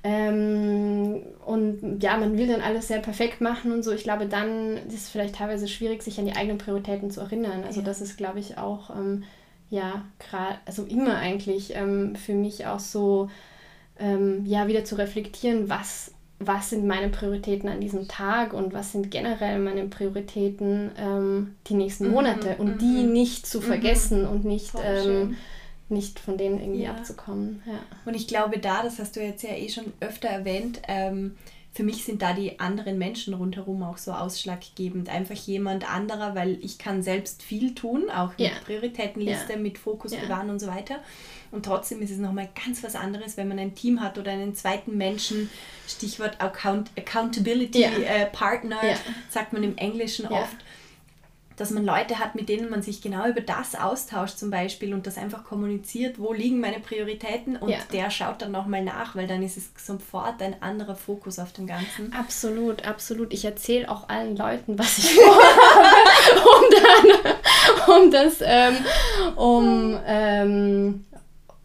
ähm, 0.03 1.23
und 1.45 2.01
ja, 2.01 2.17
man 2.17 2.37
will 2.37 2.47
dann 2.47 2.61
alles 2.61 2.87
sehr 2.87 2.99
perfekt 2.99 3.41
machen 3.41 3.71
und 3.71 3.83
so. 3.83 3.91
Ich 3.91 4.03
glaube, 4.03 4.27
dann 4.27 4.77
ist 4.87 4.93
es 4.93 5.09
vielleicht 5.09 5.35
teilweise 5.35 5.67
schwierig, 5.67 6.03
sich 6.03 6.19
an 6.19 6.25
die 6.25 6.35
eigenen 6.35 6.57
Prioritäten 6.57 7.11
zu 7.11 7.19
erinnern. 7.19 7.63
Also 7.65 7.81
ja. 7.81 7.85
das 7.85 7.99
ist, 7.99 8.17
glaube 8.17 8.39
ich, 8.39 8.57
auch 8.57 8.91
ähm, 8.91 9.23
ja, 9.69 10.05
gerade, 10.17 10.57
also 10.65 10.83
immer 10.83 11.17
eigentlich 11.17 11.75
ähm, 11.75 12.15
für 12.15 12.33
mich 12.33 12.65
auch 12.65 12.79
so, 12.79 13.29
ähm, 13.99 14.45
ja, 14.45 14.67
wieder 14.67 14.83
zu 14.83 14.95
reflektieren, 14.95 15.69
was, 15.69 16.11
was 16.39 16.71
sind 16.71 16.87
meine 16.87 17.09
Prioritäten 17.09 17.69
an 17.69 17.81
diesem 17.81 18.07
Tag 18.07 18.53
und 18.53 18.73
was 18.73 18.91
sind 18.91 19.11
generell 19.11 19.59
meine 19.59 19.85
Prioritäten 19.85 20.91
ähm, 20.97 21.55
die 21.67 21.75
nächsten 21.75 22.07
mhm, 22.07 22.13
Monate 22.13 22.55
und 22.57 22.75
mhm. 22.75 22.77
die 22.79 23.03
nicht 23.03 23.45
zu 23.45 23.59
mhm. 23.59 23.63
vergessen 23.63 24.21
mhm. 24.23 24.29
und 24.29 24.45
nicht, 24.45 24.73
ähm, 24.83 25.37
nicht 25.89 26.19
von 26.19 26.37
denen 26.37 26.59
irgendwie 26.59 26.83
ja. 26.83 26.91
abzukommen. 26.91 27.61
Ja. 27.65 27.79
Und 28.05 28.15
ich 28.15 28.27
glaube 28.27 28.57
da, 28.57 28.81
das 28.81 28.97
hast 28.97 29.15
du 29.15 29.21
jetzt 29.21 29.43
ja 29.43 29.51
eh 29.51 29.69
schon 29.69 29.93
öfter 29.99 30.29
erwähnt, 30.29 30.81
ähm, 30.87 31.35
für 31.79 31.85
mich 31.85 32.03
sind 32.03 32.21
da 32.21 32.33
die 32.33 32.59
anderen 32.59 32.97
Menschen 32.97 33.33
rundherum 33.33 33.83
auch 33.83 33.97
so 33.97 34.11
ausschlaggebend. 34.11 35.07
Einfach 35.07 35.37
jemand 35.37 35.89
anderer, 35.89 36.35
weil 36.35 36.57
ich 36.61 36.77
kann 36.77 37.03
selbst 37.03 37.41
viel 37.41 37.73
tun, 37.73 38.09
auch 38.09 38.31
mit 38.31 38.49
ja. 38.49 38.49
Prioritätenliste, 38.65 39.53
ja. 39.53 39.57
mit 39.57 39.77
Fokus 39.77 40.11
ja. 40.11 40.19
bewahren 40.19 40.49
und 40.49 40.59
so 40.59 40.67
weiter. 40.67 40.99
Und 41.51 41.63
trotzdem 41.63 42.01
ist 42.01 42.11
es 42.11 42.17
nochmal 42.17 42.49
ganz 42.65 42.83
was 42.83 42.95
anderes, 42.95 43.37
wenn 43.37 43.47
man 43.47 43.59
ein 43.59 43.75
Team 43.75 44.01
hat 44.01 44.17
oder 44.17 44.29
einen 44.29 44.55
zweiten 44.55 44.97
Menschen, 44.97 45.49
Stichwort 45.87 46.41
Account 46.41 46.91
Accountability 46.97 47.83
äh, 47.83 48.25
Partner, 48.25 48.81
sagt 49.29 49.53
man 49.53 49.63
im 49.63 49.77
Englischen 49.77 50.27
oft 50.27 50.57
dass 51.59 51.71
man 51.71 51.83
Leute 51.83 52.19
hat, 52.19 52.35
mit 52.35 52.47
denen 52.47 52.69
man 52.69 52.81
sich 52.81 53.01
genau 53.01 53.27
über 53.27 53.41
das 53.41 53.75
austauscht 53.75 54.37
zum 54.37 54.49
Beispiel 54.49 54.93
und 54.93 55.05
das 55.05 55.17
einfach 55.17 55.43
kommuniziert, 55.43 56.17
wo 56.17 56.31
liegen 56.31 56.61
meine 56.61 56.79
Prioritäten 56.79 57.57
und 57.57 57.69
ja. 57.69 57.77
der 57.91 58.09
schaut 58.09 58.41
dann 58.41 58.51
nochmal 58.51 58.81
nach, 58.81 59.15
weil 59.15 59.27
dann 59.27 59.43
ist 59.43 59.57
es 59.57 59.69
sofort 59.85 60.41
ein 60.41 60.61
anderer 60.61 60.95
Fokus 60.95 61.37
auf 61.37 61.51
dem 61.51 61.67
Ganzen. 61.67 62.13
Absolut, 62.13 62.87
absolut. 62.87 63.33
Ich 63.33 63.43
erzähle 63.43 63.91
auch 63.91 64.07
allen 64.07 64.37
Leuten, 64.37 64.79
was 64.79 64.99
ich 64.99 65.13
vorhabe, 65.13 66.39
um, 66.55 67.25
dann, 67.87 68.03
um 68.03 68.11
das, 68.11 68.37
ähm, 68.41 68.75
um, 69.35 69.99
ähm, 70.05 71.05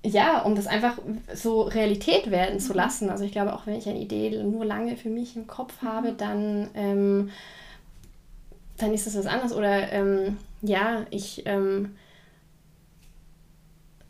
ja, 0.05 0.43
um 0.43 0.57
das 0.57 0.67
einfach 0.67 0.99
so 1.33 1.63
Realität 1.63 2.33
werden 2.33 2.59
zu 2.59 2.73
lassen. 2.73 3.11
Also 3.11 3.23
ich 3.23 3.31
glaube, 3.31 3.55
auch 3.55 3.67
wenn 3.67 3.77
ich 3.77 3.89
eine 3.89 4.01
Idee 4.01 4.43
nur 4.43 4.65
lange 4.65 4.97
für 4.97 5.09
mich 5.09 5.37
im 5.37 5.47
Kopf 5.47 5.75
habe, 5.83 6.13
dann 6.13 6.69
ähm, 6.75 7.31
dann 8.77 8.93
ist 8.93 9.07
das 9.07 9.17
was 9.17 9.27
anderes. 9.27 9.53
Oder 9.53 9.93
ähm, 9.93 10.39
ja, 10.63 11.07
ich, 11.11 11.43
ähm, 11.47 11.97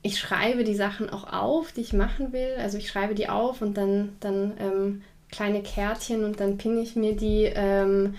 ich 0.03 0.19
schreibe 0.19 0.65
die 0.65 0.75
Sachen 0.75 1.11
auch 1.11 1.33
auf, 1.33 1.73
die 1.73 1.81
ich 1.81 1.93
machen 1.93 2.33
will. 2.33 2.55
Also 2.59 2.79
ich 2.79 2.89
schreibe 2.89 3.15
die 3.15 3.29
auf 3.29 3.63
und 3.63 3.77
dann, 3.77 4.17
dann 4.21 4.53
ähm, 4.59 5.03
kleine 5.31 5.63
Kärtchen 5.63 6.25
und 6.25 6.41
dann 6.41 6.59
pinne 6.59 6.81
ich 6.81 6.97
mir 6.97 7.17
die 7.17 7.45
ähm, 7.45 8.15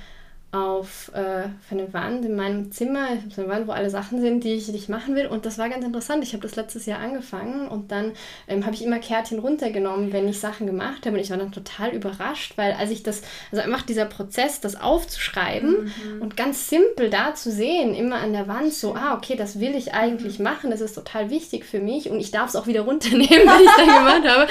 auf, 0.56 1.12
äh, 1.14 1.49
eine 1.70 1.93
Wand 1.93 2.24
in 2.24 2.36
meinem 2.36 2.72
Zimmer, 2.72 3.08
so 3.30 3.41
eine 3.41 3.51
Wand, 3.51 3.68
wo 3.68 3.74
alle 3.74 3.89
Sachen 3.89 4.22
sind, 4.22 4.43
die 4.43 4.53
ich, 4.53 4.68
die 4.68 4.76
ich 4.76 4.88
machen 4.88 5.16
will. 5.16 5.28
Und 5.28 5.45
das 5.45 5.58
war 5.58 5.70
ganz 5.70 5.84
interessant. 5.84 6.24
Ich 6.24 6.34
habe 6.34 6.43
das 6.43 6.56
letztes 6.56 6.86
Jahr 6.86 6.99
angefangen 6.99 7.68
und 7.68 7.91
dann 7.91 8.14
ähm, 8.47 8.66
habe 8.66 8.74
ich 8.74 8.84
immer 8.84 8.99
Kärtchen 8.99 9.39
runtergenommen, 9.39 10.14
wenn 10.14 10.28
ich 10.28 10.39
Sachen 10.39 10.66
gemacht 10.66 11.06
habe. 11.06 11.18
Und 11.18 11.22
ich 11.22 11.30
war 11.30 11.38
dann 11.38 11.51
total 11.51 11.89
überrascht, 11.89 12.53
weil 12.58 12.72
als 12.74 12.89
ich 12.91 13.03
das, 13.03 13.22
also 13.51 13.64
einfach 13.64 13.82
dieser 13.82 14.06
Prozess, 14.06 14.62
das 14.62 14.80
aufzuschreiben 14.80 15.86
mhm. 15.86 16.22
und 16.22 16.38
ganz 16.38 16.70
simpel 16.70 17.10
da 17.10 17.36
zu 17.36 17.51
sehen, 17.51 17.93
immer 17.93 18.18
an 18.18 18.32
der 18.32 18.47
Wand, 18.47 18.74
so, 18.74 18.95
ah, 18.95 19.16
okay, 19.16 19.36
das 19.36 19.60
will 19.60 19.76
ich 19.76 19.93
eigentlich 19.93 20.39
mhm. 20.39 20.45
machen, 20.45 20.72
das 20.72 20.80
ist 20.80 20.93
total 20.93 21.30
wichtig 21.30 21.66
für 21.66 21.80
mich 21.80 22.10
und 22.10 22.20
ich 22.20 22.32
darf 22.32 22.49
es 22.49 22.56
auch 22.56 22.68
wieder 22.68 22.82
runternehmen, 22.82 23.30
wenn 23.30 23.66
ich 23.66 23.76
dann 23.78 23.88
gemacht 23.88 24.28
habe. 24.28 24.47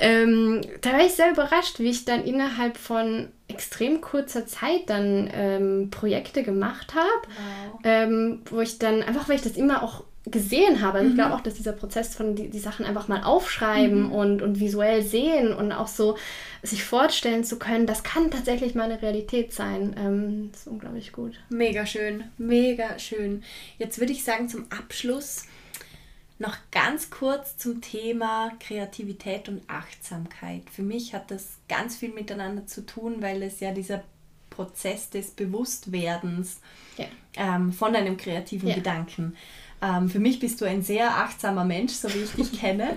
Ähm, 0.00 0.60
da 0.80 0.92
war 0.92 1.04
ich 1.04 1.12
sehr 1.12 1.30
überrascht, 1.30 1.78
wie 1.78 1.90
ich 1.90 2.06
dann 2.06 2.24
innerhalb 2.24 2.78
von 2.78 3.28
extrem 3.48 4.00
kurzer 4.00 4.46
Zeit 4.46 4.88
dann 4.88 5.30
ähm, 5.32 5.90
Projekte 5.90 6.42
gemacht 6.42 6.94
habe, 6.94 7.26
wow. 7.26 7.80
ähm, 7.84 8.42
wo 8.46 8.60
ich 8.60 8.78
dann 8.78 9.02
einfach, 9.02 9.28
weil 9.28 9.36
ich 9.36 9.42
das 9.42 9.56
immer 9.56 9.82
auch 9.82 10.04
gesehen 10.24 10.80
habe. 10.82 11.02
Mhm. 11.02 11.08
Ich 11.08 11.14
glaube 11.16 11.34
auch, 11.34 11.40
dass 11.40 11.54
dieser 11.54 11.72
Prozess 11.72 12.14
von 12.14 12.36
die, 12.36 12.48
die 12.48 12.58
Sachen 12.58 12.86
einfach 12.86 13.08
mal 13.08 13.24
aufschreiben 13.24 14.04
mhm. 14.04 14.12
und, 14.12 14.42
und 14.42 14.60
visuell 14.60 15.02
sehen 15.02 15.52
und 15.52 15.72
auch 15.72 15.88
so 15.88 16.16
sich 16.62 16.84
vorstellen 16.84 17.42
zu 17.42 17.58
können, 17.58 17.86
das 17.86 18.04
kann 18.04 18.30
tatsächlich 18.30 18.74
meine 18.74 19.02
Realität 19.02 19.52
sein. 19.52 19.96
Ähm, 19.98 20.48
das 20.52 20.60
ist 20.62 20.66
unglaublich 20.68 21.12
gut. 21.12 21.40
Mega 21.50 21.86
schön, 21.86 22.24
mega 22.38 22.98
schön. 22.98 23.42
Jetzt 23.78 23.98
würde 23.98 24.12
ich 24.12 24.22
sagen, 24.22 24.48
zum 24.48 24.66
Abschluss 24.70 25.46
noch 26.42 26.56
ganz 26.70 27.08
kurz 27.08 27.56
zum 27.56 27.80
Thema 27.80 28.52
Kreativität 28.60 29.48
und 29.48 29.62
Achtsamkeit. 29.68 30.68
Für 30.70 30.82
mich 30.82 31.14
hat 31.14 31.30
das 31.30 31.58
ganz 31.68 31.96
viel 31.96 32.12
miteinander 32.12 32.66
zu 32.66 32.84
tun, 32.84 33.22
weil 33.22 33.42
es 33.42 33.60
ja 33.60 33.72
dieser 33.72 34.02
Prozess 34.50 35.08
des 35.08 35.30
Bewusstwerdens 35.30 36.60
ja. 36.98 37.06
ähm, 37.36 37.72
von 37.72 37.96
einem 37.96 38.16
kreativen 38.16 38.68
ja. 38.68 38.74
Gedanken. 38.74 39.36
Ähm, 39.80 40.10
für 40.10 40.18
mich 40.18 40.40
bist 40.40 40.60
du 40.60 40.64
ein 40.64 40.82
sehr 40.82 41.16
achtsamer 41.16 41.64
Mensch, 41.64 41.92
so 41.92 42.12
wie 42.12 42.18
ich 42.18 42.32
dich 42.32 42.52
kenne. 42.60 42.96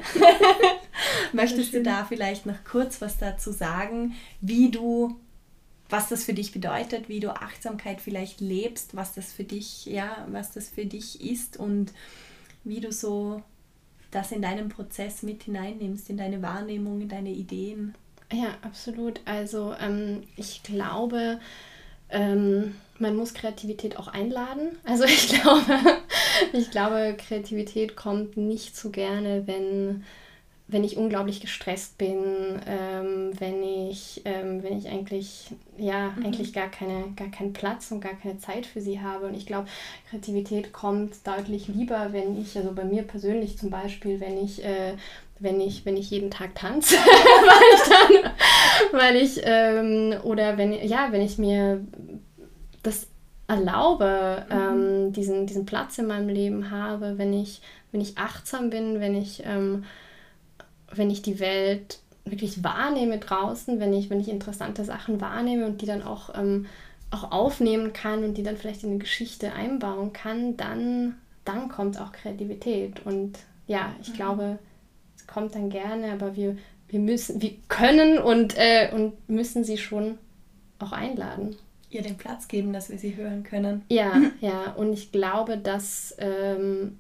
Möchtest 1.31 1.73
du 1.73 1.83
da 1.83 2.03
vielleicht 2.03 2.45
noch 2.45 2.63
kurz 2.69 2.99
was 2.99 3.19
dazu 3.19 3.51
sagen, 3.51 4.15
wie 4.41 4.71
du, 4.71 5.19
was 5.87 6.09
das 6.09 6.23
für 6.23 6.33
dich 6.33 6.51
bedeutet, 6.51 7.09
wie 7.09 7.19
du 7.19 7.29
Achtsamkeit 7.29 8.01
vielleicht 8.01 8.41
lebst, 8.41 8.95
was 8.95 9.13
das 9.13 9.31
für 9.31 9.43
dich, 9.43 9.85
ja, 9.85 10.25
was 10.31 10.51
das 10.51 10.67
für 10.69 10.85
dich 10.85 11.21
ist 11.21 11.57
und 11.57 11.93
wie 12.65 12.81
du 12.81 12.91
so 12.91 13.41
das 14.11 14.31
in 14.31 14.41
deinen 14.41 14.69
Prozess 14.69 15.23
mit 15.23 15.43
hineinnimmst, 15.43 16.09
in 16.09 16.17
deine 16.17 16.41
Wahrnehmung, 16.41 17.01
in 17.01 17.09
deine 17.09 17.31
Ideen. 17.31 17.95
Ja, 18.31 18.57
absolut. 18.61 19.21
Also 19.25 19.73
ähm, 19.79 20.23
ich 20.35 20.63
glaube, 20.63 21.39
ähm, 22.09 22.75
man 22.97 23.15
muss 23.15 23.33
Kreativität 23.33 23.97
auch 23.97 24.07
einladen. 24.07 24.77
Also 24.83 25.03
ich 25.05 25.29
glaube, 25.29 25.79
ich 26.53 26.71
glaube, 26.71 27.15
Kreativität 27.17 27.95
kommt 27.95 28.37
nicht 28.37 28.75
so 28.75 28.89
gerne, 28.89 29.47
wenn 29.47 30.03
wenn 30.67 30.83
ich 30.83 30.97
unglaublich 30.97 31.41
gestresst 31.41 31.97
bin, 31.99 32.59
ähm, 32.67 33.31
wenn 33.37 33.61
ich, 33.61 34.21
ähm, 34.25 34.63
wenn 34.63 34.77
ich 34.77 34.87
eigentlich, 34.89 35.51
ja, 35.77 36.13
mhm. 36.15 36.25
eigentlich 36.25 36.53
gar, 36.53 36.69
keine, 36.69 37.11
gar 37.15 37.29
keinen 37.29 37.53
Platz 37.53 37.91
und 37.91 38.01
gar 38.01 38.15
keine 38.15 38.39
Zeit 38.39 38.65
für 38.65 38.81
sie 38.81 38.99
habe. 38.99 39.27
Und 39.27 39.35
ich 39.35 39.45
glaube, 39.45 39.67
Kreativität 40.09 40.73
kommt 40.73 41.15
deutlich 41.25 41.67
lieber, 41.67 42.07
wenn 42.13 42.41
ich, 42.41 42.57
also 42.57 42.71
bei 42.71 42.83
mir 42.83 43.03
persönlich 43.03 43.59
zum 43.59 43.69
Beispiel, 43.69 44.19
wenn 44.19 44.43
ich, 44.43 44.65
äh, 44.65 44.93
wenn 45.37 45.61
ich, 45.61 45.85
wenn 45.85 45.97
ich 45.97 46.09
jeden 46.09 46.31
Tag 46.31 46.55
tanze, 46.55 46.95
weil 46.97 47.75
ich 47.75 48.21
dann, 48.91 48.99
weil 48.99 49.15
ich, 49.17 49.41
ähm, 49.43 50.15
oder 50.23 50.57
wenn, 50.57 50.73
ja, 50.73 51.09
wenn 51.11 51.21
ich 51.21 51.37
mir 51.37 51.85
das 52.81 53.07
erlaube, 53.47 54.47
mhm. 54.49 54.55
ähm, 54.55 55.13
diesen, 55.13 55.45
diesen 55.45 55.67
Platz 55.67 55.99
in 55.99 56.07
meinem 56.07 56.29
Leben 56.29 56.71
habe, 56.71 57.19
wenn 57.19 57.33
ich, 57.33 57.61
wenn 57.91 58.01
ich 58.01 58.17
achtsam 58.17 58.71
bin, 58.71 58.99
wenn 58.99 59.15
ich 59.15 59.43
ähm, 59.45 59.83
wenn 60.97 61.09
ich 61.09 61.21
die 61.21 61.39
Welt 61.39 61.99
wirklich 62.25 62.63
wahrnehme 62.63 63.19
draußen, 63.19 63.79
wenn 63.79 63.93
ich, 63.93 64.09
wenn 64.09 64.19
ich 64.19 64.29
interessante 64.29 64.83
Sachen 64.83 65.21
wahrnehme 65.21 65.65
und 65.65 65.81
die 65.81 65.85
dann 65.85 66.01
auch, 66.01 66.33
ähm, 66.35 66.65
auch 67.11 67.31
aufnehmen 67.31 67.93
kann 67.93 68.23
und 68.23 68.35
die 68.35 68.43
dann 68.43 68.57
vielleicht 68.57 68.83
in 68.83 68.89
eine 68.89 68.99
Geschichte 68.99 69.53
einbauen 69.53 70.11
kann, 70.11 70.57
dann, 70.57 71.15
dann 71.45 71.69
kommt 71.69 72.01
auch 72.01 72.11
Kreativität. 72.11 73.05
Und 73.05 73.37
ja, 73.67 73.95
ich 74.01 74.09
mhm. 74.09 74.13
glaube, 74.13 74.59
es 75.15 75.27
kommt 75.27 75.55
dann 75.55 75.69
gerne, 75.69 76.11
aber 76.11 76.35
wir, 76.35 76.57
wir 76.89 76.99
müssen, 76.99 77.41
wir 77.41 77.53
können 77.67 78.17
und, 78.17 78.57
äh, 78.57 78.91
und 78.93 79.29
müssen 79.29 79.63
sie 79.63 79.77
schon 79.77 80.17
auch 80.79 80.91
einladen. 80.91 81.55
Ihr 81.91 82.01
den 82.01 82.17
Platz 82.17 82.47
geben, 82.47 82.73
dass 82.73 82.89
wir 82.89 82.97
sie 82.97 83.15
hören 83.15 83.43
können. 83.43 83.83
Ja, 83.89 84.19
ja. 84.41 84.73
Und 84.75 84.93
ich 84.93 85.11
glaube, 85.11 85.57
das 85.57 86.15
ähm, 86.17 86.97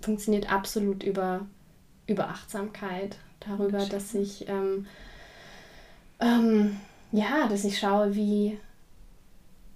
funktioniert 0.00 0.50
absolut 0.50 1.02
über 1.02 1.46
über 2.10 2.28
Achtsamkeit, 2.28 3.16
darüber, 3.40 3.84
dass 3.86 4.14
ich 4.14 4.48
ähm, 4.48 4.86
ähm, 6.20 6.76
ja, 7.12 7.48
dass 7.48 7.64
ich 7.64 7.78
schaue, 7.78 8.14
wie, 8.14 8.58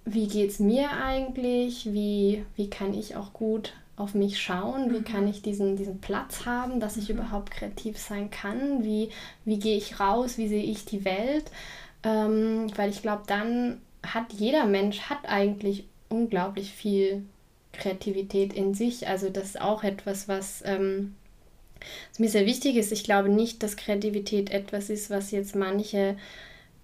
wie 0.04 0.28
geht 0.28 0.50
es 0.50 0.58
mir 0.60 0.90
eigentlich, 0.90 1.92
wie, 1.92 2.44
wie 2.56 2.70
kann 2.70 2.94
ich 2.94 3.16
auch 3.16 3.32
gut 3.32 3.72
auf 3.96 4.14
mich 4.14 4.40
schauen, 4.40 4.92
wie 4.92 4.98
mhm. 4.98 5.04
kann 5.04 5.28
ich 5.28 5.42
diesen, 5.42 5.76
diesen 5.76 6.00
Platz 6.00 6.46
haben, 6.46 6.80
dass 6.80 6.96
ich 6.96 7.08
mhm. 7.08 7.16
überhaupt 7.16 7.50
kreativ 7.50 7.98
sein 7.98 8.30
kann, 8.30 8.84
wie, 8.84 9.10
wie 9.44 9.58
gehe 9.58 9.76
ich 9.76 10.00
raus, 10.00 10.38
wie 10.38 10.48
sehe 10.48 10.64
ich 10.64 10.84
die 10.84 11.04
Welt, 11.04 11.50
ähm, 12.02 12.66
weil 12.76 12.90
ich 12.90 13.02
glaube, 13.02 13.22
dann 13.26 13.80
hat 14.04 14.32
jeder 14.32 14.66
Mensch 14.66 15.02
hat 15.02 15.26
eigentlich 15.26 15.84
unglaublich 16.08 16.72
viel 16.72 17.24
Kreativität 17.72 18.52
in 18.52 18.74
sich, 18.74 19.08
also 19.08 19.30
das 19.30 19.46
ist 19.46 19.60
auch 19.60 19.82
etwas, 19.82 20.28
was 20.28 20.62
ähm, 20.66 21.14
Was 22.10 22.18
mir 22.18 22.28
sehr 22.28 22.46
wichtig 22.46 22.76
ist, 22.76 22.92
ich 22.92 23.04
glaube 23.04 23.28
nicht, 23.28 23.62
dass 23.62 23.76
Kreativität 23.76 24.50
etwas 24.50 24.90
ist, 24.90 25.10
was 25.10 25.30
jetzt 25.30 25.54
manche 25.54 26.16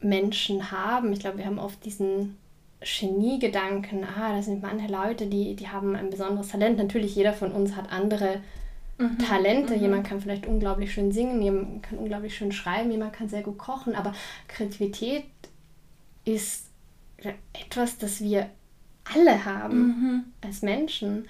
Menschen 0.00 0.70
haben. 0.70 1.12
Ich 1.12 1.20
glaube, 1.20 1.38
wir 1.38 1.46
haben 1.46 1.58
oft 1.58 1.84
diesen 1.84 2.36
Genie-Gedanken, 2.80 4.04
ah, 4.04 4.34
das 4.34 4.46
sind 4.46 4.62
manche 4.62 4.90
Leute, 4.90 5.26
die, 5.26 5.54
die 5.54 5.68
haben 5.68 5.94
ein 5.94 6.10
besonderes 6.10 6.48
Talent. 6.48 6.78
Natürlich, 6.78 7.14
jeder 7.14 7.34
von 7.34 7.52
uns 7.52 7.76
hat 7.76 7.92
andere 7.92 8.40
mhm. 8.98 9.18
Talente. 9.18 9.76
Mhm. 9.76 9.82
Jemand 9.82 10.06
kann 10.06 10.20
vielleicht 10.20 10.46
unglaublich 10.46 10.92
schön 10.92 11.12
singen, 11.12 11.42
jemand 11.42 11.82
kann 11.82 11.98
unglaublich 11.98 12.34
schön 12.34 12.52
schreiben, 12.52 12.90
jemand 12.90 13.12
kann 13.12 13.28
sehr 13.28 13.42
gut 13.42 13.58
kochen, 13.58 13.94
aber 13.94 14.14
Kreativität 14.48 15.24
ist 16.24 16.66
etwas, 17.52 17.98
das 17.98 18.22
wir 18.22 18.48
alle 19.14 19.44
haben 19.44 19.78
mhm. 19.78 20.24
als 20.42 20.62
Menschen. 20.62 21.26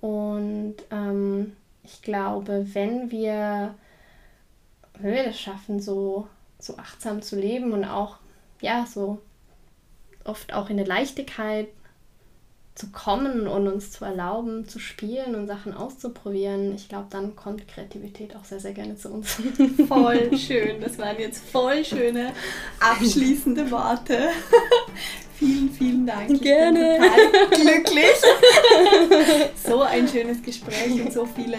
Und 0.00 0.76
ähm, 0.90 1.52
ich 1.88 2.02
glaube, 2.02 2.66
wenn 2.72 3.10
wir, 3.10 3.74
wenn 4.98 5.12
wir 5.12 5.24
das 5.24 5.40
schaffen, 5.40 5.80
so, 5.80 6.28
so 6.58 6.76
achtsam 6.76 7.22
zu 7.22 7.36
leben 7.36 7.72
und 7.72 7.84
auch, 7.84 8.16
ja, 8.60 8.86
so 8.86 9.20
oft 10.24 10.52
auch 10.52 10.68
in 10.68 10.76
der 10.76 10.86
Leichtigkeit 10.86 11.68
zu 12.74 12.90
kommen 12.90 13.48
und 13.48 13.66
uns 13.66 13.90
zu 13.90 14.04
erlauben, 14.04 14.68
zu 14.68 14.78
spielen 14.78 15.34
und 15.34 15.48
Sachen 15.48 15.72
auszuprobieren, 15.72 16.74
ich 16.74 16.88
glaube, 16.88 17.06
dann 17.10 17.34
kommt 17.34 17.66
Kreativität 17.66 18.36
auch 18.36 18.44
sehr, 18.44 18.60
sehr 18.60 18.72
gerne 18.72 18.96
zu 18.96 19.10
uns. 19.10 19.40
Voll 19.88 20.36
schön. 20.36 20.80
Das 20.80 20.98
waren 20.98 21.18
jetzt 21.18 21.42
voll 21.50 21.84
schöne 21.84 22.32
abschließende 22.78 23.70
Worte. 23.70 24.28
Vielen, 25.38 25.70
vielen 25.70 26.06
Dank. 26.06 26.30
Ich 26.30 26.40
gerne. 26.40 26.98
bin 26.98 27.10
total 27.10 27.48
glücklich. 27.82 29.50
so 29.64 29.82
ein 29.82 30.08
schönes 30.08 30.42
Gespräch 30.42 30.92
und 31.00 31.12
so 31.12 31.26
viele 31.26 31.58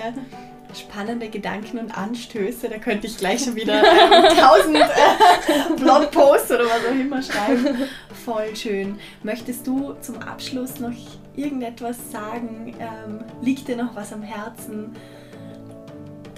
spannende 0.77 1.29
Gedanken 1.29 1.79
und 1.79 1.97
Anstöße. 1.97 2.69
Da 2.69 2.77
könnte 2.77 3.07
ich 3.07 3.17
gleich 3.17 3.43
schon 3.43 3.55
wieder 3.55 3.81
ähm, 3.81 4.37
tausend 4.39 4.77
äh, 4.77 5.79
Blogposts 5.79 6.51
oder 6.51 6.65
was 6.65 6.85
auch 6.85 6.99
immer 6.99 7.21
schreiben. 7.21 7.87
Voll 8.25 8.55
schön. 8.55 8.99
Möchtest 9.23 9.65
du 9.65 9.95
zum 10.01 10.19
Abschluss 10.21 10.79
noch 10.79 10.93
irgendetwas 11.35 11.97
sagen? 12.11 12.75
Ähm, 12.79 13.23
liegt 13.41 13.67
dir 13.67 13.77
noch 13.77 13.95
was 13.95 14.13
am 14.13 14.21
Herzen? 14.21 14.95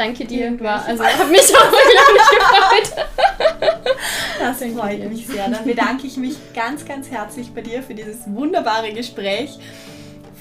Danke 0.01 0.25
dir. 0.25 0.59
War, 0.59 0.83
also 0.83 1.03
hat 1.03 1.29
mich 1.29 1.55
auch 1.55 1.65
unglaublich 1.65 2.29
gefreut. 2.91 3.07
Das 4.39 4.57
freut 4.57 5.07
mich 5.07 5.27
sehr. 5.27 5.47
Dann 5.47 5.63
bedanke 5.63 6.07
ich 6.07 6.17
mich 6.17 6.35
ganz, 6.55 6.83
ganz 6.83 7.11
herzlich 7.11 7.53
bei 7.53 7.61
dir 7.61 7.83
für 7.83 7.93
dieses 7.93 8.21
wunderbare 8.25 8.91
Gespräch 8.91 9.59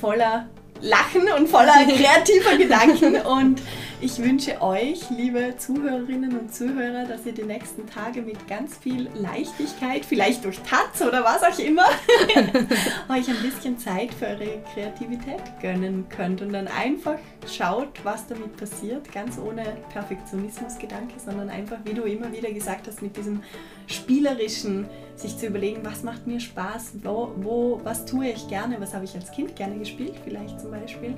voller 0.00 0.46
Lachen 0.80 1.28
und 1.36 1.48
voller 1.48 1.84
kreativer 1.84 2.56
Gedanken. 2.56 3.16
Und 3.16 3.60
ich 4.02 4.18
wünsche 4.18 4.62
euch, 4.62 5.10
liebe 5.10 5.54
Zuhörerinnen 5.58 6.38
und 6.38 6.54
Zuhörer, 6.54 7.04
dass 7.04 7.26
ihr 7.26 7.32
die 7.32 7.42
nächsten 7.42 7.86
Tage 7.86 8.22
mit 8.22 8.48
ganz 8.48 8.78
viel 8.78 9.10
Leichtigkeit, 9.14 10.06
vielleicht 10.06 10.44
durch 10.44 10.58
Taz 10.60 11.06
oder 11.06 11.22
was 11.22 11.42
auch 11.42 11.58
immer, 11.58 11.84
euch 13.10 13.28
ein 13.28 13.42
bisschen 13.42 13.78
Zeit 13.78 14.14
für 14.14 14.26
eure 14.26 14.62
Kreativität 14.72 15.42
gönnen 15.60 16.06
könnt 16.08 16.40
und 16.40 16.52
dann 16.52 16.66
einfach 16.68 17.18
schaut, 17.46 18.02
was 18.02 18.26
damit 18.26 18.56
passiert, 18.56 19.12
ganz 19.12 19.38
ohne 19.38 19.64
Perfektionismusgedanke, 19.92 21.14
sondern 21.22 21.50
einfach, 21.50 21.78
wie 21.84 21.92
du 21.92 22.04
immer 22.04 22.32
wieder 22.32 22.50
gesagt 22.52 22.86
hast, 22.86 23.02
mit 23.02 23.16
diesem 23.18 23.42
spielerischen, 23.90 24.86
sich 25.16 25.36
zu 25.36 25.46
überlegen, 25.46 25.80
was 25.84 26.02
macht 26.02 26.26
mir 26.26 26.40
Spaß, 26.40 26.92
wo, 27.02 27.32
wo 27.36 27.80
was 27.84 28.06
tue 28.06 28.28
ich 28.28 28.48
gerne, 28.48 28.80
was 28.80 28.94
habe 28.94 29.04
ich 29.04 29.14
als 29.14 29.30
Kind 29.30 29.56
gerne 29.56 29.78
gespielt, 29.78 30.14
vielleicht 30.24 30.60
zum 30.60 30.70
Beispiel, 30.70 31.14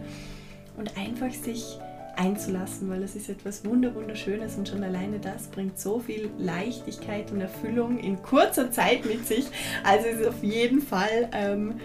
und 0.76 0.96
einfach 0.96 1.32
sich 1.32 1.78
einzulassen, 2.16 2.90
weil 2.90 3.00
das 3.00 3.16
ist 3.16 3.28
etwas 3.28 3.64
Wunderschönes 3.64 4.56
und 4.56 4.68
schon 4.68 4.84
alleine 4.84 5.18
das 5.18 5.46
bringt 5.46 5.78
so 5.78 5.98
viel 5.98 6.30
Leichtigkeit 6.38 7.30
und 7.30 7.40
Erfüllung 7.40 7.98
in 7.98 8.22
kurzer 8.22 8.70
Zeit 8.70 9.06
mit 9.06 9.26
sich. 9.26 9.46
Also 9.82 10.08
ist 10.08 10.26
auf 10.26 10.42
jeden 10.42 10.82
Fall 10.82 11.30
ähm, 11.32 11.80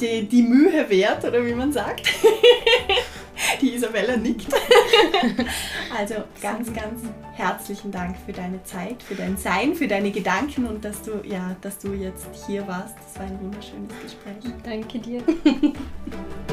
die, 0.00 0.28
die 0.28 0.42
Mühe 0.42 0.88
wert, 0.88 1.24
oder 1.24 1.44
wie 1.44 1.54
man 1.54 1.72
sagt. 1.72 2.02
die 3.60 3.74
Isabella 3.74 4.16
nickt. 4.16 4.52
also 5.96 6.14
ganz, 6.40 6.72
ganz 6.72 7.02
herzlichen 7.34 7.90
Dank 7.90 8.16
für 8.24 8.32
deine 8.32 8.62
Zeit, 8.64 9.02
für 9.02 9.14
dein 9.14 9.36
Sein, 9.36 9.74
für 9.74 9.88
deine 9.88 10.10
Gedanken 10.10 10.66
und 10.66 10.84
dass 10.84 11.02
du, 11.02 11.22
ja, 11.24 11.56
dass 11.60 11.78
du 11.78 11.92
jetzt 11.92 12.26
hier 12.46 12.66
warst. 12.66 12.94
Das 13.06 13.18
war 13.18 13.26
ein 13.26 13.40
wunderschönes 13.40 13.92
Gespräch. 14.02 14.52
Danke 14.64 14.98
dir. 14.98 15.22